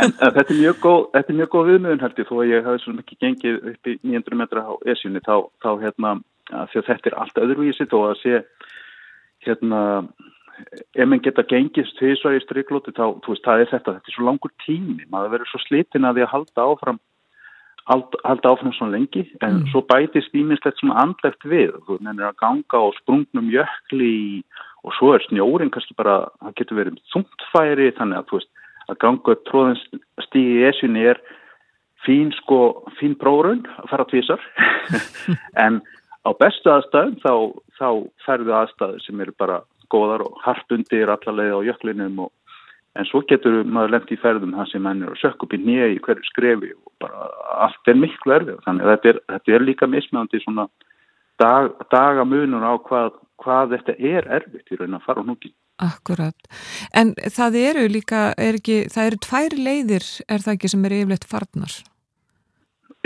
en, 0.00 0.16
þetta 0.22 0.46
er 0.46 0.60
mjög 0.62 0.80
góð 0.86 1.52
góð 1.52 1.70
viðmiðun 1.72 2.02
held 2.06 2.22
ég 2.22 2.30
þó 2.30 2.34
að 2.38 2.50
ég 2.54 2.66
hefði 2.70 2.82
svona 2.84 3.04
ekki 3.04 3.20
gengið 3.26 3.60
upp 3.74 3.92
í 3.92 3.98
900 4.08 4.40
metra 4.40 4.64
á 4.64 4.72
esjunni 4.94 5.24
þá, 5.26 5.36
þá 5.60 5.70
hérna 5.84 6.14
að 6.48 6.72
því 6.72 6.80
að 6.80 6.88
þetta 6.88 7.10
er 7.10 7.18
allt 7.22 7.42
öðruvísi 7.44 7.88
þó 7.90 7.98
að 8.06 8.16
sé 8.22 8.40
hérna 9.44 9.82
ef 10.96 11.06
mann 11.06 11.22
geta 11.22 11.44
gengist 11.46 11.96
tvisvar 11.98 12.36
í 12.36 12.42
striklóti 12.42 12.94
þá, 12.96 13.20
þú 13.22 13.34
veist, 13.34 13.44
það 13.44 13.62
er 13.62 13.70
þetta, 13.72 13.94
þetta 13.98 14.10
er 14.10 14.16
svo 14.16 14.26
langur 14.26 14.54
tími 14.64 15.06
maður 15.12 15.36
verður 15.36 15.52
svo 15.52 15.60
slitinn 15.66 16.08
að 16.08 16.18
því 16.18 16.24
að 16.24 16.32
halda 16.34 16.66
áfram 16.72 17.00
halda, 17.88 18.20
halda 18.24 18.52
áfram 18.52 18.74
svona 18.76 18.96
lengi 18.96 19.24
en 19.44 19.62
svo 19.72 19.82
bætist 19.88 20.34
ímislegt 20.36 20.80
svona 20.80 21.00
andlegt 21.02 21.44
við, 21.48 21.74
þú 21.86 21.98
nennir 22.04 22.30
að 22.30 22.38
ganga 22.42 22.82
á 22.84 22.86
sprungnum 23.00 23.50
jökli 23.52 24.14
og 24.86 24.94
svo 24.98 25.14
er 25.16 25.24
snjórin 25.26 25.72
kannski 25.74 25.96
bara, 25.98 26.28
það 26.42 26.56
getur 26.60 26.80
verið 26.80 27.00
þungtfæri, 27.14 27.90
þannig 27.98 28.20
að 28.20 28.30
þú 28.30 28.40
veist 28.40 28.52
að 28.88 29.00
ganga 29.04 29.34
upp 29.34 29.44
tróðin 29.48 29.80
stíði 30.24 30.60
í 30.60 30.66
esjunni 30.70 31.06
er 31.12 31.20
fín 32.06 32.30
sko, 32.36 32.60
fín 33.00 33.16
prófrun 33.18 33.64
að 33.76 33.90
fara 33.90 34.06
tvísar 34.08 34.44
en 35.64 35.80
á 36.24 36.30
bestu 36.38 36.72
aðstæðum 36.72 37.18
þá, 37.24 37.32
þá 37.80 37.88
ferðu 38.26 38.54
aðstæður 38.60 39.04
sem 39.04 39.24
eru 39.24 39.34
bara 39.40 39.62
góðar 39.92 40.24
og 40.26 40.40
hart 40.44 40.74
undir 40.74 41.10
allalega 41.12 41.58
á 41.58 41.66
jöklinum 41.68 42.26
og 42.26 42.32
en 42.96 43.06
svo 43.08 43.22
getur 43.28 43.62
maður 43.64 43.96
lent 43.96 44.12
í 44.12 44.18
ferðum 44.22 44.56
það 44.56 44.70
sem 44.72 44.84
menn 44.84 45.04
er 45.04 45.12
að 45.12 45.20
sökk 45.22 45.44
upp 45.44 45.54
í 45.54 45.60
nýja 45.62 45.88
í 45.92 46.00
hverju 46.04 46.28
skrefi 46.30 46.72
og 46.74 46.92
bara 47.02 47.28
allt 47.66 47.90
er 47.90 47.98
miklu 47.98 48.36
erfið 48.38 48.60
þannig 48.66 48.86
að 48.86 48.94
þetta 48.94 49.10
er, 49.12 49.20
þetta 49.34 49.56
er 49.56 49.66
líka 49.68 49.90
mismjöndi 49.90 50.42
svona 50.42 50.68
dag, 51.38 51.72
dagamunur 51.92 52.66
á 52.66 52.74
hvað, 52.88 53.20
hvað 53.42 53.76
þetta 53.76 53.96
er 53.98 54.28
erfitt 54.40 54.72
í 54.72 54.80
raun 54.80 54.98
að 54.98 55.06
fara 55.06 55.22
á 55.22 55.28
núkin. 55.28 55.54
Akkurat. 55.78 56.48
En 56.90 57.12
það 57.14 57.60
eru 57.60 57.84
líka, 57.92 58.32
er 58.34 58.58
ekki, 58.58 58.80
það 58.90 59.10
eru 59.10 59.20
tvær 59.28 59.54
leiðir, 59.54 60.08
er 60.26 60.42
það 60.42 60.56
ekki, 60.56 60.70
sem 60.72 60.88
eru 60.88 60.98
yfirleitt 61.04 61.28
farnar? 61.30 61.76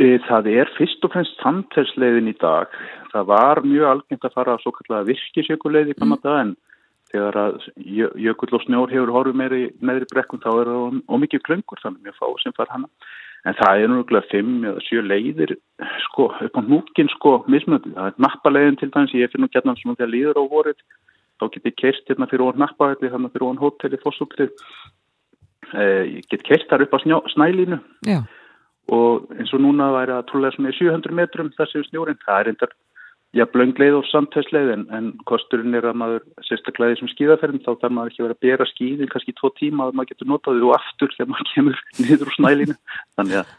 E, 0.00 0.16
Það 0.24 0.48
er 0.54 0.70
fyrst 0.78 1.04
og 1.04 1.12
fremst 1.12 1.42
samtelsleiðin 1.44 2.32
í 2.32 2.36
dag. 2.40 2.72
Það 3.12 3.26
var 3.28 3.60
mjög 3.66 3.88
algengt 3.90 4.24
að 4.24 4.36
fara 4.38 4.56
á 4.56 4.62
svo 4.62 4.72
kallega 4.72 5.10
virkisjökuleið 5.10 5.92
í 5.92 5.98
gamla 5.98 6.16
dag 6.24 6.38
en 6.46 6.54
þegar 7.12 7.38
að 7.42 7.58
jö- 7.76 8.14
jökull 8.26 8.56
og 8.56 8.64
snjór 8.64 8.92
hefur 8.92 9.12
horfið 9.14 9.38
meiri 9.40 9.62
meðri 9.84 10.08
brekkum 10.12 10.40
þá 10.42 10.50
er 10.52 10.70
það 10.70 10.98
ómikið 11.12 11.44
klöngur 11.48 11.82
þannig 11.82 12.08
mjög 12.08 12.16
fá 12.18 12.26
sem 12.42 12.56
far 12.56 12.72
hana. 12.72 12.88
En 13.44 13.56
það 13.58 13.82
er 13.82 13.90
núrulega 13.90 14.30
fimm 14.30 14.64
eða 14.70 14.82
sjö 14.86 15.02
leiðir 15.02 15.56
sko 16.06 16.28
upp 16.30 16.58
á 16.58 16.62
núkin 16.62 17.10
sko 17.10 17.32
mismöndi. 17.50 17.92
Það 17.96 18.10
er 18.12 18.20
nappaleiðin 18.22 18.78
til 18.78 18.90
dæmis, 18.94 19.14
ég 19.18 19.32
finn 19.32 19.42
nú 19.42 19.50
gætna 19.50 19.74
svona 19.80 19.98
þegar 19.98 20.12
líður 20.14 20.40
á 20.40 20.44
vorið 20.52 20.78
þá 21.42 21.48
get 21.50 21.66
ég 21.66 21.78
keist 21.80 22.10
hérna 22.10 22.28
fyrir 22.30 22.46
ofan 22.46 22.62
nappavelli 22.62 23.10
þannig 23.10 23.32
fyrir 23.34 23.48
ofan 23.48 23.62
hóteli 23.62 23.98
fórsúklið. 24.02 24.54
Eh, 25.72 26.04
ég 26.20 26.28
get 26.30 26.46
keist 26.46 26.70
þar 26.70 26.86
upp 26.86 26.94
á 26.94 26.98
snjó, 27.02 27.18
snælínu 27.34 27.80
Já. 28.06 28.22
og 28.92 29.30
eins 29.38 29.52
og 29.54 29.62
núna 29.62 29.90
væri 29.94 30.12
það 30.12 30.26
trúlega 30.28 30.54
svona 30.56 30.72
í 30.72 30.78
700 30.78 31.14
metrum 31.16 31.52
þessi 31.56 31.84
snjórin, 31.88 32.18
það 32.26 32.40
er 32.40 32.50
endar 32.52 32.74
já, 33.32 33.44
blöngleið 33.48 33.98
og 33.98 34.06
samtæsleið 34.10 34.70
en, 34.74 34.84
en 34.92 35.10
kosturinn 35.28 35.76
er 35.78 35.86
að 35.88 35.98
maður 36.02 36.24
sérstaklega 36.46 36.94
þessum 36.94 37.10
skíðaferðum 37.14 37.62
þá 37.64 37.70
þarf 37.72 37.94
maður 37.96 38.12
ekki 38.12 38.24
vera 38.26 38.36
að 38.36 38.46
bera 38.46 38.68
skíðin 38.68 39.12
kannski 39.12 39.34
tvo 39.38 39.52
tíma 39.56 39.88
að 39.88 39.98
maður 39.98 40.12
getur 40.12 40.30
notað 40.32 40.60
þau 40.60 40.68
og 40.68 40.74
aftur 40.76 41.14
þegar 41.16 41.30
maður 41.32 41.52
kemur 41.54 41.82
niður 42.02 42.26
úr 42.26 42.36
snælinu. 42.36 42.78
Þannig 43.16 43.38
að, 43.40 43.54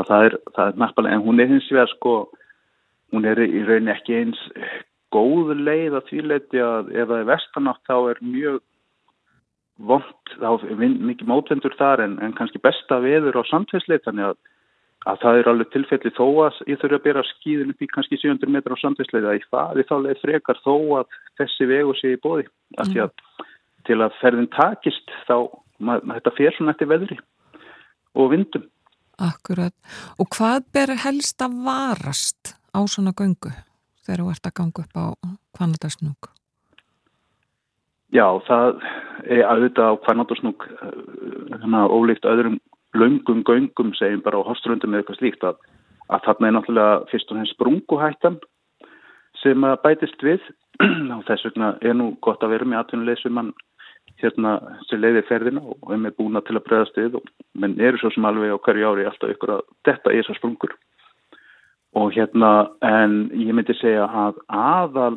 að 0.00 0.10
það 0.10 0.28
er, 0.28 0.38
er 0.66 0.82
nappalega 0.84 1.18
en 1.18 1.26
hún 1.26 1.42
er 1.42 1.50
hins 1.54 1.70
vegar 1.72 1.92
sko 1.96 2.16
hún 3.14 3.26
er 3.26 3.42
í 3.42 3.64
rauninni 3.66 3.94
ekki 3.94 4.20
eins 4.20 4.40
góð 5.14 5.52
leið 5.58 5.98
að 5.98 6.08
því 6.10 6.24
leiti 6.26 6.62
að 6.62 6.90
ef 6.94 7.10
það 7.10 7.20
er 7.20 7.30
vestanátt 7.30 7.86
þá 7.86 7.96
er 8.12 8.22
mjög 8.24 8.60
vond, 9.76 10.34
þá 10.40 10.50
er 10.54 10.76
mikið 10.80 11.30
mótvendur 11.30 11.74
þar 11.78 12.02
en, 12.06 12.18
en 12.24 12.34
kannski 12.36 12.62
besta 12.62 12.98
veður 13.02 13.40
á 13.40 13.42
samtæsleið 13.50 14.06
þannig 14.06 14.30
að 14.30 14.38
að 15.06 15.20
það 15.22 15.40
er 15.40 15.50
alveg 15.50 15.72
tilfelli 15.72 16.12
þó 16.16 16.24
að 16.46 16.60
ég 16.70 16.80
þurfi 16.80 16.98
að 16.98 17.04
bera 17.06 17.24
skíðin 17.30 17.72
upp 17.72 17.84
í 17.84 17.90
kannski 17.92 18.18
700 18.20 18.52
metra 18.54 18.78
á 18.78 18.82
samtvisleið 18.82 19.28
að 19.30 19.38
ég 19.38 19.48
faði 19.52 19.86
þá 19.86 19.96
leið 20.04 20.22
frekar 20.22 20.62
þó 20.64 20.74
að 21.00 21.18
þessi 21.40 21.68
vegu 21.70 21.94
sé 21.98 22.14
í 22.14 22.22
bóði 22.22 22.46
af 22.80 22.90
því 22.90 23.04
að 23.06 23.12
til 23.86 24.00
að 24.02 24.16
ferðin 24.20 24.50
takist 24.50 25.12
þá, 25.28 25.36
mað, 25.78 26.08
þetta 26.16 26.34
fer 26.38 26.56
svona 26.56 26.74
eftir 26.74 26.90
veðri 26.90 27.20
og 28.16 28.32
vindum 28.34 28.66
Akkurat. 29.16 29.72
Og 30.20 30.28
hvað 30.28 30.66
ber 30.76 30.90
helst 31.00 31.40
að 31.40 31.54
varast 31.64 32.52
á 32.76 32.84
svona 32.84 33.14
göngu 33.16 33.48
þegar 34.04 34.22
þú 34.22 34.32
ert 34.34 34.48
að 34.50 34.56
ganga 34.58 34.82
upp 34.82 34.98
á 35.00 35.04
kvanadarsnúk? 35.56 36.28
Já, 38.14 38.26
það 38.46 38.84
er 39.24 39.42
auðvitað 39.48 39.88
á 39.90 40.00
kvarnátusnúk 40.04 40.66
þannig 40.78 41.80
að 41.80 41.94
ólíkt 41.96 42.28
öðrum 42.28 42.58
löngum 42.96 43.42
göngum 43.46 43.94
segjum 43.98 44.24
bara 44.24 44.40
á 44.42 44.48
hostrundum 44.48 44.94
eða 44.94 45.04
eitthvað 45.04 45.20
slíkt 45.20 45.46
að, 45.46 45.56
að 46.08 46.26
þarna 46.26 46.48
er 46.48 46.56
náttúrulega 46.56 46.98
fyrst 47.12 47.32
og 47.32 47.40
hennst 47.40 47.56
sprunguhættan 47.56 48.40
sem 49.42 49.68
að 49.68 49.80
bætist 49.84 50.24
við. 50.24 50.42
Og 51.16 51.22
þess 51.24 51.46
vegna 51.48 51.70
er 51.80 51.96
nú 51.96 52.10
gott 52.24 52.42
að 52.44 52.52
vera 52.52 52.68
með 52.68 52.82
atvinnuleg 52.82 53.20
sem 53.22 53.32
mann 53.32 53.54
hérna 54.20 54.56
sem 54.88 55.00
leiðir 55.00 55.26
ferðina 55.28 55.62
og 55.64 55.92
er 55.92 56.00
með 56.00 56.18
búna 56.20 56.42
til 56.44 56.56
að 56.56 56.66
bregðast 56.66 56.98
við. 57.00 57.16
Og 57.20 57.30
menn 57.62 57.78
eru 57.80 58.00
svo 58.00 58.12
sem 58.12 58.28
alveg 58.28 58.52
á 58.52 58.64
hverju 58.66 58.90
ári 58.90 59.08
alltaf 59.08 59.32
ykkur 59.32 59.56
að 59.56 59.64
detta 59.88 60.12
í 60.12 60.20
þessar 60.20 60.40
sprungur. 60.40 60.76
Og 61.96 62.12
hérna 62.12 62.50
en 62.84 63.14
ég 63.32 63.54
myndi 63.56 63.76
segja 63.78 64.04
að 64.04 64.40
aðal 64.52 65.16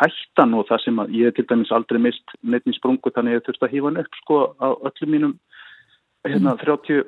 hættan 0.00 0.56
og 0.56 0.66
það 0.68 0.82
sem 0.84 1.00
að 1.00 1.14
ég 1.16 1.36
til 1.36 1.46
dæmis 1.48 1.72
aldrei 1.72 2.00
mist 2.02 2.36
neitt 2.44 2.68
í 2.68 2.76
sprungu 2.76 3.12
þannig 3.14 3.32
að 3.32 3.38
ég 3.38 3.46
þurfti 3.46 3.66
að 3.66 3.74
hífa 3.74 3.88
hann 3.88 4.02
upp 4.02 4.18
sko 4.20 4.40
á 4.60 4.68
öllum 4.90 5.14
mínum 5.14 5.34
hérna 6.28 6.56
30 6.60 7.04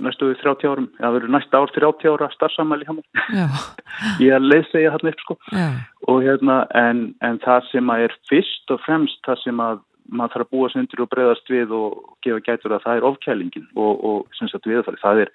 næstu 0.00 0.30
við 0.30 0.38
30 0.40 0.70
árum, 0.72 0.86
það 0.96 1.16
verður 1.16 1.32
næsta 1.34 1.58
ár 1.60 1.72
30 1.74 2.14
ára 2.14 2.28
starfsamæli 2.32 2.86
hjá 2.88 2.94
mér. 2.96 3.08
Já, 3.36 3.46
Ég 4.24 4.32
er 4.32 4.44
leiðsegja 4.44 4.94
þarna 4.94 5.12
upp 5.12 5.24
sko 5.24 5.36
já, 5.52 5.66
og 6.08 6.22
hérna 6.24 6.56
en, 6.80 7.02
en 7.26 7.40
það 7.44 7.68
sem 7.72 7.92
að 7.92 8.06
er 8.06 8.16
fyrst 8.30 8.72
og 8.72 8.80
fremst 8.86 9.20
það 9.28 9.42
sem 9.42 9.60
að 9.62 9.82
maður 10.06 10.32
þarf 10.32 10.46
að 10.46 10.52
búa 10.54 10.70
sig 10.70 10.82
undir 10.82 11.02
og 11.02 11.10
breyðast 11.12 11.50
við 11.50 11.74
og 11.74 11.98
gefa 12.24 12.44
gætur 12.46 12.76
að 12.76 12.86
það 12.86 13.00
er 13.00 13.08
ofkælingin 13.10 13.66
og, 13.74 13.92
og 14.06 14.38
sem 14.38 14.50
sagt 14.50 14.68
viðfæri. 14.70 15.02
Það 15.02 15.22
er, 15.24 15.32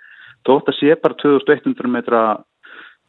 þótt 0.47 0.71
að 0.71 0.79
sé 0.79 0.97
bara 1.03 1.19
2100 1.21 1.91
metra 1.91 2.21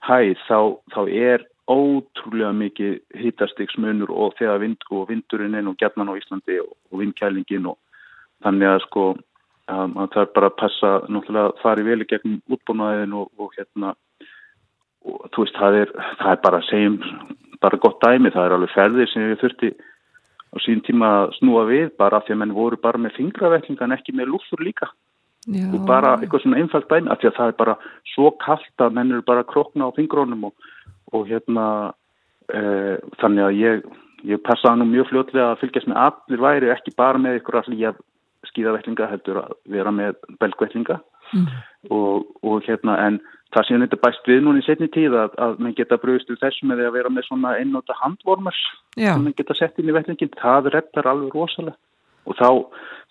hæð 0.02 0.44
þá, 0.48 0.58
þá 0.94 1.02
er 1.06 1.46
ótrúlega 1.70 2.50
mikið 2.58 2.96
hittastiksmunur 3.22 4.10
og 4.10 4.34
þegar 4.38 4.58
vind, 4.64 4.82
og 4.90 5.06
vindurinn 5.08 5.54
nú 5.62 5.76
gætnan 5.78 6.10
á 6.10 6.18
Íslandi 6.18 6.58
og, 6.64 6.74
og 6.90 7.02
vindkælingin 7.02 7.70
og 7.70 7.78
þannig 8.42 8.72
að 8.72 8.82
sko 8.88 9.04
að 9.70 9.92
maður 9.94 10.14
þarf 10.16 10.32
bara 10.36 10.50
að 10.50 10.58
passa 10.58 10.90
náttúrulega 11.06 11.50
að 11.50 11.62
fara 11.62 11.82
í 11.82 11.86
veli 11.86 12.08
gegn 12.10 12.40
útbúnaðin 12.50 13.14
og, 13.18 13.30
og 13.38 13.54
hérna 13.56 13.94
og 15.06 15.30
þú 15.34 15.44
veist 15.44 15.58
það 15.58 15.78
er, 15.82 15.94
það 16.18 16.32
er 16.32 16.42
bara 16.42 16.60
segjum 16.68 16.98
bara 17.62 17.78
gott 17.78 18.02
dæmi, 18.02 18.32
það 18.34 18.44
er 18.46 18.56
alveg 18.56 18.74
ferðir 18.74 19.10
sem 19.10 19.30
við 19.30 19.40
þurfti 19.42 19.72
á 20.52 20.56
sín 20.64 20.82
tíma 20.84 21.08
að 21.22 21.34
snúa 21.38 21.64
við 21.70 21.94
bara 21.98 22.18
af 22.18 22.26
því 22.26 22.34
að 22.34 22.40
menn 22.42 22.56
voru 22.56 22.78
bara 22.82 23.00
með 23.00 23.16
fingravellinga 23.20 23.86
en 23.86 23.96
ekki 23.96 24.14
með 24.18 24.32
lúfur 24.34 24.62
líka 24.62 24.90
já. 25.46 25.64
og 25.70 25.80
bara 25.88 26.16
eitthvað 26.18 26.44
svona 26.44 26.60
einfalt 26.60 26.90
dæmi 26.90 27.10
af 27.10 27.22
því 27.22 27.30
að 27.30 27.38
það 27.38 27.52
er 27.52 27.58
bara 27.62 27.76
svo 28.12 28.30
kallt 28.42 28.86
að 28.86 28.94
menn 28.98 29.14
eru 29.14 29.26
bara 29.26 29.44
að 29.46 29.50
krokna 29.54 29.88
á 29.88 29.96
fingrónum 29.96 30.48
og, 30.50 30.70
og 31.14 31.26
hérna 31.30 31.66
e, 32.50 32.62
þannig 33.22 33.46
að 33.46 33.60
ég, 33.62 33.86
ég 34.34 34.42
passaði 34.46 34.82
nú 34.82 34.90
mjög 34.90 35.12
fljótlega 35.12 35.52
að 35.52 35.60
fylgjast 35.62 35.90
með 35.90 36.02
allir 36.06 36.44
væri 36.46 36.74
ekki 36.74 36.96
bara 36.98 37.22
með 37.22 37.40
ykkur 37.40 37.62
að 37.62 37.70
hlýja 37.70 37.94
skíðavellinga 38.52 39.10
heldur 39.10 39.42
að 39.42 39.56
vera 39.72 39.94
með 39.94 40.20
belgvellinga 40.40 41.00
Mm. 41.32 41.46
og, 41.88 42.26
og 42.44 42.64
hérna 42.66 42.98
en 43.06 43.14
það 43.54 43.64
sem 43.64 43.82
þetta 43.84 43.98
bæst 44.02 44.26
við 44.28 44.42
núna 44.44 44.60
í 44.60 44.64
setni 44.66 44.88
tíð 44.92 45.14
að, 45.16 45.36
að 45.40 45.62
menn 45.64 45.76
geta 45.78 45.96
bröðist 46.00 46.28
við 46.28 46.42
þessu 46.42 46.68
með 46.68 46.82
því 46.82 46.88
að 46.88 46.96
vera 46.98 47.12
með 47.12 47.26
svona 47.28 47.52
einnóta 47.56 47.96
handvormars 48.02 48.58
Já, 49.00 49.14
sem 49.14 49.24
menn 49.24 49.36
geta 49.38 49.56
sett 49.56 49.80
inn 49.80 49.88
í 49.88 49.94
vellingin, 49.96 50.32
það 50.42 50.68
reddar 50.74 51.08
alveg 51.08 51.32
rosalega. 51.36 51.78
Og 52.28 52.36
þá, 52.38 52.48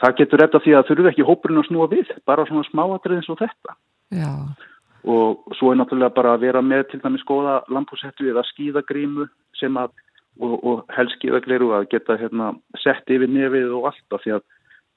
það 0.03 0.15
getur 0.21 0.41
redda 0.43 0.61
því 0.61 0.75
að 0.77 0.85
þurfu 0.91 1.09
ekki 1.11 1.27
hópurinn 1.27 1.63
að 1.63 1.67
snúa 1.71 1.89
við 1.91 2.13
bara 2.29 2.45
svona 2.47 2.67
smáatrið 2.69 3.17
eins 3.17 3.31
og 3.33 3.41
þetta. 3.41 3.75
Já, 4.21 4.31
og 5.01 5.57
svo 5.57 5.73
er 5.73 5.81
náttúrulega 5.81 6.13
bara 6.21 6.35
að 6.37 6.45
vera 6.45 6.61
með 6.61 6.87
til 6.91 7.01
dæmis 7.01 7.25
góða 7.25 7.57
lampúsettu 7.73 8.29
eða 8.29 8.45
skíðagrímu 8.53 9.25
sem 9.57 9.81
að 9.81 9.97
og, 10.37 10.53
og 10.61 10.85
helst 10.93 11.17
skíðagleiru 11.17 11.73
að 11.75 11.89
geta 11.91 12.21
hérna 12.21 12.53
sett 12.85 13.09
yfir 13.09 13.33
nefið 13.33 13.73
og 13.79 13.89
allt 13.89 14.15
af 14.15 14.21
því 14.23 14.37
að 14.37 14.45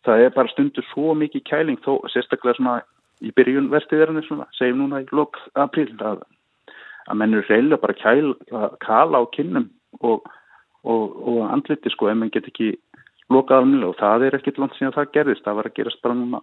það 0.04 0.24
er 0.24 0.34
bara 0.36 0.52
stundur 0.52 0.86
svo 0.92 1.14
mikið 1.18 1.44
kæling 1.48 1.80
þó 1.84 1.96
sérstaklega 2.12 2.58
svona 2.58 2.78
í 3.24 3.32
byrjun 3.36 3.70
verstiðarinn 3.72 4.24
svona, 4.26 4.46
segjum 4.58 4.82
núna 4.82 5.02
í 5.04 5.10
lok 5.14 5.38
april 5.54 5.88
að, 6.04 6.24
að 7.08 7.20
menn 7.20 7.36
eru 7.36 7.46
reyðilega 7.48 7.82
bara 7.84 7.98
kæl, 8.00 8.34
kala 8.84 9.22
á 9.22 9.24
kinnum 9.36 9.70
og, 10.00 10.26
og, 10.82 11.04
og 11.24 11.40
andliti 11.48 11.92
sko 11.92 12.10
ef 12.10 12.18
menn 12.18 12.32
get 12.34 12.50
ekki 12.50 12.74
lokað 13.32 13.64
alveg 13.64 13.88
og 13.88 13.96
það 14.00 14.26
er 14.26 14.38
ekkit 14.38 14.60
langt 14.60 14.76
síðan 14.78 14.96
það 14.96 15.12
gerðist, 15.16 15.44
það 15.46 15.58
var 15.60 15.70
að 15.70 15.76
gerast 15.78 16.02
bara 16.04 16.18
núna 16.18 16.42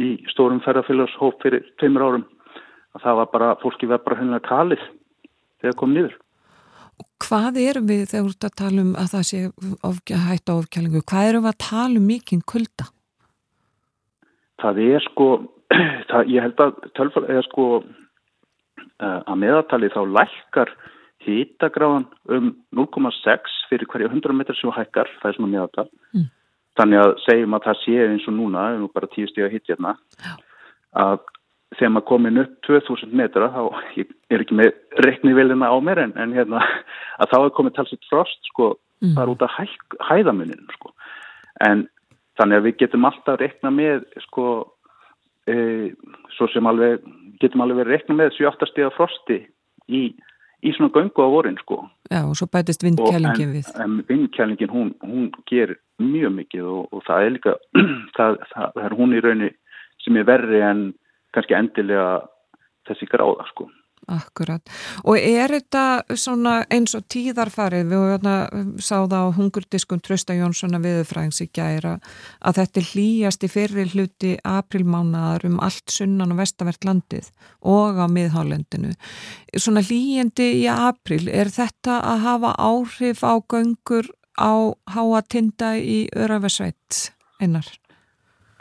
í 0.00 0.10
stórum 0.32 0.62
ferðarfélagshóp 0.64 1.42
fyrir 1.44 1.66
tveimur 1.78 2.02
árum. 2.06 2.26
Að 2.94 3.04
það 3.04 3.18
var 3.20 3.30
bara, 3.32 3.48
fólki 3.62 3.88
verð 3.90 4.04
bara 4.06 4.20
hennilega 4.20 4.48
kalið 4.48 4.82
þegar 5.62 5.76
kom 5.80 5.94
niður. 6.94 7.10
hvað 7.24 7.58
erum 7.62 7.88
við 7.88 8.04
þegar 8.10 8.24
þú 8.24 8.32
ert 8.32 8.46
að 8.48 8.56
tala 8.60 8.84
um 8.84 8.94
að 9.00 9.10
það 9.14 9.26
sé 9.30 9.40
ofgja, 9.90 10.20
hætta 10.28 10.56
ofkjælingu, 10.60 11.02
hvað 11.10 11.28
erum 11.28 11.44
við 11.44 11.52
að 11.52 11.62
tala 11.64 12.00
um 12.00 12.06
mikinn 12.06 12.44
kulda? 12.46 12.88
Það 14.62 14.80
er 14.84 15.04
sko, 15.10 15.28
það, 16.10 16.32
ég 16.32 16.46
held 16.46 16.64
að 16.64 16.74
tölfæl 16.94 17.24
er 17.28 17.46
sko 17.48 17.66
uh, 17.82 19.20
að 19.26 19.40
meðatali 19.42 19.90
þá 19.94 20.00
lækkar 20.18 20.72
hýtagráðan 21.24 22.06
um 22.36 22.50
0,6 22.76 23.60
fyrir 23.70 23.88
hverja 23.88 24.10
100 24.12 24.36
metrar 24.36 24.58
sem 24.58 24.72
hækkar, 24.74 25.08
það 25.20 25.30
er 25.30 25.38
svona 25.38 25.52
meðatal. 25.52 25.86
Mm. 26.12 26.26
Þannig 26.74 27.00
að 27.00 27.12
segjum 27.24 27.54
að 27.56 27.68
það 27.68 27.80
sé 27.84 27.94
eins 28.08 28.26
og 28.28 28.34
núna, 28.36 28.64
nú 28.80 28.90
bara 28.92 29.08
tíu 29.12 29.28
stíða 29.30 29.52
hitt 29.52 29.70
hérna, 29.70 29.94
að 30.94 31.22
þegar 31.74 31.92
maður 31.94 32.08
komin 32.12 32.40
upp 32.44 32.56
2000 32.68 33.14
metra, 33.18 33.50
þá 33.50 33.62
er 34.30 34.42
ekki 34.44 34.56
með 34.58 34.72
reiknivelina 35.04 35.70
á 35.72 35.76
mér 35.82 36.04
en, 36.04 36.16
en 36.20 36.34
hérna, 36.36 36.62
að 37.18 37.32
þá 37.32 37.38
er 37.40 37.54
komið 37.56 37.76
talsitt 37.78 38.10
frost 38.10 38.52
sko, 38.52 38.74
Mm. 39.04 39.14
bara 39.14 39.30
út 39.30 39.42
af 39.42 39.50
hæ, 39.58 39.66
hæðamuninu 40.08 40.76
sko. 40.78 40.92
En 41.66 41.86
þannig 42.38 42.60
að 42.60 42.66
við 42.68 42.76
getum 42.82 43.08
alltaf 43.08 43.40
reikna 43.40 43.72
með 43.74 44.04
sko, 44.28 44.46
e, 45.50 45.56
svo 46.36 46.48
sem 46.52 46.66
alveg, 46.66 47.02
getum 47.42 47.64
alveg 47.64 47.82
verið 47.82 47.92
reikna 47.94 48.16
með 48.22 48.38
7-8 48.38 48.70
stíða 48.70 48.92
frosti 48.96 49.40
í, 49.88 50.02
í 50.64 50.74
svona 50.76 50.92
göngu 50.94 51.26
á 51.26 51.28
vorin 51.28 51.58
sko. 51.60 51.82
Já, 52.10 52.22
og 52.24 52.36
svo 52.38 52.48
bætist 52.48 52.86
en, 52.86 52.96
við. 53.58 53.70
En 53.82 54.00
vindkælingin 54.08 54.72
hún, 54.72 54.94
hún 55.04 55.30
ger 55.50 55.76
mjög 56.00 56.32
mikið 56.40 56.64
og, 56.64 56.88
og 56.94 57.04
það 57.06 57.26
er 57.26 57.36
líka, 57.36 57.56
það, 58.16 58.40
það, 58.54 58.70
það 58.72 58.84
er 58.88 58.98
hún 59.00 59.14
í 59.14 59.24
raunni 59.24 59.50
sem 60.04 60.16
er 60.20 60.28
verri 60.28 60.62
en 60.64 60.86
kannski 61.34 61.56
endilega 61.58 62.10
þessi 62.88 63.08
gráða 63.10 63.48
sko. 63.52 63.70
Akkurat. 64.04 64.60
Og 65.08 65.16
er 65.16 65.48
þetta 65.54 66.16
svona 66.20 66.58
eins 66.72 66.92
og 66.96 67.06
tíðarfarið, 67.08 67.86
við 67.88 68.02
hérna, 68.10 68.34
sá 68.76 68.98
það 68.98 69.14
á 69.16 69.36
hungurdiskun 69.38 70.02
Trösta 70.04 70.36
Jónssona 70.36 70.80
viðurfræðings 70.84 71.40
í 71.40 71.46
gæra 71.56 71.94
að 72.44 72.58
þetta 72.58 72.82
hlýjast 72.90 73.46
í 73.46 73.50
fyrri 73.54 73.86
hluti 73.94 74.34
aprilmánaðar 74.44 75.46
um 75.48 75.56
allt 75.64 75.94
sunnan 75.94 76.34
og 76.34 76.42
vestavert 76.42 76.84
landið 76.84 77.30
og 77.64 77.96
á 77.96 78.06
miðhálendinu. 78.12 78.92
Svona 79.56 79.84
hlýjandi 79.86 80.50
í 80.60 80.66
april, 80.68 81.24
er 81.32 81.48
þetta 81.54 82.02
að 82.04 82.26
hafa 82.28 82.52
áhrif 82.60 83.24
á 83.24 83.40
göngur 83.40 84.12
á 84.36 84.74
háa 84.92 85.24
tinda 85.24 85.78
í 85.80 86.04
Öraversveit 86.12 87.08
einar? 87.40 87.72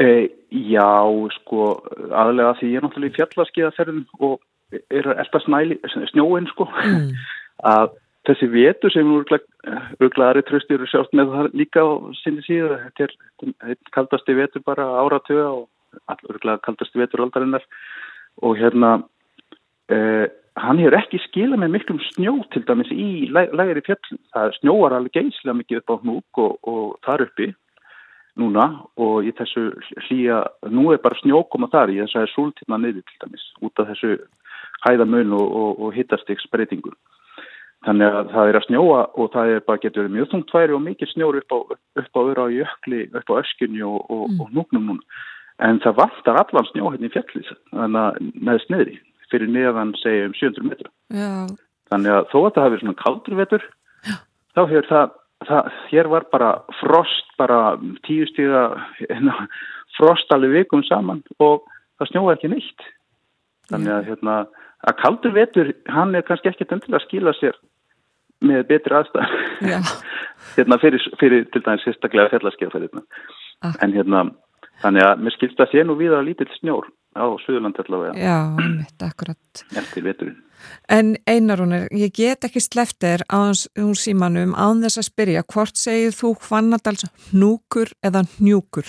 E, 0.01 0.29
já, 0.73 0.89
sko, 1.37 1.67
aðlega 2.09 2.55
því 2.59 2.69
ég 2.71 2.79
er 2.79 2.85
náttúrulega 2.87 3.13
í 3.13 3.17
fjallaskiðaferðum 3.19 4.05
og 4.25 4.39
er 4.89 5.09
að 5.11 5.19
elda 5.21 5.41
snæli, 5.45 5.77
snjóin 6.13 6.47
sko, 6.49 6.65
Mm. 6.73 7.11
að 7.73 7.91
þessi 8.27 8.47
vetur 8.49 8.91
sem 8.93 9.09
örglaðari 10.01 10.41
tröstir 10.47 10.79
eru 10.79 10.87
sjást 10.89 11.13
með 11.13 11.33
það 11.35 11.49
líka 11.59 11.83
á 11.83 11.89
sinni 12.23 12.41
síðu, 12.45 12.77
þetta 12.87 13.07
er, 13.07 13.77
kaldasti 13.93 14.35
vetur 14.37 14.63
bara 14.65 14.85
áratöga 15.03 15.49
og 15.51 15.67
örglaða 16.31 16.63
kaldasti 16.63 16.99
vetur 17.01 17.25
aldarinnar. 17.25 17.65
Og 18.41 18.55
hérna 18.57 19.03
eh, 19.91 20.25
hann 20.57 20.79
hefur 20.81 20.97
ekki 20.97 21.19
skila 21.27 21.59
með 21.59 21.75
miklum 21.75 21.99
snjó 22.13 22.33
til 22.53 22.63
dæmis 22.65 22.89
í 22.95 23.27
læ- 23.29 23.51
lægri 23.53 23.83
fjöllum, 23.85 24.19
það 24.33 24.55
snjóar 24.59 24.95
alveg 24.97 25.19
geislega 25.19 25.57
mikið 25.59 25.81
upp 25.83 25.93
á 25.93 25.95
hnúk 26.01 26.41
og, 26.45 26.57
og 26.63 26.97
þar 27.05 27.27
uppi 27.27 27.51
núna 28.39 28.65
og 28.97 29.25
í 29.27 29.31
þessu 29.37 29.67
hlýja, 30.07 30.39
nú 30.73 30.91
er 30.93 31.01
bara 31.03 31.19
snjókoma 31.21 31.69
þar 31.73 31.91
í 31.93 31.99
þess 32.01 32.15
að 32.15 32.19
það 32.19 32.27
er 32.27 32.33
súltíma 32.33 32.79
niður 32.81 33.03
til 33.09 33.19
dæmis 33.23 33.45
út 33.61 33.79
af 33.83 33.89
þessu 33.91 34.13
hæðamun 34.85 35.33
og, 35.37 35.47
og, 35.61 35.83
og 35.85 35.93
hittastiks 35.97 36.47
breytingu. 36.51 36.93
Þannig 37.83 38.15
að 38.15 38.29
það 38.31 38.49
er 38.49 38.57
að 38.57 38.65
snjóa 38.69 38.99
og 39.19 39.31
það 39.33 39.49
er 39.53 39.63
bara 39.67 39.81
getur 39.83 40.09
mjög 40.11 40.29
þungt 40.31 40.51
færi 40.55 40.75
og 40.75 40.83
mikið 40.85 41.09
snjór 41.11 41.37
upp 41.41 41.51
á, 41.51 41.57
upp 41.99 42.13
á 42.15 42.21
öra 42.23 42.45
og 42.47 42.53
jökli, 42.55 43.01
upp 43.11 43.27
á 43.27 43.33
öskunni 43.43 43.83
og, 43.83 43.99
og, 44.09 44.29
Mm. 44.31 44.39
og 44.41 44.51
núknum 44.55 44.85
núna. 44.87 45.03
En 45.59 45.79
það 45.83 45.97
vantar 45.99 46.39
allan 46.39 46.65
snjó 46.71 46.89
hérna 46.93 47.09
í 47.09 47.13
fjallið 47.13 47.49
þannig 47.73 47.99
að 47.99 48.31
með 48.39 48.61
sniðri 48.65 48.95
fyrir 49.29 49.49
neðan 49.51 49.91
segjum 49.99 50.33
700 50.33 50.69
metra. 50.69 50.89
Já, 51.11 51.29
Þannig 51.91 52.11
að 52.15 52.23
þó 52.31 52.37
að 52.39 52.53
það 52.55 52.63
hafi 52.63 52.79
svona 52.81 53.01
kaldur 53.03 53.35
vetur, 53.37 53.63
þá 54.55 54.61
hefur 54.71 54.87
það, 54.89 55.11
það, 55.49 55.69
hér 55.91 56.09
var 56.11 56.25
bara 56.31 56.49
frost, 56.79 57.29
bara 57.39 57.75
tíu 58.07 58.25
stíða 58.29 58.65
frost 59.97 60.33
alveg 60.33 60.63
vikum 60.63 60.83
saman 60.87 61.21
og 61.43 61.63
það 61.99 62.11
snjóði 62.11 62.35
ekki 62.35 62.51
neitt. 62.53 62.87
Þannig 63.71 63.93
að, 63.95 64.07
hérna, 64.11 64.37
að 64.83 64.97
kaldur 64.99 65.35
vetur, 65.37 65.71
hann 65.93 66.15
er 66.17 66.25
kannski 66.27 66.51
ekkert 66.51 66.75
endilega 66.75 66.99
að 66.99 67.05
skila 67.07 67.35
sér 67.37 67.59
með 68.43 68.65
betri 68.71 68.97
aðstæðar. 68.97 69.35
já, 69.71 69.77
hérna 70.57 70.79
fyrir, 70.81 71.05
fyrir 71.21 71.45
til 71.53 71.63
dæmis 71.63 71.85
sérstaklega 71.87 72.33
fjallarskeiðafæðirna. 72.33 73.05
Ah. 73.63 73.77
En 73.85 73.95
hérna, 73.95 74.25
þannig 74.83 75.05
að 75.07 75.23
mér 75.23 75.35
skilst 75.37 75.61
að 75.63 75.71
sé 75.73 75.85
nú 75.87 75.95
við 75.99 76.15
að 76.17 76.27
lítill 76.29 76.49
snjór 76.59 76.89
á 77.13 77.25
Suðurland 77.43 77.79
allavega 77.83 78.17
já, 78.17 78.37
mitt, 78.57 78.97
akkurat. 79.05 79.63
eftir 79.77 80.05
veturinn. 80.07 80.41
En 80.87 81.15
einar 81.27 81.59
hún 81.59 81.75
er, 81.75 81.87
ég 81.91 82.13
get 82.15 82.45
ekki 82.47 82.61
sleftir 82.63 83.25
á 83.27 83.35
hans 83.35 83.65
hún 83.77 83.95
símanum 83.99 84.53
án 84.55 84.83
þess 84.83 85.01
að 85.01 85.09
spyrja 85.09 85.45
hvort 85.53 85.79
segir 85.79 86.15
þú 86.15 86.33
hvannadals 86.47 87.07
hnúkur 87.31 87.91
eða 88.05 88.23
hnjúkur? 88.37 88.87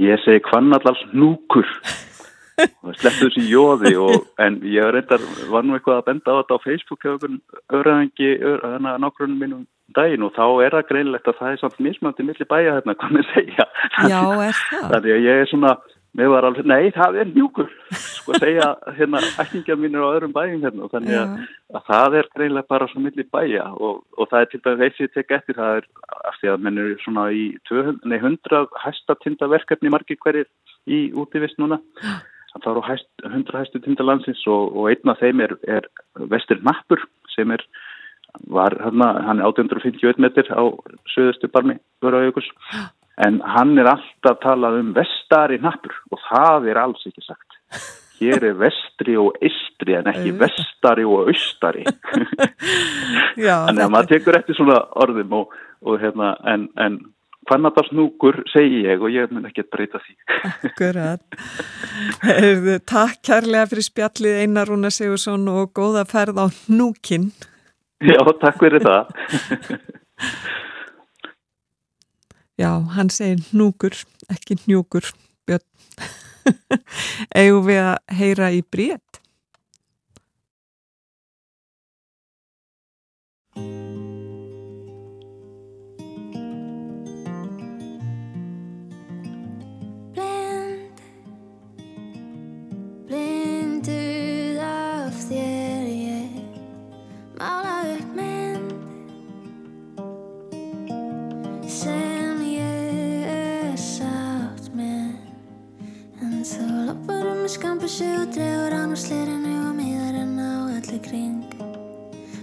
Ég 0.00 0.22
segi 0.24 0.42
hvannallals 0.48 1.02
núkur 1.12 1.68
og 2.84 2.96
slepptu 2.98 3.28
þessi 3.28 3.46
jóði 3.48 3.94
og, 4.00 4.26
en 4.42 4.58
ég 4.66 4.90
reyndar, 4.94 5.22
var 5.52 5.64
nú 5.66 5.76
eitthvað 5.76 6.02
að 6.02 6.08
benda 6.10 6.34
á 6.34 6.38
þetta 6.40 6.58
á 6.58 6.64
Facebook 6.66 7.04
hjá 7.04 7.14
okkur 7.14 7.38
öðræðingi 7.78 8.32
að 8.42 8.98
nákvæmum 9.04 9.38
mínum 9.38 9.62
daginn 9.96 10.26
og 10.26 10.34
þá 10.36 10.44
er 10.66 10.76
það 10.76 10.88
greinlegt 10.90 11.30
að 11.30 11.40
það 11.40 11.54
er 11.54 11.62
samt 11.62 11.80
mismandi 11.86 12.28
milli 12.28 12.46
bæja 12.48 12.76
hérna, 12.78 12.98
hvað 13.00 13.16
með 13.18 13.26
segja. 13.32 13.66
Já, 14.12 14.20
er 14.20 14.62
það? 14.62 14.86
þannig 14.94 15.16
að 15.16 15.26
ég 15.28 15.42
er 15.42 15.52
svona 15.52 15.74
mér 16.18 16.28
var 16.28 16.44
alveg, 16.44 16.66
nei, 16.68 16.90
það 16.92 17.18
er 17.22 17.30
mjúkur 17.32 17.70
sko 17.96 18.34
að 18.34 18.44
segja, 18.44 18.66
hérna, 18.98 19.20
ættingja 19.40 19.76
mínir 19.80 20.04
á 20.04 20.12
öðrum 20.12 20.34
bæjum 20.34 20.64
hérna 20.64 20.84
og 20.84 20.92
þannig 20.92 21.16
að, 21.16 21.30
að 21.72 21.86
það 21.86 22.16
er 22.20 22.28
greinlega 22.34 22.70
bara 22.74 22.88
svo 22.90 23.00
milli 23.04 23.24
bæja 23.32 23.70
og, 23.72 24.02
og 24.18 24.28
það 24.28 24.44
er 24.44 24.50
til 24.50 24.60
dæmis 24.66 24.84
eitt 24.86 24.98
sem 24.98 25.08
ég 25.08 25.14
tek 25.14 25.32
eftir 25.38 25.56
það 25.56 25.80
er 25.80 25.88
af 26.28 26.36
því 26.40 26.52
að 26.52 26.66
menn 26.66 26.82
eru 26.82 26.98
svona 27.04 27.24
í 27.32 27.46
200, 27.70 28.04
nei, 28.12 28.18
100 28.18 28.68
hæsta 28.84 29.16
tindaverkefni 29.22 29.92
margir 29.92 30.20
hverjir 30.20 30.50
í 30.84 31.00
útivist 31.16 31.60
núna. 31.62 31.80
Það 32.52 32.70
eru 32.74 32.84
hæst, 32.84 33.08
100 33.24 33.62
hæstu 33.62 33.80
tindalandsins 33.80 34.42
og, 34.52 34.76
og 34.76 34.90
einn 34.92 35.14
af 35.14 35.22
þeim 35.22 35.40
er, 35.40 35.56
er 35.64 35.88
Vestur 36.28 36.60
Nappur 36.66 37.00
sem 37.32 37.48
er 37.54 37.64
var 38.48 38.76
hérna, 38.80 39.12
hann 39.26 39.40
er 39.40 39.48
851 39.50 40.20
metr 40.22 40.48
á 40.52 40.62
söðustu 41.14 41.50
barmi 41.52 41.78
Vöraaukus 42.02 42.48
en 43.20 43.40
hann 43.44 43.76
er 43.78 43.90
alltaf 43.92 44.40
talað 44.42 44.78
um 44.80 44.92
vestari 44.96 45.58
nappur 45.62 45.94
og 46.10 46.20
það 46.30 46.70
er 46.72 46.80
alls 46.80 47.04
ekki 47.08 47.24
sagt. 47.26 47.58
Hér 48.22 48.44
er 48.52 48.58
vestri 48.58 49.16
og 49.18 49.36
eistri 49.42 49.96
en 49.98 50.08
ekki 50.10 50.32
vestari 50.38 51.04
og 51.04 51.32
austari. 51.32 51.84
Þannig 53.36 53.82
að 53.84 53.90
maður 53.90 54.12
tekur 54.14 54.38
eftir 54.38 54.56
svona 54.58 54.78
orðum 55.02 55.34
og, 55.40 55.56
og 55.82 55.98
hérna 56.00 56.36
en, 56.48 56.68
en 56.80 57.00
hvernig 57.50 57.74
það 57.76 57.88
snúkur 57.90 58.40
segi 58.52 58.84
ég 58.86 59.02
og 59.02 59.12
ég 59.12 59.32
mun 59.34 59.48
ekki 59.48 59.64
að 59.64 59.70
breyta 59.74 60.02
því. 60.02 60.16
Akkurat. 60.70 61.40
Takk 62.88 63.22
kærlega 63.26 63.68
fyrir 63.72 63.88
spjallið 63.88 64.42
Einar 64.44 64.70
Rúna 64.70 64.92
Sigursson 64.94 65.48
og 65.50 65.72
góða 65.76 66.06
ferð 66.08 66.38
á 66.38 66.46
núkin 66.70 67.32
Já, 68.02 68.18
takk 68.42 68.58
fyrir 68.58 68.82
það 68.82 69.12
Já, 72.58 72.70
hann 72.94 73.10
segir 73.10 73.40
núkur, 73.56 73.94
ekki 74.30 74.58
njúkur, 74.66 75.06
Björn. 75.48 75.64
Eigum 77.40 77.64
við 77.66 77.80
að 77.80 78.18
heyra 78.18 78.50
í 78.54 78.60
brét? 78.62 79.22
Skambussi 107.82 108.04
og 108.14 108.34
dregur 108.34 108.74
án 108.78 108.92
á 108.94 108.96
slirinu 108.96 109.54
og 109.66 109.74
miðarinn 109.74 110.38
á 110.38 110.70
allir 110.70 111.00
kring. 111.02 111.42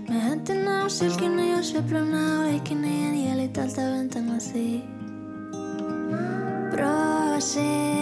Með 0.09 0.19
höndina 0.25 0.83
á 0.83 0.87
sylginni 0.91 1.53
og 1.55 1.63
sveifluna 1.63 2.19
á 2.19 2.37
leikinni 2.49 2.91
en 3.07 3.15
ég 3.15 3.39
lít 3.39 3.61
alltaf 3.63 3.87
undan 4.01 4.35
að 4.35 4.43
því. 4.49 4.67
Brosið 6.75 7.98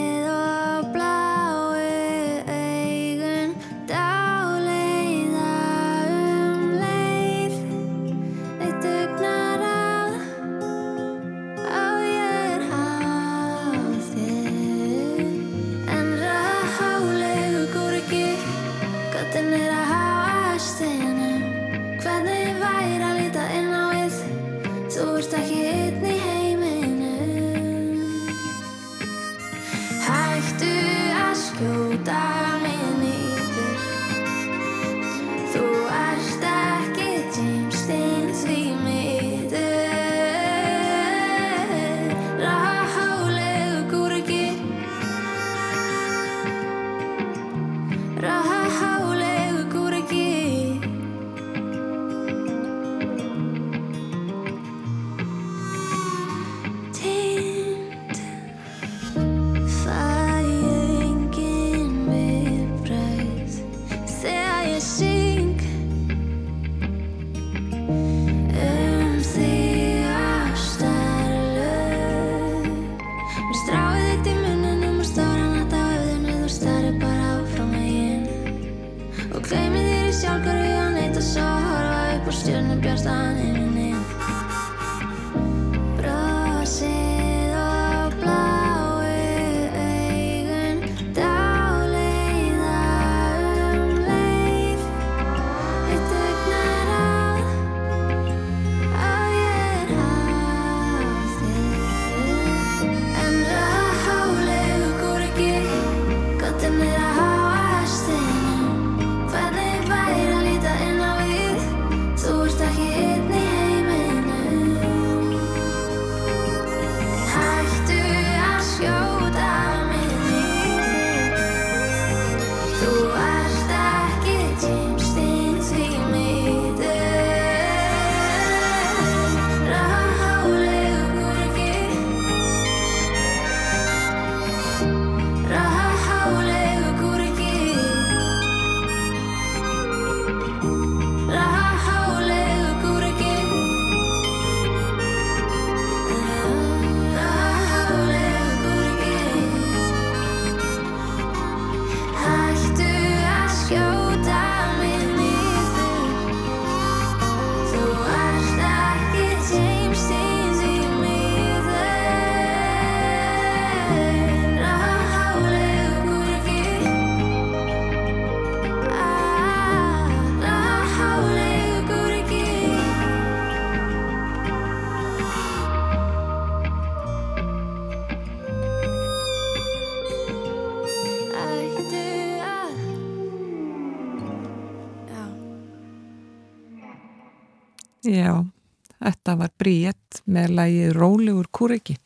Bríett 189.68 190.24
með 190.26 190.58
lægið 190.62 190.98
Rólegur 190.98 191.52
kúriki 191.52 191.98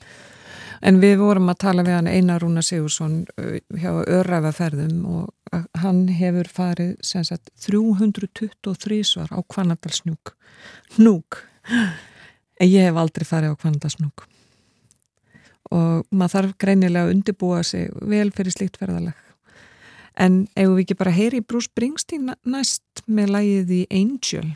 En 0.82 0.98
við 0.98 1.20
vorum 1.22 1.52
að 1.52 1.60
tala 1.62 1.84
við 1.86 1.94
hann 1.94 2.10
Einar 2.10 2.42
Rúna 2.42 2.64
Sigursson 2.66 3.22
uh, 3.38 3.58
hjá 3.78 3.92
Öræfaferðum 4.02 5.04
og 5.06 5.58
hann 5.82 6.08
hefur 6.16 6.50
farið 6.50 6.96
sagt, 7.06 7.52
323 7.62 9.02
svar 9.06 9.30
á 9.30 9.40
Kvanadalsnúk. 9.46 10.34
Núk. 10.98 11.44
En 12.62 12.70
ég 12.70 12.88
hef 12.88 12.98
aldrei 12.98 13.28
farið 13.30 13.54
á 13.54 13.62
Kvanadalsnúk. 13.62 14.26
Og 15.72 16.08
maður 16.10 16.34
þarf 16.34 16.56
greinilega 16.64 17.06
að 17.06 17.14
undibúa 17.16 17.62
sig 17.68 17.92
vel 18.02 18.32
fyrir 18.34 18.56
slíkt 18.56 18.82
ferðaleg. 18.82 19.18
En 20.18 20.44
ef 20.58 20.74
við 20.74 20.82
ekki 20.84 20.98
bara 20.98 21.14
heyri 21.14 21.44
Bruce 21.46 21.70
Springsteen 21.70 22.34
næst 22.42 23.06
með 23.06 23.36
lægið 23.38 23.76
í 23.78 23.82
Angel 24.02 24.50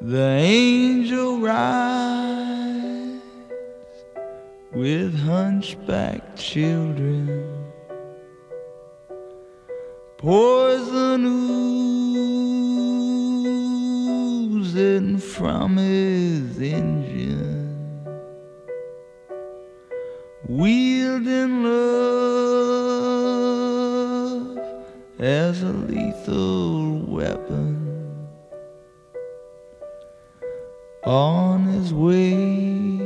The 0.00 0.16
angel 0.16 1.40
rides 1.40 3.20
with 4.72 5.12
hunchback 5.18 6.36
children, 6.36 7.66
poison 10.16 11.26
oozing 14.46 15.18
from 15.18 15.78
his 15.78 16.60
engine, 16.60 18.14
wielding 20.46 21.64
love 21.64 22.38
as 25.18 25.60
a 25.64 25.72
lethal 25.72 26.87
on 31.08 31.64
his 31.64 31.94
way 31.94 32.98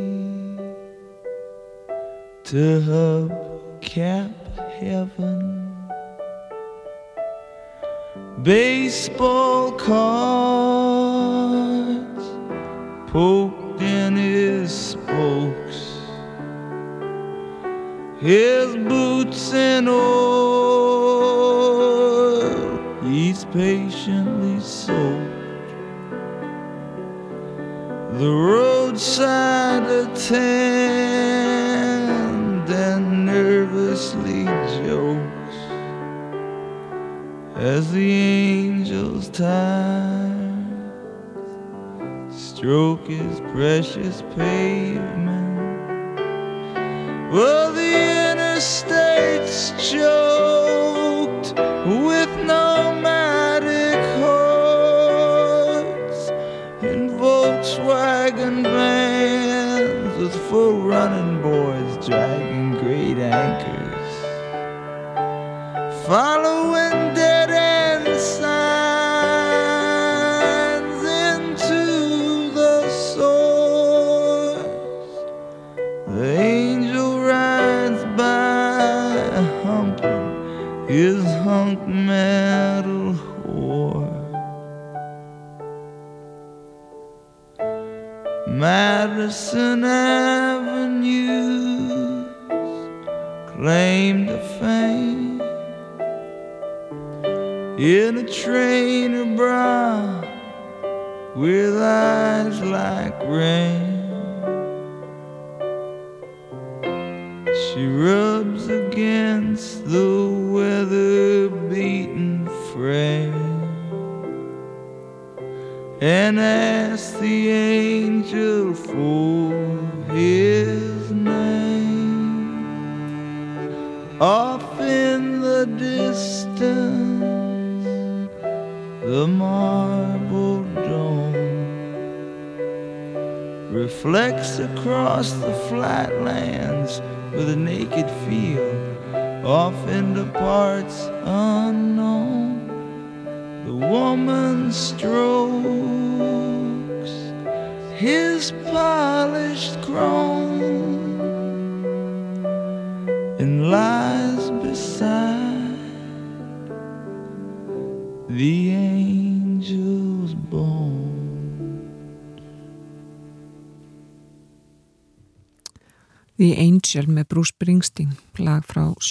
to 2.42 2.80
hubcap 2.90 4.34
heaven. 4.80 5.76
Baseball 8.42 9.70
cards 9.72 10.82
poked 13.06 13.80
in 13.80 14.16
his 14.16 14.72
spokes, 14.72 16.00
his 18.18 18.74
boots 18.74 19.52
in 19.52 19.86
oil, 19.86 20.02
he's 23.04 23.44
patiently 23.44 24.58
the 28.23 28.31
roadside 28.31 29.82
attendant 29.82 30.32
nervously 33.11 34.44
jokes 34.85 35.57
as 37.57 37.90
the 37.90 38.12
angels 38.12 39.28
time 39.31 40.93
stroke 42.31 43.09
his 43.09 43.40
precious 43.51 44.23
pavement. 44.36 45.59
Well, 47.32 47.73
the 47.73 47.93
interstate's 48.31 49.73
choked 49.90 51.01
boards 60.32 60.50
for 60.50 60.72
running 60.72 61.42
boards 61.42 62.06
dragging 62.06 62.72
great 62.78 63.18
anchors. 63.18 63.92
Follow 66.06 66.41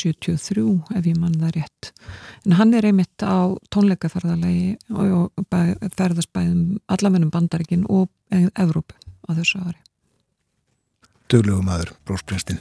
73 0.01 0.97
ef 0.97 1.07
ég 1.07 1.19
mann 1.19 1.37
það 1.41 1.55
rétt. 1.59 1.91
En 2.45 2.57
hann 2.59 2.73
er 2.77 2.89
einmitt 2.89 3.23
á 3.23 3.53
tónleikaferðalagi 3.73 4.75
og 4.97 5.31
ferðast 5.95 6.33
bæðum 6.35 6.81
allamennum 6.91 7.31
bandaríkin 7.33 7.87
og 7.89 8.09
Evrópu 8.31 8.97
á 9.27 9.31
þessu 9.37 9.61
ári. 9.61 9.79
Duglegu 11.31 11.63
maður, 11.63 11.93
Bruce 12.03 12.25
Springsteen 12.25 12.59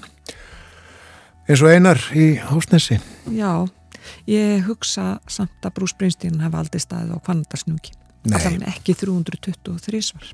eins 1.50 1.62
og 1.64 1.72
einar 1.72 1.98
í 2.14 2.34
Hósnesi 2.50 3.00
Já, 3.34 3.66
ég 4.30 4.66
hugsa 4.68 5.16
samt 5.30 5.64
að 5.66 5.74
Bruce 5.78 5.96
Springsteen 5.96 6.38
hef 6.44 6.54
aldrei 6.54 6.82
staðið 6.82 7.16
á 7.16 7.24
kvandarsnúki 7.26 7.96
allaveg 8.28 8.68
ekki 8.70 8.94
323 9.00 10.02
svar 10.12 10.30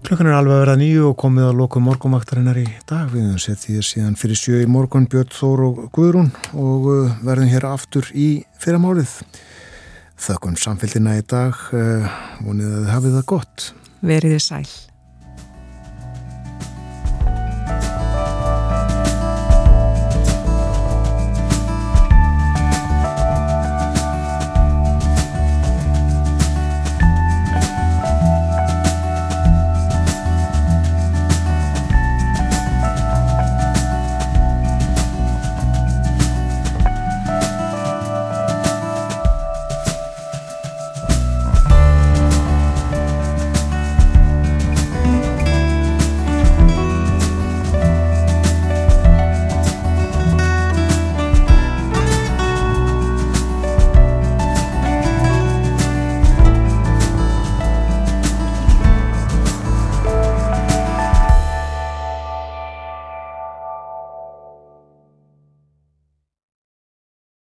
Klukkan 0.00 0.30
er 0.30 0.34
alveg 0.38 0.56
að 0.56 0.62
vera 0.62 0.74
nýju 0.80 1.02
og 1.10 1.16
komið 1.20 1.50
að 1.50 1.58
loku 1.60 1.80
morgumaktarinnar 1.84 2.58
í 2.58 2.66
dag. 2.88 3.10
Við 3.12 3.34
því 3.44 3.76
að 3.76 3.86
síðan 3.86 4.16
fyrir 4.18 4.40
sjö 4.40 4.60
í 4.64 4.68
morgun 4.70 5.08
Björn 5.12 5.32
Þór 5.36 5.64
og 5.66 5.80
Guðrún 5.94 6.30
og 6.56 6.88
uh, 6.88 7.16
verðum 7.26 7.52
hér 7.52 7.68
aftur 7.68 8.08
í 8.16 8.28
fyrramálið. 8.62 9.12
Þökkum 10.20 10.56
samfélgina 10.60 11.18
í 11.20 11.24
dag. 11.28 11.56
Uh, 11.70 12.08
vonið 12.46 12.70
að 12.72 12.78
þið 12.78 12.94
hafið 12.96 13.18
það 13.18 13.26
gott. 13.34 13.72
Verið 14.00 14.38
þið 14.38 14.46
sæl. 14.48 14.89